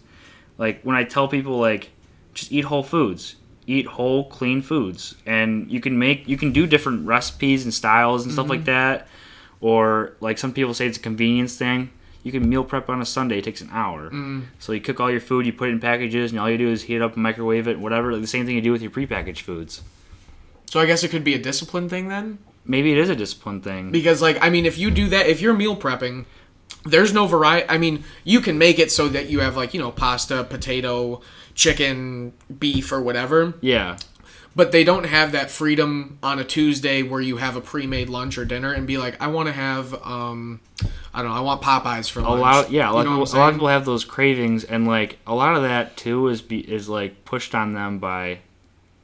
like 0.58 0.82
when 0.82 0.96
I 0.96 1.04
tell 1.04 1.28
people 1.28 1.60
like, 1.60 1.92
just 2.34 2.52
eat 2.52 2.66
whole 2.66 2.84
foods, 2.84 3.36
eat 3.68 3.86
whole 3.86 4.28
clean 4.28 4.64
foods, 4.64 5.16
and 5.26 5.72
you 5.72 5.80
can 5.80 6.00
make 6.00 6.28
you 6.28 6.36
can 6.36 6.52
do 6.52 6.66
different 6.66 7.06
recipes 7.06 7.64
and 7.64 7.74
styles 7.74 8.24
and 8.24 8.34
stuff 8.34 8.50
like 8.50 8.62
mm-hmm. 8.62 8.66
that. 8.66 9.08
Or 9.60 10.14
like 10.20 10.40
some 10.40 10.54
people 10.54 10.74
say 10.74 10.88
it's 10.88 10.98
a 10.98 11.02
convenience 11.02 11.56
thing. 11.56 11.92
You 12.24 12.32
can 12.32 12.48
meal 12.48 12.64
prep 12.64 12.90
on 12.90 13.02
a 13.02 13.06
Sunday. 13.06 13.40
It 13.40 13.44
takes 13.44 13.62
an 13.62 13.70
hour. 13.72 14.06
Mm-hmm. 14.08 14.42
So 14.60 14.74
you 14.74 14.82
cook 14.82 15.00
all 15.00 15.10
your 15.10 15.20
food, 15.22 15.46
you 15.46 15.54
put 15.54 15.70
it 15.70 15.72
in 15.74 15.80
packages, 15.80 16.32
and 16.32 16.40
all 16.40 16.50
you 16.50 16.58
do 16.58 16.70
is 16.70 16.84
heat 16.84 16.98
it 16.98 17.02
up 17.02 17.14
and 17.16 17.24
microwave 17.24 17.68
it, 17.68 17.80
whatever. 17.80 18.12
Like 18.14 18.22
the 18.22 18.28
same 18.28 18.46
thing 18.46 18.56
you 18.56 18.62
do 18.62 18.72
with 18.72 18.82
your 18.82 18.92
prepackaged 18.92 19.42
foods. 19.42 19.82
so 20.70 20.80
i 20.80 20.86
guess 20.86 21.04
it 21.04 21.10
could 21.10 21.24
be 21.24 21.34
a 21.34 21.40
discipline 21.40 21.90
thing 21.90 22.08
then 22.08 22.38
Maybe 22.64 22.92
it 22.92 22.98
is 23.00 23.10
a 23.10 23.16
discipline 23.16 23.60
thing. 23.62 23.92
because 23.92 24.22
like 24.22 24.38
i 24.42 24.50
mean 24.50 24.66
if 24.66 24.78
you 24.78 24.92
do 24.92 25.10
that 25.10 25.26
if 25.28 25.42
you're 25.42 25.54
meal 25.54 25.76
prepping 25.76 26.26
there's 26.86 27.12
no 27.14 27.26
variety 27.28 27.66
i 27.70 27.78
mean 27.78 28.04
you 28.24 28.40
can 28.40 28.58
make 28.58 28.80
it 28.80 28.90
so 28.92 29.10
that 29.10 29.30
you 29.30 29.40
have 29.42 29.58
like 29.58 29.74
you 29.74 29.80
know 29.82 29.92
pasta 29.92 30.44
potato 30.46 31.22
chicken 31.56 32.34
beef 32.60 32.92
or 32.92 33.02
whatever 33.02 33.54
Yeah. 33.62 33.98
But 34.56 34.72
they 34.72 34.84
don't 34.84 35.06
have 35.06 35.32
that 35.32 35.50
freedom 35.50 36.18
on 36.22 36.40
a 36.40 36.44
tuesday 36.44 37.04
where 37.04 37.22
you 37.22 37.38
have 37.38 37.56
a 37.56 37.62
pre-made 37.62 38.10
lunch 38.10 38.38
or 38.38 38.46
dinner 38.46 38.74
and 38.74 38.86
be 38.88 38.98
like 38.98 39.22
i 39.22 39.28
want 39.28 39.48
to 39.48 39.54
have 39.54 39.94
um 40.06 40.60
i 41.14 41.22
don't 41.22 41.32
know 41.32 41.38
i 41.38 41.40
want 41.42 41.62
popeyes 41.62 42.10
for 42.10 42.20
A 42.20 42.24
lunch 42.24 42.42
lot, 42.42 42.72
yeah, 42.72 42.90
a 42.90 42.92
lot, 42.92 43.00
You 43.06 43.06
know 43.12 43.22
of 43.22 43.28
people, 43.28 43.40
a 43.40 43.42
lot 43.42 43.50
of 43.50 43.56
people 43.56 43.68
have 43.70 43.86
those 43.86 44.04
cravings, 44.06 44.64
and 44.64 44.88
like 44.88 45.18
a 45.26 45.34
lot 45.36 45.56
of 45.56 45.64
that 45.64 45.96
too 45.98 46.28
is 46.28 46.42
be, 46.42 46.60
is 46.60 46.90
like 46.90 47.24
pushed 47.26 47.54
on 47.56 47.74
them 47.74 48.00
by 48.00 48.40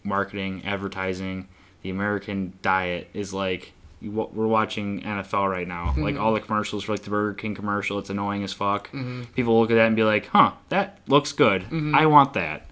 marketing, 0.04 0.64
advertising. 0.66 1.48
The 1.84 1.90
American 1.90 2.54
diet 2.62 3.10
is 3.14 3.34
like 3.34 3.74
we're 4.02 4.48
watching 4.48 5.02
NFL 5.02 5.50
right 5.50 5.68
now. 5.68 5.88
Mm-hmm. 5.88 6.04
Like 6.04 6.18
all 6.18 6.34
the 6.34 6.40
commercials 6.40 6.84
for 6.84 6.92
like 6.94 7.02
the 7.02 7.10
Burger 7.10 7.34
King 7.34 7.56
commercial, 7.56 7.98
it's 8.00 8.10
annoying 8.10 8.44
as 8.44 8.54
fuck. 8.54 8.90
People 9.36 9.60
look 9.60 9.72
at 9.72 9.76
that 9.76 9.88
and 9.88 9.96
be 9.96 10.04
like, 10.04 10.28
"Huh, 10.28 10.52
that 10.70 11.00
looks 11.08 11.32
good. 11.32 11.66
I 11.96 12.06
want 12.06 12.34
that." 12.34 12.68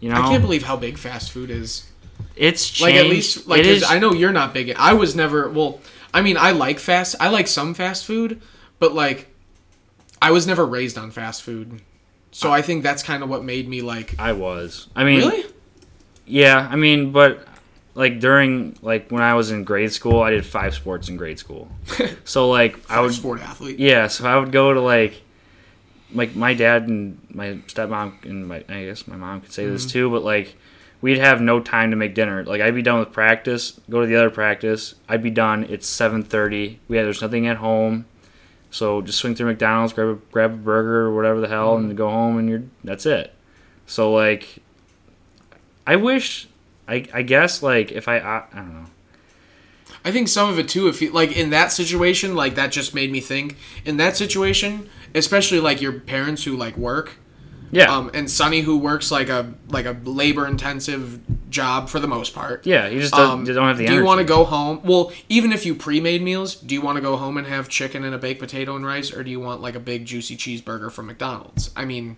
You 0.00 0.10
know, 0.10 0.16
Mm-hmm. 0.16 0.24
i 0.26 0.28
can't 0.28 0.42
believe 0.42 0.62
how 0.64 0.76
big 0.76 0.98
fast 0.98 1.30
food 1.32 1.50
is 1.50 1.90
it's 2.36 2.68
changed. 2.68 2.82
like 2.82 2.94
at 2.94 3.06
least 3.10 3.46
like 3.46 3.60
it 3.60 3.64
'cause 3.64 3.76
is. 3.78 3.90
I 3.90 3.98
know 3.98 4.12
you're 4.12 4.32
not 4.32 4.54
big. 4.54 4.74
I 4.76 4.92
was 4.92 5.14
never 5.14 5.48
well. 5.48 5.80
I 6.12 6.22
mean, 6.22 6.36
I 6.36 6.52
like 6.52 6.78
fast. 6.78 7.16
I 7.20 7.28
like 7.28 7.46
some 7.46 7.74
fast 7.74 8.06
food, 8.06 8.40
but 8.78 8.94
like, 8.94 9.28
I 10.22 10.30
was 10.30 10.46
never 10.46 10.64
raised 10.64 10.96
on 10.96 11.10
fast 11.10 11.42
food, 11.42 11.82
so 12.30 12.52
I 12.52 12.62
think 12.62 12.82
that's 12.82 13.02
kind 13.02 13.22
of 13.22 13.28
what 13.28 13.44
made 13.44 13.68
me 13.68 13.82
like. 13.82 14.14
I 14.18 14.32
was. 14.32 14.88
I 14.94 15.04
mean, 15.04 15.18
Really? 15.18 15.44
Yeah, 16.26 16.66
I 16.70 16.76
mean, 16.76 17.12
but 17.12 17.46
like 17.94 18.20
during 18.20 18.76
like 18.82 19.10
when 19.10 19.22
I 19.22 19.34
was 19.34 19.50
in 19.50 19.64
grade 19.64 19.92
school, 19.92 20.20
I 20.20 20.30
did 20.30 20.44
five 20.44 20.74
sports 20.74 21.08
in 21.08 21.16
grade 21.16 21.38
school. 21.38 21.68
so 22.24 22.48
like 22.50 22.78
I 22.90 23.00
would 23.00 23.14
sport 23.14 23.40
athlete. 23.40 23.78
yeah, 23.78 24.08
so 24.08 24.28
I 24.28 24.36
would 24.36 24.52
go 24.52 24.74
to 24.74 24.80
like 24.80 25.22
like 26.12 26.36
my 26.36 26.54
dad 26.54 26.88
and 26.88 27.18
my 27.30 27.54
stepmom 27.68 28.22
and 28.24 28.46
my 28.48 28.64
I 28.68 28.84
guess 28.84 29.06
my 29.06 29.16
mom 29.16 29.40
could 29.40 29.52
say 29.52 29.66
this 29.66 29.82
mm-hmm. 29.82 29.92
too, 29.92 30.10
but 30.10 30.22
like 30.24 30.56
we'd 31.00 31.18
have 31.18 31.40
no 31.40 31.60
time 31.60 31.90
to 31.90 31.96
make 31.96 32.14
dinner. 32.14 32.44
Like 32.44 32.60
I'd 32.60 32.74
be 32.74 32.82
done 32.82 32.98
with 32.98 33.12
practice, 33.12 33.80
go 33.90 34.00
to 34.00 34.06
the 34.06 34.16
other 34.16 34.30
practice. 34.30 34.94
I'd 35.08 35.22
be 35.22 35.30
done. 35.30 35.64
It's 35.64 35.86
seven 35.86 36.22
thirty. 36.22 36.80
We 36.88 36.96
had 36.96 37.06
there's 37.06 37.22
nothing 37.22 37.46
at 37.46 37.58
home, 37.58 38.06
so 38.70 39.02
just 39.02 39.18
swing 39.18 39.34
through 39.34 39.46
McDonald's, 39.46 39.92
grab 39.92 40.08
a 40.08 40.14
grab 40.32 40.52
a 40.52 40.56
burger 40.56 41.02
or 41.06 41.14
whatever 41.14 41.40
the 41.40 41.48
hell, 41.48 41.76
and 41.76 41.96
go 41.96 42.10
home, 42.10 42.38
and 42.38 42.48
you're 42.48 42.62
that's 42.84 43.06
it. 43.06 43.34
So 43.86 44.12
like, 44.12 44.58
I 45.86 45.96
wish, 45.96 46.48
I 46.88 47.06
I 47.12 47.22
guess 47.22 47.62
like 47.62 47.92
if 47.92 48.08
I 48.08 48.18
I, 48.18 48.44
I 48.52 48.56
don't 48.56 48.74
know. 48.74 48.86
I 50.04 50.12
think 50.12 50.28
some 50.28 50.48
of 50.48 50.58
it 50.58 50.68
too. 50.68 50.86
If 50.86 51.02
you 51.02 51.10
like 51.10 51.36
in 51.36 51.50
that 51.50 51.72
situation, 51.72 52.36
like 52.36 52.54
that 52.54 52.70
just 52.70 52.94
made 52.94 53.10
me 53.10 53.20
think. 53.20 53.56
In 53.84 53.96
that 53.96 54.16
situation, 54.16 54.88
especially 55.16 55.58
like 55.58 55.80
your 55.80 55.92
parents 55.92 56.44
who 56.44 56.56
like 56.56 56.76
work, 56.76 57.16
Yeah, 57.72 57.94
um, 57.94 58.10
and 58.14 58.30
Sonny 58.30 58.60
who 58.60 58.78
works 58.78 59.10
like 59.10 59.28
a 59.28 59.52
like 59.68 59.86
a 59.86 59.96
labor 60.04 60.46
intensive 60.46 61.20
job 61.50 61.88
for 61.88 61.98
the 62.00 62.06
most 62.08 62.34
part. 62.34 62.66
yeah. 62.66 62.86
You 62.88 63.00
just 63.00 63.14
don't, 63.14 63.30
Um, 63.30 63.46
you 63.46 63.52
don't 63.54 63.66
have 63.66 63.78
the 63.78 63.84
do 63.84 63.92
energy. 63.92 64.00
you 64.00 64.04
want 64.04 64.18
to 64.18 64.24
go 64.24 64.44
home? 64.44 64.80
Well, 64.84 65.12
even 65.28 65.52
if 65.52 65.64
you 65.64 65.74
pre-made 65.74 66.22
meals, 66.22 66.54
do 66.54 66.74
you 66.74 66.80
want 66.80 66.96
to 66.96 67.02
go 67.02 67.16
home 67.16 67.36
and 67.38 67.46
have 67.46 67.68
chicken 67.68 68.04
and 68.04 68.14
a 68.14 68.18
baked 68.18 68.40
potato 68.40 68.76
and 68.76 68.84
rice, 68.84 69.12
or 69.12 69.22
do 69.24 69.30
you 69.30 69.40
want 69.40 69.60
like 69.62 69.74
a 69.74 69.80
big 69.80 70.04
juicy 70.04 70.36
cheeseburger 70.36 70.90
from 70.92 71.06
McDonald's? 71.06 71.70
I 71.76 71.84
mean, 71.84 72.16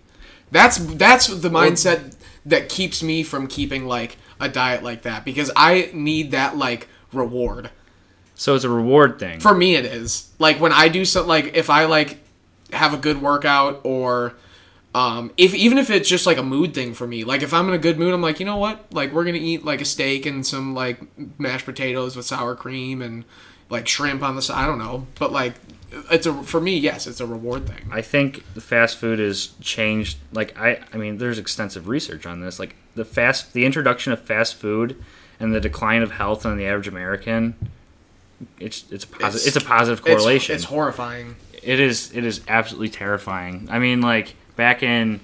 that's 0.51 0.77
that's 0.77 1.27
the 1.27 1.49
mindset 1.49 2.15
that 2.45 2.69
keeps 2.69 3.01
me 3.03 3.23
from 3.23 3.47
keeping 3.47 3.85
like 3.85 4.17
a 4.39 4.49
diet 4.49 4.83
like 4.83 5.01
that 5.03 5.25
because 5.25 5.51
I 5.55 5.89
need 5.93 6.31
that 6.31 6.57
like 6.57 6.87
reward. 7.13 7.69
So 8.35 8.55
it's 8.55 8.63
a 8.65 8.69
reward 8.69 9.19
thing. 9.19 9.39
For 9.39 9.53
me, 9.55 9.75
it 9.75 9.85
is 9.85 10.29
like 10.39 10.59
when 10.59 10.71
I 10.73 10.89
do 10.89 11.05
something 11.05 11.27
like 11.27 11.55
if 11.55 11.69
I 11.69 11.85
like 11.85 12.19
have 12.71 12.93
a 12.93 12.97
good 12.97 13.21
workout 13.21 13.81
or. 13.83 14.35
Um, 14.95 15.31
if 15.37 15.53
even 15.53 15.77
if 15.77 15.89
it's 15.91 16.09
just 16.09 16.25
like 16.25 16.37
a 16.37 16.43
mood 16.43 16.73
thing 16.73 16.93
for 16.95 17.05
me, 17.05 17.23
like 17.23 17.43
if 17.43 17.53
I'm 17.53 17.67
in 17.67 17.75
a 17.75 17.77
good 17.79 17.99
mood, 17.99 18.13
I'm 18.13 18.21
like, 18.21 18.39
you 18.39 18.45
know 18.45 18.57
what? 18.57 18.91
Like 18.91 19.11
we're 19.13 19.23
gonna 19.25 19.37
eat 19.37 19.63
like 19.63 19.81
a 19.81 19.85
steak 19.85 20.25
and 20.25 20.45
some 20.45 20.73
like 20.73 20.99
mashed 21.39 21.65
potatoes 21.65 22.15
with 22.15 22.25
sour 22.25 22.55
cream 22.55 23.01
and 23.01 23.23
like 23.69 23.87
shrimp 23.87 24.23
on 24.23 24.35
the 24.35 24.41
side. 24.41 24.63
I 24.63 24.65
don't 24.65 24.79
know, 24.79 25.05
but 25.19 25.31
like 25.31 25.53
it's 26.11 26.25
a 26.25 26.33
for 26.43 26.59
me. 26.59 26.75
Yes, 26.77 27.05
it's 27.05 27.19
a 27.19 27.25
reward 27.27 27.67
thing. 27.67 27.87
I 27.91 28.01
think 28.01 28.43
the 28.55 28.61
fast 28.61 28.97
food 28.97 29.19
has 29.19 29.49
changed. 29.61 30.17
Like 30.33 30.57
I, 30.59 30.79
I 30.91 30.97
mean, 30.97 31.19
there's 31.19 31.37
extensive 31.37 31.87
research 31.87 32.25
on 32.25 32.41
this. 32.41 32.57
Like 32.59 32.75
the 32.95 33.05
fast, 33.05 33.53
the 33.53 33.65
introduction 33.65 34.11
of 34.11 34.19
fast 34.21 34.55
food 34.55 35.01
and 35.39 35.53
the 35.53 35.59
decline 35.61 36.01
of 36.01 36.11
health 36.13 36.47
on 36.47 36.57
the 36.57 36.65
average 36.65 36.87
American. 36.87 37.53
It's 38.59 38.85
it's 38.91 39.03
a 39.03 39.07
positive. 39.07 39.35
It's, 39.35 39.47
It's- 39.47 39.63
a 39.63 39.67
positive 39.67 39.99
It's- 39.99 40.15
correlation. 40.15 40.55
It's, 40.55 40.63
horrifying. 40.63 41.35
it 41.61 41.79
is 41.79 42.11
it 42.15 42.23
is 42.23 42.41
absolutely 42.47 42.89
terrifying. 42.89 43.67
I 43.69 43.77
mean, 43.79 44.01
like 44.01 44.35
back 44.59 44.83
in 44.83 45.21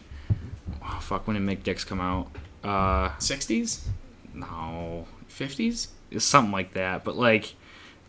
oh, 0.82 1.00
fuck, 1.02 1.28
when 1.28 1.36
did 1.36 1.64
McDicks 1.64 1.86
come 1.86 2.00
out? 2.00 2.30
Uh, 2.64 3.16
Sixties, 3.20 3.88
no, 4.34 5.06
fifties. 5.28 5.90
it's 6.10 6.26
something 6.26 6.52
like 6.52 6.74
that. 6.74 7.04
But 7.04 7.18
like 7.18 7.54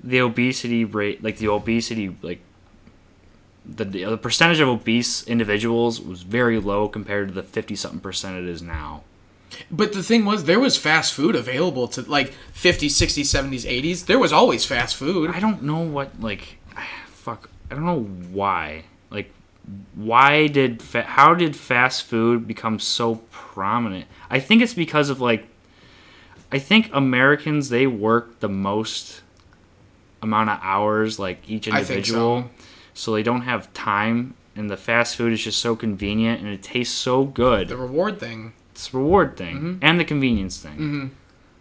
the 0.03 0.21
obesity 0.21 0.85
rate, 0.85 1.23
like 1.23 1.39
the 1.39 1.49
obesity, 1.49 2.17
like 2.23 2.41
the 3.65 3.85
the 3.85 4.17
percentage 4.17 4.61
of 4.61 4.69
obese 4.69 5.27
individuals 5.27 6.01
was 6.01 6.23
very 6.23 6.59
low 6.61 6.89
compared 6.89 7.29
to 7.29 7.35
the 7.35 7.43
fifty 7.43 7.75
something 7.75 8.01
percent 8.01 8.37
it 8.39 8.49
is 8.49 8.63
now. 8.63 9.03
But 9.71 9.93
the 9.93 10.03
thing 10.03 10.25
was, 10.25 10.45
there 10.45 10.61
was 10.61 10.77
fast 10.77 11.13
food 11.15 11.37
available 11.37 11.87
to 11.89 12.03
like 12.03 12.35
50s, 12.53 12.91
60s, 12.91 13.23
70s, 13.23 13.65
80s. 13.65 14.05
There 14.05 14.19
was 14.19 14.33
always 14.33 14.67
fast 14.67 14.97
food. 14.97 15.31
I 15.31 15.39
don't 15.39 15.63
know 15.63 15.79
what 15.81 16.21
like 16.21 16.59
fuck. 17.07 17.51
I 17.71 17.75
don't 17.75 17.85
know 17.85 18.03
why. 18.31 18.85
Like 19.11 19.33
why 19.95 20.47
did 20.47 20.81
fa- 20.83 21.03
how 21.03 21.35
did 21.35 21.57
fast 21.57 22.05
food 22.05 22.47
become 22.47 22.79
so 22.79 23.17
prominent? 23.31 24.07
I 24.31 24.39
think 24.41 24.63
it's 24.63 24.75
because 24.75 25.11
of 25.11 25.21
like 25.21 25.49
I 26.53 26.59
think 26.59 26.91
Americans 26.93 27.69
they 27.71 27.87
work 27.87 28.41
the 28.41 28.49
most 28.49 29.23
amount 30.23 30.51
of 30.51 30.59
hours 30.63 31.19
like 31.19 31.49
each 31.49 31.67
individual. 31.69 32.51
so. 32.95 33.13
they 33.15 33.23
don't 33.23 33.43
have 33.43 33.73
time 33.75 34.35
and 34.55 34.71
the 34.71 34.77
fast 34.77 35.17
food 35.17 35.33
is 35.33 35.43
just 35.43 35.59
so 35.61 35.77
convenient 35.77 36.41
and 36.41 36.49
it 36.49 36.63
tastes 36.63 36.97
so 36.97 37.25
good. 37.25 37.69
The 37.69 37.77
reward 37.77 38.19
thing. 38.21 38.53
It's 38.73 38.93
reward 38.95 39.37
thing 39.37 39.79
and 39.83 39.99
the 40.01 40.05
convenience 40.05 40.59
thing. 40.59 40.79
Mhm. 40.79 41.11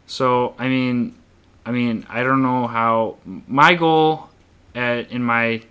So 0.08 0.54
I 0.60 0.68
mean, 0.68 1.16
I 1.66 1.72
mean, 1.72 2.06
I 2.10 2.22
don't 2.24 2.44
know 2.44 2.68
how 2.68 3.18
my 3.48 3.74
goal 3.74 4.30
at, 4.76 5.10
in 5.12 5.24
my 5.24 5.62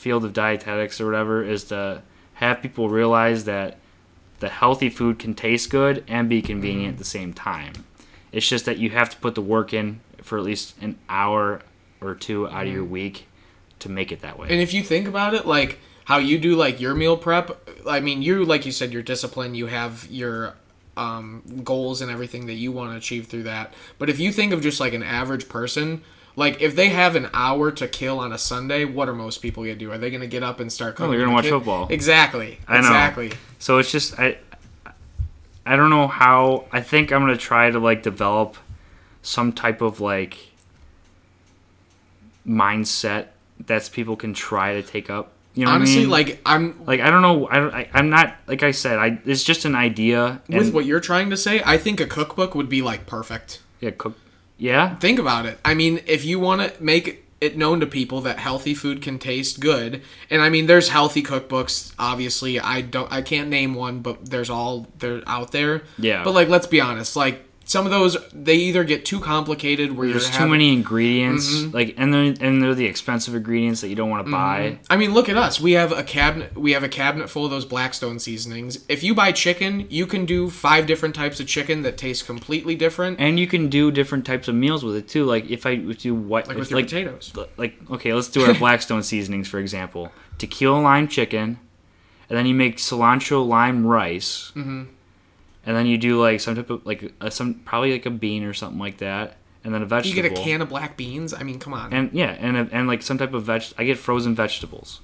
field 0.00 0.24
of 0.24 0.32
dietetics 0.32 1.00
or 1.00 1.06
whatever 1.06 1.44
is 1.44 1.64
to 1.64 2.02
have 2.34 2.62
people 2.62 2.88
realize 2.88 3.44
that 3.44 3.76
the 4.38 4.48
healthy 4.48 4.88
food 4.88 5.18
can 5.18 5.34
taste 5.34 5.68
good 5.68 6.02
and 6.08 6.28
be 6.28 6.40
convenient 6.40 6.94
at 6.94 6.98
the 6.98 7.04
same 7.04 7.34
time. 7.34 7.72
It's 8.32 8.48
just 8.48 8.64
that 8.64 8.78
you 8.78 8.90
have 8.90 9.10
to 9.10 9.16
put 9.18 9.34
the 9.34 9.42
work 9.42 9.74
in 9.74 10.00
for 10.22 10.38
at 10.38 10.44
least 10.44 10.74
an 10.80 10.98
hour 11.08 11.60
or 12.00 12.14
two 12.14 12.48
out 12.48 12.66
of 12.66 12.72
your 12.72 12.84
week 12.84 13.26
to 13.80 13.90
make 13.90 14.10
it 14.10 14.20
that 14.20 14.38
way. 14.38 14.48
And 14.48 14.60
if 14.60 14.72
you 14.72 14.82
think 14.82 15.06
about 15.06 15.34
it, 15.34 15.46
like 15.46 15.78
how 16.06 16.16
you 16.16 16.38
do 16.38 16.56
like 16.56 16.80
your 16.80 16.94
meal 16.94 17.18
prep, 17.18 17.68
I 17.86 18.00
mean, 18.00 18.22
you 18.22 18.44
like 18.44 18.64
you 18.64 18.72
said, 18.72 18.92
your 18.92 19.02
discipline, 19.02 19.54
you 19.54 19.66
have 19.66 20.06
your 20.10 20.54
um, 20.96 21.42
goals 21.62 22.00
and 22.00 22.10
everything 22.10 22.46
that 22.46 22.54
you 22.54 22.72
want 22.72 22.92
to 22.92 22.96
achieve 22.96 23.26
through 23.26 23.42
that. 23.42 23.74
But 23.98 24.08
if 24.08 24.18
you 24.18 24.32
think 24.32 24.52
of 24.54 24.62
just 24.62 24.80
like 24.80 24.94
an 24.94 25.02
average 25.02 25.48
person, 25.48 26.02
like 26.36 26.60
if 26.60 26.74
they 26.76 26.88
have 26.90 27.16
an 27.16 27.28
hour 27.34 27.70
to 27.72 27.88
kill 27.88 28.18
on 28.18 28.32
a 28.32 28.38
Sunday, 28.38 28.84
what 28.84 29.08
are 29.08 29.14
most 29.14 29.38
people 29.38 29.62
gonna 29.62 29.74
do? 29.76 29.90
Are 29.92 29.98
they 29.98 30.10
gonna 30.10 30.26
get 30.26 30.42
up 30.42 30.60
and 30.60 30.72
start 30.72 30.96
cooking? 30.96 31.08
Oh, 31.08 31.10
they're 31.10 31.20
gonna 31.20 31.32
watch 31.34 31.44
kid? 31.44 31.50
football. 31.50 31.88
Exactly. 31.90 32.58
I 32.66 32.74
know. 32.74 32.88
Exactly. 32.88 33.32
So 33.58 33.78
it's 33.78 33.90
just 33.92 34.18
I 34.18 34.38
I 35.66 35.76
don't 35.76 35.90
know 35.90 36.08
how 36.08 36.64
I 36.72 36.80
think 36.80 37.12
I'm 37.12 37.20
gonna 37.20 37.36
try 37.36 37.70
to 37.70 37.78
like 37.78 38.02
develop 38.02 38.56
some 39.22 39.52
type 39.52 39.80
of 39.80 40.00
like 40.00 40.38
mindset 42.46 43.26
that's 43.66 43.88
people 43.88 44.16
can 44.16 44.32
try 44.34 44.74
to 44.74 44.82
take 44.82 45.10
up. 45.10 45.32
You 45.54 45.64
know 45.66 45.72
Honestly, 45.72 46.06
what 46.06 46.20
I 46.20 46.22
mean? 46.22 46.28
like 46.28 46.40
I'm 46.46 46.84
like 46.86 47.00
I 47.00 47.10
don't 47.10 47.22
know 47.22 47.48
I, 47.48 47.54
don't, 47.56 47.74
I 47.74 47.88
I'm 47.92 48.08
not 48.08 48.36
like 48.46 48.62
I 48.62 48.70
said 48.70 48.98
I 48.98 49.18
it's 49.24 49.42
just 49.42 49.64
an 49.64 49.74
idea 49.74 50.40
with 50.48 50.72
what 50.72 50.86
you're 50.86 51.00
trying 51.00 51.30
to 51.30 51.36
say. 51.36 51.60
I 51.66 51.76
think 51.76 52.00
a 52.00 52.06
cookbook 52.06 52.54
would 52.54 52.68
be 52.68 52.82
like 52.82 53.06
perfect. 53.06 53.60
yeah 53.80 53.90
cook 53.90 54.16
yeah 54.60 54.94
Think 54.96 55.18
about 55.18 55.46
it. 55.46 55.58
I 55.64 55.74
mean, 55.74 56.00
if 56.06 56.24
you 56.24 56.38
want 56.38 56.60
to 56.62 56.82
make 56.82 57.24
it 57.40 57.56
known 57.56 57.80
to 57.80 57.86
people 57.86 58.20
that 58.20 58.38
healthy 58.38 58.74
food 58.74 59.00
can 59.00 59.18
taste 59.18 59.60
good, 59.60 60.02
and 60.28 60.42
I 60.42 60.50
mean, 60.50 60.66
there's 60.66 60.90
healthy 60.90 61.22
cookbooks. 61.22 61.94
Obviously, 61.98 62.60
I 62.60 62.82
don't, 62.82 63.10
I 63.10 63.22
can't 63.22 63.48
name 63.48 63.74
one, 63.74 64.00
but 64.00 64.30
there's 64.30 64.50
all 64.50 64.86
they're 64.98 65.22
out 65.26 65.50
there. 65.50 65.82
Yeah. 65.98 66.22
But 66.22 66.34
like, 66.34 66.48
let's 66.48 66.66
be 66.66 66.80
honest. 66.80 67.16
Like 67.16 67.42
some 67.70 67.84
of 67.86 67.92
those, 67.92 68.16
they 68.32 68.56
either 68.56 68.82
get 68.82 69.04
too 69.04 69.20
complicated 69.20 69.96
where 69.96 70.08
there's 70.08 70.26
too 70.26 70.32
having- 70.38 70.50
many 70.50 70.72
ingredients 70.72 71.46
Mm-hmm. 71.54 71.70
like 71.78 71.94
and 71.96 72.12
they're 72.12 72.34
and 72.46 72.60
they're 72.60 72.74
the 72.74 72.86
expensive 72.86 73.32
ingredients 73.34 73.80
that 73.82 73.88
you 73.88 73.94
don't 73.94 74.10
want 74.10 74.26
to 74.26 74.30
buy 74.32 74.78
I 74.90 74.96
mean, 74.96 75.14
look 75.14 75.28
at 75.28 75.36
us. 75.36 75.60
We 75.60 75.72
have 75.72 75.92
a 75.92 76.02
cabinet. 76.02 76.56
We 76.58 76.72
have 76.72 76.82
a 76.82 76.88
cabinet 76.88 77.30
full 77.30 77.44
of 77.44 77.50
those 77.52 77.64
Blackstone 77.64 78.18
seasonings. 78.18 78.84
If 78.88 79.04
you 79.04 79.14
buy 79.14 79.30
chicken, 79.32 79.86
you 79.88 80.04
can 80.06 80.26
do 80.26 80.50
five 80.50 80.86
different 80.86 81.14
types 81.14 81.38
of 81.38 81.46
chicken 81.46 81.82
that 81.82 81.96
taste 81.96 82.26
completely 82.26 82.74
different. 82.74 83.20
and 83.20 83.38
you 83.38 83.46
can 83.46 83.68
do 83.68 83.90
different 83.92 84.24
types 84.26 84.48
of 84.48 84.54
meals 84.56 84.82
with 84.84 84.96
it 84.96 85.06
too 85.06 85.24
like 85.24 85.48
if 85.48 85.64
I 85.64 85.76
do 85.76 86.12
what 86.14 86.48
Like 86.48 86.56
if, 86.56 86.60
with 86.60 86.70
your 86.72 86.82
potatoes. 86.82 87.32
like 87.56 87.74
okay 87.90 88.12
let's 88.12 88.28
do 88.28 88.44
our 88.46 88.54
blackstone 88.64 89.02
seasonings 89.04 89.46
for 89.48 89.58
example 89.60 90.10
tequila 90.38 90.80
lime 90.80 91.06
chicken 91.06 91.58
and 92.28 92.36
then 92.36 92.46
you 92.46 92.54
make 92.54 92.78
cilantro 92.78 93.46
lime 93.46 93.86
rice 93.86 94.50
Mm-hmm. 94.56 94.82
And 95.70 95.76
then 95.76 95.86
you 95.86 95.96
do 95.98 96.18
like 96.20 96.40
some 96.40 96.56
type 96.56 96.68
of 96.68 96.84
like 96.84 97.12
a, 97.20 97.30
some 97.30 97.54
probably 97.54 97.92
like 97.92 98.04
a 98.06 98.10
bean 98.10 98.42
or 98.42 98.52
something 98.52 98.80
like 98.80 98.96
that 98.98 99.36
and 99.62 99.72
then 99.72 99.82
a 99.82 99.86
vegetable. 99.86 100.16
You 100.16 100.28
get 100.30 100.32
a 100.38 100.42
can 100.42 100.62
of 100.62 100.68
black 100.70 100.96
beans. 100.96 101.32
I 101.32 101.42
mean, 101.44 101.58
come 101.60 101.74
on. 101.74 101.92
and 101.92 102.10
yeah 102.12 102.30
and 102.40 102.56
a, 102.56 102.68
and 102.72 102.88
like 102.88 103.02
some 103.02 103.18
type 103.18 103.32
of 103.34 103.44
veg 103.44 103.62
i 103.78 103.84
get 103.84 103.98
frozen 103.98 104.34
vegetables 104.34 105.00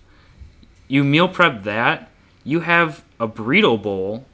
you 0.88 1.04
meal 1.04 1.28
prep 1.28 1.62
that 1.62 2.10
you 2.42 2.60
have 2.60 3.04
a 3.20 3.28
burrito 3.28 3.80
bowl 3.80 4.24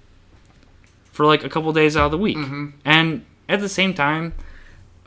for 1.13 1.27
like 1.27 1.45
a 1.45 1.49
couple 1.51 1.71
days 1.73 1.97
out 1.97 2.07
of 2.07 2.11
the 2.13 2.19
week 2.19 2.37
Mm-hmm. 2.39 2.67
and 2.85 3.25
at 3.49 3.61
the 3.61 3.69
same 3.69 3.93
time 3.95 4.33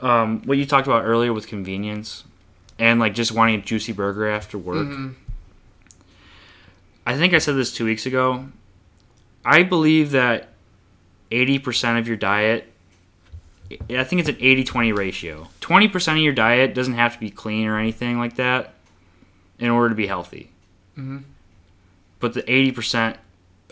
um, 0.01 0.41
what 0.43 0.57
you 0.57 0.65
talked 0.65 0.85
about 0.87 1.03
earlier 1.05 1.31
with 1.33 1.47
convenience 1.47 2.25
and 2.77 2.99
like 2.99 3.13
just 3.15 3.31
wanting 3.31 3.55
a 3.55 3.61
juicy 3.63 3.93
burger 3.93 4.27
after 4.29 4.57
work 4.57 4.85
Mm-hmm. 4.87 5.09
i 7.05 7.15
think 7.15 7.33
i 7.33 7.37
said 7.37 7.55
this 7.55 7.73
two 7.73 7.85
weeks 7.85 8.05
ago 8.05 8.45
i 9.45 9.63
believe 9.63 10.11
that 10.11 10.49
80% 11.31 11.99
of 11.99 12.07
your 12.07 12.17
diet 12.17 12.71
I 13.89 14.03
think 14.03 14.19
it's 14.19 14.29
an 14.29 14.35
80-20 14.35 14.95
ratio. 14.95 15.47
20% 15.61 16.11
of 16.11 16.17
your 16.19 16.33
diet 16.33 16.75
doesn't 16.75 16.93
have 16.93 17.15
to 17.15 17.19
be 17.19 17.31
clean 17.31 17.65
or 17.65 17.79
anything 17.79 18.19
like 18.19 18.35
that 18.35 18.75
in 19.57 19.71
order 19.71 19.89
to 19.89 19.95
be 19.95 20.05
healthy. 20.05 20.51
Mhm. 20.95 21.23
But 22.19 22.33
the 22.35 22.43
80%, 22.43 23.17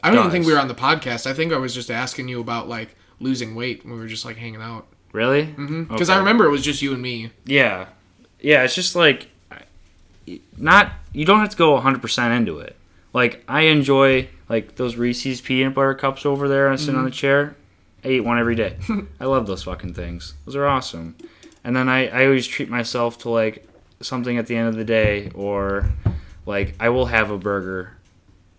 I 0.04 0.10
don't 0.10 0.18
even 0.20 0.32
think 0.32 0.46
we 0.48 0.54
were 0.54 0.60
on 0.60 0.68
the 0.68 0.74
podcast. 0.74 1.28
I 1.30 1.34
think 1.36 1.54
I 1.54 1.58
was 1.58 1.76
just 1.76 1.92
asking 1.92 2.28
you 2.28 2.42
about 2.42 2.68
like 2.68 2.96
losing 3.20 3.54
weight 3.54 3.84
when 3.86 3.94
we 3.94 4.00
were 4.00 4.08
just 4.08 4.26
like 4.26 4.38
hanging 4.38 4.62
out. 4.62 4.88
really? 5.12 5.44
Because 5.46 5.60
Mm-hmm. 5.70 6.12
I 6.12 6.18
remember 6.18 6.46
it 6.46 6.50
was 6.50 6.64
just 6.64 6.82
you 6.82 6.92
and 6.94 7.02
me. 7.02 7.30
Yeah. 7.46 7.86
Yeah, 8.42 8.64
it's 8.64 8.74
just 8.74 8.96
like 8.96 9.28
not 10.58 10.92
you 11.12 11.24
don't 11.24 11.40
have 11.40 11.50
to 11.50 11.58
go 11.58 11.80
100% 11.80 12.36
into 12.36 12.58
it. 12.58 12.76
Like 13.14 13.44
I 13.48 13.62
enjoy 13.62 14.28
like 14.50 14.76
those 14.76 14.96
Reese's 14.96 15.40
peanut 15.40 15.74
butter 15.74 15.94
cups 15.94 16.26
over 16.26 16.48
there 16.48 16.68
and 16.68 16.80
sitting 16.80 16.96
on 16.96 17.04
mm. 17.04 17.10
the 17.10 17.16
chair. 17.16 17.56
I 18.04 18.10
eat 18.10 18.20
one 18.22 18.38
every 18.38 18.56
day. 18.56 18.78
I 19.20 19.26
love 19.26 19.48
those 19.48 19.64
fucking 19.64 19.94
things. 19.94 20.34
Those 20.46 20.56
are 20.56 20.66
awesome. 20.66 21.16
And 21.64 21.76
then 21.76 21.88
I, 21.88 22.08
I 22.08 22.26
always 22.26 22.46
treat 22.46 22.70
myself 22.70 23.20
to 23.20 23.30
like 23.30 23.66
something 24.02 24.38
at 24.38 24.48
the 24.48 24.56
end 24.56 24.68
of 24.68 24.76
the 24.76 24.84
day 24.84 25.32
or 25.34 25.90
like 26.46 26.76
I 26.80 26.90
will 26.90 27.06
have 27.06 27.32
a 27.32 27.38
burger. 27.38 27.96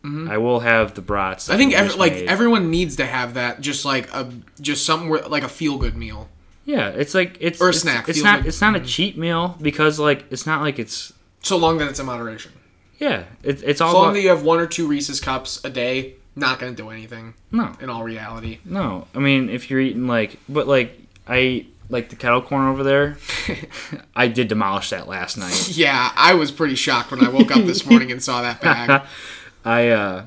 Mm-hmm. 0.03 0.31
I 0.31 0.39
will 0.39 0.61
have 0.61 0.95
the 0.95 1.03
brats. 1.03 1.49
I 1.49 1.57
think 1.57 1.73
every, 1.73 1.97
like 1.97 2.13
made. 2.13 2.29
everyone 2.29 2.71
needs 2.71 2.97
to 2.97 3.07
have 3.07 3.35
that, 3.35 3.61
just 3.61 3.85
like 3.85 4.13
a 4.13 4.31
just 4.61 4.85
something 4.85 5.09
where, 5.09 5.23
like 5.23 5.43
a 5.43 5.49
feel 5.49 5.79
good 5.79 5.97
meal. 5.97 6.29
yeah, 6.67 6.89
it's 6.89 7.15
like 7.15 7.39
it's 7.41 7.61
Or 7.61 7.69
a 7.69 7.71
it's, 7.71 7.81
snack, 7.81 8.09
It's 8.09 8.19
feel 8.19 8.25
not 8.25 8.47
it's 8.47 8.61
not 8.61 8.75
a 8.77 8.81
mm-hmm. 8.81 8.87
cheat 8.87 9.17
meal 9.17 9.57
because 9.63 9.99
like 9.99 10.27
it's 10.31 10.47
not 10.47 10.61
like 10.61 10.79
it's 10.79 11.15
So 11.43 11.57
long 11.57 11.79
that 11.79 11.89
it's 11.89 12.01
in 12.01 12.07
moderation. 12.07 12.53
Yeah 12.99 13.25
it, 13.43 13.63
it's 13.63 13.81
all 13.81 13.93
So 13.93 13.99
long 13.99 14.05
about 14.07 14.15
that 14.15 14.23
you 14.23 14.29
have 14.29 14.43
one 14.43 14.61
or 14.61 14.67
two 14.67 14.87
Reese's 14.87 15.21
cups 15.21 15.63
a 15.65 15.71
day, 15.71 16.15
not 16.37 16.59
gonna 16.59 16.73
do 16.73 16.91
anything. 16.91 17.35
no 17.53 17.73
In 17.81 17.91
all 17.91 18.03
reality, 18.05 18.59
No, 18.65 19.07
I 19.15 19.19
mean 19.19 19.49
if 19.49 19.71
you're 19.71 19.81
eating 19.81 20.07
like, 20.07 20.39
but 20.49 20.67
like 20.67 20.99
I 21.27 21.67
like 21.89 22.09
the 22.09 22.17
kettle 22.17 22.43
corn 22.43 22.67
over 22.67 22.83
there. 22.83 23.19
I 24.17 24.29
did 24.29 24.49
demolish 24.49 24.91
that 24.91 25.09
last 25.09 25.37
night. 25.37 25.69
yeah, 25.77 26.13
I 26.17 26.35
was 26.35 26.51
pretty 26.51 26.75
shocked 26.75 27.11
when 27.11 27.25
I 27.25 27.29
woke 27.29 27.55
up 27.55 27.65
this 27.65 27.87
morning 27.87 28.11
and 28.11 28.23
saw 28.23 28.43
that 28.43 28.61
bag. 28.61 29.03
I 29.65 29.89
uh, 29.89 30.27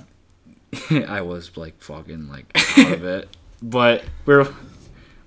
I 1.08 1.22
was 1.22 1.56
like 1.58 1.82
fucking 1.82 2.30
like 2.30 2.46
out 2.78 2.94
of 2.94 3.04
it. 3.04 3.36
But 3.62 4.04
we're 4.26 4.48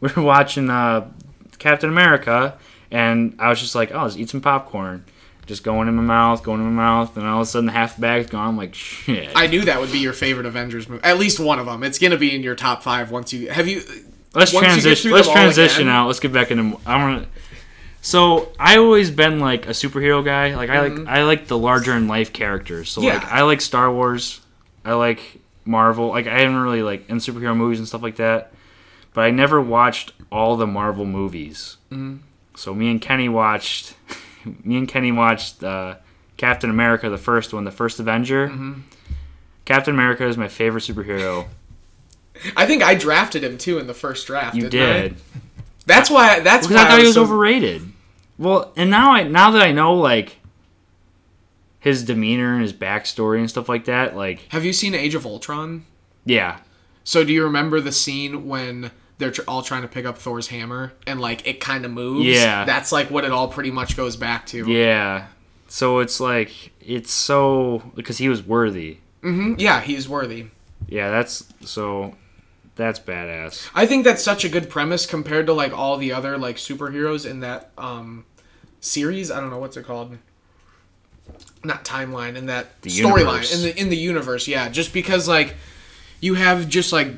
we're 0.00 0.22
watching 0.22 0.70
uh 0.70 1.10
Captain 1.58 1.90
America, 1.90 2.58
and 2.90 3.36
I 3.38 3.48
was 3.48 3.60
just 3.60 3.74
like, 3.74 3.92
oh, 3.92 4.02
let's 4.02 4.16
eat 4.16 4.30
some 4.30 4.40
popcorn. 4.40 5.04
Just 5.50 5.64
going 5.64 5.88
in 5.88 5.96
my 5.96 6.02
mouth, 6.02 6.44
going 6.44 6.60
in 6.60 6.66
my 6.72 6.80
mouth, 6.84 7.16
and 7.16 7.26
all 7.26 7.40
of 7.40 7.42
a 7.42 7.50
sudden 7.50 7.68
half 7.68 7.96
the 7.96 8.02
bag's 8.02 8.30
gone. 8.30 8.50
I'm 8.50 8.56
like, 8.56 8.72
shit. 8.72 9.32
I 9.34 9.48
knew 9.48 9.62
that 9.62 9.80
would 9.80 9.90
be 9.90 9.98
your 9.98 10.12
favorite 10.12 10.46
Avengers 10.46 10.88
movie. 10.88 11.02
At 11.02 11.18
least 11.18 11.40
one 11.40 11.58
of 11.58 11.66
them. 11.66 11.82
It's 11.82 11.98
gonna 11.98 12.16
be 12.16 12.32
in 12.32 12.44
your 12.44 12.54
top 12.54 12.84
five 12.84 13.10
once 13.10 13.32
you 13.32 13.50
have 13.50 13.66
you. 13.66 13.82
let's 14.32 14.52
you 14.52 14.60
transition. 14.60 15.10
Let's 15.10 15.28
transition 15.28 15.88
again- 15.88 15.92
out. 15.92 16.06
Let's 16.06 16.20
get 16.20 16.32
back 16.32 16.52
into. 16.52 16.78
I'm 16.86 17.16
gonna. 17.16 17.26
So 18.00 18.52
I 18.60 18.78
always 18.78 19.10
been 19.10 19.40
like 19.40 19.66
a 19.66 19.70
superhero 19.70 20.24
guy. 20.24 20.54
Like 20.54 20.70
I 20.70 20.82
like 20.82 20.92
mm-hmm. 20.92 21.08
I 21.08 21.24
like 21.24 21.48
the 21.48 21.58
larger 21.58 21.96
in 21.96 22.06
life 22.06 22.32
characters. 22.32 22.88
So 22.88 23.00
like 23.00 23.24
I 23.24 23.42
like 23.42 23.60
Star 23.60 23.92
Wars. 23.92 24.40
I 24.84 24.92
like 24.92 25.40
Marvel. 25.64 26.10
Like 26.10 26.28
I 26.28 26.38
haven't 26.38 26.60
really 26.60 26.84
like 26.84 27.10
in 27.10 27.16
superhero 27.16 27.56
movies 27.56 27.80
and 27.80 27.88
stuff 27.88 28.02
like 28.04 28.16
that. 28.16 28.52
But 29.14 29.22
I 29.22 29.32
never 29.32 29.60
watched 29.60 30.12
all 30.30 30.56
the 30.56 30.68
Marvel 30.68 31.06
movies. 31.06 31.76
Mm-hmm. 31.90 32.18
So 32.54 32.72
me 32.72 32.88
and 32.88 33.00
Kenny 33.00 33.28
watched. 33.28 33.96
me 34.64 34.76
and 34.78 34.88
Kenny 34.88 35.12
watched 35.12 35.62
uh, 35.62 35.96
Captain 36.36 36.70
America, 36.70 37.08
the 37.08 37.18
first 37.18 37.52
one, 37.52 37.64
the 37.64 37.70
first 37.70 38.00
Avenger. 38.00 38.52
Captain 39.64 39.94
America 39.94 40.26
is 40.26 40.36
my 40.36 40.48
favorite 40.48 40.82
superhero. 40.82 41.46
I 42.56 42.66
think 42.66 42.82
I 42.82 42.94
drafted 42.94 43.44
him 43.44 43.58
too 43.58 43.78
in 43.78 43.86
the 43.86 43.94
first 43.94 44.26
draft. 44.26 44.56
You 44.56 44.68
didn't 44.68 45.12
I? 45.12 45.38
That's 45.86 46.08
why. 46.10 46.40
That's 46.40 46.66
Because 46.66 46.82
why 46.82 46.86
I 46.86 46.90
thought 46.90 47.00
he 47.00 47.06
was 47.06 47.14
so- 47.14 47.22
overrated. 47.22 47.82
Well, 48.38 48.72
and 48.76 48.90
now 48.90 49.12
I 49.12 49.24
now 49.24 49.50
that 49.50 49.60
I 49.62 49.72
know 49.72 49.94
like 49.94 50.36
his 51.78 52.04
demeanor 52.04 52.54
and 52.54 52.62
his 52.62 52.72
backstory 52.72 53.38
and 53.38 53.48
stuff 53.50 53.68
like 53.68 53.84
that, 53.84 54.16
like 54.16 54.40
Have 54.50 54.64
you 54.64 54.72
seen 54.72 54.94
Age 54.94 55.14
of 55.14 55.26
Ultron? 55.26 55.84
yeah, 56.24 56.58
So 57.04 57.24
do 57.24 57.32
you 57.32 57.42
remember 57.44 57.80
the 57.80 57.92
scene 57.92 58.46
when 58.48 58.90
they're 59.20 59.30
tr- 59.30 59.42
all 59.46 59.62
trying 59.62 59.82
to 59.82 59.88
pick 59.88 60.04
up 60.04 60.18
Thor's 60.18 60.48
hammer 60.48 60.92
and 61.06 61.20
like 61.20 61.46
it 61.46 61.60
kind 61.60 61.84
of 61.84 61.92
moves? 61.92 62.26
Yeah. 62.26 62.64
That's 62.64 62.90
like 62.90 63.10
what 63.10 63.24
it 63.24 63.30
all 63.30 63.46
pretty 63.46 63.70
much 63.70 63.96
goes 63.96 64.16
back 64.16 64.46
to. 64.46 64.68
yeah. 64.68 65.28
So 65.68 66.00
it's 66.00 66.18
like 66.18 66.72
it's 66.80 67.12
so 67.12 67.92
because 67.94 68.18
he 68.18 68.28
was 68.28 68.42
worthy. 68.42 68.98
Mm-hmm. 69.22 69.54
Yeah, 69.58 69.80
he's 69.80 70.08
worthy. 70.08 70.46
Yeah, 70.88 71.10
that's 71.10 71.44
so 71.60 72.16
that's 72.74 72.98
badass. 72.98 73.70
I 73.72 73.86
think 73.86 74.02
that's 74.02 74.22
such 74.24 74.44
a 74.44 74.48
good 74.48 74.68
premise 74.68 75.06
compared 75.06 75.46
to 75.46 75.52
like 75.52 75.72
all 75.72 75.96
the 75.96 76.12
other 76.12 76.36
like 76.38 76.56
superheroes 76.56 77.24
in 77.30 77.38
that 77.40 77.70
um 77.78 78.24
series. 78.80 79.30
I 79.30 79.38
don't 79.38 79.50
know 79.50 79.58
what's 79.58 79.76
it 79.76 79.84
called. 79.86 80.18
Not 81.62 81.84
timeline 81.84 82.34
in 82.36 82.46
that 82.46 82.80
storyline 82.82 83.54
in 83.54 83.62
the 83.62 83.80
in 83.80 83.88
the 83.90 83.96
universe. 83.96 84.48
Yeah, 84.48 84.70
just 84.70 84.92
because 84.92 85.28
like 85.28 85.54
you 86.20 86.34
have 86.34 86.68
just 86.68 86.92
like 86.92 87.08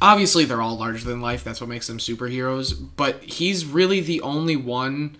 obviously 0.00 0.44
they're 0.44 0.62
all 0.62 0.76
larger 0.78 1.04
than 1.04 1.20
life. 1.20 1.44
That's 1.44 1.60
what 1.60 1.68
makes 1.68 1.86
them 1.86 1.98
superheroes. 1.98 2.74
But 2.96 3.22
he's 3.22 3.64
really 3.66 4.00
the 4.00 4.20
only 4.22 4.56
one 4.56 5.16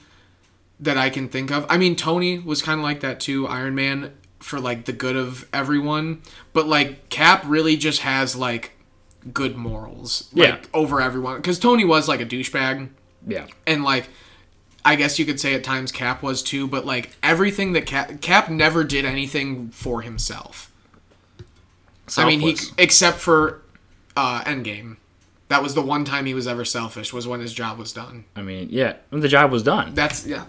that 0.78 0.96
I 0.96 1.10
can 1.10 1.28
think 1.28 1.50
of. 1.50 1.66
I 1.68 1.76
mean, 1.76 1.94
Tony 1.96 2.38
was 2.38 2.62
kind 2.62 2.80
of 2.80 2.84
like 2.84 3.00
that 3.00 3.20
too. 3.20 3.46
Iron 3.46 3.74
Man 3.74 4.12
for 4.38 4.58
like 4.58 4.86
the 4.86 4.92
good 4.92 5.16
of 5.16 5.46
everyone, 5.52 6.22
but 6.54 6.66
like 6.66 7.10
Cap 7.10 7.42
really 7.46 7.76
just 7.76 8.00
has 8.00 8.34
like 8.34 8.72
good 9.34 9.54
morals, 9.56 10.30
like 10.32 10.48
Yeah. 10.48 10.58
over 10.72 11.00
everyone. 11.02 11.36
Because 11.36 11.58
Tony 11.58 11.84
was 11.84 12.08
like 12.08 12.20
a 12.20 12.26
douchebag, 12.26 12.88
Yeah. 13.28 13.46
and 13.66 13.84
like 13.84 14.08
I 14.82 14.96
guess 14.96 15.18
you 15.18 15.26
could 15.26 15.38
say 15.38 15.52
at 15.52 15.62
times 15.62 15.92
Cap 15.92 16.22
was 16.22 16.42
too. 16.42 16.66
But 16.66 16.86
like 16.86 17.10
everything 17.22 17.74
that 17.74 17.84
Cap 17.84 18.22
Cap 18.22 18.48
never 18.48 18.82
did 18.82 19.04
anything 19.04 19.68
for 19.68 20.00
himself. 20.00 20.72
I 22.16 22.24
mean, 22.24 22.40
he 22.40 22.56
except 22.78 23.18
for 23.18 23.60
uh, 24.20 24.42
Endgame. 24.44 24.96
That 25.48 25.62
was 25.62 25.74
the 25.74 25.82
one 25.82 26.04
time 26.04 26.26
he 26.26 26.34
was 26.34 26.46
ever 26.46 26.64
selfish. 26.64 27.12
Was 27.12 27.26
when 27.26 27.40
his 27.40 27.52
job 27.52 27.78
was 27.78 27.92
done. 27.92 28.24
I 28.36 28.42
mean, 28.42 28.68
yeah, 28.70 28.96
when 29.08 29.20
the 29.20 29.28
job 29.28 29.50
was 29.50 29.62
done. 29.62 29.94
That's 29.94 30.26
yeah. 30.26 30.44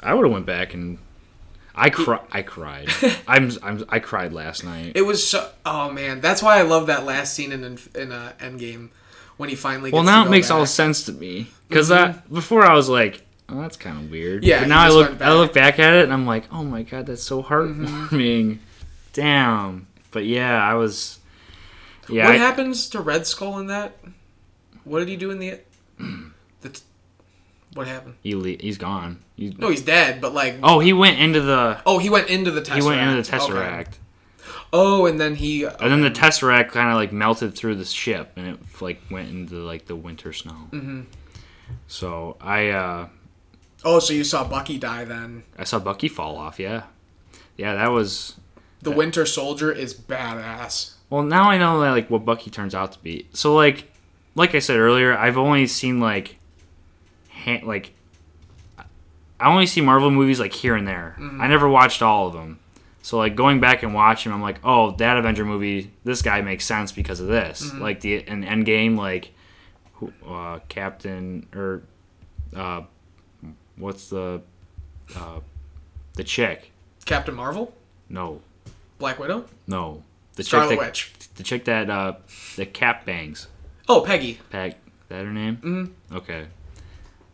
I 0.00 0.12
would 0.12 0.24
have 0.24 0.32
went 0.32 0.46
back 0.46 0.74
and 0.74 0.98
I 1.74 1.90
cry. 1.90 2.20
I 2.30 2.42
cried. 2.42 2.88
I'm, 3.28 3.50
I'm 3.62 3.84
I 3.88 3.98
cried 3.98 4.32
last 4.32 4.64
night. 4.64 4.92
It 4.94 5.02
was 5.02 5.26
so. 5.26 5.50
Oh 5.64 5.90
man, 5.90 6.20
that's 6.20 6.42
why 6.42 6.58
I 6.58 6.62
love 6.62 6.86
that 6.88 7.04
last 7.04 7.34
scene 7.34 7.52
in 7.52 7.64
in 7.94 8.12
uh, 8.12 8.32
Endgame 8.40 8.90
when 9.36 9.48
he 9.48 9.54
finally. 9.54 9.90
Well, 9.90 10.02
now 10.02 10.26
it 10.26 10.30
makes 10.30 10.50
all 10.50 10.66
sense 10.66 11.04
to 11.04 11.12
me 11.12 11.48
because 11.68 11.88
that 11.88 12.30
before 12.32 12.64
I 12.64 12.74
was 12.74 12.88
like, 12.88 13.24
oh, 13.48 13.60
that's 13.60 13.76
kind 13.76 13.98
of 14.04 14.10
weird. 14.10 14.44
Yeah, 14.44 14.60
But 14.60 14.68
now 14.68 14.80
I 14.82 14.88
look, 14.88 15.20
I 15.20 15.32
look 15.32 15.54
back. 15.54 15.76
back 15.76 15.86
at 15.86 15.94
it 15.94 16.04
and 16.04 16.12
I'm 16.12 16.26
like, 16.26 16.44
oh 16.52 16.62
my 16.64 16.82
god, 16.82 17.06
that's 17.06 17.22
so 17.22 17.42
heartwarming. 17.42 18.58
Damn. 19.12 19.86
But 20.10 20.24
yeah, 20.26 20.62
I 20.62 20.74
was. 20.74 21.15
Yeah. 22.08 22.26
What 22.26 22.34
I- 22.34 22.38
happens 22.38 22.88
to 22.90 23.00
Red 23.00 23.26
Skull 23.26 23.58
in 23.58 23.66
that? 23.68 23.96
What 24.84 25.00
did 25.00 25.08
he 25.08 25.16
do 25.16 25.30
in 25.30 25.38
the? 25.38 25.60
the 26.60 26.68
t- 26.68 26.82
what 27.74 27.86
happened? 27.86 28.14
he 28.22 28.34
le- 28.34 28.56
he's 28.60 28.78
gone. 28.78 29.18
He- 29.36 29.54
No, 29.58 29.68
he's 29.70 29.82
dead. 29.82 30.20
But 30.20 30.32
like, 30.34 30.56
oh, 30.62 30.78
he 30.80 30.92
went 30.92 31.18
into 31.18 31.40
the. 31.40 31.80
oh, 31.86 31.98
he 31.98 32.08
went 32.10 32.28
into 32.28 32.50
the 32.50 32.60
Tesseract. 32.62 32.74
He 32.82 32.82
went 32.86 33.00
into 33.00 33.22
the 33.30 33.36
Okay. 33.36 33.46
Tesseract, 33.52 33.94
Oh, 34.72 35.06
and 35.06 35.20
then 35.20 35.34
he. 35.36 35.64
and 35.64 35.74
then 35.92 36.00
the 36.02 36.10
Tesseract 36.10 36.68
kind 36.70 36.88
of 36.90 36.96
like 36.96 37.12
melted 37.12 37.54
through 37.56 37.76
the 37.76 37.84
ship, 37.84 38.32
and 38.36 38.46
it 38.48 38.58
like 38.80 39.00
went 39.10 39.28
into 39.30 39.56
like 39.56 39.86
the 39.86 39.96
winter 39.96 40.32
snow. 40.32 40.68
Mm-hmm. 40.70 41.02
So 41.88 42.36
I 42.40 42.68
uh 42.70 43.08
Oh, 43.84 43.98
so 44.00 44.12
you 44.12 44.24
saw 44.24 44.42
Bucky 44.44 44.78
die 44.78 45.04
then? 45.04 45.44
I 45.58 45.64
saw 45.64 45.78
Bucky 45.78 46.08
fall 46.08 46.36
off. 46.36 46.58
Yeah, 46.58 46.84
yeah, 47.56 47.74
that 47.74 47.90
was 47.92 48.36
The 48.82 48.90
Winter 48.90 49.26
Soldier 49.26 49.70
is 49.72 49.94
badass. 49.94 50.94
Well, 51.10 51.22
now 51.22 51.50
I 51.50 51.58
know 51.58 51.78
like 51.78 52.10
what 52.10 52.24
Bucky 52.24 52.50
turns 52.50 52.74
out 52.74 52.92
to 52.92 52.98
be. 53.00 53.28
So 53.32 53.54
like, 53.54 53.90
like 54.34 54.54
I 54.54 54.58
said 54.58 54.76
earlier, 54.76 55.16
I've 55.16 55.38
only 55.38 55.66
seen 55.66 56.00
like, 56.00 56.36
ha- 57.30 57.62
like, 57.64 57.92
I 59.38 59.50
only 59.50 59.66
see 59.66 59.80
Marvel 59.80 60.10
movies 60.10 60.40
like 60.40 60.52
here 60.52 60.74
and 60.74 60.86
there. 60.88 61.16
I 61.40 61.46
never 61.46 61.68
watched 61.68 62.02
all 62.02 62.26
of 62.26 62.32
them. 62.32 62.58
So 63.02 63.18
like 63.18 63.36
going 63.36 63.60
back 63.60 63.82
and 63.82 63.94
watching, 63.94 64.32
I'm 64.32 64.42
like, 64.42 64.58
oh, 64.64 64.92
that 64.92 65.16
Avenger 65.16 65.44
movie, 65.44 65.92
this 66.04 66.22
guy 66.22 66.40
makes 66.40 66.64
sense 66.64 66.90
because 66.90 67.20
of 67.20 67.28
this. 67.28 67.72
Like 67.74 68.00
the 68.00 68.16
an 68.26 68.44
Endgame, 68.44 68.96
like, 68.96 69.32
who, 69.94 70.12
uh, 70.28 70.58
Captain 70.68 71.46
or, 71.54 71.82
uh, 72.54 72.82
what's 73.76 74.08
the, 74.10 74.40
uh, 75.14 75.40
the 76.14 76.24
chick? 76.24 76.72
Captain 77.04 77.34
Marvel, 77.34 77.72
No, 78.08 78.40
Black 78.98 79.18
Widow, 79.20 79.44
no, 79.68 80.02
the 80.36 80.44
Scarlet 80.44 80.70
chick 80.70 80.78
that, 80.78 80.86
Witch. 80.86 81.12
the 81.34 81.42
chick 81.42 81.64
that 81.66 81.90
uh 81.90 82.14
the 82.56 82.66
cap 82.66 83.04
bangs. 83.04 83.48
Oh, 83.88 84.00
Peggy. 84.02 84.38
Peg, 84.50 84.74
that 85.08 85.24
her 85.24 85.32
name? 85.32 85.56
Mm-hmm. 85.56 86.16
Okay. 86.16 86.46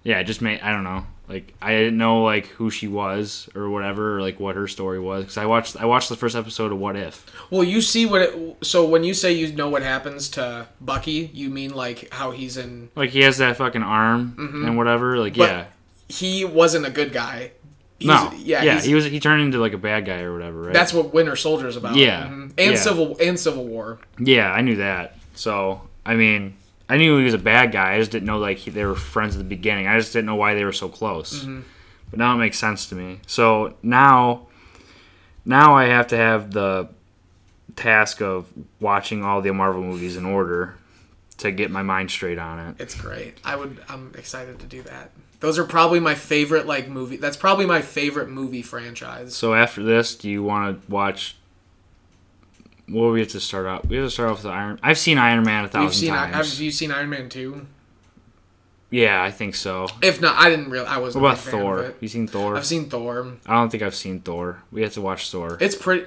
Yeah, 0.02 0.18
it 0.18 0.24
just 0.24 0.42
made 0.42 0.60
I 0.60 0.72
don't 0.72 0.84
know. 0.84 1.06
Like 1.28 1.54
I 1.62 1.70
didn't 1.72 1.96
know 1.96 2.24
like 2.24 2.46
who 2.46 2.68
she 2.70 2.88
was 2.88 3.48
or 3.54 3.70
whatever, 3.70 4.18
or 4.18 4.20
like 4.20 4.38
what 4.40 4.56
her 4.56 4.66
story 4.68 4.98
was 4.98 5.24
because 5.24 5.38
I 5.38 5.46
watched 5.46 5.76
I 5.80 5.84
watched 5.86 6.08
the 6.08 6.16
first 6.16 6.34
episode 6.36 6.72
of 6.72 6.78
What 6.78 6.96
If. 6.96 7.24
Well, 7.50 7.64
you 7.64 7.80
see 7.80 8.04
what 8.06 8.22
it. 8.22 8.56
So 8.62 8.84
when 8.86 9.04
you 9.04 9.14
say 9.14 9.32
you 9.32 9.52
know 9.52 9.68
what 9.68 9.82
happens 9.82 10.28
to 10.30 10.68
Bucky, 10.80 11.30
you 11.32 11.48
mean 11.48 11.74
like 11.74 12.12
how 12.12 12.32
he's 12.32 12.56
in. 12.56 12.90
Like 12.96 13.10
he 13.10 13.22
has 13.22 13.38
that 13.38 13.56
fucking 13.56 13.82
arm 13.82 14.34
and 14.66 14.76
whatever. 14.76 15.18
Like 15.18 15.34
Mm-hmm. 15.34 15.40
But 15.40 15.50
yeah, 15.50 15.64
He 16.08 16.44
wasn't 16.44 16.84
a 16.86 16.90
good 16.90 17.12
guy. 17.12 17.52
No, 18.06 18.32
Yeah. 18.38 18.62
yeah, 18.62 18.80
he 18.80 18.94
was 18.94 19.04
he 19.04 19.20
turned 19.20 19.42
into 19.42 19.58
like 19.58 19.72
a 19.72 19.78
bad 19.78 20.04
guy 20.06 20.20
or 20.20 20.32
whatever, 20.32 20.62
right? 20.62 20.72
That's 20.72 20.92
what 20.92 21.12
Winter 21.14 21.36
Soldier 21.36 21.68
is 21.68 21.76
about. 21.76 21.96
Yeah. 21.96 22.24
Mhm. 22.26 22.52
And 22.58 22.72
Yeah. 22.72 22.76
Civil 22.76 23.16
and 23.20 23.38
Civil 23.38 23.66
War. 23.66 23.98
yeah, 24.18 24.50
I 24.52 24.60
knew 24.62 24.76
that. 24.76 25.16
So 25.34 25.82
I 26.04 26.14
mean, 26.14 26.54
I 26.88 26.96
knew 26.96 27.16
he 27.18 27.24
was 27.24 27.34
a 27.34 27.38
bad 27.38 27.72
guy. 27.72 27.94
I 27.94 27.98
just 27.98 28.10
didn't 28.10 28.26
know 28.26 28.38
like 28.38 28.58
he, 28.58 28.70
they 28.70 28.84
were 28.84 28.94
friends 28.94 29.34
at 29.34 29.38
the 29.38 29.44
beginning. 29.48 29.86
I 29.86 29.98
just 29.98 30.12
didn't 30.12 30.26
know 30.26 30.34
why 30.34 30.54
they 30.54 30.64
were 30.64 30.72
so 30.72 30.88
close. 30.88 31.44
But 32.10 32.18
now 32.18 32.34
it 32.34 32.38
makes 32.38 32.58
sense 32.58 32.86
to 32.90 32.94
me. 32.94 33.20
So 33.26 33.74
now, 33.82 34.48
now 35.46 35.74
I 35.74 35.84
have 35.86 36.08
to 36.08 36.16
have 36.16 36.50
the 36.52 36.88
task 37.76 38.20
of 38.20 38.46
watching 38.80 39.24
all 39.24 39.40
the 39.40 39.52
Marvel 39.52 39.82
movies 39.82 40.16
in 40.16 40.26
order 40.26 40.74
to 41.38 41.50
get 41.50 41.70
my 41.70 41.82
mind 41.82 42.10
straight 42.10 42.38
on 42.38 42.58
it. 42.58 42.74
It's 42.78 42.94
great. 42.94 43.38
I 43.44 43.56
would. 43.56 43.78
I'm 43.88 44.12
excited 44.18 44.58
to 44.58 44.66
do 44.66 44.82
that. 44.82 45.10
Those 45.42 45.58
are 45.58 45.64
probably 45.64 45.98
my 45.98 46.14
favorite 46.14 46.66
like 46.66 46.88
movie. 46.88 47.16
That's 47.16 47.36
probably 47.36 47.66
my 47.66 47.82
favorite 47.82 48.28
movie 48.30 48.62
franchise. 48.62 49.34
So 49.34 49.54
after 49.54 49.82
this, 49.82 50.14
do 50.14 50.30
you 50.30 50.40
want 50.40 50.80
to 50.86 50.90
watch? 50.90 51.34
What 52.88 53.06
do 53.08 53.10
we 53.10 53.18
have 53.20 53.28
to 53.30 53.40
start 53.40 53.66
out? 53.66 53.88
We 53.88 53.96
have 53.96 54.06
to 54.06 54.10
start 54.10 54.30
off 54.30 54.44
with 54.44 54.52
Iron. 54.52 54.78
I've 54.84 54.98
seen 54.98 55.18
Iron 55.18 55.42
Man 55.42 55.64
a 55.64 55.68
thousand 55.68 55.82
You've 55.82 55.94
seen. 55.96 56.10
times. 56.10 56.52
Have 56.52 56.60
you 56.60 56.70
seen 56.70 56.92
Iron 56.92 57.10
Man 57.10 57.28
two? 57.28 57.66
yeah, 58.90 59.20
I 59.20 59.32
think 59.32 59.56
so. 59.56 59.88
If 60.00 60.20
not, 60.20 60.36
I 60.38 60.48
didn't 60.48 60.70
really. 60.70 60.86
I 60.86 60.98
wasn't. 60.98 61.24
about 61.24 61.32
a 61.32 61.44
big 61.44 61.44
fan 61.44 61.54
of 61.54 61.60
Thor? 61.60 61.94
You 61.98 62.06
seen 62.08 62.28
Thor? 62.28 62.56
I've 62.56 62.66
seen 62.66 62.88
Thor. 62.88 63.32
I 63.44 63.54
don't 63.54 63.68
think 63.68 63.82
I've 63.82 63.96
seen 63.96 64.20
Thor. 64.20 64.62
We 64.70 64.82
have 64.82 64.92
to 64.92 65.00
watch 65.00 65.28
Thor. 65.28 65.58
It's 65.60 65.74
pretty. 65.74 66.06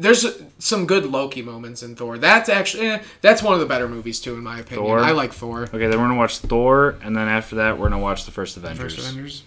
There's 0.00 0.26
some 0.58 0.86
good 0.86 1.04
Loki 1.04 1.42
moments 1.42 1.82
in 1.82 1.94
Thor. 1.94 2.16
That's 2.16 2.48
actually 2.48 2.86
eh, 2.86 3.02
that's 3.20 3.42
one 3.42 3.52
of 3.52 3.60
the 3.60 3.66
better 3.66 3.86
movies 3.86 4.18
too, 4.18 4.34
in 4.34 4.42
my 4.42 4.60
opinion. 4.60 4.86
Thor? 4.86 4.98
I 4.98 5.10
like 5.10 5.34
Thor. 5.34 5.64
Okay, 5.64 5.86
then 5.86 5.90
we're 5.90 6.08
gonna 6.08 6.14
watch 6.14 6.38
Thor, 6.38 6.96
and 7.02 7.14
then 7.14 7.28
after 7.28 7.56
that, 7.56 7.78
we're 7.78 7.90
gonna 7.90 8.02
watch 8.02 8.24
the 8.24 8.30
first 8.30 8.56
Avengers. 8.56 8.94
First 8.96 9.10
Avengers. 9.10 9.42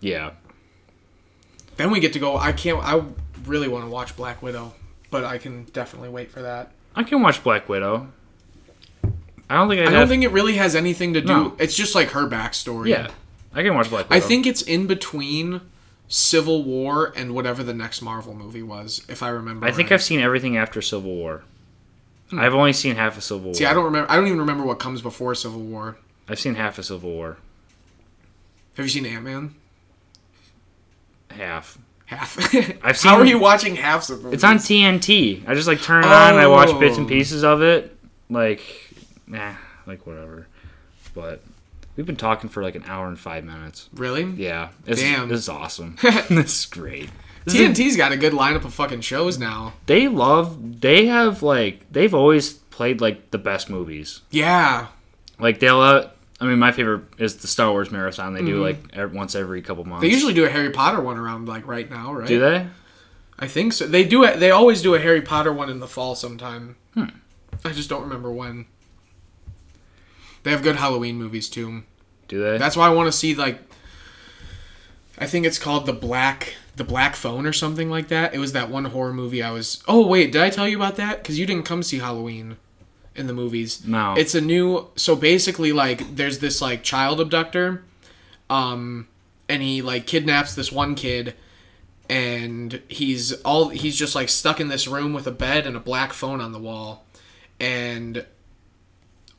Yeah, 0.00 0.30
Then 1.76 1.90
we 1.90 2.00
get 2.00 2.14
to 2.14 2.18
go. 2.18 2.36
I 2.36 2.52
can't. 2.52 2.82
I 2.82 3.02
really 3.44 3.68
want 3.68 3.84
to 3.84 3.90
watch 3.90 4.16
Black 4.16 4.42
Widow, 4.42 4.72
but 5.10 5.24
I 5.24 5.38
can 5.38 5.64
definitely 5.64 6.08
wait 6.08 6.30
for 6.32 6.42
that. 6.42 6.72
I 6.96 7.04
can 7.04 7.22
watch 7.22 7.44
Black 7.44 7.68
Widow. 7.68 8.08
I 9.48 9.54
don't 9.54 9.68
think 9.68 9.86
I, 9.86 9.90
I 9.90 9.90
don't 9.90 10.08
think 10.08 10.24
it 10.24 10.32
really 10.32 10.56
has 10.56 10.74
anything 10.74 11.14
to 11.14 11.20
do. 11.20 11.26
No. 11.28 11.56
It's 11.58 11.76
just 11.76 11.94
like 11.94 12.08
her 12.08 12.26
backstory. 12.26 12.88
Yeah, 12.88 13.10
I 13.54 13.62
can 13.62 13.74
watch 13.74 13.88
Black 13.88 14.06
I 14.10 14.18
think 14.18 14.46
it's 14.46 14.62
in 14.62 14.86
between 14.86 15.60
Civil 16.12 16.64
War 16.64 17.12
and 17.16 17.34
whatever 17.36 17.62
the 17.62 17.72
next 17.72 18.02
Marvel 18.02 18.34
movie 18.34 18.64
was, 18.64 19.02
if 19.08 19.22
I 19.22 19.28
remember. 19.28 19.64
I 19.64 19.70
think 19.70 19.90
right. 19.90 19.94
I've 19.94 20.02
seen 20.02 20.18
everything 20.20 20.56
after 20.56 20.82
Civil 20.82 21.14
War. 21.14 21.42
Hmm. 22.30 22.40
I've 22.40 22.52
only 22.54 22.72
seen 22.72 22.96
half 22.96 23.16
of 23.16 23.22
Civil 23.22 23.44
War. 23.46 23.54
See, 23.54 23.64
I 23.64 23.72
don't 23.72 23.84
remember. 23.84 24.10
I 24.10 24.16
don't 24.16 24.26
even 24.26 24.40
remember 24.40 24.64
what 24.64 24.80
comes 24.80 25.00
before 25.02 25.34
Civil 25.36 25.60
War. 25.60 25.96
I've 26.28 26.40
seen 26.40 26.56
half 26.56 26.78
of 26.78 26.84
Civil 26.84 27.10
War. 27.10 27.36
Have 28.76 28.84
you 28.86 28.90
seen 28.90 29.06
Ant 29.06 29.24
Man? 29.24 29.54
Half. 31.30 31.78
Half. 32.06 32.38
I've 32.84 32.98
seen. 32.98 33.10
How 33.10 33.18
are 33.18 33.24
you 33.24 33.38
watching 33.38 33.76
halves 33.76 34.10
of 34.10 34.22
movies? 34.22 34.34
It's 34.34 34.44
on 34.44 34.56
TNT. 34.56 35.48
I 35.48 35.54
just 35.54 35.68
like 35.68 35.80
turn 35.80 36.02
it 36.02 36.08
on. 36.08 36.32
And 36.32 36.40
I 36.40 36.48
watch 36.48 36.76
bits 36.80 36.96
and 36.96 37.06
Oh. 37.06 37.08
pieces 37.08 37.44
of 37.44 37.62
it. 37.62 37.96
Like, 38.28 38.62
nah, 39.28 39.54
like 39.86 40.06
whatever. 40.06 40.48
But 41.14 41.42
we've 41.96 42.06
been 42.06 42.16
talking 42.16 42.50
for 42.50 42.62
like 42.62 42.74
an 42.74 42.84
hour 42.86 43.08
and 43.08 43.18
five 43.18 43.44
minutes. 43.44 43.88
Really? 43.94 44.24
Yeah, 44.24 44.70
this, 44.84 45.00
Damn. 45.00 45.28
this 45.28 45.40
is 45.40 45.48
awesome. 45.48 45.96
this 46.02 46.60
is 46.60 46.66
great. 46.66 47.10
This 47.44 47.54
is 47.54 47.60
TNT's 47.60 47.96
got 47.96 48.12
a 48.12 48.16
good 48.16 48.32
lineup 48.32 48.64
of 48.64 48.74
fucking 48.74 49.00
shows 49.00 49.38
now. 49.38 49.74
they 49.86 50.08
love. 50.08 50.80
They 50.80 51.06
have 51.06 51.42
like 51.42 51.90
they've 51.90 52.14
always 52.14 52.52
played 52.52 53.00
like 53.00 53.30
the 53.30 53.38
best 53.38 53.70
movies. 53.70 54.20
Yeah. 54.30 54.88
Like 55.38 55.58
they'll. 55.60 55.80
Uh, 55.80 56.10
I 56.40 56.46
mean, 56.46 56.58
my 56.58 56.72
favorite 56.72 57.02
is 57.18 57.36
the 57.36 57.46
Star 57.46 57.70
Wars 57.70 57.90
marathon. 57.90 58.32
They 58.32 58.42
do 58.42 58.62
like 58.62 58.78
ev- 58.94 59.12
once 59.12 59.34
every 59.34 59.60
couple 59.60 59.84
months. 59.84 59.96
Mm-hmm. 60.02 60.08
They 60.08 60.14
usually 60.14 60.34
do 60.34 60.44
a 60.44 60.48
Harry 60.48 60.70
Potter 60.70 61.00
one 61.00 61.18
around 61.18 61.48
like 61.48 61.66
right 61.66 61.88
now, 61.90 62.14
right? 62.14 62.26
do 62.26 62.40
they? 62.40 62.66
I 63.38 63.46
think 63.46 63.72
so. 63.74 63.86
They 63.86 64.04
do. 64.04 64.26
They 64.36 64.50
always 64.50 64.80
do 64.82 64.94
a 64.94 64.98
Harry 65.00 65.22
Potter 65.22 65.52
one 65.52 65.68
in 65.70 65.80
the 65.80 65.86
fall 65.88 66.14
sometime. 66.14 66.76
Hmm. 66.94 67.04
I 67.64 67.72
just 67.72 67.88
don't 67.88 68.02
remember 68.02 68.30
when. 68.30 68.66
They 70.42 70.50
have 70.50 70.62
good 70.62 70.76
Halloween 70.76 71.16
movies 71.16 71.48
too. 71.48 71.82
Do 72.28 72.42
they? 72.42 72.58
That's 72.58 72.76
why 72.76 72.86
I 72.86 72.90
want 72.90 73.08
to 73.08 73.12
see 73.12 73.34
like. 73.34 73.60
I 75.18 75.26
think 75.26 75.44
it's 75.44 75.58
called 75.58 75.84
the 75.86 75.92
Black 75.92 76.54
the 76.76 76.84
Black 76.84 77.14
Phone 77.14 77.46
or 77.46 77.52
something 77.52 77.90
like 77.90 78.08
that. 78.08 78.34
It 78.34 78.38
was 78.38 78.52
that 78.52 78.70
one 78.70 78.86
horror 78.86 79.12
movie 79.12 79.42
I 79.42 79.50
was. 79.50 79.82
Oh 79.86 80.06
wait, 80.06 80.32
did 80.32 80.42
I 80.42 80.50
tell 80.50 80.66
you 80.66 80.76
about 80.76 80.96
that? 80.96 81.18
Because 81.18 81.38
you 81.38 81.46
didn't 81.46 81.66
come 81.66 81.82
see 81.82 81.98
Halloween 81.98 82.56
in 83.14 83.26
the 83.26 83.34
movies. 83.34 83.86
No. 83.86 84.14
It's 84.16 84.34
a 84.34 84.40
new. 84.40 84.88
So 84.96 85.14
basically, 85.16 85.72
like, 85.72 86.16
there's 86.16 86.38
this 86.38 86.60
like 86.60 86.82
child 86.82 87.20
abductor, 87.20 87.84
um, 88.48 89.08
and 89.48 89.62
he 89.62 89.82
like 89.82 90.06
kidnaps 90.06 90.54
this 90.54 90.72
one 90.72 90.94
kid, 90.94 91.34
and 92.08 92.80
he's 92.88 93.32
all 93.42 93.68
he's 93.68 93.96
just 93.96 94.14
like 94.14 94.28
stuck 94.28 94.60
in 94.60 94.68
this 94.68 94.88
room 94.88 95.12
with 95.12 95.26
a 95.26 95.32
bed 95.32 95.66
and 95.66 95.76
a 95.76 95.80
black 95.80 96.12
phone 96.12 96.40
on 96.40 96.52
the 96.52 96.58
wall, 96.58 97.04
and 97.60 98.24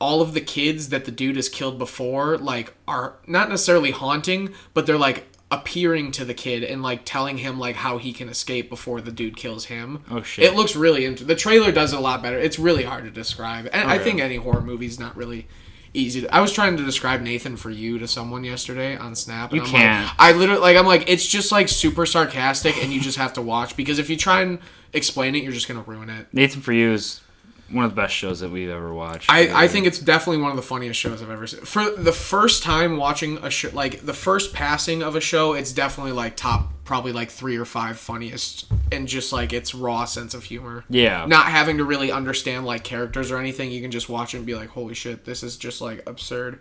all 0.02 0.22
of 0.22 0.34
the 0.34 0.42
kids 0.42 0.90
that 0.90 1.06
the 1.06 1.12
dude 1.12 1.36
has 1.38 1.48
killed 1.48 1.78
before 1.78 2.38
like 2.38 2.74
are 2.88 3.16
not 3.28 3.48
necessarily 3.50 3.92
haunting 3.92 4.54
but 4.74 4.86
they're 4.86 4.98
like 4.98 5.28
appearing 5.52 6.12
to 6.14 6.24
the 6.26 6.34
kid 6.34 6.64
and 6.64 6.82
like 6.82 7.02
telling 7.06 7.38
him 7.38 7.60
like 7.60 7.76
how 7.76 7.98
he 7.98 8.12
can 8.14 8.30
escape 8.30 8.70
before 8.70 9.02
the 9.02 9.12
dude 9.12 9.36
kills 9.38 9.66
him 9.66 10.04
Oh, 10.10 10.22
shit. 10.22 10.46
it 10.46 10.56
looks 10.56 10.76
really 10.76 11.06
int- 11.06 11.28
the 11.28 11.36
trailer 11.36 11.72
does 11.72 11.94
it 11.94 11.98
a 11.98 12.00
lot 12.02 12.22
better 12.24 12.38
it's 12.40 12.58
really 12.58 12.84
hard 12.84 13.04
to 13.04 13.12
describe 13.12 13.68
and 13.74 13.90
i 13.90 13.96
Okay. 13.96 14.04
think 14.06 14.20
any 14.22 14.38
horror 14.38 14.62
movie's 14.62 14.98
not 15.00 15.16
really 15.18 15.48
easy 15.94 16.22
to, 16.22 16.34
i 16.34 16.40
was 16.40 16.54
trying 16.54 16.78
to 16.78 16.86
describe 16.86 17.22
nathan 17.22 17.58
for 17.58 17.70
you 17.70 18.00
to 18.00 18.08
someone 18.08 18.46
yesterday 18.46 18.96
on 18.96 19.14
snap 19.14 19.52
and 19.52 19.58
You 19.58 19.64
I'm 19.66 19.70
can't. 19.72 20.08
like, 20.08 20.16
i 20.20 20.32
literally 20.32 20.62
like 20.62 20.78
i'm 20.78 20.88
like 20.88 21.04
it's 21.10 21.28
just 21.28 21.52
like 21.52 21.68
super 21.68 22.06
sarcastic 22.06 22.82
and 22.82 22.94
you 22.94 23.02
just 23.02 23.18
have 23.18 23.34
to 23.34 23.42
watch 23.42 23.76
because 23.76 24.00
if 24.00 24.10
you 24.10 24.16
try 24.16 24.42
and 24.42 24.58
explain 24.94 25.36
it 25.36 25.44
you're 25.44 25.52
just 25.52 25.68
gonna 25.68 25.82
ruin 25.84 26.10
it 26.10 26.28
Nathan 26.34 26.62
for 26.62 26.72
You 26.72 26.94
is 26.94 27.20
one 27.72 27.86
of 27.86 27.92
the 27.92 28.02
best 28.02 28.14
shows 28.14 28.40
that 28.42 28.52
we've 28.52 28.70
ever 28.70 28.94
watched. 28.94 29.30
I, 29.30 29.64
I 29.64 29.68
think 29.68 29.86
it's 29.86 30.00
definitely 30.00 30.42
one 30.42 30.52
of 30.52 30.56
the 30.58 30.64
funniest 30.64 31.00
shows 31.00 31.22
I've 31.22 31.30
ever 31.30 31.48
seen. 31.48 31.62
For 31.62 31.92
the 31.92 32.12
first 32.12 32.64
time 32.64 32.98
watching 32.98 33.38
a 33.38 33.50
show, 33.50 33.70
like 33.70 34.06
the 34.06 34.14
first 34.14 34.54
passing 34.54 35.02
of 35.02 35.16
a 35.16 35.22
show, 35.22 35.54
it's 35.54 35.72
definitely 35.72 36.12
like 36.12 36.36
top, 36.36 36.72
probably 36.84 37.12
like 37.12 37.30
three 37.30 37.58
or 37.58 37.66
five 37.66 37.98
funniest, 37.98 38.66
and 38.92 39.08
just 39.08 39.32
like 39.32 39.54
its 39.54 39.74
raw 39.74 40.06
sense 40.06 40.34
of 40.34 40.44
humor. 40.44 40.86
Yeah. 40.90 41.26
Not 41.26 41.48
having 41.48 41.78
to 41.78 41.84
really 41.84 42.12
understand 42.12 42.66
like 42.66 42.84
characters 42.84 43.32
or 43.32 43.38
anything, 43.38 43.72
you 43.72 43.82
can 43.82 43.92
just 43.92 44.10
watch 44.10 44.34
it 44.34 44.38
and 44.38 44.46
be 44.46 44.56
like, 44.56 44.70
holy 44.70 44.94
shit, 44.94 45.26
this 45.26 45.44
is 45.44 45.58
just 45.58 45.82
like 45.82 46.08
absurd. 46.08 46.60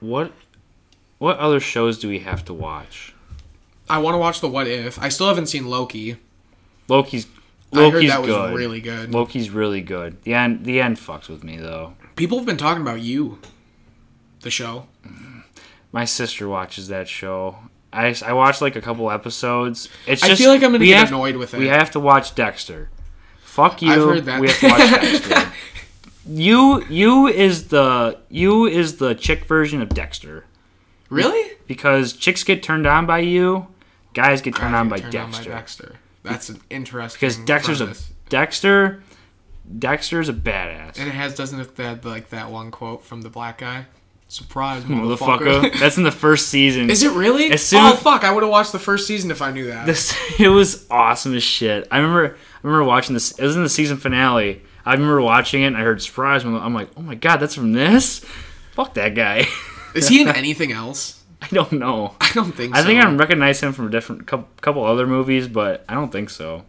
What 0.00 0.32
what 1.18 1.38
other 1.38 1.60
shows 1.60 1.98
do 1.98 2.08
we 2.08 2.18
have 2.20 2.44
to 2.46 2.54
watch? 2.54 3.14
I 3.88 3.98
want 3.98 4.14
to 4.14 4.18
watch 4.18 4.40
the 4.40 4.48
What 4.48 4.66
If. 4.66 4.98
I 4.98 5.08
still 5.08 5.28
haven't 5.28 5.46
seen 5.46 5.68
Loki. 5.68 6.16
Loki's 6.88 7.26
I 7.76 7.82
heard 7.90 7.94
Loki's 7.94 8.10
that 8.10 8.20
was 8.20 8.28
good. 8.30 8.54
really 8.54 8.80
good. 8.80 9.12
Loki's 9.12 9.50
really 9.50 9.80
good. 9.80 10.22
The 10.22 10.34
end 10.34 10.64
the 10.64 10.80
end 10.80 10.96
fucks 10.98 11.28
with 11.28 11.42
me 11.44 11.56
though. 11.56 11.94
People 12.16 12.38
have 12.38 12.46
been 12.46 12.56
talking 12.56 12.82
about 12.82 13.00
you, 13.00 13.38
the 14.40 14.50
show. 14.50 14.86
My 15.92 16.04
sister 16.04 16.48
watches 16.48 16.88
that 16.88 17.08
show. 17.08 17.56
I, 17.92 18.14
I 18.26 18.32
watched 18.32 18.60
like 18.60 18.74
a 18.74 18.80
couple 18.80 19.10
episodes. 19.10 19.88
It's 20.06 20.22
I 20.24 20.34
feel 20.34 20.50
like 20.50 20.62
I'm 20.64 20.72
gonna 20.72 20.84
get 20.84 20.96
have- 20.98 21.08
annoyed 21.08 21.36
with 21.36 21.54
it. 21.54 21.58
We 21.60 21.68
have 21.68 21.90
to 21.92 22.00
watch 22.00 22.34
Dexter. 22.34 22.90
Fuck 23.44 23.82
you. 23.82 23.92
I've 23.92 23.98
heard 24.02 24.24
that. 24.24 24.40
We 24.40 24.48
have 24.48 24.58
to 24.60 24.68
watch 24.68 25.00
Dexter. 25.00 25.52
You 26.26 26.82
you 26.86 27.26
is 27.26 27.68
the 27.68 28.18
you 28.30 28.64
is 28.64 28.96
the 28.96 29.14
chick 29.14 29.44
version 29.44 29.82
of 29.82 29.90
Dexter 29.90 30.46
Really? 31.10 31.52
because 31.66 32.14
chicks 32.14 32.42
get 32.42 32.62
turned 32.62 32.86
on 32.86 33.04
by 33.04 33.18
you, 33.18 33.66
guys 34.14 34.40
get 34.40 34.56
turned 34.56 34.74
on 34.74 34.88
by 34.88 34.96
Turned 35.00 35.14
on 35.16 35.30
Dexter. 35.32 35.50
Dexter. 35.50 35.92
That's 36.24 36.48
an 36.48 36.60
interesting. 36.70 37.18
Because 37.20 37.36
Dexter's 37.36 37.80
a. 37.80 37.94
Dexter. 38.28 39.02
Dexter's 39.78 40.28
a 40.28 40.32
badass. 40.32 40.98
And 40.98 41.08
it 41.08 41.14
has 41.14 41.34
doesn't 41.34 41.60
it 41.60 41.76
that 41.76 42.04
like 42.04 42.30
that 42.30 42.50
one 42.50 42.70
quote 42.70 43.04
from 43.04 43.22
the 43.22 43.30
black 43.30 43.58
guy? 43.58 43.86
Surprise, 44.28 44.82
Motherfucker. 44.84 45.38
motherfucker. 45.38 45.78
That's 45.80 45.96
in 45.96 46.02
the 46.02 46.10
first 46.10 46.48
season. 46.48 46.90
Is 46.90 47.02
it 47.02 47.12
really? 47.12 47.46
As 47.46 47.52
oh, 47.52 47.56
soon 47.56 47.80
oh 47.80 47.96
fuck! 47.96 48.24
I 48.24 48.32
would 48.32 48.42
have 48.42 48.50
watched 48.50 48.72
the 48.72 48.78
first 48.78 49.06
season 49.06 49.30
if 49.30 49.42
I 49.42 49.52
knew 49.52 49.66
that. 49.66 49.86
This 49.86 50.16
it 50.40 50.48
was 50.48 50.86
awesome 50.90 51.34
as 51.34 51.42
shit. 51.42 51.86
I 51.90 51.98
remember 51.98 52.34
I 52.34 52.66
remember 52.66 52.84
watching 52.84 53.14
this. 53.14 53.38
It 53.38 53.44
was 53.44 53.56
in 53.56 53.62
the 53.62 53.68
season 53.68 53.96
finale. 53.96 54.62
I 54.86 54.92
remember 54.92 55.20
watching 55.20 55.62
it 55.62 55.66
and 55.66 55.76
I 55.76 55.80
heard 55.80 56.02
surprise. 56.02 56.44
I'm 56.44 56.74
like, 56.74 56.90
oh 56.96 57.02
my 57.02 57.14
god, 57.14 57.38
that's 57.38 57.54
from 57.54 57.72
this. 57.72 58.18
Fuck 58.72 58.94
that 58.94 59.14
guy. 59.14 59.46
Is 59.94 60.08
he 60.08 60.20
in 60.20 60.28
anything 60.28 60.72
else? 60.72 61.23
I 61.44 61.48
don't 61.54 61.72
know. 61.72 62.14
I 62.20 62.30
don't 62.32 62.52
think. 62.52 62.74
I 62.74 62.80
so. 62.80 62.86
think 62.86 63.04
I 63.04 63.12
recognize 63.14 63.60
him 63.62 63.72
from 63.72 63.86
a 63.88 63.90
different 63.90 64.26
couple, 64.26 64.84
other 64.84 65.06
movies, 65.06 65.46
but 65.48 65.84
I 65.88 65.94
don't 65.94 66.10
think 66.10 66.30
so. 66.30 66.64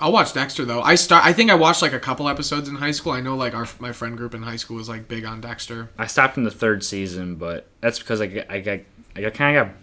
I'll 0.00 0.12
watch 0.12 0.32
Dexter 0.32 0.64
though. 0.64 0.80
I 0.80 0.94
start. 0.94 1.24
I 1.24 1.32
think 1.32 1.50
I 1.50 1.54
watched 1.56 1.82
like 1.82 1.92
a 1.92 1.98
couple 1.98 2.28
episodes 2.28 2.68
in 2.68 2.76
high 2.76 2.92
school. 2.92 3.12
I 3.12 3.20
know 3.20 3.34
like 3.36 3.54
our 3.54 3.66
my 3.80 3.92
friend 3.92 4.16
group 4.16 4.32
in 4.34 4.42
high 4.42 4.56
school 4.56 4.76
was 4.76 4.88
like 4.88 5.08
big 5.08 5.24
on 5.24 5.40
Dexter. 5.40 5.90
I 5.98 6.06
stopped 6.06 6.36
in 6.36 6.44
the 6.44 6.50
third 6.52 6.84
season, 6.84 7.34
but 7.34 7.66
that's 7.80 7.98
because 7.98 8.20
I 8.20 8.26
got, 8.28 8.50
I 8.50 8.60
got 8.60 8.80
I 9.16 9.30
kind 9.30 9.56
of 9.56 9.66
got 9.68 9.74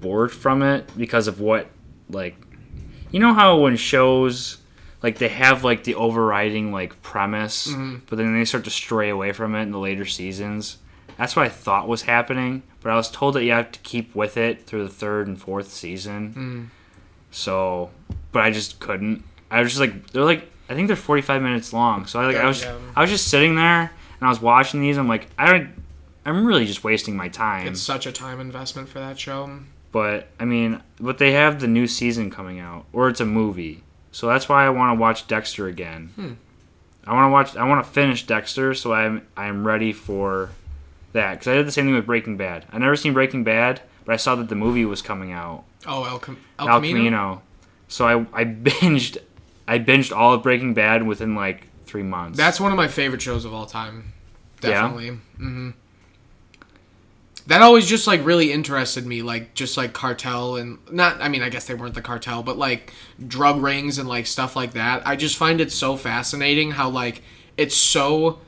bored 0.00 0.32
from 0.32 0.62
it 0.62 0.88
because 0.96 1.26
of 1.26 1.40
what 1.40 1.66
like 2.08 2.36
you 3.10 3.18
know 3.18 3.34
how 3.34 3.58
when 3.58 3.76
shows 3.76 4.58
like 5.02 5.18
they 5.18 5.28
have 5.28 5.64
like 5.64 5.82
the 5.82 5.96
overriding 5.96 6.70
like 6.72 7.02
premise, 7.02 7.66
Mm-hmm. 7.68 7.96
but 8.08 8.16
then 8.16 8.32
they 8.38 8.44
start 8.44 8.64
to 8.64 8.70
stray 8.70 9.08
away 9.10 9.32
from 9.32 9.56
it 9.56 9.62
in 9.62 9.72
the 9.72 9.78
later 9.78 10.04
seasons. 10.06 10.78
That's 11.20 11.36
what 11.36 11.44
I 11.44 11.50
thought 11.50 11.86
was 11.86 12.00
happening, 12.00 12.62
but 12.80 12.88
I 12.88 12.96
was 12.96 13.10
told 13.10 13.34
that 13.34 13.44
you 13.44 13.52
have 13.52 13.70
to 13.72 13.78
keep 13.80 14.14
with 14.14 14.38
it 14.38 14.64
through 14.64 14.84
the 14.84 14.88
third 14.88 15.26
and 15.28 15.38
fourth 15.38 15.70
season. 15.70 16.70
Mm. 16.72 16.94
So, 17.30 17.90
but 18.32 18.42
I 18.42 18.50
just 18.50 18.80
couldn't. 18.80 19.22
I 19.50 19.60
was 19.60 19.68
just 19.68 19.80
like 19.80 20.12
they're 20.12 20.24
like 20.24 20.50
I 20.70 20.74
think 20.74 20.86
they're 20.86 20.96
45 20.96 21.42
minutes 21.42 21.74
long. 21.74 22.06
So 22.06 22.20
I 22.20 22.24
like 22.24 22.36
I 22.36 22.46
was. 22.46 22.64
I 22.96 23.02
was 23.02 23.10
just 23.10 23.28
sitting 23.28 23.54
there 23.54 23.80
and 23.82 24.22
I 24.22 24.30
was 24.30 24.40
watching 24.40 24.80
these. 24.80 24.96
I'm 24.96 25.08
like 25.08 25.28
I 25.36 25.52
don't. 25.52 25.70
I'm 26.24 26.46
really 26.46 26.64
just 26.64 26.84
wasting 26.84 27.16
my 27.16 27.28
time. 27.28 27.66
It's 27.66 27.82
such 27.82 28.06
a 28.06 28.12
time 28.12 28.40
investment 28.40 28.88
for 28.88 28.98
that 29.00 29.18
show. 29.18 29.60
But 29.92 30.28
I 30.40 30.46
mean, 30.46 30.82
but 30.98 31.18
they 31.18 31.32
have 31.32 31.60
the 31.60 31.68
new 31.68 31.86
season 31.86 32.30
coming 32.30 32.60
out, 32.60 32.86
or 32.94 33.10
it's 33.10 33.20
a 33.20 33.26
movie. 33.26 33.84
So 34.10 34.26
that's 34.26 34.48
why 34.48 34.64
I 34.64 34.70
want 34.70 34.96
to 34.96 34.98
watch 34.98 35.26
Dexter 35.26 35.66
again. 35.66 36.12
Hmm. 36.16 36.32
I 37.06 37.12
want 37.12 37.26
to 37.26 37.30
watch. 37.30 37.56
I 37.62 37.68
want 37.68 37.84
to 37.84 37.92
finish 37.92 38.26
Dexter, 38.26 38.72
so 38.72 38.94
I'm 38.94 39.26
I'm 39.36 39.66
ready 39.66 39.92
for 39.92 40.48
that. 41.12 41.32
Because 41.34 41.48
I 41.48 41.54
did 41.54 41.66
the 41.66 41.72
same 41.72 41.86
thing 41.86 41.94
with 41.94 42.06
Breaking 42.06 42.36
Bad. 42.36 42.66
I 42.72 42.78
never 42.78 42.96
seen 42.96 43.12
Breaking 43.12 43.44
Bad, 43.44 43.80
but 44.04 44.12
I 44.12 44.16
saw 44.16 44.34
that 44.36 44.48
the 44.48 44.54
movie 44.54 44.84
was 44.84 45.02
coming 45.02 45.32
out, 45.32 45.64
Oh, 45.86 46.04
El, 46.04 46.18
Cam- 46.18 46.38
El, 46.58 46.68
El 46.68 46.74
Camino. 46.76 46.96
Camino. 46.98 47.42
So 47.88 48.06
I 48.06 48.40
I 48.40 48.44
binged, 48.44 49.18
I 49.66 49.78
binged 49.78 50.14
all 50.16 50.34
of 50.34 50.42
Breaking 50.42 50.74
Bad 50.74 51.06
within 51.06 51.34
like 51.34 51.66
three 51.86 52.02
months. 52.02 52.36
That's 52.36 52.60
one 52.60 52.70
of 52.72 52.76
my 52.76 52.88
favorite 52.88 53.22
shows 53.22 53.44
of 53.44 53.52
all 53.54 53.66
time. 53.66 54.12
Yeah? 54.62 54.70
Definitely. 54.70 55.08
hmm 55.38 55.70
That 57.46 57.62
always 57.62 57.88
just 57.88 58.06
like 58.06 58.24
really 58.24 58.52
interested 58.52 59.06
me, 59.06 59.22
like 59.22 59.54
just 59.54 59.76
like 59.76 59.92
cartel 59.92 60.56
and 60.56 60.78
not. 60.92 61.20
I 61.20 61.28
mean, 61.28 61.42
I 61.42 61.48
guess 61.48 61.66
they 61.66 61.74
weren't 61.74 61.94
the 61.94 62.02
cartel, 62.02 62.42
but 62.42 62.58
like 62.58 62.92
drug 63.26 63.60
rings 63.60 63.98
and 63.98 64.08
like 64.08 64.26
stuff 64.26 64.54
like 64.54 64.72
that. 64.74 65.04
I 65.06 65.16
just 65.16 65.36
find 65.36 65.60
it 65.60 65.72
so 65.72 65.96
fascinating 65.96 66.72
how 66.72 66.90
like 66.90 67.22
it's 67.56 67.74
so 67.74 68.38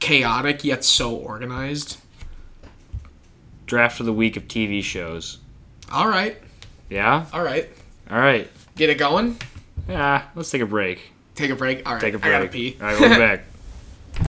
chaotic 0.00 0.64
yet 0.64 0.84
so 0.84 1.14
organized. 1.14 1.98
Draft 3.68 4.00
of 4.00 4.06
the 4.06 4.12
week 4.12 4.36
of 4.36 4.48
TV 4.48 4.82
shows. 4.82 5.38
All 5.92 6.08
right, 6.08 6.36
Yeah. 6.90 7.26
all 7.32 7.42
right, 7.42 7.68
All 8.10 8.18
right. 8.18 8.50
get 8.74 8.90
it 8.90 8.96
going. 8.98 9.36
Yeah. 9.88 10.24
Let's 10.34 10.50
take 10.50 10.60
a 10.62 10.66
break. 10.66 11.12
Take 11.34 11.50
a 11.50 11.56
break. 11.56 11.86
All 11.86 11.92
right, 11.94 12.00
Take 12.00 12.14
a 12.14 12.18
break. 12.18 12.34
I 12.34 12.38
gotta 12.38 12.48
pee. 12.50 12.76
All 12.80 12.86
right, 12.88 12.98
we'll 13.00 13.08
be 13.10 13.16
back. 13.16 13.44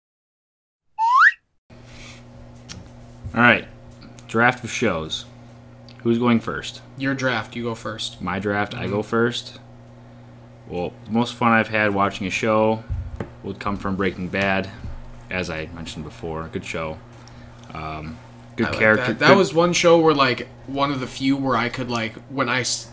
All 3.35 3.41
right, 3.43 3.67
draft 4.27 4.63
of 4.65 4.71
shows. 4.71 5.25
Who's 6.03 6.19
going 6.19 6.41
first? 6.41 6.81
Your 6.97 7.15
draft. 7.15 7.57
You 7.57 7.63
go 7.65 7.75
first. 7.75 8.21
My 8.23 8.39
draft. 8.39 8.75
I 8.75 8.87
go 8.87 9.03
first. 9.03 9.59
Well, 10.69 10.93
the 11.05 11.11
most 11.11 11.35
fun 11.35 11.53
I've 11.53 11.69
had 11.69 11.93
watching 11.95 12.27
a 12.27 12.31
show 12.31 12.83
would 13.43 13.59
come 13.59 13.77
from 13.77 13.97
Breaking 13.97 14.29
Bad, 14.29 14.69
as 15.31 15.51
I 15.51 15.67
mentioned 15.75 16.05
before. 16.05 16.49
Good 16.53 16.65
show. 16.65 16.99
Um, 17.75 18.19
good 18.59 18.67
I 18.67 18.71
like. 18.71 18.81
That, 19.07 19.19
that 19.21 19.29
good- 19.29 19.37
was 19.39 19.55
one 19.55 19.73
show 19.73 19.99
where 19.99 20.15
like 20.15 20.49
one 20.67 20.91
of 20.93 21.01
the 21.01 21.07
few 21.07 21.37
where 21.37 21.57
I 21.57 21.69
could 21.71 21.91
like 21.91 22.15
when 22.29 22.49
I 22.49 22.61
s- 22.61 22.89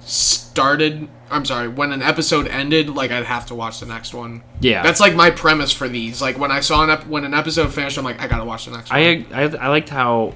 started. 0.00 1.08
I'm 1.30 1.44
sorry, 1.44 1.68
when 1.68 1.92
an 1.92 2.00
episode 2.02 2.46
ended, 2.48 2.88
like 2.88 3.10
I'd 3.10 3.24
have 3.26 3.46
to 3.46 3.54
watch 3.54 3.80
the 3.80 3.86
next 3.86 4.14
one. 4.14 4.42
yeah. 4.60 4.82
That's 4.82 5.00
like 5.00 5.14
my 5.14 5.30
premise 5.30 5.72
for 5.72 5.88
these. 5.88 6.22
Like 6.22 6.38
when 6.38 6.50
I 6.50 6.60
saw 6.60 6.82
an 6.84 6.90
ep- 6.90 7.06
when 7.06 7.24
an 7.24 7.34
episode 7.34 7.72
finished, 7.74 7.98
I'm 7.98 8.04
like, 8.04 8.20
I 8.20 8.26
gotta 8.28 8.44
watch 8.46 8.64
the 8.64 8.70
next 8.70 8.90
one. 8.90 8.98
I, 8.98 9.26
I 9.34 9.42
I 9.42 9.68
liked 9.68 9.90
how 9.90 10.34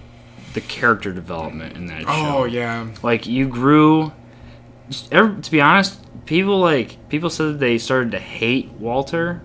the 0.55 0.61
character 0.61 1.13
development 1.13 1.77
in 1.77 1.87
that 1.87 2.03
show. 2.03 2.09
Oh 2.09 2.45
yeah, 2.45 2.87
Like 3.03 3.27
you 3.27 3.49
grew. 3.49 4.13
ev- 5.11 5.41
To 5.41 5.51
be 5.51 5.61
honest, 5.63 5.99
people 6.27 6.59
like 6.61 7.09
people 7.09 7.31
said 7.31 7.55
that 7.55 7.59
they 7.61 7.79
started 7.79 8.11
to 8.13 8.19
hate 8.19 8.71
Walter. 8.73 9.41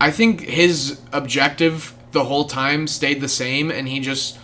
I 0.00 0.10
think 0.10 0.42
his 0.42 1.00
objective 1.12 1.94
the 2.12 2.24
whole 2.24 2.44
time 2.44 2.86
stayed 2.86 3.20
the 3.20 3.28
same, 3.28 3.70
and 3.70 3.88
he 3.88 4.00
just 4.00 4.38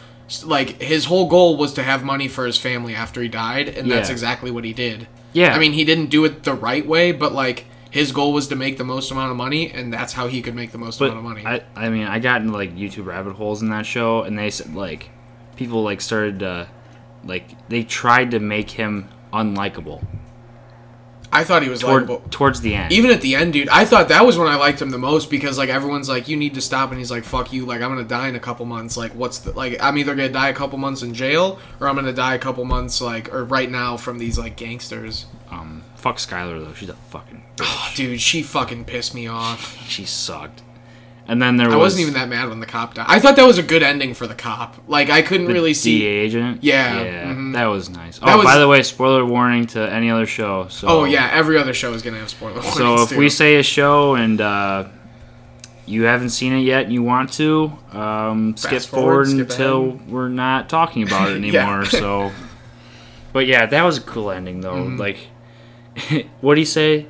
like 0.45 0.81
his 0.81 1.07
whole 1.07 1.29
goal 1.29 1.57
was 1.57 1.75
to 1.75 1.83
have 1.83 2.05
money 2.05 2.29
for 2.29 2.47
his 2.47 2.59
family 2.59 2.95
after 2.95 3.23
he 3.23 3.29
died, 3.29 3.69
and 3.69 3.91
that's 3.91 4.11
exactly 4.11 4.51
what 4.51 4.65
he 4.65 4.73
did. 4.73 5.09
Yeah, 5.33 5.55
I 5.55 5.59
mean, 5.59 5.73
he 5.73 5.85
didn't 5.85 6.07
do 6.07 6.25
it 6.25 6.43
the 6.43 6.55
right 6.55 6.87
way, 6.87 7.13
but 7.13 7.33
like 7.33 7.67
his 7.91 8.13
goal 8.13 8.33
was 8.33 8.49
to 8.49 8.57
make 8.57 8.79
the 8.79 8.85
most 8.85 9.11
amount 9.11 9.31
of 9.31 9.37
money, 9.37 9.71
and 9.71 9.93
that's 9.93 10.13
how 10.15 10.27
he 10.27 10.41
could 10.43 10.55
make 10.55 10.73
the 10.73 10.79
most 10.79 10.99
but 10.99 11.11
amount 11.11 11.19
of 11.19 11.25
money. 11.25 11.47
I 11.47 11.63
I 11.77 11.91
mean 11.91 12.07
I 12.07 12.19
got 12.19 12.41
into 12.41 12.55
like 12.55 12.75
YouTube 12.75 13.07
rabbit 13.07 13.35
holes 13.35 13.63
in 13.63 13.71
that 13.71 13.87
show, 13.87 14.23
and 14.23 14.39
they 14.39 14.51
said 14.51 14.75
like 14.75 15.11
people 15.57 15.83
like 15.83 16.01
started 16.01 16.39
to 16.41 16.69
like 17.25 17.69
they 17.69 17.83
tried 17.83 18.31
to 18.33 18.41
make 18.41 18.71
him 18.71 19.09
unlikable 19.33 20.05
I 21.33 21.45
thought 21.45 21.63
he 21.63 21.69
was 21.71 21.81
toward, 21.81 22.09
likable. 22.09 22.29
towards 22.31 22.61
the 22.61 22.75
end. 22.75 22.93
Even 22.93 23.11
at 23.11 23.23
the 23.23 23.35
end, 23.35 23.55
dude, 23.55 23.69
I 23.71 23.85
thought 23.87 24.09
that 24.09 24.27
was 24.27 24.37
when 24.37 24.49
I 24.49 24.57
liked 24.57 24.83
him 24.83 24.91
the 24.91 24.99
most 24.99 25.31
because 25.31 25.57
like 25.57 25.71
everyone's 25.71 26.09
like, 26.09 26.29
"You 26.29 26.37
need 26.37 26.55
to 26.55 26.61
stop," 26.61 26.91
and 26.91 26.99
he's 26.99 27.11
like, 27.11 27.25
"Fuck 27.25 27.53
you!" 27.53 27.65
Like 27.65 27.81
I'm 27.81 27.89
gonna 27.89 28.05
die 28.05 28.29
in 28.29 28.37
a 28.37 28.41
couple 28.41 28.67
months. 28.67 28.97
Like 28.97 29.13
what's 29.15 29.39
the 29.39 29.53
like? 29.53 29.83
I'm 29.83 29.97
either 29.97 30.15
gonna 30.15 30.29
die 30.29 30.51
a 30.51 30.55
couple 30.55 30.79
months 30.79 31.03
in 31.03 31.15
jail 31.15 31.59
or 31.81 31.89
I'm 31.89 31.95
gonna 31.95 32.13
die 32.13 32.35
a 32.35 32.39
couple 32.39 32.65
months 32.65 33.01
like 33.01 33.33
or 33.33 33.45
right 33.45 33.71
now 33.71 33.97
from 33.97 34.19
these 34.19 34.39
like 34.39 34.57
gangsters. 34.57 35.27
um, 35.51 35.83
fuck 35.97 36.17
Skylar 36.17 36.63
though. 36.65 36.75
She's 36.75 36.89
a 36.91 36.95
fucking. 36.95 37.43
bitch. 37.57 37.95
Dude, 37.97 38.21
she 38.21 38.43
fucking 38.43 38.85
pissed 38.85 39.15
me 39.15 39.27
off. 39.27 39.79
she 39.89 40.05
sucked. 40.05 40.63
And 41.29 41.41
then 41.41 41.57
there 41.57 41.69
was 41.69 41.75
I 41.75 41.79
wasn't 41.79 42.03
even 42.03 42.15
that 42.15 42.29
mad 42.29 42.49
when 42.49 42.59
the 42.61 42.67
cop 42.67 42.95
died. 42.95 43.07
I 43.09 43.21
thought 43.21 43.37
that 43.37 43.47
was 43.47 43.57
a 43.57 43.63
good 43.63 43.83
ending 43.83 44.13
for 44.13 44.27
the 44.27 44.35
cop. 44.35 44.77
Like 44.89 45.09
I 45.09 45.23
couldn't 45.23 45.47
the 45.47 45.53
really 45.53 45.73
see. 45.75 46.01
DA 46.01 46.09
agent. 46.09 46.65
Yeah, 46.65 47.03
yeah, 47.03 47.25
mhm. 47.33 47.53
that 47.55 47.67
was 47.67 47.89
nice. 47.89 48.19
That 48.19 48.29
oh, 48.29 48.37
was- 48.39 48.45
by 48.45 48.59
the 48.59 48.67
way, 48.67 48.83
spoiler 48.83 49.25
warning 49.25 49.67
to 49.69 49.81
any 49.81 50.11
other 50.11 50.27
show. 50.27 50.67
So 50.69 50.89
Oh 50.89 51.05
yeah, 51.05 51.31
every 51.33 51.59
other 51.59 51.75
show 51.75 51.93
is 51.95 52.03
gonna 52.03 52.19
have 52.19 52.29
spoiler 52.31 52.55
warnings. 52.55 52.75
So 52.75 53.03
if 53.03 53.11
too. 53.11 53.19
we 53.19 53.29
say 53.29 53.57
a 53.57 53.63
show 53.63 54.17
and 54.17 54.41
uh, 54.41 54.89
you 55.87 56.03
haven't 56.05 56.31
seen 56.31 56.53
it 56.55 56.61
yet 56.61 56.85
and 56.85 56.93
you 56.93 57.03
want 57.03 57.33
to, 57.35 57.73
um, 57.93 58.57
skip 58.57 58.83
forward, 58.83 59.29
forward, 59.29 59.41
until 59.41 59.89
ahead. 59.91 60.11
we're 60.11 60.29
not 60.29 60.69
talking 60.69 61.03
about 61.05 61.31
it 61.31 61.37
anymore. 61.37 61.85
so, 61.85 62.33
but 63.33 63.47
yeah, 63.47 63.67
that 63.67 63.83
was 63.85 63.99
a 63.99 64.03
cool 64.03 64.31
ending 64.31 64.61
though. 64.61 64.75
Mm-hmm. 64.75 64.97
Like, 64.97 65.19
what 66.41 66.55
do 66.55 66.61
you 66.61 66.67
say? 66.67 67.07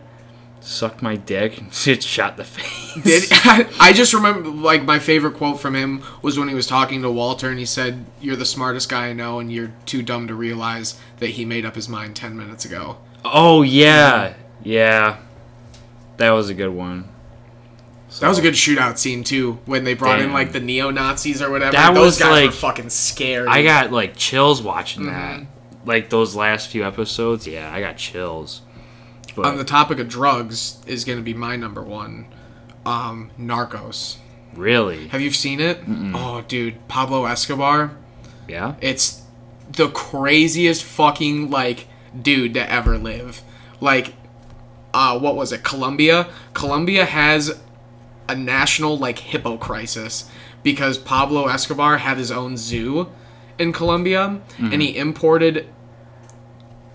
Suck 0.62 1.02
my 1.02 1.16
dick. 1.16 1.60
It 1.86 2.02
shot 2.04 2.36
the 2.36 2.44
face. 2.44 3.02
Did 3.04 3.24
I 3.80 3.92
just 3.92 4.14
remember 4.14 4.48
like 4.48 4.84
my 4.84 4.98
favorite 5.00 5.34
quote 5.34 5.60
from 5.60 5.74
him 5.74 6.02
was 6.22 6.38
when 6.38 6.48
he 6.48 6.54
was 6.54 6.66
talking 6.68 7.02
to 7.02 7.10
Walter 7.10 7.50
and 7.50 7.58
he 7.58 7.66
said, 7.66 8.04
"You're 8.20 8.36
the 8.36 8.44
smartest 8.44 8.88
guy 8.88 9.08
I 9.08 9.12
know, 9.12 9.40
and 9.40 9.52
you're 9.52 9.72
too 9.86 10.02
dumb 10.02 10.28
to 10.28 10.34
realize 10.34 10.98
that 11.18 11.30
he 11.30 11.44
made 11.44 11.64
up 11.66 11.74
his 11.74 11.88
mind 11.88 12.14
ten 12.16 12.36
minutes 12.36 12.64
ago." 12.64 12.98
oh 13.24 13.62
yeah, 13.62 14.34
yeah, 14.62 15.18
that 16.16 16.30
was 16.30 16.48
a 16.48 16.54
good 16.54 16.70
one. 16.70 17.08
That 18.20 18.28
was 18.28 18.38
a 18.38 18.42
good 18.42 18.54
shootout 18.54 18.98
scene 18.98 19.24
too 19.24 19.58
when 19.64 19.84
they 19.84 19.94
brought 19.94 20.20
in 20.20 20.32
like 20.32 20.52
the 20.52 20.60
neo 20.60 20.90
Nazis 20.90 21.40
or 21.42 21.50
whatever. 21.50 21.72
That 21.72 21.94
Those 21.94 22.04
was, 22.04 22.18
guys 22.18 22.28
were 22.42 22.46
like- 22.46 22.54
fucking 22.54 22.90
scary. 22.90 23.48
I 23.48 23.62
got 23.62 23.90
like 23.90 24.16
chills 24.16 24.62
watching 24.62 25.06
that. 25.06 25.40
Mm-hmm. 25.40 25.88
Like 25.88 26.10
those 26.10 26.36
last 26.36 26.68
few 26.68 26.84
episodes. 26.84 27.46
Yeah, 27.46 27.72
I 27.72 27.80
got 27.80 27.96
chills. 27.96 28.62
But 29.34 29.46
on 29.46 29.56
the 29.56 29.64
topic 29.64 29.98
of 29.98 30.08
drugs 30.08 30.78
is 30.86 31.04
going 31.04 31.18
to 31.18 31.24
be 31.24 31.34
my 31.34 31.56
number 31.56 31.82
one. 31.82 32.26
Um, 32.84 33.30
Narcos. 33.38 34.16
really, 34.54 35.08
Have 35.08 35.20
you 35.20 35.30
seen 35.30 35.60
it? 35.60 35.78
Oh, 35.88 36.42
dude, 36.48 36.86
Pablo 36.88 37.24
Escobar. 37.26 37.92
yeah. 38.48 38.74
It's 38.80 39.22
the 39.70 39.88
craziest 39.88 40.82
fucking 40.84 41.48
like 41.50 41.86
dude 42.20 42.54
to 42.54 42.70
ever 42.70 42.98
live. 42.98 43.42
Like, 43.80 44.14
uh, 44.92 45.18
what 45.18 45.36
was 45.36 45.52
it? 45.52 45.62
Colombia. 45.62 46.28
Colombia 46.54 47.04
has 47.06 47.58
a 48.28 48.34
national 48.34 48.98
like 48.98 49.18
hippo 49.18 49.56
crisis 49.56 50.28
because 50.62 50.98
Pablo 50.98 51.46
Escobar 51.48 51.98
had 51.98 52.18
his 52.18 52.30
own 52.30 52.56
zoo 52.56 53.10
in 53.58 53.72
Colombia, 53.72 54.40
and 54.58 54.82
he 54.82 54.96
imported 54.96 55.66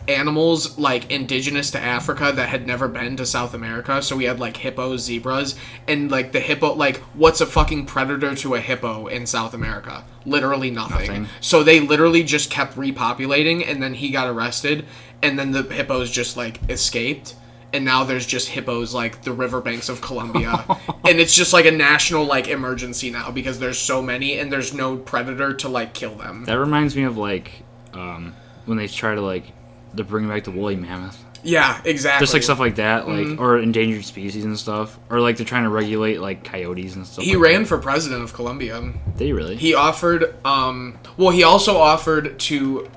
animals 0.08 0.78
like 0.78 1.12
indigenous 1.12 1.72
to 1.72 1.80
Africa 1.80 2.32
that 2.34 2.50
had 2.50 2.66
never 2.66 2.88
been 2.88 3.18
to 3.18 3.26
South 3.26 3.54
America. 3.54 4.02
So 4.02 4.16
we 4.16 4.26
had 4.26 4.40
like 4.40 4.58
hippos, 4.58 5.02
zebras, 5.02 5.56
and 5.88 6.10
like 6.10 6.32
the 6.32 6.40
hippo. 6.40 6.74
Like, 6.74 6.98
what's 7.14 7.42
a 7.42 7.46
fucking 7.46 7.86
predator 7.86 8.36
to 8.36 8.56
a 8.56 8.60
hippo 8.60 9.08
in 9.08 9.26
South 9.26 9.54
America? 9.54 10.04
Literally 10.26 10.72
nothing. 10.72 11.08
Nothing. 11.08 11.28
So 11.42 11.64
they 11.64 11.80
literally 11.80 12.24
just 12.24 12.50
kept 12.50 12.76
repopulating, 12.76 13.68
and 13.68 13.82
then 13.82 13.94
he 13.94 14.10
got 14.12 14.28
arrested, 14.28 14.86
and 15.22 15.38
then 15.38 15.52
the 15.52 15.64
hippos 15.64 16.10
just 16.10 16.38
like 16.38 16.60
escaped. 16.70 17.36
And 17.74 17.84
now 17.84 18.06
there's 18.06 18.26
just 18.26 18.48
hippos 18.48 18.94
like 18.94 19.24
the 19.24 19.34
riverbanks 19.34 19.90
of 19.90 20.00
Colombia, 20.00 20.66
and 21.04 21.20
it's 21.20 21.36
just 21.36 21.52
like 21.52 21.66
a 21.66 21.72
national 21.72 22.24
like 22.26 22.48
emergency 22.48 23.12
now 23.12 23.30
because 23.30 23.60
there's 23.60 23.78
so 23.78 24.02
many 24.02 24.40
and 24.40 24.52
there's 24.52 24.74
no 24.74 24.96
predator 24.96 25.54
to 25.56 25.68
like 25.68 25.94
kill 25.94 26.16
them. 26.16 26.46
That 26.46 26.60
reminds 26.60 26.96
me 26.96 27.04
of 27.04 27.18
like 27.18 27.64
um, 27.94 28.34
when 28.66 28.78
they 28.78 28.88
try 28.88 29.16
to 29.16 29.22
like 29.22 29.52
they're 29.94 30.06
bringing 30.06 30.30
back 30.30 30.44
the 30.44 30.52
woolly 30.52 30.76
mammoth, 30.76 31.24
Yeah, 31.44 31.82
exactly. 31.86 32.24
just 32.24 32.34
like 32.34 32.44
stuff 32.44 32.60
like 32.60 32.76
that, 32.76 33.08
like 33.08 33.26
Mm-hmm. 33.26 33.42
or 33.42 33.58
endangered 33.60 34.06
species 34.06 34.44
and 34.46 34.58
stuff, 34.58 35.00
or 35.10 35.20
like 35.20 35.38
they're 35.38 35.46
trying 35.46 35.64
to 35.64 35.70
regulate 35.70 36.20
like 36.22 36.44
coyotes 36.44 36.96
and 36.96 37.06
stuff. 37.08 37.24
He 37.26 37.36
like 37.36 37.44
ran 37.44 37.66
for 37.66 37.78
president 37.78 38.24
of 38.24 38.34
Colombia. 38.34 38.80
That. 38.82 39.18
Did 39.18 39.26
he 39.26 39.34
really? 39.34 39.56
He 39.56 39.74
offered, 39.74 40.36
um, 40.46 40.98
well, 41.18 41.30
he 41.32 41.44
also 41.44 41.78
offered 41.78 42.40
to, 42.42 42.90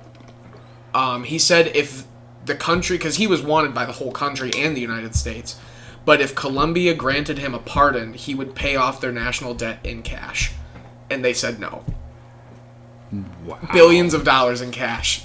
um, 0.94 1.24
he 1.24 1.38
said 1.38 1.68
if 1.76 2.04
the 2.44 2.54
country, 2.54 2.96
because 2.96 3.16
he 3.16 3.26
was 3.26 3.42
wanted 3.42 3.72
by 3.74 3.84
the 3.84 3.92
whole 3.92 4.12
country 4.12 4.50
and 4.56 4.76
the 4.76 4.80
United 4.80 5.14
States, 5.14 5.58
but 6.04 6.20
if 6.20 6.34
Colombia 6.34 6.94
granted 6.94 7.38
him 7.38 7.54
a 7.54 7.58
pardon, 7.58 8.14
he 8.14 8.34
would 8.34 8.54
pay 8.54 8.74
off 8.74 9.00
their 9.00 9.12
national 9.12 9.54
debt 9.54 9.78
in 9.84 10.02
cash. 10.02 10.50
And 11.10 11.24
they 11.24 11.34
said 11.34 11.60
no. 11.60 11.84
wow. 13.44 13.58
Billions 13.72 14.14
of 14.14 14.24
dollars 14.24 14.60
in 14.60 14.70
cash. 14.70 15.24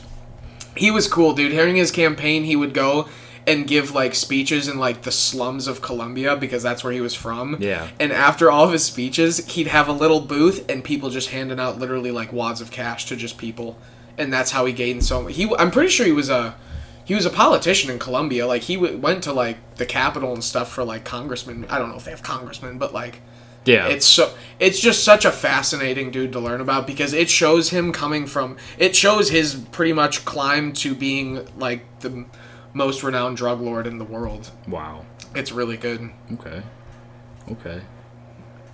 He 0.76 0.92
was 0.92 1.08
cool, 1.08 1.34
dude. 1.34 1.52
Hearing 1.52 1.76
his 1.76 1.92
campaign, 1.92 2.44
he 2.44 2.56
would 2.56 2.74
go 2.74 3.08
and 3.48 3.68
give 3.68 3.94
like 3.94 4.16
speeches 4.16 4.68
in 4.68 4.80
like 4.80 5.04
the 5.04 5.12
slums 5.12 5.68
of 5.68 5.82
Colombia 5.82 6.36
because 6.36 6.64
that's 6.64 6.84
where 6.84 6.94
he 6.94 7.02
was 7.02 7.14
from. 7.14 7.58
Yeah. 7.60 7.88
And 8.00 8.12
after 8.12 8.50
all 8.50 8.66
of 8.66 8.72
his 8.72 8.84
speeches, 8.84 9.46
he'd 9.54 9.68
have 9.68 9.88
a 9.88 9.94
little 9.94 10.20
booth 10.20 10.70
and 10.70 10.84
people 10.84 11.10
just 11.10 11.30
handing 11.30 11.60
out 11.60 11.78
literally 11.78 12.12
like 12.12 12.34
wads 12.34 12.62
of 12.62 12.72
cash 12.72 13.06
to 13.06 13.16
just 13.16 13.38
people, 13.38 13.78
and 14.18 14.34
that's 14.34 14.52
how 14.52 14.66
he 14.66 14.74
gained 14.74 15.06
so. 15.06 15.28
He, 15.28 15.54
I'm 15.58 15.72
pretty 15.72 15.90
sure 15.90 16.06
he 16.06 16.12
was 16.12 16.30
a, 16.30 16.56
he 17.04 17.14
was 17.14 17.26
a 17.26 17.30
politician 17.30 17.92
in 17.92 18.00
Colombia. 18.00 18.48
Like 18.48 18.64
he 18.64 18.76
w- 18.76 18.98
went 18.98 19.24
to 19.24 19.34
like 19.34 19.58
the 19.76 19.86
capital 19.86 20.34
and 20.34 20.44
stuff 20.44 20.72
for 20.72 20.84
like 20.84 21.04
congressmen. 21.04 21.66
I 21.70 21.78
don't 21.78 21.90
know 21.90 21.98
if 21.98 22.06
they 22.06 22.12
have 22.12 22.24
congressmen, 22.24 22.78
but 22.78 22.94
like 22.94 23.22
Yeah. 23.66 23.88
it's 23.88 24.06
so 24.06 24.34
it's 24.60 24.80
just 24.80 25.04
such 25.04 25.26
a 25.26 25.32
fascinating 25.32 26.12
dude 26.12 26.32
to 26.34 26.40
learn 26.40 26.62
about 26.62 26.86
because 26.88 27.14
it 27.14 27.30
shows 27.30 27.70
him 27.72 27.92
coming 27.92 28.26
from 28.28 28.58
it 28.78 28.96
shows 28.96 29.30
his 29.30 29.56
pretty 29.72 29.92
much 29.94 30.24
climb 30.24 30.72
to 30.74 30.94
being 30.96 31.46
like 31.58 32.00
the 32.02 32.26
most 32.74 33.04
renowned 33.04 33.38
drug 33.38 33.60
lord 33.62 33.88
in 33.88 33.98
the 33.98 34.06
world. 34.06 34.52
wow. 34.68 35.06
It's 35.34 35.52
really 35.52 35.76
good. 35.76 36.12
Okay. 36.34 36.62
Okay. 37.52 37.82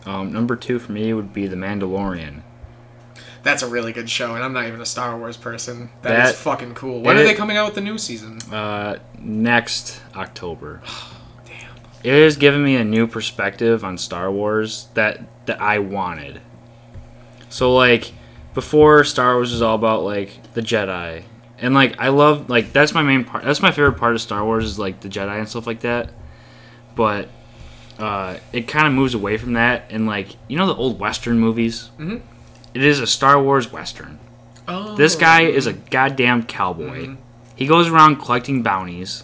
Um, 0.05 0.31
number 0.31 0.55
two 0.55 0.77
for 0.77 0.91
me 0.91 1.11
would 1.13 1.33
be 1.33 1.47
The 1.47 1.55
Mandalorian. 1.55 2.41
That's 3.43 3.63
a 3.63 3.67
really 3.67 3.91
good 3.93 4.07
show, 4.09 4.35
and 4.35 4.43
I'm 4.43 4.53
not 4.53 4.67
even 4.67 4.79
a 4.81 4.85
Star 4.85 5.17
Wars 5.17 5.37
person. 5.37 5.89
That- 6.03 6.09
that 6.15 6.29
is 6.29 6.39
fucking 6.39 6.75
cool. 6.75 7.01
When 7.01 7.17
it- 7.17 7.21
are 7.21 7.23
they 7.23 7.33
coming 7.33 7.57
out 7.57 7.65
with 7.65 7.73
the 7.75 7.81
new 7.81 7.97
season? 7.97 8.37
Uh, 8.51 8.97
next 9.19 10.01
October. 10.15 10.81
It 12.03 12.11
has 12.23 12.37
given 12.37 12.63
me 12.63 12.75
a 12.75 12.83
new 12.83 13.05
perspective 13.07 13.83
on 13.83 13.97
Star 13.97 14.31
Wars 14.31 14.87
that 14.95 15.21
that 15.45 15.61
I 15.61 15.79
wanted. 15.79 16.41
So 17.49 17.73
like 17.75 18.11
before 18.53 19.03
Star 19.03 19.35
Wars 19.35 19.51
was 19.51 19.61
all 19.61 19.75
about 19.75 20.03
like 20.03 20.53
the 20.53 20.61
Jedi. 20.61 21.23
And 21.59 21.73
like 21.75 21.99
I 21.99 22.09
love 22.09 22.49
like 22.49 22.73
that's 22.73 22.93
my 22.93 23.03
main 23.03 23.23
part 23.23 23.43
that's 23.43 23.61
my 23.61 23.71
favorite 23.71 23.97
part 23.97 24.15
of 24.15 24.21
Star 24.21 24.43
Wars 24.43 24.65
is 24.65 24.79
like 24.79 25.01
the 25.01 25.09
Jedi 25.09 25.37
and 25.37 25.47
stuff 25.47 25.67
like 25.67 25.81
that. 25.81 26.09
But 26.95 27.29
uh, 27.99 28.37
it 28.51 28.67
kind 28.67 28.87
of 28.87 28.93
moves 28.93 29.13
away 29.13 29.37
from 29.37 29.53
that 29.53 29.85
and 29.91 30.07
like 30.07 30.29
you 30.47 30.57
know 30.57 30.65
the 30.65 30.75
old 30.75 30.99
western 30.99 31.37
movies? 31.39 31.91
Mhm. 31.99 32.21
It 32.73 32.83
is 32.83 32.99
a 32.99 33.05
Star 33.07 33.41
Wars 33.41 33.71
western. 33.71 34.17
Oh, 34.67 34.95
This 34.95 35.15
guy 35.15 35.41
is 35.41 35.67
a 35.67 35.73
goddamn 35.73 36.43
cowboy. 36.43 37.05
Mhm. 37.07 37.17
He 37.55 37.67
goes 37.67 37.89
around 37.89 38.15
collecting 38.15 38.63
bounties. 38.63 39.23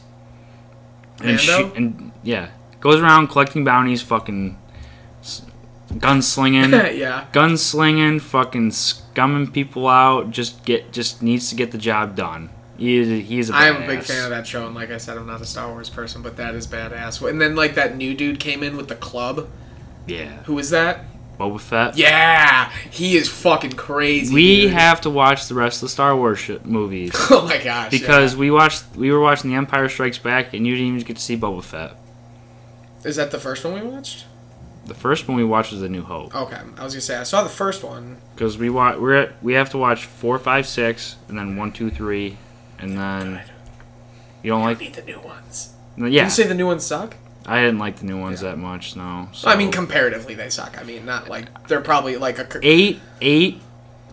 And, 1.24 1.40
shoot- 1.40 1.76
and 1.76 2.12
yeah, 2.22 2.49
goes 2.88 3.02
around 3.02 3.28
collecting 3.28 3.66
bounties, 3.66 4.02
fucking 4.02 4.58
gunslinging, 5.92 6.72
yeah. 6.98 7.26
gunslinging, 7.34 8.22
fucking 8.22 8.70
scumming 8.70 9.52
people 9.52 9.88
out. 9.88 10.32
Just 10.32 10.64
get, 10.64 10.94
just 10.94 11.22
needs 11.22 11.50
to 11.50 11.56
get 11.56 11.72
the 11.72 11.78
job 11.78 12.16
done. 12.16 12.50
He 12.78 12.98
is, 12.98 13.28
he's 13.28 13.50
a 13.50 13.56
I 13.56 13.68
am 13.68 13.84
a 13.84 13.88
big 13.88 14.04
fan 14.04 14.24
of 14.24 14.30
that 14.30 14.48
show, 14.48 14.66
and 14.66 14.76
like 14.76 14.92
I 14.92 14.98
said, 14.98 15.18
I'm 15.18 15.28
not 15.28 15.42
a 15.42 15.46
Star 15.46 15.70
Wars 15.70 15.90
person, 15.90 16.22
but 16.22 16.38
that 16.38 16.56
is 16.56 16.66
badass. 16.68 17.28
And 17.28 17.42
then 17.42 17.56
like 17.56 17.76
that 17.76 17.98
new 17.98 18.14
dude 18.14 18.40
came 18.40 18.64
in 18.64 18.78
with 18.78 18.88
the 18.88 18.96
club. 18.96 19.50
Yeah, 20.06 20.44
Who 20.44 20.58
is 20.60 20.70
that? 20.70 21.02
Boba 21.38 21.60
Fett. 21.60 21.98
Yeah, 21.98 22.72
he 22.90 23.18
is 23.18 23.28
fucking 23.28 23.74
crazy. 23.74 24.34
we 24.34 24.62
dude. 24.62 24.72
have 24.72 25.02
to 25.02 25.10
watch 25.10 25.48
the 25.48 25.56
rest 25.56 25.78
of 25.78 25.82
the 25.82 25.90
Star 25.90 26.16
Wars 26.16 26.40
sh- 26.40 26.52
movies 26.64 27.12
Oh 27.30 27.46
my 27.46 27.62
gosh. 27.62 27.92
because 27.92 28.34
yeah. 28.34 28.40
we 28.40 28.50
watched, 28.50 28.84
we 28.96 29.12
were 29.12 29.20
watching 29.20 29.50
The 29.52 29.58
Empire 29.58 29.90
Strikes 29.90 30.18
Back, 30.18 30.54
and 30.54 30.66
you 30.66 30.74
didn't 30.76 30.88
even 30.88 31.02
get 31.02 31.18
to 31.18 31.22
see 31.22 31.36
Boba 31.38 31.64
Fett. 31.64 31.96
Is 33.08 33.16
that 33.16 33.32
the 33.32 33.40
first 33.40 33.64
one 33.64 33.74
we 33.74 33.82
watched? 33.82 34.26
The 34.86 34.94
first 34.94 35.28
one 35.28 35.36
we 35.38 35.44
watched 35.44 35.72
was 35.74 35.82
A 35.82 35.90
New 35.90 36.04
Hope. 36.04 36.34
Okay, 36.36 36.56
I 36.78 36.84
was 36.84 36.94
gonna 36.94 37.02
say 37.02 37.18
I 37.18 37.24
saw 37.24 37.44
the 37.44 37.50
first 37.50 37.84
one. 37.84 38.18
because 38.36 38.58
we 38.58 38.70
watch 38.70 38.98
we're 39.00 39.16
at, 39.16 39.44
we 39.44 39.54
have 39.54 39.70
to 39.72 39.78
watch 39.78 40.06
four, 40.06 40.40
five, 40.40 40.66
six, 40.68 41.18
and 41.28 41.38
then 41.38 41.56
one, 41.58 41.72
two, 41.74 41.90
three, 41.90 42.38
and 42.80 42.98
then 42.98 43.42
you 44.44 44.52
don't 44.52 44.62
like 44.64 44.80
need 44.80 44.94
the 44.94 45.02
new 45.04 45.20
ones. 45.20 45.74
yeah. 45.98 46.06
Did 46.06 46.14
you 46.24 46.30
say 46.30 46.48
the 46.48 46.54
new 46.54 46.68
ones 46.68 46.86
suck? 46.86 47.16
I 47.46 47.62
didn't 47.62 47.80
like 47.80 47.98
the 47.98 48.06
new 48.06 48.20
ones 48.20 48.42
Yeah. 48.42 48.52
that 48.52 48.58
much. 48.58 48.96
No, 48.96 49.30
so. 49.34 49.50
I 49.50 49.56
mean, 49.58 49.72
comparatively, 49.72 50.36
they 50.36 50.50
suck. 50.50 50.78
I 50.80 50.84
mean, 50.84 51.06
not 51.06 51.28
like 51.30 51.68
they're 51.68 51.82
probably 51.82 52.16
like 52.18 52.40
a. 52.40 52.48
eight, 52.64 53.00
eight, 53.22 53.62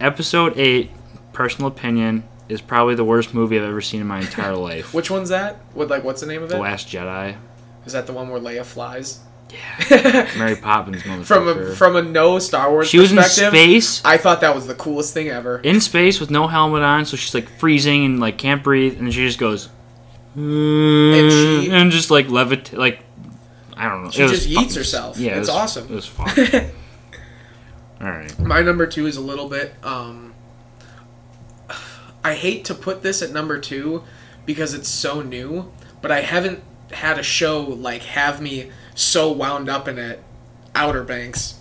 episode 0.01 0.59
eight. 0.59 0.91
Personal 1.33 1.69
opinion 1.69 2.23
is 2.49 2.61
probably 2.61 2.95
the 2.95 3.05
worst 3.05 3.35
movie 3.35 3.59
I've 3.59 3.65
ever 3.65 3.81
seen 3.81 4.01
in 4.01 4.07
my 4.07 4.21
entire 4.21 4.55
life. 4.71 4.93
Which 4.95 5.11
one's 5.11 5.29
that? 5.31 5.57
What 5.73 5.89
like 5.89 6.05
what's 6.05 6.21
the 6.21 6.27
name 6.29 6.43
of 6.43 6.51
it? 6.51 6.55
the? 6.55 6.61
Last 6.61 6.89
Jedi. 6.89 7.37
Is 7.87 7.93
that 7.93 8.07
the 8.07 8.13
one 8.13 8.29
where 8.29 8.41
Leia 8.41 8.65
flies? 8.65 9.21
Yeah, 9.53 10.29
Mary 10.39 10.57
Poppins, 10.57 11.03
from 11.27 11.47
a 11.49 11.75
from 11.75 11.97
a 11.97 12.03
no 12.03 12.39
Star 12.39 12.71
Wars 12.71 12.89
she 12.89 12.99
was 12.99 13.13
in 13.13 13.23
space. 13.25 14.03
I 14.05 14.17
thought 14.17 14.41
that 14.41 14.55
was 14.55 14.67
the 14.67 14.75
coolest 14.75 15.13
thing 15.15 15.29
ever. 15.29 15.59
in 15.59 15.81
space 15.81 16.19
with 16.19 16.31
no 16.31 16.47
helmet 16.49 16.83
on, 16.83 17.05
so 17.05 17.17
she's 17.17 17.35
like 17.35 17.49
freezing 17.49 18.05
and 18.05 18.21
like 18.21 18.39
can't 18.39 18.65
breathe, 18.65 18.99
and 18.99 19.13
she 19.13 19.25
just 19.27 19.39
goes, 19.39 19.69
and, 20.35 21.31
she- 21.31 21.71
and 21.71 21.91
just 21.93 22.11
like 22.11 22.29
levit, 22.31 22.73
like 22.73 23.05
I 23.77 23.89
don't 23.89 24.05
know. 24.05 24.11
She 24.11 24.23
It 24.23 24.29
just 24.29 24.53
fun. 24.53 24.65
yeets 24.65 24.75
herself. 24.77 25.19
Yeah, 25.19 25.33
it 25.33 25.39
It's 25.41 25.49
was- 25.49 25.57
awesome. 25.57 25.85
It 25.85 25.95
was 25.95 26.07
fun. 26.07 26.31
All 28.01 28.11
right, 28.11 28.39
My 28.41 28.61
number 28.63 28.87
two 28.87 29.07
is 29.07 29.17
a 29.17 29.21
little 29.21 29.49
bit. 29.49 29.75
Um, 29.85 30.35
I 32.25 32.35
hate 32.35 32.65
to 32.67 32.75
put 32.75 33.03
this 33.03 33.23
at 33.23 33.31
number 33.31 33.59
two 33.59 34.03
because 34.47 34.75
it's 34.75 34.89
so 34.89 35.21
new, 35.23 35.71
but 36.03 36.11
I 36.11 36.21
haven't 36.23 36.63
had 36.93 37.19
a 37.19 37.23
show 37.23 37.61
like 37.63 38.03
have 38.03 38.41
me 38.41 38.71
so 38.95 39.33
wound 39.33 39.69
up 39.69 39.89
in 39.89 39.99
it. 39.99 40.23
Outer 40.75 41.05
Banks. 41.05 41.59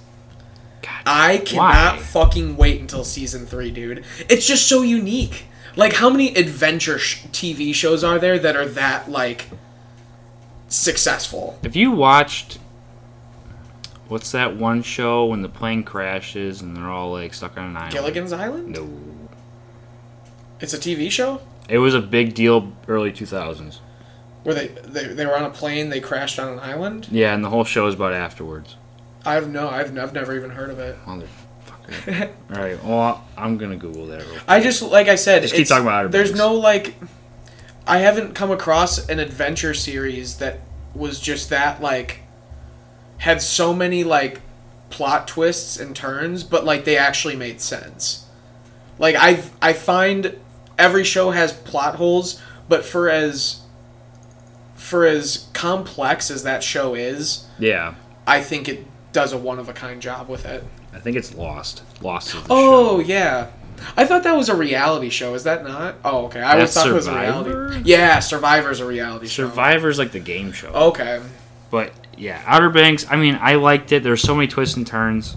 God, 0.82 0.92
I 1.06 1.38
cannot 1.38 1.96
Why? 1.96 1.98
fucking 2.00 2.58
wait 2.58 2.82
until 2.82 3.04
season 3.04 3.46
three, 3.46 3.72
dude. 3.72 4.04
It's 4.30 4.46
just 4.48 4.68
so 4.68 4.82
unique. 4.82 5.46
Like, 5.76 5.94
how 5.94 6.10
many 6.10 6.36
adventure 6.36 7.00
sh- 7.00 7.24
TV 7.32 7.74
shows 7.74 8.04
are 8.04 8.20
there 8.20 8.38
that 8.40 8.56
are 8.56 8.68
that 8.68 9.10
like 9.10 9.46
successful? 10.68 11.58
if 11.64 11.76
you 11.76 11.92
watched, 11.92 12.60
what's 14.08 14.32
that 14.32 14.56
one 14.56 14.82
show 14.84 15.26
when 15.26 15.42
the 15.42 15.50
plane 15.50 15.84
crashes 15.84 16.62
and 16.62 16.76
they're 16.76 16.90
all 16.90 17.12
like 17.12 17.34
stuck 17.34 17.58
on 17.58 17.70
an 17.70 17.78
island? 17.78 17.94
Gilligan's 17.94 18.34
Island. 18.34 18.70
No, 18.70 18.90
It's 20.60 20.74
a 20.74 20.78
TV 20.80 21.10
show 21.12 21.42
it 21.70 21.78
was 21.78 21.96
a 21.96 22.02
big 22.02 22.34
deal 22.34 22.74
early 22.90 23.12
two 23.12 23.26
thousands. 23.26 23.80
Where 24.44 24.54
they, 24.56 24.68
they 24.68 25.06
they 25.08 25.26
were 25.26 25.36
on 25.38 25.44
a 25.46 25.50
plane, 25.50 25.90
they 25.90 26.00
crashed 26.00 26.40
on 26.40 26.54
an 26.54 26.60
island. 26.60 27.08
Yeah, 27.12 27.34
and 27.34 27.44
the 27.44 27.50
whole 27.50 27.64
show 27.64 27.88
is 27.88 27.96
about 27.96 28.14
afterwards. 28.14 28.76
I've 29.26 29.50
no, 29.50 29.70
I've, 29.70 29.98
I've 29.98 30.14
never 30.14 30.36
even 30.36 30.50
heard 30.52 30.70
of 30.70 30.80
it. 30.80 30.98
Motherfucker. 31.06 32.30
All 32.56 32.62
right, 32.62 32.84
well 32.84 33.24
I'm 33.38 33.58
gonna 33.58 33.78
Google 33.78 34.08
that. 34.08 34.22
Real 34.26 34.40
I 34.48 34.62
just 34.62 34.82
like 34.82 35.08
I 35.08 35.16
said, 35.16 35.42
Just 35.44 35.56
keep 35.56 35.68
talking 35.68 35.86
about 35.86 36.00
Outer 36.00 36.10
There's 36.10 36.30
Banks. 36.30 36.40
no 36.40 36.54
like, 36.56 36.96
I 37.88 38.00
haven't 38.00 38.34
come 38.36 38.52
across 38.52 39.08
an 39.10 39.20
adventure 39.20 39.74
series 39.74 40.38
that 40.38 40.60
was 40.94 41.20
just 41.20 41.50
that 41.50 41.82
like, 41.82 42.20
had 43.18 43.42
so 43.42 43.74
many 43.74 44.04
like 44.04 44.42
plot 44.90 45.28
twists 45.28 45.80
and 45.80 45.96
turns, 45.96 46.44
but 46.44 46.66
like 46.66 46.86
they 46.86 46.98
actually 46.98 47.36
made 47.36 47.60
sense. 47.62 48.26
Like 49.00 49.16
I 49.18 49.42
I 49.62 49.74
find 49.74 50.38
every 50.78 51.04
show 51.04 51.32
has 51.32 51.52
plot 51.54 51.96
holes, 51.96 52.42
but 52.70 52.86
for 52.86 53.10
as 53.10 53.62
for 54.76 55.06
as 55.06 55.48
complex 55.54 56.30
as 56.32 56.44
that 56.44 56.64
show 56.64 56.94
is, 56.96 57.46
Yeah, 57.60 57.96
I 58.28 58.42
think 58.42 58.68
it 58.68 58.86
does 59.14 59.32
a 59.34 59.38
one 59.38 59.60
of 59.60 59.70
a 59.70 59.74
kind 59.74 60.02
job 60.02 60.28
with 60.30 60.46
it. 60.46 60.64
I 60.94 61.00
think 61.00 61.18
it's 61.18 61.34
Lost. 61.36 61.84
Lost 62.02 62.36
Oh 62.50 63.02
show. 63.02 63.08
yeah, 63.08 63.48
I 63.98 64.06
thought 64.06 64.24
that 64.24 64.36
was 64.36 64.50
a 64.50 64.56
reality 64.56 65.10
show. 65.10 65.34
Is 65.34 65.44
that 65.44 65.64
not? 65.64 65.96
Oh 66.04 66.26
okay, 66.26 66.42
I 66.42 66.54
always 66.54 66.74
thought 66.74 66.88
it 66.88 66.94
was 66.94 67.08
a 67.08 67.14
reality. 67.16 67.82
Yeah, 67.86 68.20
Survivor's 68.20 68.80
a 68.80 68.86
reality 68.86 69.28
show. 69.28 69.48
Survivor's 69.48 69.98
like 70.00 70.12
the 70.12 70.20
game 70.20 70.52
show. 70.52 70.70
Okay, 70.70 71.22
But 71.72 71.94
yeah, 72.18 72.42
Outer 72.46 72.70
Banks. 72.70 73.06
I 73.10 73.16
mean, 73.16 73.38
I 73.42 73.56
liked 73.56 73.92
it. 73.92 74.04
There's 74.04 74.22
so 74.22 74.36
many 74.36 74.48
twists 74.48 74.78
and 74.78 74.86
turns. 74.86 75.36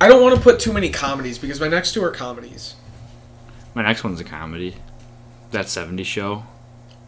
I 0.00 0.08
don't 0.08 0.22
want 0.22 0.34
to 0.34 0.40
put 0.40 0.60
too 0.60 0.72
many 0.72 0.90
comedies 0.90 1.38
because 1.38 1.60
my 1.60 1.68
next 1.68 1.92
two 1.92 2.02
are 2.04 2.10
comedies. 2.10 2.74
My 3.74 3.82
next 3.82 4.02
one's 4.04 4.20
a 4.20 4.24
comedy. 4.24 4.74
That 5.50 5.66
'70s 5.66 6.04
show. 6.06 6.44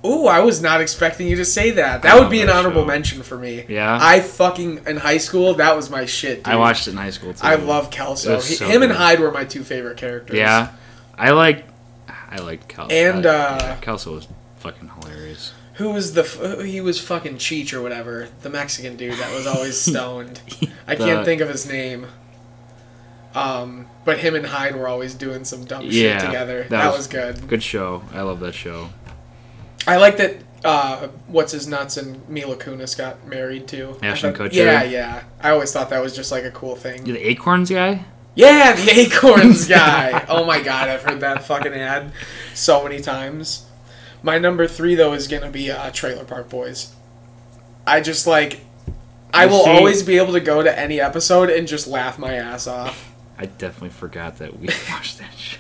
Ooh, 0.05 0.27
I 0.27 0.41
was 0.41 0.63
not 0.63 0.81
expecting 0.81 1.29
you 1.29 1.37
to 1.37 1.45
say 1.45 1.73
that. 1.73 2.03
That 2.03 2.19
would 2.19 2.31
be 2.31 2.41
an 2.41 2.49
honorable 2.49 2.83
show. 2.83 2.87
mention 2.87 3.23
for 3.23 3.37
me. 3.37 3.67
Yeah? 3.69 3.99
I 4.01 4.21
fucking 4.21 4.81
in 4.87 4.97
high 4.97 5.19
school 5.19 5.55
that 5.55 5.77
was 5.77 5.91
my 5.91 6.07
shit. 6.07 6.45
Dude. 6.45 6.55
I 6.55 6.57
watched 6.57 6.89
it 6.89 6.93
in 6.93 6.97
high 6.97 7.11
school 7.11 7.35
too. 7.35 7.41
I 7.47 7.57
love 7.57 7.91
Kelso. 7.91 8.37
He- 8.37 8.55
so 8.55 8.67
him 8.67 8.83
and. 8.83 8.93
Hyde 8.93 9.21
were 9.21 9.31
my 9.31 9.45
two 9.45 9.63
favorite 9.63 9.99
characters. 9.99 10.37
Yeah, 10.37 10.71
I 11.19 11.31
like. 11.33 11.67
I 12.33 12.37
liked 12.37 12.69
Kel. 12.69 12.87
And, 12.91 13.27
uh, 13.27 13.59
yeah, 13.61 13.77
Kelso 13.81 14.15
was 14.15 14.29
fucking 14.59 14.89
hilarious. 15.01 15.53
Who 15.75 15.91
was 15.91 16.15
the? 16.15 16.23
f- 16.23 16.61
He 16.65 16.81
was 16.81 17.01
fucking 17.01 17.37
Cheech 17.37 17.73
or 17.75 17.83
whatever. 17.83 18.29
The 18.43 18.51
Mexican 18.51 18.97
dude 18.97 19.15
that 19.19 19.35
was 19.35 19.47
always 19.47 19.79
stoned. 19.81 20.41
I 20.87 20.95
can't 20.97 21.25
think 21.27 21.41
of 21.43 21.49
his 21.49 21.69
name. 21.69 22.07
Um, 23.35 23.87
but 24.05 24.19
him 24.19 24.35
and 24.35 24.45
Hyde 24.45 24.75
were 24.75 24.89
always 24.89 25.15
doing 25.15 25.45
some 25.45 25.65
dumb 25.65 25.83
Yeah, 25.85 26.19
shit 26.19 26.27
together. 26.27 26.63
that 26.63 26.71
That, 26.71 26.87
was- 26.89 26.99
was, 26.99 27.07
good. 27.07 27.49
Good 27.49 27.63
show. 27.63 28.03
I 28.13 28.23
love 28.23 28.41
that 28.41 28.55
show. 28.55 28.91
I 29.87 29.97
like 29.97 30.17
that. 30.19 30.37
Uh, 30.63 31.09
what's 31.27 31.53
his 31.53 31.67
nuts 31.67 31.97
and 31.97 32.29
Mila 32.29 32.55
Kunis 32.57 32.97
got 32.97 33.27
married 33.27 33.67
to 33.69 33.97
Ashton 34.03 34.35
thought- 34.35 34.51
Kutcher? 34.51 34.55
Yeah, 34.55 34.83
yeah. 34.83 35.23
I 35.41 35.51
always 35.51 35.73
thought 35.73 35.89
that 35.91 36.03
was 36.03 36.15
just 36.15 36.31
like 36.31 36.45
a 36.45 36.51
cool 36.51 36.77
thing. 36.77 37.07
You 37.07 37.15
the 37.15 37.29
Acorns 37.31 37.71
guy? 37.71 38.05
Yeah, 38.35 38.75
the 38.75 38.91
Acorns 39.01 39.67
guy. 39.69 40.25
oh 40.29 40.45
my 40.45 40.61
god, 40.61 40.89
I've 40.91 41.03
heard 41.03 41.21
that 41.21 41.45
fucking 41.45 41.73
ad 41.73 42.13
so 42.55 42.83
many 42.85 43.01
times. 43.01 43.67
My 44.23 44.37
number 44.37 44.67
three 44.69 44.95
though 44.95 45.15
is 45.15 45.29
gonna 45.29 45.51
be 45.51 45.71
uh, 45.71 45.91
Trailer 45.93 46.25
Park 46.25 46.51
Boys. 46.51 46.95
I 47.87 48.01
just 48.03 48.27
like. 48.27 48.61
I 49.33 49.45
You 49.45 49.51
will 49.51 49.65
see- 49.65 49.71
always 49.71 50.03
be 50.03 50.19
able 50.19 50.33
to 50.35 50.41
go 50.41 50.63
to 50.63 50.79
any 50.79 51.01
episode 51.01 51.49
and 51.51 51.67
just 51.67 51.87
laugh 51.87 52.19
my 52.19 52.35
ass 52.35 52.67
off. 52.67 53.13
I 53.39 53.47
definitely 53.47 53.91
forgot 53.91 54.37
that 54.39 54.59
we 54.59 54.67
watched 54.91 55.19
that 55.21 55.33
show. 55.39 55.60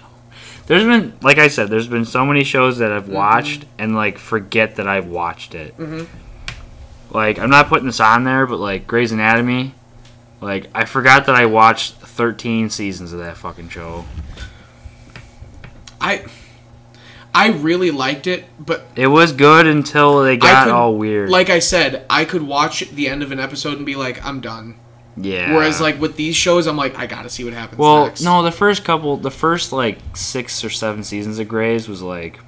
There's 0.70 0.84
been, 0.84 1.14
like 1.20 1.38
I 1.38 1.48
said, 1.48 1.68
there's 1.68 1.88
been 1.88 2.04
so 2.04 2.24
many 2.24 2.44
shows 2.44 2.78
that 2.78 2.92
I've 2.92 3.08
watched 3.08 3.64
and 3.76 3.96
like 3.96 4.18
forget 4.18 4.76
that 4.76 4.86
I've 4.86 5.06
watched 5.08 5.56
it. 5.56 5.76
Mhm. 5.76 6.06
Like 7.10 7.40
I'm 7.40 7.50
not 7.50 7.66
putting 7.66 7.86
this 7.86 7.98
on 7.98 8.22
there, 8.22 8.46
but 8.46 8.60
like 8.60 8.86
Grey's 8.86 9.10
Anatomy, 9.10 9.74
like 10.40 10.68
I 10.72 10.84
forgot 10.84 11.26
that 11.26 11.34
I 11.34 11.46
watched 11.46 11.94
13 11.94 12.70
seasons 12.70 13.12
of 13.12 13.18
that 13.18 13.36
fucking 13.36 13.70
show. 13.70 14.04
I 16.00 16.24
I 17.34 17.48
really 17.50 17.90
liked 17.90 18.28
it, 18.28 18.44
but 18.58 18.86
It 18.94 19.08
was 19.08 19.32
good 19.32 19.66
until 19.66 20.22
they 20.22 20.36
got 20.36 20.66
could- 20.66 20.72
all 20.72 20.94
weird. 20.96 21.30
like 21.30 21.50
I 21.50 21.58
said, 21.58 22.04
I 22.08 22.24
could 22.24 22.42
watch 22.42 22.88
the 22.92 23.08
end 23.08 23.24
of 23.24 23.32
an 23.32 23.40
episode 23.40 23.76
and 23.76 23.84
be 23.84 23.96
like, 23.96 24.24
I'm 24.24 24.40
done. 24.40 24.76
Yeah. 25.16 25.54
Whereas 25.54 25.80
like 25.80 26.00
with 26.00 26.16
these 26.16 26.36
shows, 26.36 26.66
I'm 26.66 26.76
like, 26.76 26.98
I 26.98 27.06
gotta 27.06 27.30
see 27.30 27.44
what 27.44 27.52
happens 27.52 27.78
well, 27.78 28.06
next. 28.06 28.22
no, 28.22 28.42
the 28.42 28.52
first 28.52 28.84
couple, 28.84 29.16
the 29.16 29.30
first 29.30 29.72
like 29.72 29.98
six 30.14 30.64
or 30.64 30.70
seven 30.70 31.04
seasons 31.04 31.38
of 31.38 31.48
Grey's 31.48 31.88
was 31.88 32.02
like, 32.02 32.40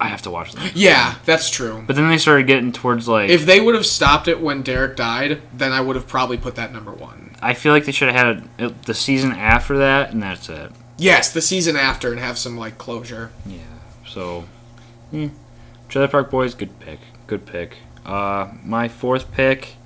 I 0.00 0.08
have 0.08 0.22
to 0.22 0.30
watch 0.30 0.52
them. 0.52 0.70
Yeah, 0.74 1.16
that's 1.24 1.50
true. 1.50 1.82
But 1.86 1.96
then 1.96 2.08
they 2.08 2.18
started 2.18 2.46
getting 2.46 2.72
towards 2.72 3.08
like 3.08 3.30
If 3.30 3.46
they 3.46 3.60
would 3.60 3.74
have 3.74 3.86
stopped 3.86 4.28
it 4.28 4.40
when 4.40 4.62
Derek 4.62 4.96
died, 4.96 5.42
then 5.52 5.72
I 5.72 5.80
would 5.80 5.96
have 5.96 6.06
probably 6.06 6.36
put 6.36 6.54
that 6.56 6.72
number 6.72 6.92
one. 6.92 7.34
I 7.40 7.54
feel 7.54 7.72
like 7.72 7.84
they 7.84 7.92
should 7.92 8.08
have 8.08 8.26
had 8.26 8.48
it, 8.58 8.82
the 8.84 8.94
season 8.94 9.32
after 9.32 9.78
that, 9.78 10.12
and 10.12 10.22
that's 10.22 10.48
it. 10.48 10.72
Yes, 10.96 11.32
the 11.32 11.40
season 11.40 11.76
after 11.76 12.10
and 12.10 12.20
have 12.20 12.38
some 12.38 12.56
like 12.56 12.78
closure. 12.78 13.30
Yeah. 13.46 13.58
So, 14.06 14.44
eh. 15.12 15.28
Trailer 15.88 16.08
Park 16.08 16.30
Boys, 16.30 16.54
good 16.54 16.78
pick. 16.80 16.98
Good 17.26 17.46
pick. 17.46 17.78
Uh, 18.04 18.52
my 18.64 18.88
fourth 18.88 19.30
pick. 19.32 19.76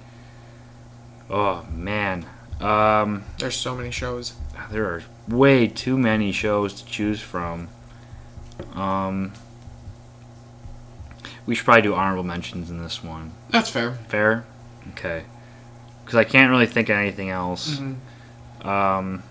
Oh 1.33 1.65
man, 1.73 2.27
um, 2.61 3.25
There's 3.39 3.57
so 3.57 3.75
many 3.75 3.91
shows. 3.91 4.35
there 4.71 4.85
are 4.85 5.03
way 5.29 5.67
too 5.67 5.97
many 5.99 6.31
shows 6.31 6.75
to 6.75 6.85
choose 6.87 7.21
from. 7.23 7.69
Um, 8.75 9.33
we 11.47 11.55
should 11.55 11.65
probably 11.65 11.83
do 11.83 11.95
honorable 11.95 12.23
mentions 12.23 12.71
in 12.71 12.83
this 12.83 13.03
one. 13.03 13.33
That's 13.51 13.71
fair. 13.71 13.93
Fair. 14.09 14.45
Okay. 14.91 15.25
because 16.05 16.17
I 16.17 16.25
can't 16.25 16.51
really 16.51 16.67
think 16.67 16.89
of 16.91 16.97
anything 16.99 17.31
else. 17.31 17.77
Mm-hmm. 17.79 18.69
Um, 18.69 19.23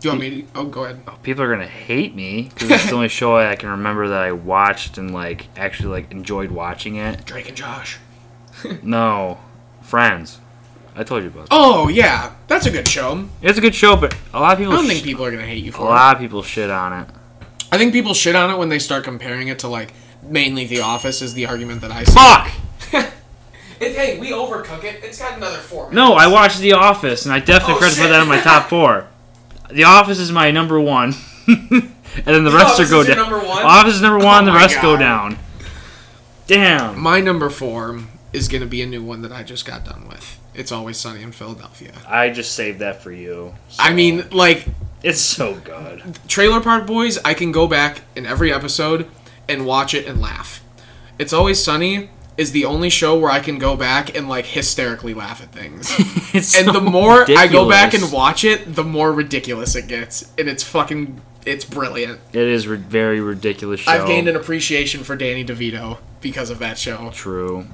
Do 0.00 0.08
you 0.08 0.10
want 0.10 0.20
me 0.20 0.42
to? 0.42 0.48
Oh, 0.54 0.64
go 0.66 0.84
ahead. 0.84 1.00
people 1.24 1.42
are 1.42 1.50
gonna 1.52 1.66
hate 1.66 2.14
me 2.14 2.50
because 2.54 2.70
it's 2.70 2.86
the 2.88 2.94
only 2.94 3.08
show 3.20 3.36
I 3.36 3.56
can 3.56 3.68
remember 3.70 4.06
that 4.08 4.22
I 4.22 4.30
watched 4.32 4.96
and 4.96 5.12
like 5.12 5.48
actually 5.58 5.88
like 5.88 6.12
enjoyed 6.12 6.52
watching 6.52 6.94
it. 6.96 7.24
Drake 7.24 7.48
and 7.48 7.56
Josh. 7.56 7.98
No, 8.82 9.38
Friends. 9.82 10.38
I 10.94 11.04
told 11.04 11.22
you 11.22 11.28
about. 11.30 11.44
That. 11.48 11.48
Oh 11.52 11.88
yeah, 11.88 12.32
that's 12.48 12.66
a 12.66 12.70
good 12.70 12.86
show. 12.88 13.26
It's 13.40 13.58
a 13.58 13.60
good 13.60 13.74
show, 13.74 13.96
but 13.96 14.14
a 14.34 14.40
lot 14.40 14.52
of 14.52 14.58
people. 14.58 14.72
I 14.74 14.76
people. 14.76 14.76
don't 14.76 14.84
sh- 14.84 14.88
think 14.92 15.04
people 15.04 15.24
are 15.24 15.30
gonna 15.30 15.46
hate 15.46 15.64
you 15.64 15.70
a 15.70 15.72
for 15.72 15.82
it. 15.82 15.86
A 15.86 15.88
lot 15.88 16.16
of 16.16 16.20
people 16.20 16.42
shit 16.42 16.70
on 16.70 16.92
it. 16.92 17.08
I 17.70 17.78
think 17.78 17.92
people 17.94 18.12
shit 18.14 18.36
on 18.36 18.50
it 18.50 18.58
when 18.58 18.68
they 18.68 18.78
start 18.78 19.04
comparing 19.04 19.48
it 19.48 19.60
to 19.60 19.68
like 19.68 19.94
mainly 20.22 20.66
The 20.66 20.80
Office 20.82 21.22
is 21.22 21.32
the 21.34 21.46
argument 21.46 21.80
that 21.80 21.90
I 21.92 22.04
see. 22.04 22.12
Fuck. 22.12 23.08
It, 23.80 23.96
hey, 23.96 24.20
we 24.20 24.30
overcook 24.30 24.84
it. 24.84 25.02
It's 25.02 25.18
got 25.18 25.36
another 25.36 25.56
four. 25.58 25.92
No, 25.92 26.12
I 26.12 26.28
watched 26.28 26.60
The 26.60 26.74
Office, 26.74 27.24
and 27.24 27.34
I 27.34 27.40
definitely 27.40 27.74
Oh, 27.74 27.78
forgot 27.78 27.92
to 27.94 28.00
put 28.02 28.08
that 28.10 28.22
in 28.22 28.28
my 28.28 28.40
top 28.40 28.68
four. 28.68 29.08
The 29.72 29.82
Office 29.84 30.20
is 30.20 30.30
my 30.30 30.52
number 30.52 30.78
one, 30.78 31.14
and 31.48 31.92
then 32.24 32.44
the 32.44 32.52
rest 32.52 32.78
are 32.78 32.86
go 32.88 33.02
down. 33.02 33.16
number 33.16 33.38
one? 33.40 33.64
Office 33.64 33.94
is 33.94 34.02
number 34.02 34.24
one. 34.24 34.42
Oh 34.44 34.46
the 34.46 34.52
my 34.52 34.58
rest 34.58 34.80
go 34.82 34.96
down. 34.96 35.36
Damn. 36.46 37.00
My 37.00 37.20
number 37.20 37.48
four 37.50 38.00
is 38.32 38.48
gonna 38.48 38.66
be 38.66 38.82
a 38.82 38.86
new 38.86 39.02
one 39.02 39.22
that 39.22 39.32
I 39.32 39.42
just 39.42 39.64
got 39.64 39.84
done 39.84 40.06
with. 40.08 40.38
It's 40.54 40.72
always 40.72 40.98
sunny 40.98 41.22
in 41.22 41.32
Philadelphia. 41.32 41.92
I 42.06 42.30
just 42.30 42.54
saved 42.54 42.80
that 42.80 43.02
for 43.02 43.10
you. 43.10 43.54
I 43.78 43.92
mean, 43.92 44.28
like 44.30 44.66
It's 45.02 45.20
so 45.20 45.54
good. 45.54 46.18
Trailer 46.28 46.60
Park 46.60 46.86
Boys, 46.86 47.18
I 47.24 47.34
can 47.34 47.52
go 47.52 47.66
back 47.66 48.02
in 48.14 48.26
every 48.26 48.52
episode 48.52 49.08
and 49.48 49.66
watch 49.66 49.94
it 49.94 50.06
and 50.06 50.20
laugh. 50.20 50.62
It's 51.18 51.32
Always 51.32 51.62
Sunny 51.62 52.10
is 52.36 52.52
the 52.52 52.64
only 52.64 52.88
show 52.88 53.18
where 53.18 53.30
I 53.30 53.40
can 53.40 53.58
go 53.58 53.76
back 53.76 54.16
and 54.16 54.28
like 54.28 54.46
hysterically 54.46 55.14
laugh 55.14 55.42
at 55.42 55.52
things. 55.52 55.92
It's 56.34 56.56
and 56.56 56.64
so 56.64 56.72
the 56.72 56.80
more 56.80 57.30
I 57.30 57.46
go 57.46 57.68
back 57.68 57.92
and 57.92 58.10
watch 58.10 58.42
it, 58.42 58.74
the 58.74 58.82
more 58.84 59.12
ridiculous 59.12 59.76
it 59.76 59.86
gets. 59.86 60.32
And 60.38 60.48
it's 60.48 60.62
fucking 60.62 61.20
it's 61.44 61.66
brilliant. 61.66 62.20
it 62.32 62.48
is 62.48 62.66
a 62.66 62.76
very 62.76 63.20
ridiculous 63.20 63.80
show. 63.80 63.90
I've 63.90 64.06
gained 64.06 64.28
an 64.28 64.36
appreciation 64.36 65.04
for 65.04 65.14
Danny 65.14 65.44
DeVito 65.44 65.98
because 66.22 66.48
of 66.48 66.58
that 66.60 66.78
show. 66.78 67.10
True. 67.10 67.66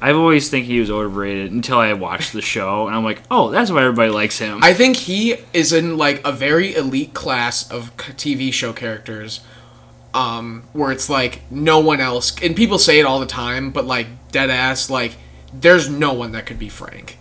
I've 0.00 0.16
always 0.16 0.48
think 0.48 0.66
he 0.66 0.78
was 0.80 0.90
overrated 0.90 1.50
until 1.52 1.78
I 1.78 1.92
watched 1.92 2.32
the 2.32 2.42
show, 2.42 2.86
and 2.86 2.94
I'm 2.94 3.04
like, 3.04 3.22
oh, 3.30 3.50
that's 3.50 3.70
why 3.70 3.82
everybody 3.82 4.10
likes 4.10 4.38
him. 4.38 4.62
I 4.62 4.72
think 4.74 4.96
he 4.96 5.36
is 5.52 5.72
in 5.72 5.96
like 5.96 6.20
a 6.24 6.32
very 6.32 6.74
elite 6.74 7.14
class 7.14 7.68
of 7.70 7.96
TV 7.96 8.52
show 8.52 8.72
characters, 8.72 9.40
um, 10.14 10.62
where 10.72 10.92
it's 10.92 11.10
like 11.10 11.42
no 11.50 11.80
one 11.80 12.00
else, 12.00 12.40
and 12.40 12.54
people 12.54 12.78
say 12.78 13.00
it 13.00 13.06
all 13.06 13.18
the 13.20 13.26
time, 13.26 13.70
but 13.70 13.84
like 13.86 14.06
dead 14.30 14.50
ass, 14.50 14.88
like 14.88 15.16
there's 15.52 15.88
no 15.88 16.12
one 16.12 16.32
that 16.32 16.46
could 16.46 16.58
be 16.58 16.68
Frank. 16.68 17.18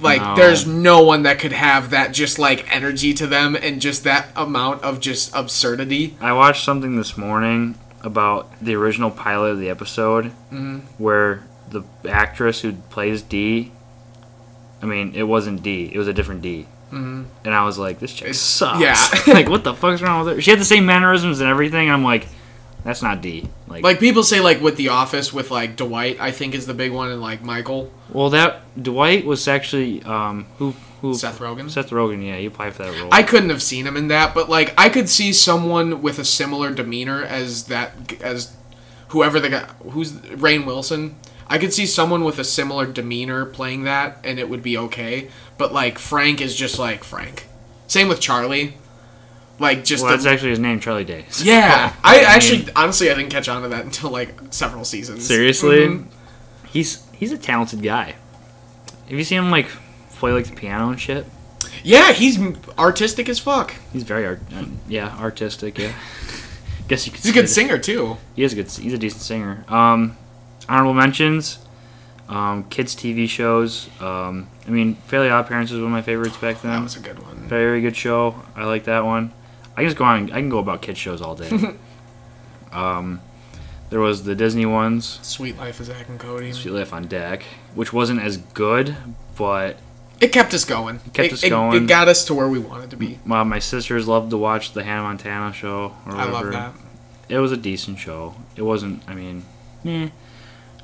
Like 0.00 0.20
No. 0.22 0.36
there's 0.36 0.66
no 0.66 1.02
one 1.02 1.22
that 1.24 1.38
could 1.40 1.52
have 1.52 1.90
that 1.90 2.12
just 2.12 2.38
like 2.38 2.72
energy 2.74 3.12
to 3.14 3.26
them 3.26 3.56
and 3.56 3.80
just 3.80 4.04
that 4.04 4.28
amount 4.36 4.82
of 4.82 5.00
just 5.00 5.34
absurdity. 5.34 6.16
I 6.20 6.32
watched 6.34 6.64
something 6.64 6.96
this 6.96 7.16
morning 7.16 7.74
about 8.02 8.48
the 8.62 8.74
original 8.76 9.10
pilot 9.10 9.48
of 9.50 9.58
the 9.58 9.68
episode 9.70 10.26
Mm-hmm. 10.52 10.78
where 11.02 11.44
the 11.70 11.82
actress 12.08 12.60
who 12.62 12.72
plays 12.90 13.20
Dee, 13.22 13.72
I 14.82 14.86
mean, 14.86 15.12
it 15.14 15.24
wasn't 15.24 15.62
Dee, 15.62 15.90
it 15.92 15.98
was 15.98 16.08
a 16.08 16.12
different 16.14 16.42
Dee. 16.42 16.66
Mm-hmm. 16.88 17.24
And 17.44 17.54
I 17.54 17.64
was 17.64 17.78
like, 17.78 17.98
this 17.98 18.14
chick 18.14 18.32
sucks. 18.34 18.80
yeah. 18.80 18.96
like, 19.34 19.48
what 19.48 19.62
the 19.64 19.74
fuck's 19.74 20.00
wrong 20.00 20.24
with 20.24 20.36
her? 20.36 20.40
She 20.40 20.50
had 20.50 20.58
the 20.60 20.64
same 20.64 20.86
mannerisms 20.86 21.40
and 21.40 21.50
everything, 21.50 21.86
and 21.88 21.92
I'm 21.92 22.04
like, 22.04 22.26
that's 22.84 23.02
not 23.02 23.20
Dee. 23.20 23.46
Like, 23.66 23.82
Like 23.84 24.00
people 24.00 24.22
say 24.22 24.40
like 24.40 24.62
with 24.62 24.76
The 24.76 24.88
Office 24.88 25.30
with 25.32 25.50
like 25.50 25.76
Dwight, 25.76 26.18
I 26.20 26.30
think 26.30 26.54
is 26.54 26.64
the 26.66 26.72
big 26.74 26.92
one, 26.92 27.10
and 27.10 27.20
like 27.20 27.42
Michael 27.42 27.92
well, 28.10 28.30
that 28.30 28.62
Dwight 28.82 29.26
was 29.26 29.46
actually 29.48 30.02
um 30.04 30.46
who 30.56 30.74
who 31.00 31.14
Seth 31.14 31.38
Rogen. 31.38 31.70
Seth 31.70 31.90
Rogen, 31.90 32.24
yeah, 32.26 32.36
you 32.36 32.48
applied 32.48 32.74
for 32.74 32.82
that 32.84 32.98
role. 33.00 33.08
I 33.12 33.22
couldn't 33.22 33.50
have 33.50 33.62
seen 33.62 33.86
him 33.86 33.96
in 33.96 34.08
that, 34.08 34.34
but 34.34 34.48
like 34.48 34.74
I 34.76 34.88
could 34.88 35.08
see 35.08 35.32
someone 35.32 36.02
with 36.02 36.18
a 36.18 36.24
similar 36.24 36.72
demeanor 36.72 37.22
as 37.22 37.64
that 37.66 38.20
as 38.22 38.54
whoever 39.08 39.38
the 39.40 39.48
guy 39.50 39.64
who's 39.90 40.12
Rainn 40.12 40.66
Wilson. 40.66 41.16
I 41.50 41.56
could 41.56 41.72
see 41.72 41.86
someone 41.86 42.24
with 42.24 42.38
a 42.38 42.44
similar 42.44 42.84
demeanor 42.84 43.46
playing 43.46 43.84
that, 43.84 44.18
and 44.22 44.38
it 44.38 44.50
would 44.50 44.62
be 44.62 44.76
okay. 44.76 45.28
But 45.56 45.72
like 45.72 45.98
Frank 45.98 46.40
is 46.42 46.54
just 46.54 46.78
like 46.78 47.04
Frank. 47.04 47.46
Same 47.86 48.08
with 48.08 48.20
Charlie. 48.20 48.74
Like 49.60 49.82
just 49.84 50.02
well, 50.04 50.12
the, 50.12 50.18
that's 50.18 50.26
actually 50.26 50.50
his 50.50 50.58
name, 50.58 50.78
Charlie 50.78 51.04
Days. 51.04 51.42
yeah. 51.44 51.94
I 52.04 52.16
mean- 52.18 52.24
actually 52.26 52.68
honestly 52.76 53.10
I 53.10 53.14
didn't 53.14 53.30
catch 53.30 53.48
on 53.48 53.62
to 53.62 53.68
that 53.68 53.84
until 53.84 54.10
like 54.10 54.34
several 54.50 54.84
seasons. 54.84 55.26
Seriously, 55.26 55.78
Mhm. 55.86 56.06
he's 56.68 57.04
he's 57.12 57.32
a 57.32 57.38
talented 57.38 57.82
guy. 57.82 58.14
Have 59.08 59.16
you 59.18 59.24
seen 59.24 59.38
him 59.38 59.50
like 59.50 59.68
play 60.18 60.32
like 60.32 60.46
the 60.46 60.56
piano 60.56 60.90
and 60.90 61.00
shit? 61.00 61.26
Yeah, 61.82 62.12
he's 62.12 62.38
artistic 62.78 63.28
as 63.28 63.38
fuck. 63.38 63.74
He's 63.92 64.02
very 64.02 64.26
art, 64.26 64.40
uh, 64.54 64.64
yeah, 64.88 65.16
artistic. 65.18 65.78
Yeah, 65.78 65.92
guess 66.88 67.06
you 67.06 67.12
could. 67.12 67.22
He's 67.22 67.30
a 67.30 67.34
good 67.34 67.48
singer 67.48 67.78
too. 67.78 68.16
He 68.34 68.42
is 68.42 68.52
a 68.52 68.56
good. 68.56 68.70
He's 68.70 68.92
a 68.92 68.98
decent 68.98 69.22
singer. 69.22 69.64
Um, 69.68 70.16
honorable 70.68 70.94
mentions. 70.94 71.58
Um, 72.28 72.64
kids 72.64 72.94
TV 72.94 73.28
shows. 73.28 73.88
Um, 74.00 74.48
I 74.66 74.70
mean, 74.70 74.96
Fairly 75.06 75.30
Odd 75.30 75.46
Parents 75.46 75.72
was 75.72 75.80
one 75.80 75.86
of 75.86 75.92
my 75.92 76.02
favorites 76.02 76.36
back 76.36 76.60
then. 76.60 76.72
That 76.72 76.82
was 76.82 76.96
a 76.96 77.00
good 77.00 77.18
one. 77.20 77.36
Very 77.48 77.80
good 77.80 77.96
show. 77.96 78.42
I 78.54 78.64
like 78.66 78.84
that 78.84 79.04
one. 79.04 79.32
I 79.72 79.80
can 79.80 79.86
just 79.86 79.96
go 79.96 80.04
on. 80.04 80.30
I 80.30 80.40
can 80.40 80.50
go 80.50 80.58
about 80.58 80.82
kids 80.82 80.98
shows 80.98 81.22
all 81.22 81.34
day. 81.36 81.50
um, 82.72 83.22
there 83.88 84.00
was 84.00 84.24
the 84.24 84.34
Disney 84.34 84.66
ones. 84.66 85.18
Suite 85.22 85.56
Life 85.56 85.80
of 85.80 85.86
Zack 85.86 86.08
and 86.08 86.20
Cody. 86.20 86.52
Suite 86.52 86.74
Life 86.74 86.92
on 86.92 87.06
Deck, 87.06 87.44
which 87.74 87.92
wasn't 87.92 88.20
as 88.20 88.36
good, 88.36 88.94
but 89.36 89.78
It 90.20 90.32
kept 90.32 90.52
us 90.52 90.64
going. 90.64 90.96
It 91.06 91.14
kept 91.14 91.32
us 91.32 91.44
it, 91.44 91.50
going. 91.50 91.84
It 91.84 91.86
got 91.86 92.08
us 92.08 92.24
to 92.26 92.34
where 92.34 92.48
we 92.48 92.58
wanted 92.58 92.90
to 92.90 92.96
be. 92.96 93.20
Well, 93.26 93.44
my 93.44 93.60
sisters 93.60 94.08
loved 94.08 94.30
to 94.30 94.36
watch 94.36 94.72
the 94.72 94.82
Hannah 94.82 95.02
Montana 95.02 95.52
show. 95.52 95.94
Or 96.06 96.12
I 96.12 96.24
love 96.24 96.50
that. 96.52 96.72
It 97.28 97.38
was 97.38 97.52
a 97.52 97.56
decent 97.56 97.98
show. 97.98 98.34
It 98.56 98.62
wasn't. 98.62 99.02
I 99.06 99.14
mean, 99.14 99.44
eh. 99.84 100.08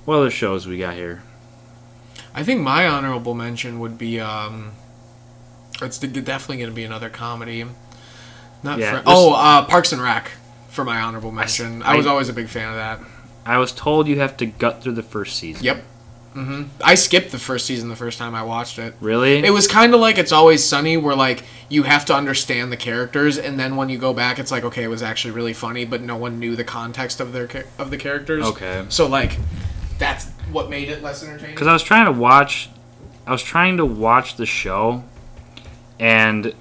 What 0.05 0.17
other 0.17 0.31
shows 0.31 0.67
we 0.67 0.79
got 0.79 0.95
here? 0.95 1.23
I 2.35 2.43
think 2.43 2.61
my 2.61 2.87
honorable 2.87 3.35
mention 3.35 3.81
would 3.81 3.97
be 3.97 4.21
um, 4.21 4.73
it's 5.81 5.99
definitely 5.99 6.59
going 6.59 6.71
to 6.71 6.75
be 6.75 6.85
another 6.85 7.09
comedy. 7.09 7.65
Not 8.63 8.79
Yeah, 8.79 9.01
for, 9.01 9.03
oh 9.07 9.35
uh, 9.35 9.65
Parks 9.65 9.93
and 9.93 10.03
Rec 10.03 10.31
for 10.69 10.85
my 10.85 11.01
honorable 11.01 11.33
mention. 11.33 11.83
I, 11.83 11.93
I- 11.93 11.97
was 11.97 12.07
always 12.07 12.29
a 12.29 12.33
big 12.33 12.49
fan 12.49 12.69
of 12.69 12.77
that. 12.77 13.01
I 13.47 13.59
was 13.59 13.73
told 13.73 14.09
you 14.09 14.21
have 14.21 14.39
to 14.39 14.47
gut 14.47 14.83
through 14.83 14.95
the 14.95 15.03
first 15.03 15.37
season. 15.37 15.63
Yep. 15.65 15.85
Hmm 16.35 16.65
I 16.83 16.97
skipped 16.97 17.31
the 17.31 17.39
first 17.39 17.65
season 17.65 17.89
the 17.89 17.97
first 17.97 18.19
time 18.19 18.35
I 18.35 18.43
watched 18.43 18.79
it. 18.79 18.95
Really? 19.01 19.39
It 19.39 19.51
was 19.51 19.67
kind 19.69 19.95
of 19.95 20.01
like 20.01 20.19
It's 20.19 20.33
Always 20.33 20.65
Sunny, 20.65 20.97
where 20.97 21.15
like 21.15 21.45
you 21.69 21.85
have 21.85 22.05
to 22.07 22.15
understand 22.15 22.71
the 22.71 22.77
characters, 22.77 23.39
and 23.39 23.59
then 23.59 23.77
when 23.77 23.89
you 23.89 23.99
go 23.99 24.13
back, 24.13 24.39
it's 24.39 24.51
like 24.51 24.65
okay, 24.65 24.83
it 24.83 24.89
was 24.89 25.03
actually 25.03 25.31
really 25.31 25.53
funny, 25.53 25.85
but 25.85 26.03
no 26.03 26.17
one 26.17 26.39
knew 26.39 26.57
the 26.57 26.65
context 26.65 27.21
of 27.21 27.33
their 27.33 27.49
of 27.79 27.91
the 27.91 27.97
characters. 27.97 28.45
Okay. 28.45 28.85
So 28.89 29.07
like, 29.07 29.39
that's 29.99 30.27
what 30.51 30.69
made 30.69 30.89
it 30.89 31.03
less 31.03 31.23
entertaining. 31.23 31.55
Because 31.55 31.69
I 31.69 31.73
was 31.73 31.83
trying 31.83 32.07
to 32.07 32.13
watch, 32.13 32.69
I 33.27 33.33
was 33.33 33.43
trying 33.43 33.77
to 33.79 33.87
watch 33.87 34.37
the 34.37 34.47
show, 34.47 35.05
and 35.99 36.53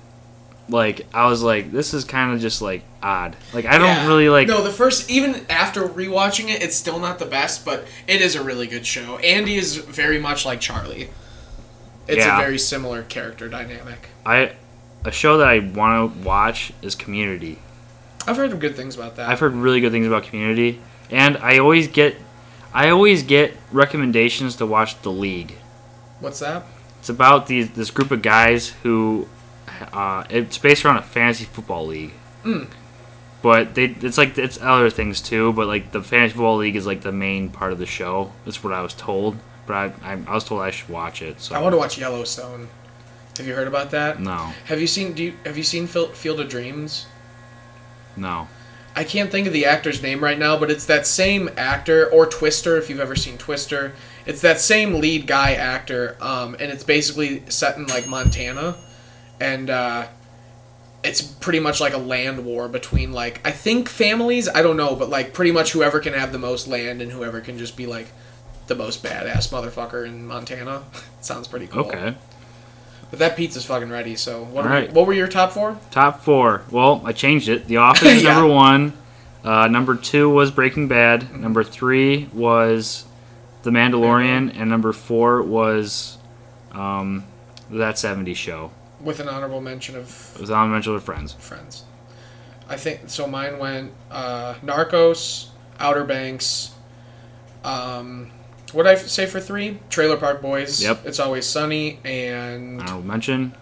like 0.69 1.05
I 1.13 1.27
was 1.27 1.41
like, 1.41 1.71
this 1.71 1.93
is 1.93 2.03
kind 2.05 2.33
of 2.33 2.39
just 2.39 2.61
like 2.61 2.83
odd. 3.01 3.35
Like 3.53 3.65
I 3.65 3.77
don't 3.77 3.87
Yeah. 3.87 4.07
really 4.07 4.29
like. 4.29 4.47
No, 4.47 4.63
the 4.63 4.71
first 4.71 5.09
even 5.09 5.45
after 5.49 5.83
rewatching 5.87 6.49
it, 6.49 6.63
it's 6.63 6.75
still 6.75 6.99
not 6.99 7.19
the 7.19 7.25
best, 7.25 7.65
but 7.65 7.85
it 8.07 8.21
is 8.21 8.35
a 8.35 8.43
really 8.43 8.67
good 8.67 8.85
show. 8.85 9.17
Andy 9.17 9.55
is 9.55 9.75
very 9.77 10.19
much 10.19 10.45
like 10.45 10.59
Charlie. 10.61 11.09
It's 12.07 12.17
Yeah. 12.25 12.37
a 12.37 12.41
very 12.41 12.57
similar 12.57 13.03
character 13.03 13.47
dynamic. 13.47 14.07
I 14.25 14.51
a 15.05 15.11
show 15.11 15.37
that 15.37 15.47
I 15.47 15.59
want 15.59 16.13
to 16.13 16.19
watch 16.25 16.71
is 16.81 16.95
Community. 16.95 17.59
I've 18.25 18.37
heard 18.37 18.57
good 18.59 18.75
things 18.75 18.95
about 18.95 19.17
that. 19.17 19.27
I've 19.29 19.39
heard 19.41 19.53
really 19.53 19.81
good 19.81 19.91
things 19.91 20.07
about 20.07 20.23
Community, 20.23 20.79
and 21.11 21.35
I 21.37 21.57
always 21.57 21.89
get, 21.89 22.15
I 22.73 22.87
always 22.89 23.21
get 23.21 23.57
recommendations 23.73 24.55
to 24.57 24.65
watch 24.65 25.01
The 25.01 25.11
League. 25.11 25.55
What's 26.21 26.39
that? 26.39 26.63
It's 26.99 27.09
about 27.09 27.47
these 27.47 27.71
this 27.71 27.91
group 27.91 28.11
of 28.11 28.21
guys 28.21 28.69
who, 28.83 29.27
uh, 29.91 30.25
it's 30.29 30.57
based 30.57 30.85
around 30.85 30.97
a 30.97 31.01
fantasy 31.01 31.45
football 31.45 31.87
league. 31.87 32.13
Mm. 32.43 32.67
But 33.41 33.75
they, 33.75 33.85
it's 33.85 34.17
like 34.17 34.37
it's 34.37 34.59
other 34.61 34.89
things 34.89 35.19
too. 35.21 35.51
But 35.53 35.67
like 35.67 35.91
the 35.91 36.01
fantasy 36.01 36.33
football 36.33 36.57
league 36.57 36.75
is 36.75 36.85
like 36.85 37.01
the 37.01 37.11
main 37.11 37.49
part 37.49 37.71
of 37.73 37.79
the 37.79 37.85
show. 37.85 38.31
That's 38.45 38.63
what 38.63 38.73
I 38.73 38.81
was 38.81 38.93
told. 38.93 39.37
But 39.65 39.73
I, 39.73 40.13
I, 40.13 40.13
I 40.27 40.33
was 40.33 40.43
told 40.43 40.61
I 40.61 40.71
should 40.71 40.89
watch 40.89 41.21
it. 41.21 41.39
So 41.41 41.55
I 41.55 41.61
want 41.61 41.73
to 41.73 41.77
watch 41.77 41.97
Yellowstone. 41.97 42.69
Have 43.37 43.47
you 43.47 43.55
heard 43.55 43.67
about 43.67 43.91
that? 43.91 44.19
no, 44.19 44.53
Have 44.65 44.79
you 44.79 44.87
seen? 44.87 45.13
Do 45.13 45.23
you, 45.23 45.33
have 45.45 45.57
you 45.57 45.63
seen 45.63 45.87
Field 45.87 46.39
of 46.39 46.49
Dreams? 46.49 47.07
no. 48.15 48.47
I 48.95 49.03
can't 49.03 49.31
think 49.31 49.47
of 49.47 49.53
the 49.53 49.65
actor's 49.65 50.03
name 50.03 50.23
right 50.23 50.37
now, 50.37 50.55
but 50.55 50.69
it's 50.69 50.85
that 50.85 51.07
same 51.07 51.49
actor 51.57 52.07
or 52.11 52.27
Twister. 52.27 52.77
If 52.77 52.91
you've 52.91 52.99
ever 52.99 53.15
seen 53.15 53.39
Twister, 53.39 53.93
it's 54.27 54.41
that 54.41 54.61
same 54.61 54.99
lead 54.99 55.25
guy 55.25 55.53
actor, 55.53 56.15
um, 56.21 56.55
and 56.59 56.71
it's 56.71 56.83
basically 56.83 57.41
set 57.49 57.75
in 57.75 57.87
like 57.87 58.07
Montana, 58.07 58.75
and 59.43 59.69
uh, 59.69 60.07
it's 61.03 61.21
pretty 61.21 61.59
much 61.59 61.81
like 61.81 61.93
a 61.93 61.97
land 61.97 62.45
war 62.45 62.67
between 62.69 63.11
like 63.11 63.45
I 63.45 63.51
think 63.51 63.89
families. 63.89 64.47
I 64.47 64.61
don't 64.61 64.77
know, 64.77 64.95
but 64.95 65.09
like 65.09 65.33
pretty 65.33 65.51
much 65.51 65.71
whoever 65.73 65.99
can 65.99 66.13
have 66.13 66.31
the 66.31 66.39
most 66.39 66.67
land 66.67 67.01
and 67.01 67.11
whoever 67.11 67.41
can 67.41 67.57
just 67.57 67.75
be 67.75 67.85
like 67.85 68.07
the 68.67 68.75
most 68.75 69.03
badass 69.03 69.49
motherfucker 69.51 70.07
in 70.07 70.25
Montana. 70.25 70.83
Sounds 71.21 71.47
pretty 71.47 71.67
cool. 71.67 71.81
Okay. 71.81 72.15
But 73.09 73.19
that 73.19 73.35
pizza's 73.35 73.65
fucking 73.65 73.89
ready. 73.89 74.15
So 74.15 74.43
what? 74.45 74.65
Are 74.65 74.69
Alright. 74.69 74.89
we, 74.89 74.95
what 74.95 75.05
were 75.05 75.13
your 75.13 75.27
top 75.27 75.51
four? 75.51 75.77
Top 75.91 76.23
four. 76.23 76.63
Well, 76.71 77.01
I 77.05 77.11
changed 77.11 77.49
it. 77.49 77.67
The 77.67 77.77
Office 77.77 78.07
is 78.07 78.23
Yeah. 78.23 78.33
number 78.35 78.51
one. 78.53 78.93
Uh, 79.43 79.67
number 79.67 79.95
two 79.97 80.29
was 80.29 80.51
Breaking 80.51 80.87
Bad. 80.87 81.35
Number 81.37 81.65
three 81.65 82.29
was 82.33 83.03
The 83.63 83.71
Mandalorian, 83.71 84.57
and 84.57 84.69
number 84.69 84.93
four 84.93 85.43
was 85.43 86.17
um, 86.71 87.25
that 87.69 87.95
'70s 87.95 88.37
show. 88.37 88.71
With 89.03 89.19
an 89.19 89.27
honorable 89.27 89.59
mention 89.61 89.95
of 89.95 90.31
It 90.35 90.41
was 90.41 90.49
on 90.49 90.71
Mental 90.71 90.93
with 90.93 91.03
Friends. 91.03 91.33
Friends. 91.33 91.83
I 92.69 92.77
think 92.77 93.09
so. 93.09 93.27
Mine 93.27 93.59
went 93.59 93.91
uh, 94.09 94.53
Narcos, 94.63 95.47
Outer 95.79 96.05
Banks. 96.05 96.71
Um, 97.65 98.31
what 98.71 98.83
did 98.83 98.91
I 98.91 98.95
say 98.95 99.25
for 99.25 99.39
three? 99.41 99.79
Trailer 99.89 100.17
Park 100.17 100.41
Boys. 100.41 100.81
Yep. 100.81 101.05
It's 101.05 101.19
Always 101.19 101.45
Sunny 101.45 101.99
and 102.05 102.81
Honorable 102.81 103.03
mention. 103.03 103.53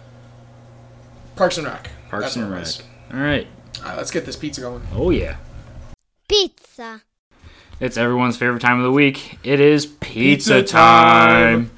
Parks 1.35 1.57
and 1.57 1.65
Rec. 1.67 1.89
Parks 2.09 2.25
That's 2.25 2.35
and 2.35 2.45
what 2.45 2.51
Rec. 2.53 2.59
was. 2.61 2.83
All 3.13 3.19
right. 3.19 3.47
All 3.79 3.85
right, 3.85 3.97
let's 3.97 4.11
get 4.11 4.25
this 4.25 4.35
pizza 4.35 4.61
going. 4.61 4.81
Oh 4.93 5.09
yeah. 5.09 5.37
Pizza. 6.27 7.01
It's 7.79 7.97
everyone's 7.97 8.37
favorite 8.37 8.61
time 8.61 8.77
of 8.77 8.83
the 8.83 8.91
week. 8.91 9.39
It 9.43 9.59
is 9.59 9.87
pizza, 9.87 10.61
Pizza 10.61 10.63
time. 10.63 11.65
time. 11.67 11.71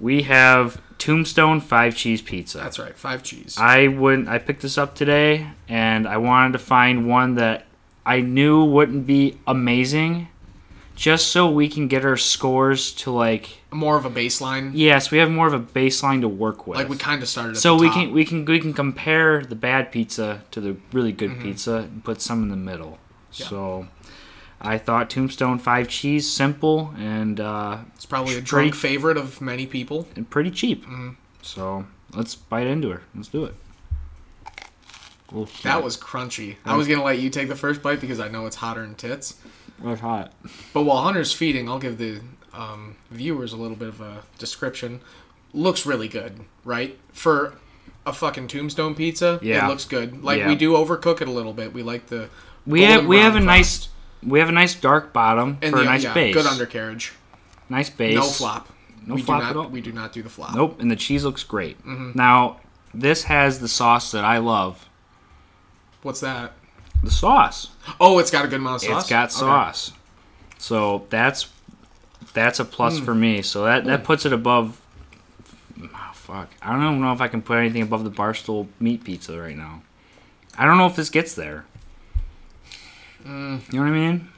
We 0.00 0.22
have 0.22 0.80
Tombstone 1.02 1.60
five 1.60 1.96
cheese 1.96 2.22
pizza. 2.22 2.58
That's 2.58 2.78
right. 2.78 2.96
Five 2.96 3.24
cheese. 3.24 3.56
I 3.58 3.88
wouldn't. 3.88 4.28
I 4.28 4.38
picked 4.38 4.62
this 4.62 4.78
up 4.78 4.94
today, 4.94 5.48
and 5.68 6.06
I 6.06 6.18
wanted 6.18 6.52
to 6.52 6.60
find 6.60 7.08
one 7.08 7.34
that 7.34 7.66
I 8.06 8.20
knew 8.20 8.62
wouldn't 8.62 9.04
be 9.04 9.36
amazing, 9.48 10.28
just 10.94 11.28
so 11.32 11.50
we 11.50 11.68
can 11.68 11.88
get 11.88 12.04
our 12.04 12.16
scores 12.16 12.92
to 13.02 13.10
like. 13.10 13.48
More 13.72 13.96
of 13.96 14.04
a 14.04 14.10
baseline. 14.10 14.70
Yes, 14.74 15.10
we 15.10 15.18
have 15.18 15.28
more 15.28 15.48
of 15.48 15.54
a 15.54 15.58
baseline 15.58 16.20
to 16.20 16.28
work 16.28 16.68
with. 16.68 16.78
Like 16.78 16.88
we 16.88 16.96
kind 16.96 17.20
of 17.20 17.28
started. 17.28 17.56
At 17.56 17.62
so 17.62 17.76
the 17.76 17.80
we 17.82 17.90
can 17.90 18.12
we 18.12 18.24
can 18.24 18.44
we 18.44 18.60
can 18.60 18.72
compare 18.72 19.42
the 19.44 19.56
bad 19.56 19.90
pizza 19.90 20.44
to 20.52 20.60
the 20.60 20.76
really 20.92 21.10
good 21.10 21.30
Mm-hmm. 21.32 21.42
pizza 21.42 21.76
and 21.78 22.04
put 22.04 22.20
some 22.22 22.44
in 22.44 22.48
the 22.48 22.56
middle. 22.56 22.98
So. 23.32 23.88
I 24.64 24.78
thought 24.78 25.10
Tombstone 25.10 25.58
five 25.58 25.88
cheese 25.88 26.30
simple 26.30 26.94
and 26.96 27.40
uh, 27.40 27.78
It's 27.96 28.06
probably 28.06 28.34
a 28.34 28.36
pretty- 28.36 28.46
drunk 28.46 28.74
favorite 28.76 29.16
of 29.16 29.40
many 29.40 29.66
people. 29.66 30.06
and 30.14 30.28
pretty 30.30 30.50
cheap. 30.52 30.82
Mm-hmm. 30.84 31.10
So 31.42 31.84
let's 32.14 32.36
bite 32.36 32.68
into 32.68 32.90
her. 32.90 33.02
Let's 33.14 33.28
do 33.28 33.44
it. 33.44 33.54
Oh, 35.34 35.46
That 35.62 35.82
was 35.82 35.96
crunchy. 35.96 36.56
I 36.64 36.76
was 36.76 36.86
gonna 36.86 37.02
let 37.02 37.18
you 37.18 37.30
take 37.30 37.48
the 37.48 37.56
first 37.56 37.82
bite 37.82 38.00
because 38.00 38.20
I 38.20 38.28
know 38.28 38.46
it's 38.46 38.56
hotter 38.56 38.82
than 38.82 38.94
tits. 38.94 39.34
That's 39.82 40.00
hot. 40.00 40.32
But 40.74 40.82
while 40.82 41.02
Hunter's 41.02 41.32
feeding, 41.32 41.68
I'll 41.68 41.78
give 41.78 41.98
the 41.98 42.20
um, 42.52 42.96
viewers 43.10 43.52
a 43.52 43.56
little 43.56 43.76
bit 43.76 43.88
of 43.88 44.00
a 44.00 44.22
description. 44.38 45.00
Looks 45.54 45.86
really 45.86 46.06
good, 46.06 46.40
right? 46.64 46.98
For 47.12 47.54
a 48.04 48.12
fucking 48.12 48.48
tombstone 48.48 48.94
pizza, 48.94 49.38
Yeah. 49.42 49.64
it 49.64 49.68
looks 49.68 49.86
good. 49.86 50.22
Like 50.22 50.38
Yeah. 50.40 50.48
we 50.48 50.54
do 50.54 50.72
overcook 50.72 51.20
it 51.22 51.28
a 51.28 51.32
little 51.32 51.52
bit. 51.54 51.72
We 51.72 51.82
like 51.82 52.06
the 52.08 52.28
We 52.66 52.82
have 52.82 53.06
we 53.06 53.16
have 53.18 53.32
a 53.32 53.36
brown 53.38 53.46
nice 53.46 53.78
crust. 53.78 53.88
We 54.26 54.38
have 54.38 54.48
a 54.48 54.52
nice 54.52 54.74
dark 54.74 55.12
bottom 55.12 55.58
and 55.62 55.70
for 55.72 55.78
the, 55.78 55.82
a 55.82 55.86
nice 55.86 56.04
yeah, 56.04 56.14
base. 56.14 56.34
good 56.34 56.46
undercarriage. 56.46 57.12
nice 57.68 57.90
base. 57.90 58.14
No 58.14 58.22
flop. 58.22 58.68
No 59.06 59.14
we 59.16 59.22
flop 59.22 59.42
not, 59.42 59.50
at 59.50 59.56
all. 59.56 59.68
We 59.68 59.80
do 59.80 59.92
not 59.92 60.12
do 60.12 60.22
the 60.22 60.28
flop. 60.28 60.54
Nope, 60.54 60.80
and 60.80 60.90
the 60.90 60.96
cheese 60.96 61.24
looks 61.24 61.42
great. 61.42 61.78
Mm-hmm. 61.84 62.12
Now 62.14 62.60
this 62.94 63.24
has 63.24 63.58
the 63.60 63.68
sauce 63.68 64.12
that 64.12 64.24
I 64.24 64.38
love. 64.38 64.88
What's 66.02 66.20
that? 66.20 66.52
The 67.02 67.10
sauce. 67.10 67.68
Oh, 68.00 68.18
it's 68.18 68.30
got 68.30 68.44
a 68.44 68.48
good 68.48 68.60
amount 68.60 68.82
of 68.82 68.88
sauce. 68.88 69.00
It's 69.02 69.10
got 69.10 69.24
Okay. 69.30 69.38
sauce. 69.40 69.92
So 70.58 71.06
that's 71.10 71.48
that's 72.32 72.60
a 72.60 72.64
plus 72.64 72.98
Hmm. 72.98 73.04
for 73.04 73.14
me. 73.14 73.42
So 73.42 73.64
that 73.64 73.84
that 73.86 74.04
puts 74.04 74.24
it 74.24 74.32
above. 74.32 74.80
Oh, 75.82 76.10
fuck, 76.14 76.48
I 76.62 76.72
don't 76.72 76.82
even 76.82 77.00
know 77.00 77.12
if 77.12 77.20
I 77.20 77.26
can 77.28 77.42
put 77.42 77.58
anything 77.58 77.82
above 77.82 78.04
the 78.04 78.10
Barstool 78.10 78.68
meat 78.78 79.02
pizza 79.02 79.36
right 79.40 79.56
now. 79.56 79.82
I 80.56 80.64
don't 80.64 80.78
know 80.78 80.86
if 80.86 80.94
this 80.94 81.10
gets 81.10 81.34
there. 81.34 81.64
Hmm. 83.24 83.58
You 83.70 83.78
know 83.78 83.90
what 83.90 83.96
I 83.96 84.10
mean? 84.10 84.28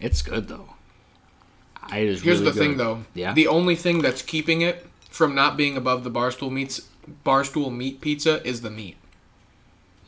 It's 0.00 0.22
good 0.22 0.48
though. 0.48 0.74
Here's 1.90 2.24
really 2.24 2.44
the 2.44 2.52
thing, 2.52 2.76
though. 2.76 3.04
Yeah. 3.14 3.34
The 3.34 3.46
only 3.46 3.76
thing 3.76 4.00
that's 4.00 4.22
keeping 4.22 4.62
it 4.62 4.86
from 5.10 5.34
not 5.34 5.56
being 5.56 5.76
above 5.76 6.04
the 6.04 6.10
barstool 6.10 6.50
meats 6.50 6.88
barstool 7.24 7.74
meat 7.74 8.00
pizza 8.00 8.46
is 8.46 8.62
the 8.62 8.70
meat. 8.70 8.96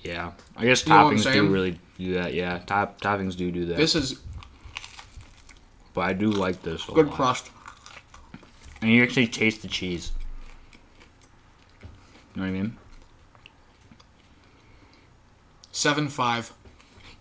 Yeah, 0.03 0.33
I 0.57 0.65
guess 0.65 0.87
You 0.87 0.93
know 0.93 1.05
what 1.05 1.13
I'm 1.13 1.19
toppings 1.19 1.33
do 1.33 1.49
really 1.49 1.79
do 1.99 2.15
that. 2.15 2.35
Yeah, 2.35 2.59
top 2.67 3.01
toppings 3.01 3.37
do 3.37 3.51
do 3.51 3.67
that. 3.67 3.77
This 3.77 3.95
is 3.95 4.21
but 5.95 6.03
I 6.03 6.13
do 6.13 6.31
like 6.31 6.63
this 6.63 6.85
good 6.85 7.07
lot. 7.07 7.15
crust. 7.15 7.51
and 8.81 8.91
you 8.91 9.03
actually 9.03 9.27
taste 9.27 9.63
the 9.63 9.69
cheese. 9.69 10.13
You 12.35 12.43
know 12.43 12.49
what 12.49 12.49
I 12.49 12.61
mean? 12.63 12.77
Seven 15.73 16.09
five. 16.09 16.53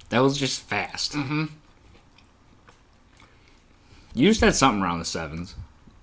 That 0.09 0.19
was 0.19 0.37
just 0.37 0.61
fast. 0.61 1.13
Mm-hmm. 1.13 1.45
You 4.13 4.29
just 4.29 4.41
had 4.41 4.55
something 4.55 4.81
around 4.81 4.99
the 4.99 5.05
sevens. 5.05 5.55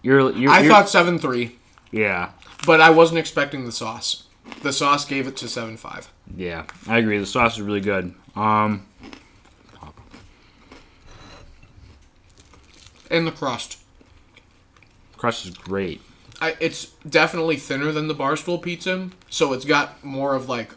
You're, 0.03 0.33
you're 0.33 0.51
I 0.51 0.59
you're- 0.61 0.69
thought 0.69 0.89
seven 0.89 1.19
three, 1.19 1.57
yeah, 1.93 2.33
but 2.67 2.81
I 2.81 2.91
wasn't 2.91 3.19
expecting 3.21 3.65
the 3.65 3.73
sauce. 3.73 4.25
The 4.63 4.73
sauce 4.73 5.05
gave 5.05 5.27
it 5.29 5.37
to 5.39 5.49
seven 5.49 5.77
five. 5.77 6.11
yeah. 6.37 6.65
I 6.89 6.99
agree. 6.99 7.19
The 7.19 7.27
sauce 7.27 7.55
is 7.55 7.63
really 7.63 7.81
good. 7.81 8.13
Um, 8.37 8.87
And 13.11 13.27
the 13.27 13.31
crust. 13.33 13.79
crust 15.19 15.45
is 15.45 15.51
great. 15.53 16.01
I, 16.41 16.57
it's 16.61 16.87
definitely 17.09 17.57
thinner 17.57 17.93
than 17.93 18.09
the 18.09 18.15
barstool 18.15 18.61
pizza, 18.61 19.11
so 19.29 19.53
it's 19.53 19.65
got 19.67 20.03
more 20.03 20.35
of 20.35 20.49
like 20.49 20.75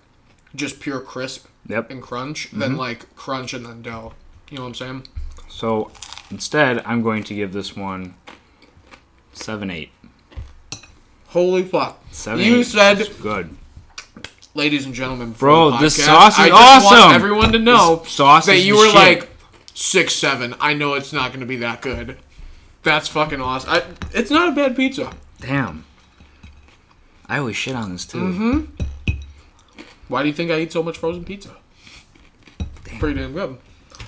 just 0.53 0.79
pure 0.81 0.99
crisp 0.99 1.47
Yep. 1.67 1.89
and 1.91 2.01
crunch 2.01 2.47
Mm-hmm. 2.47 2.59
than 2.59 2.77
like 2.77 3.15
crunch 3.15 3.53
and 3.53 3.65
then 3.65 3.81
dough. 3.81 4.13
You 4.49 4.57
know 4.57 4.63
what 4.63 4.69
I'm 4.69 4.75
saying? 4.75 5.07
So 5.49 5.91
instead, 6.29 6.81
I'm 6.85 7.01
going 7.01 7.23
to 7.25 7.33
give 7.33 7.53
this 7.53 7.75
one 7.75 8.13
seven 9.33 9.69
eight. 9.71 9.89
Holy 11.27 11.63
fuck! 11.63 12.01
Seven. 12.11 12.43
You 12.45 12.57
eight 12.59 12.63
said 12.67 13.01
is 13.01 13.09
good. 13.09 13.49
ladies 14.53 14.85
and 14.85 14.93
gentlemen, 14.93 15.31
Bro, 15.31 15.71
the 15.71 15.77
this 15.79 16.03
sauce 16.03 16.33
is 16.39 16.39
awesome. 16.39 16.43
I 16.45 16.49
just 16.49 16.85
awesome. 16.85 16.99
Want 16.99 17.15
everyone 17.15 17.51
to 17.53 17.59
know 17.59 17.95
This 17.97 18.11
sauce 18.13 18.45
that 18.45 18.59
you 18.59 18.77
were 18.77 18.85
shit. 18.85 18.95
like 18.95 19.29
six 19.73 20.13
seven. 20.13 20.55
I 20.61 20.73
know 20.73 20.93
it's 20.93 21.11
not 21.11 21.29
going 21.31 21.41
to 21.41 21.45
be 21.45 21.57
that 21.57 21.81
good. 21.81 22.17
That's 22.83 23.07
fucking 23.07 23.41
awesome. 23.41 23.69
I, 23.71 23.83
it's 24.13 24.29
not 24.31 24.49
a 24.49 24.51
bad 24.51 24.75
pizza. 24.75 25.11
Damn. 25.41 25.85
I 27.27 27.39
always 27.39 27.55
shit 27.57 27.75
on 27.75 27.91
this 27.91 28.05
too. 28.05 28.19
Mm-hmm. 28.19 28.83
Why 30.07 30.21
do 30.21 30.27
you 30.27 30.33
think 30.33 30.51
I 30.51 30.59
eat 30.59 30.71
so 30.71 30.83
much 30.83 30.97
frozen 30.97 31.23
pizza? 31.23 31.55
Pretty 32.99 33.19
damn 33.19 33.33
good. 33.33 33.57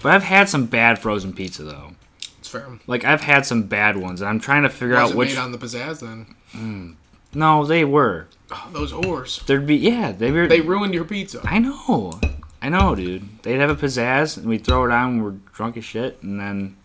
But 0.04 0.14
I've 0.14 0.24
had 0.24 0.48
some 0.50 0.66
bad 0.68 1.00
frozen 1.00 1.34
pizza 1.34 1.64
though. 1.64 1.92
It's 2.40 2.48
fair. 2.48 2.68
Like 2.86 3.04
I've 3.04 3.22
had 3.22 3.46
some 3.46 3.64
bad 3.64 3.98
ones, 3.98 4.22
and 4.22 4.30
I'm 4.30 4.40
trying 4.40 4.64
to 4.64 4.70
figure 4.70 4.96
Was 4.96 5.10
out 5.10 5.12
it 5.12 5.18
which. 5.18 5.30
made 5.30 5.38
on 5.40 5.52
the 5.52 5.58
pizzazz 5.58 6.00
then? 6.02 6.36
Mm. 6.54 6.96
no, 7.34 7.66
they 7.66 7.84
were. 7.84 8.28
Oh, 8.52 8.70
those 8.72 8.94
ores. 8.94 9.42
There'd 9.48 9.68
be 9.68 9.76
yeah, 9.76 10.12
they 10.12 10.32
were. 10.32 10.48
They 10.48 10.62
ruined 10.62 10.94
your 10.94 11.04
pizza. 11.04 11.42
I 11.44 11.60
know, 11.60 12.20
I 12.62 12.70
know, 12.70 12.96
dude. 12.96 13.42
They'd 13.44 13.60
have 13.60 13.70
a 13.70 13.76
pizzazz, 13.76 14.38
and 14.38 14.46
we'd 14.46 14.64
throw 14.66 14.86
it 14.86 14.92
on 14.92 15.16
when 15.18 15.24
we're 15.24 15.40
drunk 15.54 15.78
as 15.78 15.84
shit, 15.86 16.22
and 16.22 16.40
then 16.40 16.78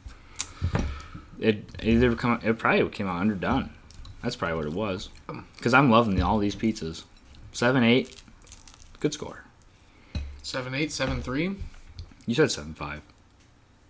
it 1.38 1.68
it 1.78 1.84
either 1.84 2.14
come. 2.16 2.40
It 2.42 2.58
probably 2.58 2.88
came 2.88 3.06
out 3.06 3.20
underdone. 3.20 3.70
That's 4.22 4.36
probably 4.36 4.56
what 4.56 4.66
it 4.66 4.72
was. 4.72 5.10
Um. 5.28 5.46
Because 5.56 5.74
I'm 5.74 5.90
loving 5.90 6.20
all 6.22 6.38
these 6.38 6.56
pizzas. 6.56 7.04
Seven, 7.52 7.84
eight, 7.84 8.21
good 9.02 9.12
score. 9.12 9.44
Seven 10.42 10.74
eight, 10.74 10.90
seven 10.92 11.20
three, 11.20 11.56
You 12.26 12.34
said 12.34 12.50
seven 12.50 12.72
five. 12.74 13.02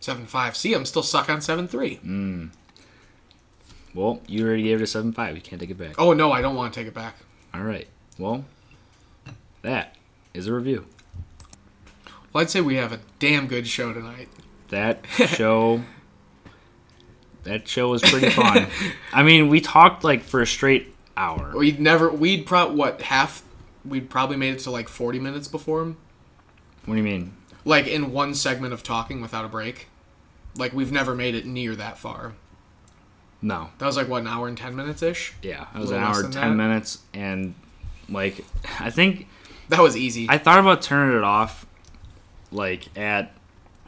seven 0.01 0.26
five. 0.26 0.56
See, 0.56 0.74
I'm 0.74 0.84
still 0.86 1.02
stuck 1.02 1.28
on 1.30 1.40
seven 1.40 1.68
three. 1.68 1.97
Hmm. 1.97 2.47
Well, 3.94 4.20
you 4.26 4.47
already 4.47 4.62
gave 4.62 4.80
it 4.80 4.82
a 4.82 4.86
seven 4.86 5.12
five. 5.12 5.36
You 5.36 5.43
can't 5.43 5.60
take 5.60 5.70
it 5.70 5.78
back. 5.78 5.94
Oh 5.98 6.12
no, 6.14 6.32
I 6.32 6.40
don't 6.40 6.56
want 6.56 6.72
to 6.72 6.80
take 6.80 6.89
it 6.89 6.94
back. 6.94 7.16
All 7.55 7.62
right. 7.62 7.86
Well, 8.18 8.44
that 9.62 9.97
is 10.34 10.47
a 10.47 10.52
review. 10.55 10.86
Well, 12.32 12.40
I'd 12.43 12.51
say 12.51 12.60
we 12.62 12.76
have 12.76 12.93
a 12.93 13.01
damn 13.18 13.47
good 13.47 13.66
show 13.66 13.93
tonight. 13.93 14.28
That 14.70 15.05
show. 15.10 15.82
that 17.44 17.68
show 17.68 17.90
was 17.90 18.01
pretty 18.02 18.30
fun. 18.30 18.66
I 19.12 19.22
mean, 19.22 19.48
we 19.48 19.60
talked 19.60 20.05
like 20.05 20.22
for 20.22 20.40
a 20.40 20.47
straight 20.47 20.94
hour. 21.16 21.52
We'd 21.55 21.78
never, 21.80 22.10
we'd 22.10 22.47
pro 22.47 22.72
what 22.72 23.02
half, 23.02 23.43
we'd 23.84 24.09
probably 24.10 24.36
made 24.36 24.54
it 24.54 24.60
to 24.60 24.70
like 24.70 24.88
40 24.88 25.18
minutes 25.18 25.48
before 25.48 25.82
him. 25.82 25.96
What 26.84 26.94
do 26.94 26.98
you 26.98 27.04
mean? 27.04 27.34
Like 27.64 27.86
in 27.86 28.12
one 28.12 28.34
segment 28.34 28.72
of 28.72 28.82
talking 28.82 29.20
without 29.20 29.44
a 29.44 29.48
break. 29.48 29.88
Like 30.56 30.72
we've 30.72 30.92
never 30.92 31.14
made 31.14 31.34
it 31.34 31.46
near 31.46 31.74
that 31.76 31.98
far. 31.98 32.34
No. 33.40 33.70
That 33.78 33.86
was 33.86 33.96
like 33.96 34.09
what 34.09 34.22
an 34.22 34.28
hour 34.28 34.48
and 34.48 34.56
10 34.56 34.76
minutes 34.76 35.02
ish. 35.02 35.34
Yeah, 35.42 35.66
it 35.74 35.78
was 35.78 35.90
an 35.90 36.02
hour 36.02 36.22
than 36.22 36.30
ten 36.30 36.50
that? 36.50 36.54
minutes, 36.56 36.98
and 37.14 37.54
like 38.09 38.44
I 38.78 38.90
think 38.90 39.26
That 39.68 39.80
was 39.80 39.96
easy. 39.96 40.26
I 40.28 40.38
thought 40.38 40.59
about 40.60 40.82
turning 40.82 41.16
it 41.16 41.24
off, 41.24 41.66
like 42.50 42.96
at 42.96 43.32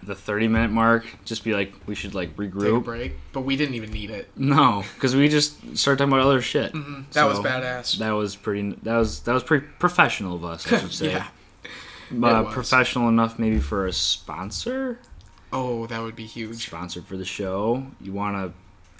the 0.07 0.15
30 0.15 0.49
minute 0.49 0.71
mark, 0.71 1.05
just 1.25 1.45
be 1.45 1.53
like, 1.55 1.73
we 1.87 1.95
should 1.95 2.15
like 2.15 2.31
Take 2.37 2.39
a 2.39 2.51
regroup. 2.57 2.85
break, 2.85 3.15
but 3.33 3.43
we 3.43 3.57
didn't 3.57 3.75
even 3.75 3.91
need 3.91 4.11
it. 4.11 4.29
No, 4.37 4.85
because 4.95 5.15
we 5.17 5.29
just 5.29 5.77
started 5.77 5.99
talking 5.99 6.13
about 6.13 6.25
other 6.27 6.41
shit. 6.41 6.73
That 7.13 7.25
was 7.25 7.39
badass. 7.41 7.99
That 7.99 8.13
was 8.13 8.37
pretty. 8.37 8.73
That 8.83 8.97
was 8.97 9.21
that 9.21 9.33
was 9.33 9.43
pretty 9.43 9.67
professional 9.79 10.37
of 10.37 10.45
us, 10.45 10.71
I 10.73 10.79
should 10.79 10.93
say. 11.03 11.13
Yeah. 11.13 11.27
uh, 12.23 12.45
professional 12.53 13.09
enough 13.09 13.39
maybe 13.39 13.59
for 13.61 13.87
a 13.87 13.93
sponsor. 13.93 14.99
Oh, 15.53 15.87
that 15.87 16.03
would 16.03 16.17
be 16.17 16.27
huge. 16.27 16.67
Sponsor 16.67 17.01
for 17.03 17.17
the 17.17 17.25
show. 17.25 17.87
You 18.01 18.13
want 18.13 18.37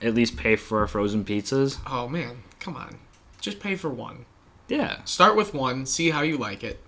to 0.01 0.07
at 0.07 0.15
least 0.15 0.37
pay 0.37 0.57
for 0.57 0.81
our 0.81 0.87
frozen 0.87 1.25
pizzas. 1.25 1.79
Oh 1.87 2.09
man, 2.09 2.43
come 2.61 2.77
on. 2.77 2.97
Just 3.41 3.61
pay 3.61 3.75
for 3.77 3.91
one. 3.91 4.25
Yeah. 4.69 5.03
Start 5.05 5.37
with 5.37 5.53
one, 5.53 5.85
see 5.87 6.11
how 6.11 6.23
you 6.23 6.39
like 6.39 6.65
it, 6.65 6.81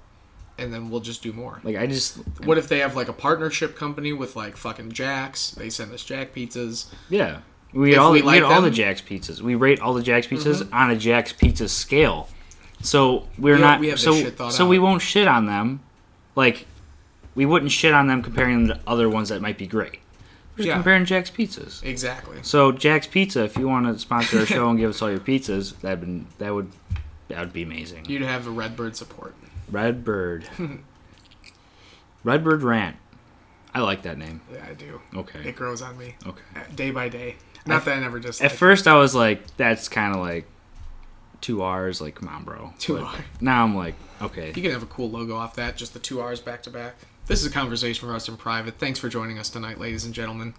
and 0.59 0.73
then 0.73 0.91
we'll 0.91 1.01
just 1.01 1.23
do 1.23 1.33
more. 1.33 1.61
Like 1.63 1.77
I 1.77 1.87
just 1.87 2.17
What 2.45 2.59
if 2.59 2.69
they 2.69 2.79
have 2.79 2.97
like 2.97 3.09
a 3.09 3.13
partnership 3.13 3.77
company 3.77 4.13
with 4.13 4.37
like 4.37 4.57
fucking 4.57 4.93
Jack's? 4.93 5.51
They 5.53 5.71
send 5.71 5.93
us 5.93 6.03
Jack 6.05 6.35
pizzas. 6.35 6.87
yeah. 7.09 7.41
We 7.73 7.93
If 7.95 7.99
all 8.01 8.13
we 8.13 8.23
like 8.23 8.43
all 8.43 8.63
the 8.63 8.69
Mm-hmm. 8.69 8.75
Jack's 8.77 9.03
pizzas. 9.03 9.41
We 9.43 9.55
rate 9.55 9.81
all 9.81 9.93
the 9.93 10.03
Jack's 10.03 10.27
pizzas 10.29 10.67
on 10.73 10.91
a 10.91 10.97
Jack's 10.97 11.33
pizza 11.33 11.69
scale. 11.69 12.29
So 12.81 13.27
we're 13.39 13.57
We- 13.57 13.61
not 13.61 13.81
we 13.81 13.89
have 13.89 13.97
this 13.97 14.05
so 14.05 14.15
shit 14.15 14.37
thought 14.37 14.53
so 14.53 14.65
out. 14.65 14.69
we 14.71 14.79
won't 14.79 15.03
shit 15.03 15.29
on 15.29 15.47
them. 15.47 15.81
Like 16.37 16.67
we 17.35 17.45
wouldn't 17.45 17.71
shit 17.73 17.93
on 17.93 18.07
them 18.07 18.23
comparing 18.23 18.67
them 18.67 18.77
to 18.79 18.83
other 18.87 19.09
ones 19.11 19.29
that 19.29 19.43
might 19.43 19.59
be 19.59 19.67
great. 19.67 19.99
We're 20.55 20.59
just 20.59 20.69
Yeah. 20.69 20.75
comparing 20.77 21.05
Jack's 21.05 21.31
pizzas. 21.31 21.83
Exactly. 21.85 22.39
So 22.41 22.73
Jack's 22.73 23.07
Pizza, 23.07 23.45
if 23.45 23.59
you 23.59 23.69
want 23.69 23.85
to 23.87 23.99
sponsor 23.99 24.39
our 24.39 24.47
show 24.57 24.71
and 24.71 24.79
give 24.79 24.89
us 24.89 25.03
all 25.03 25.11
your 25.11 25.21
pizzas, 25.21 25.79
that'd 25.81 26.01
been 26.01 26.27
that 26.39 26.55
would 26.55 26.71
that 27.29 27.41
would 27.41 27.53
be 27.53 27.63
amazing. 27.63 28.07
You'd 28.09 28.23
have 28.23 28.47
a 28.47 28.51
Redbird 28.51 28.97
support. 28.97 29.35
Redbird. 29.71 30.49
Redbird 32.25 32.63
Rant. 32.63 32.97
I 33.75 33.81
like 33.81 34.03
that 34.03 34.17
name. 34.19 34.41
Yeah, 34.53 34.65
I 34.69 34.75
do. 34.75 35.01
Okay. 35.15 35.49
It 35.49 35.57
grows 35.57 35.83
on 35.83 35.99
me 35.99 36.15
Okay. 36.27 36.43
uh, 36.55 36.61
day 36.75 36.91
by 36.91 37.09
day. 37.09 37.37
Not 37.67 37.85
that 37.85 37.97
I 37.97 38.01
never 38.01 38.19
just 38.21 38.43
At 38.43 38.53
first, 38.53 38.87
I 38.87 38.95
was 38.95 39.15
like, 39.15 39.57
"That's 39.57 39.89
kind 39.89 40.15
of 40.15 40.21
like 40.21 40.47
two 41.41 41.63
R's." 41.63 42.01
Like, 42.01 42.15
come 42.15 42.29
on, 42.29 42.45
bro. 42.45 42.73
Two 42.79 42.95
But 42.95 43.03
R. 43.05 43.15
Now 43.41 43.65
I'm 43.65 43.75
like, 43.77 43.95
okay. 44.23 44.49
You 44.49 44.63
can 44.63 44.71
have 44.71 44.83
a 44.85 44.87
cool 44.87 45.11
logo 45.11 45.37
off 45.37 45.57
that, 45.57 45.77
just 45.77 45.93
the 45.93 45.99
two 45.99 46.21
R's 46.21 46.41
back 46.41 46.63
to 46.63 46.71
back. 46.71 46.95
This 47.27 47.41
is 47.41 47.47
a 47.47 47.51
conversation 47.51 48.07
for 48.09 48.15
us 48.15 48.29
in 48.29 48.37
private. 48.37 48.79
Thanks 48.79 48.99
for 49.01 49.09
joining 49.09 49.37
us 49.39 49.51
tonight, 49.51 49.79
ladies 49.81 50.05
and 50.05 50.15
gentlemen. 50.15 50.55